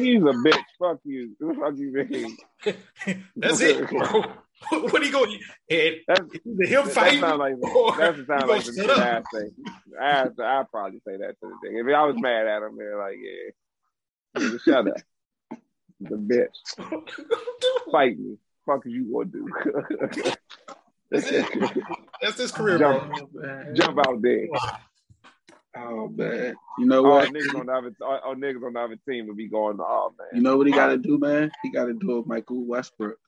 he's 0.00 0.22
a 0.22 0.26
bitch. 0.26 0.64
Fuck 0.78 1.00
you. 1.04 1.36
Fuck 1.40 1.76
you, 1.76 1.92
man. 1.92 2.36
that's 3.36 3.60
it. 3.60 3.88
bro. 3.88 4.24
what 4.70 5.02
are 5.02 5.04
you 5.04 5.12
going? 5.12 5.38
And 5.70 5.96
That's 6.06 6.20
either 6.46 6.66
him 6.66 6.84
that 6.86 6.94
fighting 6.94 7.20
like 7.20 7.54
or 7.62 7.96
that's 7.96 8.18
the 8.18 8.26
sound 8.26 8.40
gonna 8.42 8.52
like 8.52 8.64
the 8.64 8.72
shut 8.74 8.74
shit 8.74 8.90
up. 8.90 9.24
I 9.32 9.38
say. 9.38 9.50
I 10.00 10.60
I 10.60 10.64
probably 10.70 11.00
say 11.06 11.16
that 11.16 11.34
to 11.40 11.48
the 11.48 11.56
thing. 11.62 11.78
If 11.78 11.94
I 11.94 12.04
was 12.04 12.16
mad 12.18 12.46
at 12.46 12.62
him, 12.62 12.76
they're 12.76 12.98
like, 12.98 13.16
yeah, 13.20 14.40
nigga, 14.40 14.62
shut 14.62 14.88
up. 14.88 14.94
The 16.00 16.16
bitch. 16.16 17.90
Fight 17.92 18.18
me. 18.18 18.36
Fuck 18.64 18.82
you 18.86 19.12
gonna 19.12 19.24
do? 19.26 19.48
That's 21.10 21.30
it. 21.30 21.46
That's 22.20 22.38
his 22.38 22.52
career. 22.52 22.78
Jump, 22.78 23.34
man. 23.34 23.74
jump 23.74 23.98
out 23.98 24.22
there. 24.22 24.46
Oh, 25.76 26.08
man. 26.08 26.54
You 26.78 26.86
know 26.86 27.04
All 27.04 27.10
what? 27.12 27.30
niggas 27.32 27.58
on 27.58 27.66
the 27.66 27.72
other, 27.72 27.92
all, 28.02 28.18
all 28.24 28.34
niggas 28.34 28.64
on 28.66 28.74
the 28.74 28.80
other 28.80 28.96
team 29.08 29.26
would 29.28 29.36
be 29.36 29.48
going, 29.48 29.78
oh 29.80 30.14
man. 30.18 30.28
You 30.34 30.42
know 30.42 30.56
what 30.56 30.66
he 30.66 30.72
got 30.72 30.88
to 30.88 30.98
do, 30.98 31.18
man? 31.18 31.50
He 31.62 31.70
got 31.70 31.86
to 31.86 31.94
do 31.94 32.18
it, 32.18 32.26
Michael 32.26 32.64
Westbrook. 32.66 33.18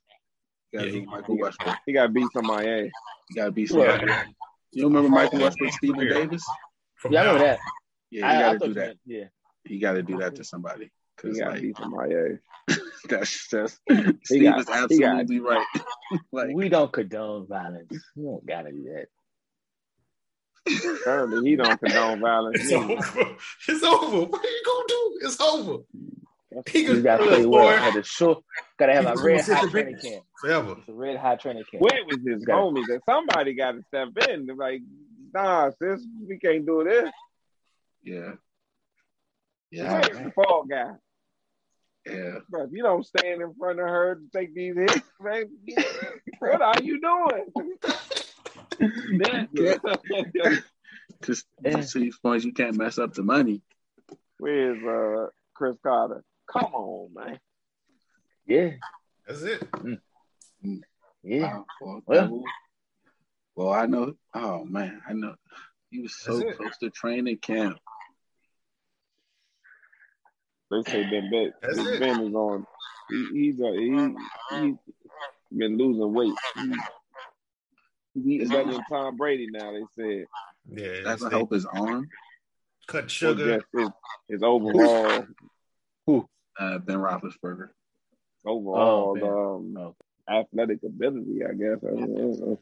He 0.71 0.77
got 0.77 0.83
to 0.83 0.87
Yeah, 0.89 0.93
do 0.93 0.99
he- 1.01 1.05
Michael 1.05 1.37
Westbrook. 1.37 1.75
he 1.85 1.93
got 1.93 2.03
to 2.03 2.09
beat 2.09 2.27
somebody 2.33 2.67
ass. 2.69 2.89
He 3.29 3.35
got 3.35 3.45
to 3.45 3.51
be 3.51 3.61
Yeah. 3.63 3.67
somebody. 3.67 4.13
You 4.71 4.83
remember 4.85 5.09
Michael 5.09 5.39
Westbrook, 5.39 5.71
Stephen 5.73 6.07
Davis? 6.07 6.43
From 6.95 7.13
Yeah, 7.13 7.21
I 7.21 7.23
remember 7.25 7.45
that. 7.47 7.59
Yeah, 8.11 8.31
he 8.31 8.39
got 8.39 8.51
to 8.53 8.67
do 8.67 8.73
that. 8.75 8.87
meant, 8.87 8.99
yeah. 9.05 9.23
He 9.63 9.79
got 9.79 9.93
to 9.93 10.03
do 10.03 10.17
that 10.17 10.35
to 10.35 10.43
somebody. 10.43 10.85
He 10.85 10.91
Because 11.17 11.39
got 11.39 11.45
to 11.45 11.51
like 11.53 11.61
beat 11.61 11.77
somebody 11.77 12.13
ass. 12.15 12.77
that's 13.09 13.47
just 13.49 13.79
He 13.87 13.95
Steve 14.23 14.43
got- 14.43 14.59
is 14.59 14.65
he 14.67 14.99
got- 14.99 15.19
absolutely 15.19 15.39
right. 15.39 15.65
like 16.31 16.49
we 16.53 16.69
don't 16.69 16.91
condone 16.91 17.47
violence. 17.47 17.91
We 18.15 18.23
don't 18.25 18.45
gotta 18.45 18.71
do 18.71 18.83
that. 18.93 19.07
Apparently, 20.67 21.49
he 21.49 21.55
don't 21.55 21.79
condone 21.79 22.19
violence. 22.19 22.59
It's 22.61 22.71
neither. 22.71 22.93
over. 22.93 23.35
It's 23.67 23.83
over. 23.83 24.25
What 24.25 24.43
are 24.45 24.49
you 24.49 24.63
gonna 24.65 24.87
do? 24.87 25.19
It's 25.21 25.39
over. 25.39 25.83
He 26.71 26.83
You 26.83 27.01
gotta 27.01 27.23
play 27.23 27.45
well. 27.45 27.65
boy, 27.65 27.75
Had 27.77 27.93
to 27.95 28.03
show. 28.03 28.41
Gotta 28.79 28.93
have 28.93 29.03
He 29.05 29.09
a 29.11 29.15
red 29.23 29.45
gonna 29.45 29.59
hot 29.59 29.69
training 29.69 29.97
camp. 30.01 30.23
forever. 30.39 30.75
It's 30.79 30.87
a 30.89 30.93
red 30.93 31.17
hot 31.17 31.39
training 31.41 31.65
camp. 31.69 31.83
Where 31.83 32.05
was 32.05 32.19
his 32.25 32.43
Got 32.45 32.57
it. 32.57 32.61
homies? 32.73 32.87
That 32.87 33.01
somebody 33.09 33.53
got 33.53 33.73
to 33.73 33.83
step 33.87 34.09
in. 34.29 34.45
They're 34.45 34.55
like, 34.55 34.81
nah, 35.33 35.69
sis, 35.81 36.05
we 36.27 36.39
can't 36.39 36.65
do 36.65 36.83
this. 36.83 37.11
yeah. 38.03 38.31
Where's 39.71 40.07
Yeah, 40.17 40.23
the 40.23 40.31
fall 40.33 40.63
guy? 40.69 40.91
yeah. 42.05 42.35
Bro, 42.49 42.63
if 42.65 42.69
you 42.71 42.83
don't 42.83 43.05
stand 43.05 43.41
in 43.41 43.53
front 43.55 43.79
of 43.79 43.87
her 43.87 44.15
to 44.15 44.21
take 44.33 44.53
these 44.55 44.75
hits, 44.77 45.01
man, 45.19 45.49
what 46.39 46.61
are 46.61 46.81
you 46.81 47.01
doing? 47.01 47.73
Because 51.19 51.45
Yeah. 51.63 51.81
to 51.81 51.99
these 51.99 52.17
points, 52.17 52.45
you 52.45 52.53
can't 52.53 52.75
mess 52.77 52.97
up 52.97 53.13
the 53.13 53.23
money. 53.23 53.61
Where's 54.37 54.83
uh, 54.83 55.29
Chris 55.53 55.77
Carter? 55.81 56.23
Come 56.51 56.73
on, 56.73 57.13
man. 57.13 57.39
Yeah, 58.47 58.71
That's 59.27 59.41
it. 59.41 59.63
yeah. 61.23 61.57
Oh, 61.57 61.65
well, 61.81 62.01
Well- 62.05 62.43
well, 63.55 63.69
I 63.73 63.85
know. 63.85 64.13
Oh 64.33 64.65
man, 64.65 65.01
I 65.07 65.13
know. 65.13 65.35
He 65.89 66.01
was 66.01 66.13
so 66.15 66.41
close 66.53 66.77
to 66.79 66.89
training 66.89 67.37
camp. 67.37 67.77
They 70.69 70.81
say 70.91 71.03
Ben 71.09 71.29
Ben, 71.31 71.53
That's 71.61 71.77
it. 71.77 71.99
ben 71.99 72.19
is 72.21 72.33
on. 72.35 72.65
He, 73.09 73.25
he's 73.33 73.61
uh, 73.61 73.71
he, 73.71 73.89
he's 74.59 74.75
been 75.57 75.77
losing 75.77 76.13
weight. 76.13 76.33
He, 76.55 76.73
he's 78.23 78.43
Is 78.43 78.49
better 78.49 78.71
than 78.71 78.83
Tom 78.89 79.17
Brady 79.17 79.47
now. 79.51 79.71
They 79.71 79.83
said. 79.95 80.25
Yeah. 80.69 81.01
that's 81.03 81.21
they 81.21 81.25
gonna 81.29 81.37
help 81.37 81.51
his 81.53 81.65
arm? 81.65 82.07
Cut 82.87 83.09
sugar. 83.11 83.57
just 83.57 83.65
his, 83.73 83.89
his 84.29 84.43
overall 84.43 85.25
Uh, 86.07 86.77
ben 86.79 86.97
Roethlisberger. 86.97 87.69
overall 88.45 89.17
Oh, 89.21 89.55
um, 89.57 89.77
Oh. 89.77 89.95
athletic 90.31 90.83
ability. 90.83 91.41
I 91.43 91.53
guess. 91.53 91.79
I 91.87 91.91
mean, 91.91 92.57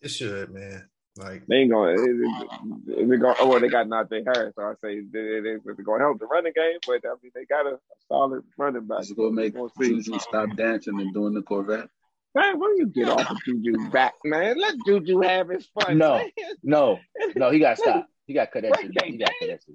It 0.00 0.08
should, 0.08 0.50
man. 0.50 0.88
Like 1.16 1.46
they 1.46 1.56
ain't 1.58 1.70
gonna. 1.70 1.92
Is 1.92 2.00
it, 2.00 2.98
is 2.98 3.10
it 3.10 3.20
gonna? 3.20 3.36
Oh, 3.38 3.48
well, 3.48 3.60
they 3.60 3.68
got 3.68 3.86
Najee 3.86 4.24
Harris. 4.26 4.52
So 4.56 4.62
I 4.64 4.72
say 4.82 5.00
they, 5.00 5.40
they, 5.40 5.50
it's 5.64 5.80
gonna 5.84 6.02
help 6.02 6.18
the 6.18 6.26
running 6.26 6.52
game, 6.56 6.78
but 6.84 7.00
I 7.08 7.14
mean 7.22 7.30
they 7.32 7.44
got 7.44 7.66
a 7.66 7.78
solid 8.08 8.42
running 8.58 8.86
back. 8.86 9.02
Is 9.02 9.12
it 9.12 9.16
gonna 9.16 9.30
make 9.30 9.54
We'll. 9.54 9.70
Juju 9.80 10.18
stop 10.18 10.56
dancing 10.56 10.98
and 11.00 11.14
doing 11.14 11.34
the 11.34 11.42
Corvette? 11.42 11.88
Man, 12.34 12.58
when 12.58 12.76
you 12.76 12.86
get 12.86 13.08
off 13.08 13.30
of 13.30 13.36
Juju 13.44 13.90
back, 13.90 14.14
man, 14.24 14.58
let 14.58 14.74
Juju 14.86 15.20
have 15.20 15.48
his 15.50 15.66
fun. 15.66 15.98
No. 15.98 16.18
man. 16.18 16.30
No, 16.62 16.98
no, 17.36 17.50
he 17.50 17.58
got 17.60 17.78
stopped. 17.78 18.08
He 18.26 18.32
got 18.32 18.50
cut 18.52 18.62
that 18.62 18.80
shit. 18.80 19.04
He 19.04 19.18
got 19.18 19.28
cut 19.38 19.48
that 19.48 19.60
shit. 19.66 19.74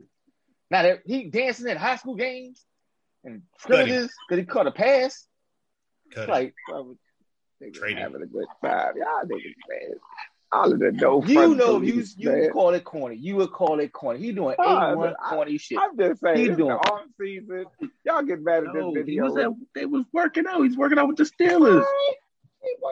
Now 0.72 0.82
that 0.82 1.02
he 1.06 1.26
dancing 1.26 1.70
at 1.70 1.78
high 1.78 1.98
school 1.98 2.16
games 2.16 2.66
and 3.24 3.44
scrimmages 3.60 4.12
because 4.28 4.40
he 4.42 4.46
caught 4.48 4.66
a 4.66 4.72
pass. 4.72 5.28
cut 6.12 6.30
it. 6.30 6.32
Like 6.32 6.56
Brother, 6.68 6.94
niggas 7.62 7.74
Trade 7.76 7.98
him. 7.98 8.12
having 8.12 8.24
a 8.24 8.26
good 8.26 8.48
time. 8.64 8.94
Y'all 8.98 9.24
niggas, 9.24 9.54
man. 9.70 9.98
All 10.52 10.74
of 10.74 10.80
the 10.80 10.92
dope. 10.92 11.28
you 11.28 11.54
know, 11.54 11.80
you 11.80 12.04
you 12.18 12.32
would 12.32 12.52
call 12.54 12.74
it 12.74 12.84
corny. 12.84 13.18
You 13.18 13.36
would 13.36 13.52
call 13.52 13.80
it 13.80 13.94
corny. 13.94 14.18
He 14.20 14.32
doing 14.32 14.56
oh, 14.58 14.92
eight 14.92 14.98
one 14.98 15.14
I- 15.24 15.30
corny 15.30 15.60
shit. 15.60 15.78
I'm 15.78 15.96
just 15.96 16.22
saying, 16.22 16.38
He 16.38 16.46
doing- 16.48 16.70
the 16.70 16.74
off 16.78 17.02
season. 17.22 17.66
Y'all 18.04 18.24
get 18.24 18.42
mad 18.42 18.64
at 18.64 18.74
No, 18.74 18.92
this 18.92 19.06
he 19.06 19.12
video. 19.12 19.26
was 19.26 19.38
at, 19.38 19.52
they 19.76 19.86
was 19.86 20.06
working 20.12 20.46
out. 20.48 20.64
He's 20.64 20.76
working 20.76 20.98
out 20.98 21.08
with 21.08 21.18
the 21.18 21.26
Steelers. 21.26 21.86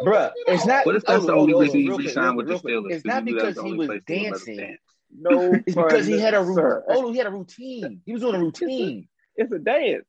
Bruh, 0.04 0.32
it's 0.48 0.66
not. 0.66 0.86
What 0.86 0.96
if 0.96 1.06
that's 1.06 1.26
the 1.26 1.34
oh, 1.34 1.40
only 1.40 1.54
hold 1.54 1.64
reason 1.64 1.80
he 1.80 1.88
real 1.88 1.98
quick, 1.98 2.10
signed 2.10 2.38
with 2.38 2.48
the 2.48 2.54
real. 2.64 2.84
Steelers? 2.84 2.92
It's 2.92 3.06
not 3.06 3.24
he 3.24 3.32
knew 3.32 3.40
that 3.40 3.56
because 3.56 3.64
he 3.64 3.74
was 3.74 3.88
place 3.88 4.02
he 4.08 4.14
would 4.14 4.24
let 4.30 4.48
him 4.48 4.56
dancing. 4.56 4.78
No, 5.20 5.54
It's 5.66 5.74
because 5.74 6.06
he 6.06 6.20
had 6.20 6.34
a 6.34 6.42
routine. 6.42 6.56
sir. 6.56 6.84
Oh, 6.90 7.12
he 7.14 7.18
had 7.18 7.28
a 7.28 7.32
routine. 7.32 8.02
He 8.06 8.12
was 8.12 8.22
doing 8.22 8.36
a 8.36 8.40
routine. 8.40 9.08
It's 9.38 9.52
a 9.54 9.58
dance. 9.58 10.06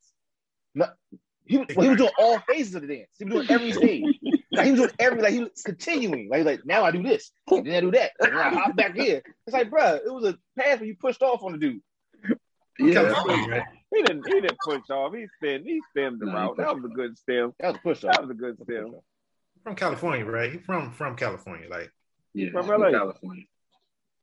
He 1.46 1.56
was, 1.56 1.66
well, 1.74 1.84
he 1.84 1.88
was 1.88 1.98
doing 1.98 2.10
all 2.18 2.40
phases 2.40 2.74
of 2.74 2.82
the 2.82 2.88
dance. 2.88 3.08
He 3.16 3.24
was 3.24 3.34
doing 3.34 3.46
every 3.48 3.72
stage. 3.72 4.18
Like 4.52 4.66
he 4.66 4.72
was 4.72 4.80
doing 4.80 4.92
every 4.98 5.22
like 5.22 5.32
he 5.32 5.40
was 5.40 5.62
continuing. 5.64 6.28
Like 6.28 6.44
like 6.44 6.66
now 6.66 6.82
I 6.82 6.90
do 6.90 7.02
this, 7.02 7.30
and 7.50 7.64
then 7.64 7.74
I 7.74 7.80
do 7.80 7.90
that, 7.92 8.10
and 8.20 8.32
then 8.32 8.38
I 8.38 8.50
hop 8.50 8.76
back 8.76 8.96
here. 8.96 9.22
It's 9.46 9.54
like, 9.54 9.70
bruh, 9.70 9.96
it 10.04 10.12
was 10.12 10.24
a 10.24 10.38
pass 10.58 10.78
where 10.78 10.86
you 10.86 10.96
pushed 10.96 11.22
off 11.22 11.42
on 11.42 11.52
the 11.52 11.58
dude. 11.58 11.80
Yeah, 12.78 13.00
right? 13.02 13.64
He 13.94 14.02
didn't. 14.02 14.26
He 14.26 14.40
didn't 14.40 14.58
push 14.64 14.82
off. 14.90 15.14
He 15.14 15.26
stemmed. 15.38 15.64
He 15.64 15.80
stemmed 15.90 16.20
the 16.20 16.26
No, 16.26 16.32
route. 16.32 16.56
That 16.58 16.74
was 16.74 16.84
a 16.84 16.88
good 16.88 17.16
stem. 17.18 17.54
That 17.60 17.68
was 17.68 17.76
a 17.76 17.80
push 17.80 18.04
off. 18.04 18.12
That 18.12 18.22
was 18.22 18.30
a 18.30 18.34
good 18.34 18.56
stem. 18.62 18.94
From 19.62 19.74
California, 19.74 20.24
right? 20.24 20.52
He 20.52 20.58
from 20.58 20.92
from 20.92 21.16
California. 21.16 21.68
Like 21.68 21.92
yeah, 22.34 22.50
From 22.50 22.66
from 22.66 22.80
LA. 22.82 22.90
California. 22.90 23.44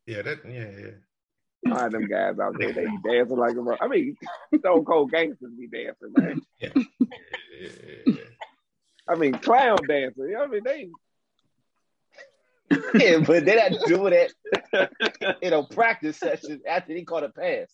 yeah, 0.06 0.22
that 0.22 0.40
yeah 0.46 0.70
yeah. 0.80 0.92
All 1.74 1.82
right, 1.82 1.92
them 1.92 2.08
guys 2.08 2.38
out 2.40 2.56
there, 2.60 2.74
they 2.74 2.86
be 2.86 2.98
dancing 3.04 3.38
like 3.38 3.56
a. 3.56 3.84
I 3.84 3.88
mean, 3.88 4.16
Stone 4.60 4.86
Cold 4.86 5.12
gangsters 5.12 5.52
be 5.58 5.68
dancing, 5.68 6.14
man. 6.16 6.42
yeah, 6.60 6.70
yeah, 6.76 7.70
yeah. 8.06 8.14
I 9.08 9.16
mean, 9.16 9.34
clown 9.34 9.80
dancing. 9.88 10.36
I 10.40 10.48
mean, 10.48 10.62
they. 10.64 10.90
Yeah, 12.96 13.20
but 13.20 13.46
they're 13.46 13.70
not 13.70 13.80
doing 13.88 14.14
that 14.74 15.38
in 15.42 15.54
a 15.54 15.64
practice 15.64 16.18
session 16.18 16.62
after 16.68 16.94
he 16.94 17.04
caught 17.04 17.24
a 17.24 17.30
pass 17.30 17.68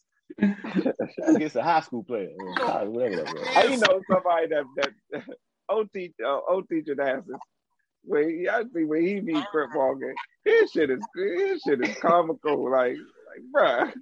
against 1.27 1.55
a 1.55 1.63
high 1.63 1.79
school 1.81 2.03
player 2.03 2.29
or 2.37 2.55
college, 2.55 2.89
whatever 2.89 3.15
that 3.17 3.33
was. 3.33 3.47
I 3.55 3.63
you 3.65 3.77
know 3.77 4.01
somebody 4.11 4.47
that 4.47 4.63
that 5.11 5.23
old 5.69 5.91
teacher, 5.93 6.25
uh, 6.25 6.39
old 6.49 6.67
teacher 6.69 6.95
dances. 6.95 7.35
When 8.03 8.47
I 8.51 8.63
see 8.73 8.83
when 8.83 9.05
he 9.05 9.19
be 9.19 9.33
crip 9.51 9.69
walking, 9.75 10.13
his 10.43 10.71
shit 10.71 10.89
is 10.89 10.99
his 11.15 11.61
shit 11.61 11.81
is 11.87 11.95
comical. 12.01 12.69
Like 12.71 12.95
like 13.27 13.43
bruh. 13.53 13.93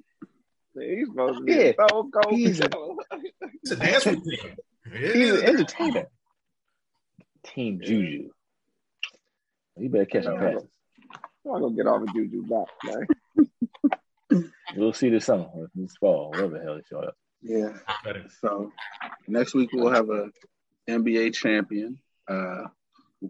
He's 0.79 1.07
supposed 1.07 1.39
to 1.39 1.43
be 1.43 1.53
Yeah. 1.53 1.71
so 1.89 2.09
cold. 2.09 2.33
He's 2.35 2.59
a- 2.61 2.69
It's 3.63 3.71
a 3.71 3.75
dance 3.75 4.05
routine. 4.05 4.55
It 4.85 5.15
He's 5.15 5.31
an 5.33 5.45
entertainer. 5.45 6.07
Team 7.43 7.79
Juju. 7.83 8.29
You 9.77 9.89
better 9.89 10.05
catch 10.05 10.23
some 10.25 10.37
passes. 10.37 10.63
I'm 11.45 11.51
not 11.53 11.59
gonna 11.61 11.75
get 11.75 11.87
off 11.87 12.01
of 12.03 12.13
Juju 12.13 12.43
back, 12.47 12.67
man. 12.85 14.51
We'll 14.75 14.93
see 14.93 15.09
this 15.09 15.25
summer, 15.25 15.47
this 15.73 15.95
fall, 15.97 16.29
whatever 16.29 16.57
the 16.57 16.63
hell 16.63 16.75
they 16.75 16.83
show 16.89 16.99
up. 16.99 17.15
Yeah. 17.41 17.73
So 18.41 18.71
next 19.27 19.53
week 19.55 19.69
we'll 19.73 19.91
have 19.91 20.09
a 20.09 20.29
NBA 20.87 21.33
champion. 21.33 21.97
Uh, 22.27 22.65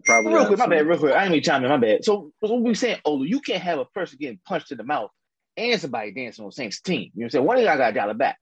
probably 0.04 0.34
Real 0.34 0.46
quick, 0.46 0.58
my 0.58 0.66
bad, 0.66 0.86
real 0.86 0.98
quick. 0.98 1.14
I 1.14 1.24
ain't 1.24 1.34
to 1.34 1.40
chime 1.40 1.64
in, 1.64 1.70
my 1.70 1.76
bad. 1.76 2.04
So, 2.04 2.32
so 2.42 2.52
what 2.52 2.62
we 2.62 2.74
saying, 2.74 2.98
Olu, 3.06 3.28
you 3.28 3.40
can't 3.40 3.62
have 3.62 3.78
a 3.78 3.84
person 3.84 4.18
getting 4.20 4.40
punched 4.44 4.70
in 4.70 4.78
the 4.78 4.84
mouth 4.84 5.10
and 5.56 5.80
somebody 5.80 6.12
dancing 6.12 6.44
on 6.44 6.48
the 6.48 6.52
same 6.52 6.70
team. 6.70 7.00
You 7.00 7.04
know 7.04 7.10
what 7.14 7.24
I'm 7.24 7.30
saying? 7.30 7.44
One 7.44 7.56
of 7.58 7.64
y'all 7.64 7.76
got 7.76 7.88
to 7.88 7.92
dial 7.92 8.10
it 8.10 8.18
back. 8.18 8.38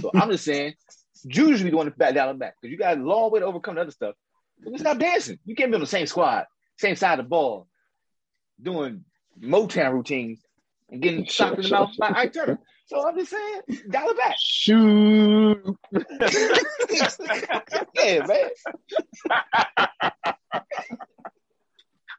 So 0.00 0.10
I'm 0.14 0.30
just 0.30 0.44
saying, 0.44 0.74
Juju 1.26 1.56
should 1.56 1.64
be 1.64 1.70
the 1.70 1.76
one 1.76 1.86
to 1.86 1.92
back 1.92 2.14
dial 2.14 2.30
it 2.30 2.38
back 2.38 2.54
because 2.60 2.72
you 2.72 2.78
got 2.78 2.98
a 2.98 3.00
long 3.00 3.30
way 3.30 3.40
to 3.40 3.46
overcome 3.46 3.76
the 3.76 3.82
other 3.82 3.90
stuff. 3.90 4.14
Just 4.62 4.80
stop 4.80 4.98
dancing. 4.98 5.38
You 5.44 5.54
can't 5.54 5.70
be 5.70 5.74
on 5.74 5.80
the 5.80 5.86
same 5.86 6.06
squad, 6.06 6.44
same 6.78 6.96
side 6.96 7.18
of 7.18 7.24
the 7.24 7.28
ball, 7.28 7.66
doing 8.60 9.04
Motown 9.40 9.92
routines 9.92 10.40
and 10.90 11.00
getting 11.00 11.24
shocked 11.24 11.56
in 11.56 11.62
the 11.62 11.70
mouth 11.70 11.90
by 11.98 12.10
Ike 12.14 12.32
Turner. 12.34 12.58
So 12.90 13.06
I'm 13.06 13.16
just 13.16 13.30
saying, 13.30 13.60
dial 13.88 14.08
it 14.08 14.16
back. 14.16 14.34
Shoot. 14.40 15.76
yeah, 17.94 18.26
man. 18.26 18.50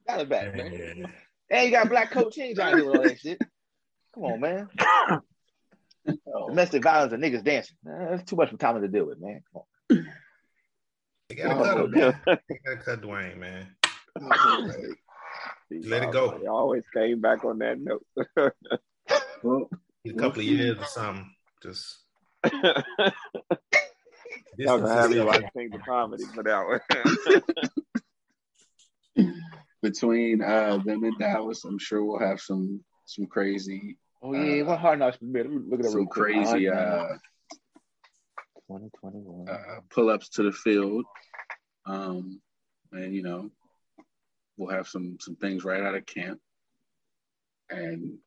dial 0.07 0.21
it 0.21 0.29
back, 0.29 0.55
man. 0.55 0.71
Yeah. 0.71 1.07
And 1.49 1.65
you 1.65 1.71
got 1.71 1.89
black 1.89 2.11
coach. 2.11 2.35
He 2.35 2.43
ain't 2.43 2.55
trying 2.55 2.71
to 2.71 2.77
deal 2.77 2.89
with 2.89 2.95
all 2.99 3.03
that 3.03 3.19
shit. 3.19 3.41
Come 4.15 4.23
on, 4.23 4.39
man. 4.39 4.69
Oh. 6.33 6.47
Domestic 6.47 6.83
violence 6.83 7.11
and 7.11 7.21
niggas 7.21 7.43
dancing. 7.43 7.75
Man, 7.83 8.07
that's 8.11 8.23
too 8.23 8.37
much 8.37 8.49
for 8.49 8.57
Tommy 8.57 8.79
to 8.79 8.87
deal 8.87 9.05
with, 9.05 9.19
man. 9.19 9.43
Come 9.51 9.63
on. 9.89 10.07
They 11.27 11.35
gotta 11.35 11.55
cut 11.55 11.79
him, 11.79 11.91
man. 11.91 12.21
They 12.25 12.59
gotta 12.65 12.77
cut 12.77 13.01
Dwayne, 13.01 13.37
man. 13.37 13.67
Let 15.69 16.03
it 16.03 16.11
go. 16.11 16.39
He 16.39 16.47
always 16.47 16.85
came 16.93 17.19
back 17.19 17.43
on 17.43 17.57
that 17.59 17.77
note. 17.77 18.05
Well, 19.43 19.69
A 20.05 20.13
couple 20.13 20.39
of 20.39 20.45
years 20.45 20.77
or 20.77 20.85
something. 20.85 21.31
Just 21.61 21.99
Y'all 24.57 24.79
gonna 24.79 24.93
have 24.93 25.09
me 25.09 25.15
distance 25.17 25.43
watch 25.43 25.53
King 25.55 25.73
of 25.73 25.81
Comedy 25.85 26.23
for 26.33 26.43
that 26.43 26.81
one. 29.15 29.33
between 29.81 30.41
uh, 30.41 30.77
them 30.83 31.03
and 31.03 31.17
Dallas, 31.19 31.63
I'm 31.65 31.77
sure 31.77 32.03
we'll 32.03 32.19
have 32.19 32.41
some 32.41 32.83
some 33.05 33.27
crazy 33.27 33.97
Oh 34.23 34.33
yeah, 34.33 34.61
what 34.63 34.79
hard 34.79 34.99
knocks 34.99 35.17
premiere? 35.17 35.45
Let 35.45 35.51
me 35.51 35.59
Look 35.67 35.79
at 35.79 35.85
that 35.85 35.91
some 35.91 36.05
crazy 36.05 36.69
uh, 36.69 37.07
2021. 38.67 39.49
uh, 39.49 39.79
pull 39.89 40.09
ups 40.11 40.29
to 40.29 40.43
the 40.43 40.51
field. 40.51 41.05
Um, 41.87 42.39
and 42.91 43.15
you 43.15 43.23
know, 43.23 43.49
we'll 44.57 44.75
have 44.75 44.87
some 44.87 45.17
some 45.19 45.35
things 45.35 45.63
right 45.63 45.81
out 45.81 45.95
of 45.95 46.05
camp. 46.05 46.39
And 47.71 48.19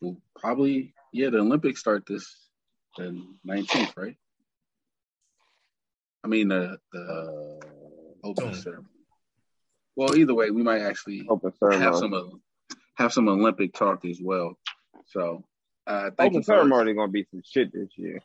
we'll 0.00 0.16
probably 0.38 0.94
yeah, 1.12 1.30
the 1.30 1.38
Olympics 1.38 1.80
start 1.80 2.04
this 2.06 2.48
the 2.96 3.24
nineteenth, 3.44 3.92
right? 3.96 4.16
I 6.24 6.28
mean 6.28 6.48
the 6.48 6.78
the 6.92 7.00
Uh, 7.00 8.28
opening 8.28 8.54
ceremony. 8.54 8.88
Well, 9.96 10.16
either 10.16 10.34
way, 10.34 10.50
we 10.50 10.62
might 10.62 10.80
actually 10.82 11.26
Open 11.28 11.52
have 11.60 11.96
some 11.96 12.14
uh, 12.14 12.22
have 12.96 13.12
some 13.12 13.28
Olympic 13.28 13.74
talk 13.74 14.04
as 14.04 14.20
well. 14.22 14.58
So 15.06 15.44
uh 15.86 16.10
thank 16.16 16.30
Open 16.30 16.34
you 16.36 16.40
for 16.42 16.44
ceremony 16.44 16.94
gonna 16.94 17.12
be 17.12 17.26
some 17.30 17.42
shit 17.44 17.72
this 17.72 17.90
year. 17.96 18.20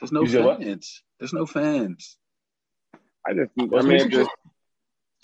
There's 0.00 0.12
no 0.12 0.22
You 0.22 0.28
said 0.28 0.44
what? 0.44 0.60
fans. 0.62 1.02
There's 1.18 1.32
no 1.32 1.44
fans. 1.46 2.16
I 3.26 3.34
just, 3.34 3.50
I 3.58 3.64
What's 3.64 3.86
mean, 3.86 3.98
the- 3.98 4.08
just 4.08 4.30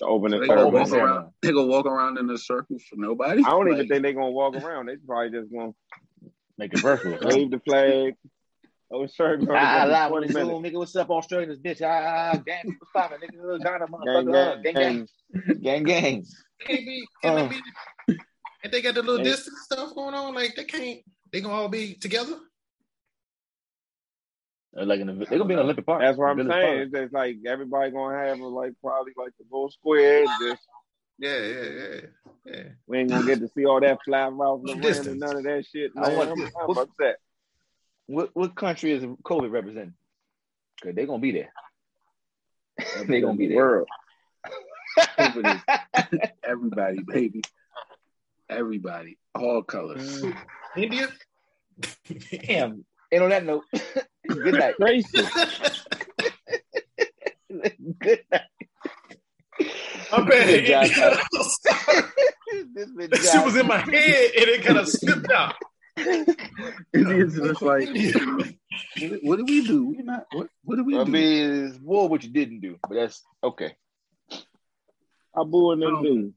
the 0.01 0.07
opening 0.07 0.41
They 0.41 0.49
gonna 0.49 0.63
Open 0.63 0.75
walk 0.75 0.89
ceremony. 0.89 0.89
ceremony. 0.89 1.19
around. 1.23 1.33
They 1.43 1.53
gonna 1.53 1.67
walk 1.67 1.87
around 1.87 2.19
in 2.19 2.31
a 2.31 2.39
circle 2.39 2.79
for 2.89 2.97
nobody. 2.97 3.43
I 3.45 3.51
don't 3.51 3.69
even 3.73 3.89
think 3.89 4.03
they're 4.03 4.13
gonna 4.13 4.31
walk 4.31 4.55
around. 4.57 4.87
They 4.87 4.97
probably 4.97 5.31
just 5.31 5.53
gonna 5.53 5.73
Make 6.59 6.75
it 6.75 6.81
virtual. 6.81 7.19
huh? 7.21 7.29
wave 7.31 7.51
the 7.51 7.61
flag. 7.61 8.15
Open 8.93 9.09
ceremony. 9.09 9.51
I, 9.51 9.63
I 9.63 9.87
gonna 9.87 9.87
be 9.87 9.93
ah, 9.93 9.95
live 9.95 10.13
on 10.13 10.19
ah, 10.19 10.27
20 10.27 10.27
the 10.27 10.33
Zoom, 10.33 10.63
nigga. 10.63 10.79
What's 10.79 10.97
up, 10.97 11.11
Australians, 11.11 11.59
bitch? 11.59 11.83
Ah, 11.83 11.87
ah, 11.87 12.31
ah 12.35 12.37
gang, 12.45 12.63
what's 12.79 12.93
poppin', 12.93 13.19
nigga? 13.21 13.63
Ghana, 13.63 13.87
motherfucker. 13.87 14.35
Uh, 14.35 14.57
gang, 14.63 14.75
Gang, 14.75 15.09
gang, 15.63 15.63
gang, 15.63 15.85
gang. 15.85 16.25
Can't 16.61 16.87
be, 16.87 17.09
Oh. 17.25 17.37
can't 17.37 17.39
uh. 17.41 17.49
be, 18.09 18.19
and 18.63 18.73
they 18.73 18.83
got 18.83 18.95
the 18.95 19.03
little 19.03 19.25
distance 19.25 19.59
stuff 19.65 19.95
going 19.95 20.15
on. 20.15 20.35
Like 20.35 20.55
they 20.55 20.65
can't. 20.65 21.01
They 21.33 21.41
gonna 21.41 21.55
all 21.55 21.69
be 21.69 21.95
together. 21.95 22.39
Like 24.77 25.01
in 25.01 25.07
the, 25.07 25.13
they 25.13 25.37
gonna 25.39 25.45
be 25.45 25.55
in 25.55 25.61
Olympic 25.61 25.87
Park. 25.87 26.01
That's 26.01 26.19
what 26.19 26.27
I'm 26.31 26.37
Village 26.37 26.53
saying. 26.53 26.67
Park. 26.67 26.81
It's 26.83 26.93
just 26.93 27.13
like 27.13 27.37
everybody 27.47 27.91
gonna 27.93 28.19
have 28.19 28.41
a, 28.41 28.47
like 28.47 28.73
probably 28.83 29.13
like 29.17 29.33
the 29.39 29.45
little 29.51 29.71
square. 29.71 30.25
Just 30.41 30.63
Yeah, 31.19 31.39
yeah, 31.39 31.63
yeah, 31.63 32.01
yeah. 32.47 32.63
we 32.87 32.99
ain't 32.99 33.11
gonna 33.11 33.25
get 33.25 33.39
to 33.41 33.49
see 33.49 33.67
all 33.67 33.81
that 33.81 33.99
fly 34.05 34.29
mouth 34.31 34.63
and 34.69 35.21
none 35.21 35.37
of 35.37 35.45
that 35.45 35.65
shit. 35.71 35.93
I 35.97 36.09
Man, 36.09 36.17
want- 36.17 36.31
I'm, 36.31 36.71
I'm 36.71 36.79
upset. 36.79 37.17
What 38.07 38.31
what 38.35 38.57
country 38.57 38.93
is 38.93 39.05
COVID 39.05 39.51
representing? 39.51 39.95
Cause 40.83 40.95
they 40.95 41.07
gonna 41.07 41.21
be 41.21 41.31
there. 41.31 41.53
they 43.07 43.21
gonna 43.21 43.37
be 43.37 43.47
there. 43.47 43.57
World. 43.59 43.89
COVID 44.99 45.63
everybody, 46.45 46.99
baby. 47.07 47.43
Everybody, 48.51 49.19
all 49.35 49.63
colors. 49.63 50.21
Mm. 50.23 50.37
India. 50.77 51.09
Damn. 52.47 52.85
And 53.11 53.23
on 53.23 53.31
that 53.31 53.45
note, 53.45 53.65
good 54.29 54.55
night. 54.55 54.75
Racist. 54.81 55.87
good 58.01 58.21
night. 58.31 58.41
I'm 60.13 60.27
bad. 60.27 60.65
Job, 60.65 60.85
India. 60.85 61.19
This 62.75 62.91
been 62.91 63.11
that 63.11 63.19
shit 63.33 63.45
was 63.45 63.57
in 63.57 63.67
my 63.67 63.79
head 63.79 64.31
and 64.37 64.49
it 64.49 64.63
kind 64.65 64.79
of 64.79 64.89
slipped 64.89 65.31
out. 65.31 65.55
Indians 66.95 67.37
just 67.37 67.63
like, 67.63 67.89
what, 67.89 69.23
what 69.23 69.37
did 69.37 69.49
we 69.49 69.67
do? 69.67 69.87
We 69.89 70.03
not. 70.03 70.27
What, 70.33 70.49
what 70.65 70.77
did 70.77 70.87
we 70.87 70.99
I 70.99 71.05
do? 71.05 71.11
mean, 71.11 71.67
it's 71.67 71.81
more 71.81 72.09
what 72.09 72.23
you 72.25 72.31
didn't 72.31 72.61
do, 72.61 72.77
but 72.89 72.95
that's 72.95 73.23
okay. 73.43 73.75
Abu 75.37 75.71
and 75.73 75.83
them 75.83 75.95
Um, 75.97 76.03
dudes. 76.03 76.35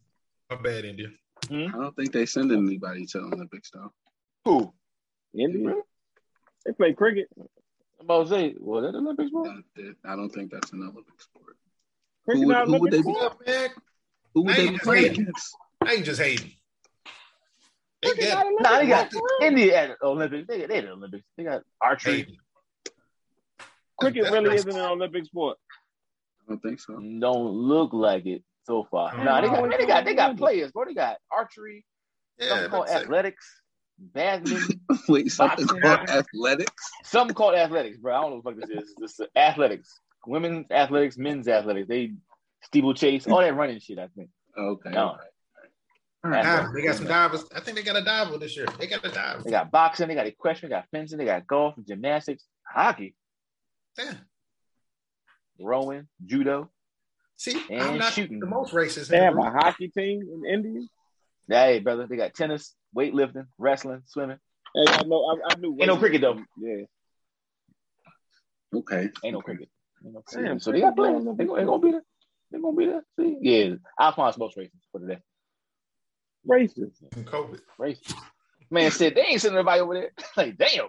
My 0.50 0.56
bad, 0.58 0.86
India. 0.86 1.08
I 1.50 1.68
don't 1.72 1.96
think 1.96 2.12
they 2.12 2.26
send 2.26 2.52
anybody 2.52 3.06
to 3.08 3.20
the 3.20 3.26
Olympics 3.36 3.72
though. 3.72 3.92
Who? 4.46 4.74
India. 5.38 5.76
They 6.66 6.72
play 6.74 6.94
cricket. 6.94 7.28
I'm 7.99 8.06
about 8.06 8.24
to 8.24 8.30
say, 8.30 8.56
well, 8.60 8.82
that 8.82 8.95
Olympics, 8.95 9.32
bro. 9.32 9.44
That- 9.44 9.64
that- 9.76 9.95
I 10.06 10.15
don't 10.15 10.30
think 10.30 10.52
that's 10.52 10.72
an 10.74 10.82
Olympic 10.84 11.19
sport. 11.22 11.57
Who 12.28 12.45
would- 12.48 12.57
who 12.68 12.80
would 12.80 12.91
they 12.91 12.98
be? 12.98 13.03
sport? 13.03 13.38
Yeah, 13.45 13.53
man. 13.53 13.69
Who 14.34 14.41
would 14.44 14.53
I 14.53 14.57
they 14.57 14.68
be 14.68 14.74
just 14.74 14.84
playing 14.84 15.11
against? 15.22 15.57
I 15.86 15.94
ain't 15.94 16.06
just 16.06 16.22
hating. 16.22 16.52
They 18.02 18.10
Cricket 18.10 18.24
get 18.26 18.34
not 18.36 18.45
Olympic 18.45 18.64
Nah, 18.64 18.78
they 18.80 18.88
got. 18.88 19.11
India 19.41 19.76
at 19.91 19.98
Olympics. 20.03 20.48
They, 20.48 20.65
they 20.68 20.78
at 20.78 20.84
the 20.86 20.91
Olympics. 20.91 21.26
They 21.36 21.44
got 21.44 21.64
archery. 21.82 22.14
hating. 22.18 22.38
Cricket 23.99 24.24
That's 24.24 24.34
really 24.34 24.49
racist. 24.49 24.68
isn't 24.68 24.76
an 24.78 24.86
Olympic 24.86 25.26
sport. 25.26 25.57
I 26.44 26.49
don't 26.52 26.61
think 26.61 26.80
so. 26.80 26.94
Don't 26.99 27.48
look 27.53 27.94
like 27.94 28.26
it 28.28 28.44
so 28.65 28.84
far. 28.91 29.11
Oh, 29.15 29.24
nah, 29.24 29.41
they 29.41 29.48
got 29.48 29.69
they 29.78 29.86
got 29.88 30.06
they 30.06 30.14
got 30.14 30.38
players, 30.38 30.72
bro. 30.72 30.86
They 30.86 30.94
got 30.94 31.18
archery, 31.32 31.84
Yeah, 32.38 32.49
something 32.49 32.69
called 32.69 32.88
that's 32.88 33.02
it. 33.02 33.03
athletics, 33.06 33.61
badminton, 33.99 34.80
Wait, 35.10 35.32
something 35.32 35.65
Boxing. 35.65 35.82
called 35.82 36.10
athletics? 36.10 36.84
something 37.03 37.36
called 37.36 37.56
athletics, 37.56 37.98
bro. 37.98 38.15
I 38.15 38.22
don't 38.22 38.30
know 38.32 38.36
what 38.44 38.56
the 38.56 38.61
fuck 38.61 38.69
this 38.69 38.84
is. 38.84 38.94
This 38.99 39.19
is 39.19 39.28
athletics, 39.36 39.99
women's 40.26 40.65
athletics, 40.72 41.18
men's 41.18 41.48
athletics. 41.48 41.88
They 41.88 42.14
steeplechase, 42.64 43.28
all 43.28 43.40
that 43.41 43.56
running 43.56 43.80
shit. 43.80 43.99
I 43.99 44.07
think. 44.15 44.30
Okay. 44.57 44.90
No. 44.91 44.99
all 44.99 45.15
right. 45.18 45.28
All 46.24 46.32
right. 46.32 46.44
Dive- 46.44 46.74
They 46.74 46.82
got 46.84 46.95
some 46.95 47.06
divers. 47.07 47.45
I 47.56 47.60
think 47.60 47.78
they 47.78 47.84
got 47.84 47.95
a 47.95 48.03
diver 48.03 48.38
this 48.38 48.56
year. 48.57 48.65
They 48.80 48.88
got 48.88 49.06
a 49.06 49.10
diver. 49.10 49.44
They 49.44 49.52
got 49.52 49.72
boxing, 49.72 50.07
they 50.07 50.15
got 50.15 50.28
equestrian, 50.28 50.72
they 50.72 50.76
got 50.78 50.88
fencing, 50.91 51.18
they 51.18 51.26
got 51.26 51.45
golf, 51.48 51.76
gymnastics, 51.88 52.44
hockey, 52.68 53.15
Yeah. 53.98 54.14
rowing, 55.60 56.07
judo. 56.26 56.69
See, 57.36 57.61
And 57.69 57.82
I'm 57.82 57.98
not 57.99 58.14
shooting. 58.14 58.40
the 58.40 58.48
most 58.48 58.74
racist. 58.74 59.10
They 59.10 59.18
in 59.26 59.36
the 59.36 59.41
have 59.44 59.53
a 59.56 59.57
hockey 59.60 59.90
team 59.90 60.22
in 60.22 60.44
India. 60.52 60.82
Hey, 61.48 61.80
brother, 61.80 62.07
they 62.07 62.18
got 62.18 62.34
tennis, 62.34 62.74
weightlifting, 62.98 63.48
wrestling, 63.57 64.02
swimming. 64.07 64.40
Hey, 64.74 64.86
I 64.88 65.03
know. 65.03 65.24
I, 65.24 65.53
I 65.53 65.56
knew. 65.60 65.78
Ain't 65.80 65.88
no 65.88 65.98
cricket, 65.98 66.22
though. 66.22 66.40
Yeah. 66.60 66.86
Okay. 68.76 69.10
Ain't 69.24 69.34
no 69.34 69.41
cricket. 69.41 69.69
Ain't 70.03 70.14
no 70.14 70.24
Damn, 70.32 70.60
so 70.60 70.72
they 70.72 70.82
got 70.82 70.95
players. 70.95 71.24
They 71.38 71.45
gonna, 71.45 71.60
they 71.61 71.65
gonna 71.65 71.80
be 71.80 71.91
there. 71.91 72.03
They 72.52 72.60
gonna 72.60 72.78
be 72.78 72.86
there. 72.86 73.03
See, 73.19 73.38
yeah, 73.41 73.76
Alphonse 73.99 74.38
most 74.38 74.57
racist 74.57 74.72
for 74.91 74.99
today. 74.99 75.19
Racist. 76.48 76.98
From 77.14 77.26
COVID. 77.26 77.60
Racist. 77.80 78.14
Man 78.69 78.91
said 78.91 79.15
they 79.15 79.22
ain't 79.22 79.41
sending 79.41 79.57
nobody 79.57 79.82
over 79.82 79.94
there. 79.94 80.11
like, 80.38 80.57
damn. 80.57 80.88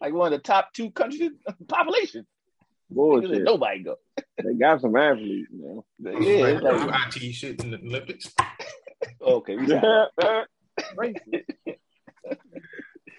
Like 0.00 0.12
one 0.12 0.32
of 0.32 0.38
the 0.38 0.42
top 0.42 0.72
two 0.74 0.90
countries 0.90 1.32
population. 1.68 2.26
Bullshit. 2.90 3.42
Nobody 3.42 3.82
go. 3.82 3.96
They 4.42 4.54
got 4.54 4.80
some 4.80 4.94
athletes, 4.96 5.48
man. 5.50 5.82
Yeah, 5.98 6.10
Like, 6.12 6.54
it's 6.54 6.62
do 6.62 6.86
like, 6.86 7.16
IT 7.16 7.32
shit 7.32 7.64
in 7.64 7.70
the 7.72 7.78
Olympics. 7.78 8.32
okay, 9.20 9.56
we 9.56 9.66
got 9.66 10.10
Racist. 10.94 11.44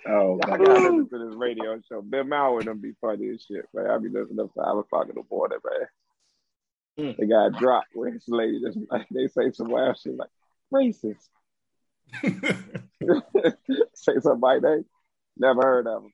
Oh, 0.08 0.40
I 0.44 0.50
my 0.52 0.58
gotta 0.58 0.66
God. 0.66 0.94
listen 0.94 1.10
to 1.10 1.26
this 1.26 1.36
radio 1.36 1.82
show. 1.90 2.02
Ben 2.02 2.30
Maller 2.30 2.60
and 2.60 2.68
them 2.68 2.80
be 2.80 2.94
funny 3.02 3.30
as 3.30 3.44
shit, 3.44 3.66
man. 3.74 3.90
I 3.90 3.98
be 3.98 4.08
listening 4.10 4.38
to 4.38 4.50
five 4.56 4.78
o'clock 4.78 5.10
in 5.10 5.16
the 5.16 5.24
morning, 5.30 5.60
man. 5.66 5.88
Mm. 7.14 7.18
They 7.18 7.26
got 7.26 7.60
dropped 7.60 7.90
where 7.94 8.12
this 8.12 8.24
lady 8.28 8.62
just 8.62 8.78
like 8.90 9.08
they 9.12 9.28
say 9.28 9.52
some 9.52 9.70
wild 9.70 9.98
shit 9.98 10.16
like 10.16 10.30
racist. 10.74 11.28
say 13.94 14.14
something 14.20 14.40
like 14.40 14.62
that. 14.62 14.86
Never 15.38 15.62
heard 15.62 15.88
of 15.88 16.04
him. 16.04 16.14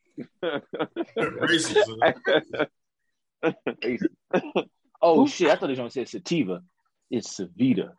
Racism. 1.15 2.67
Oh 5.05 5.27
shit! 5.27 5.49
I 5.49 5.55
thought 5.55 5.67
they 5.67 5.71
was 5.71 5.79
gonna 5.79 5.89
say 5.89 6.05
sativa. 6.05 6.63
It's 7.11 7.37
Savita, 7.37 7.91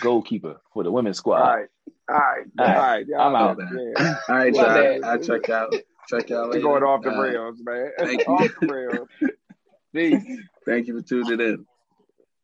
goalkeeper 0.00 0.60
for 0.72 0.82
the 0.84 0.90
women's 0.90 1.18
squad. 1.18 1.40
all 1.42 1.56
right, 1.56 1.68
all 2.08 2.16
right, 2.16 2.44
all 2.58 2.66
All 2.66 2.74
right. 2.74 3.06
right. 3.06 3.06
I'm 3.18 3.34
out. 3.34 3.58
know, 3.58 3.66
Yeah. 3.98 4.14
All 4.28 4.34
right, 4.36 4.52
Well, 4.52 4.66
y'all. 4.76 5.00
man. 5.00 5.04
I'll 5.04 5.18
check 5.18 5.48
out. 5.50 5.74
Check 6.08 6.30
y'all 6.30 6.48
We're 6.48 6.60
going 6.60 6.82
off 6.84 7.02
the 7.02 7.10
Uh, 7.10 7.20
rails, 7.20 7.56
man. 7.62 7.90
thank 7.98 8.20
you. 8.20 8.34
off 8.34 8.50
the 8.60 8.66
rails. 8.72 9.08
Peace. 9.92 10.22
Thank 10.64 10.86
you 10.86 11.00
for 11.00 11.06
tuning 11.06 11.40
in. 11.40 11.66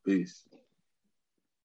Peace. 0.06 0.42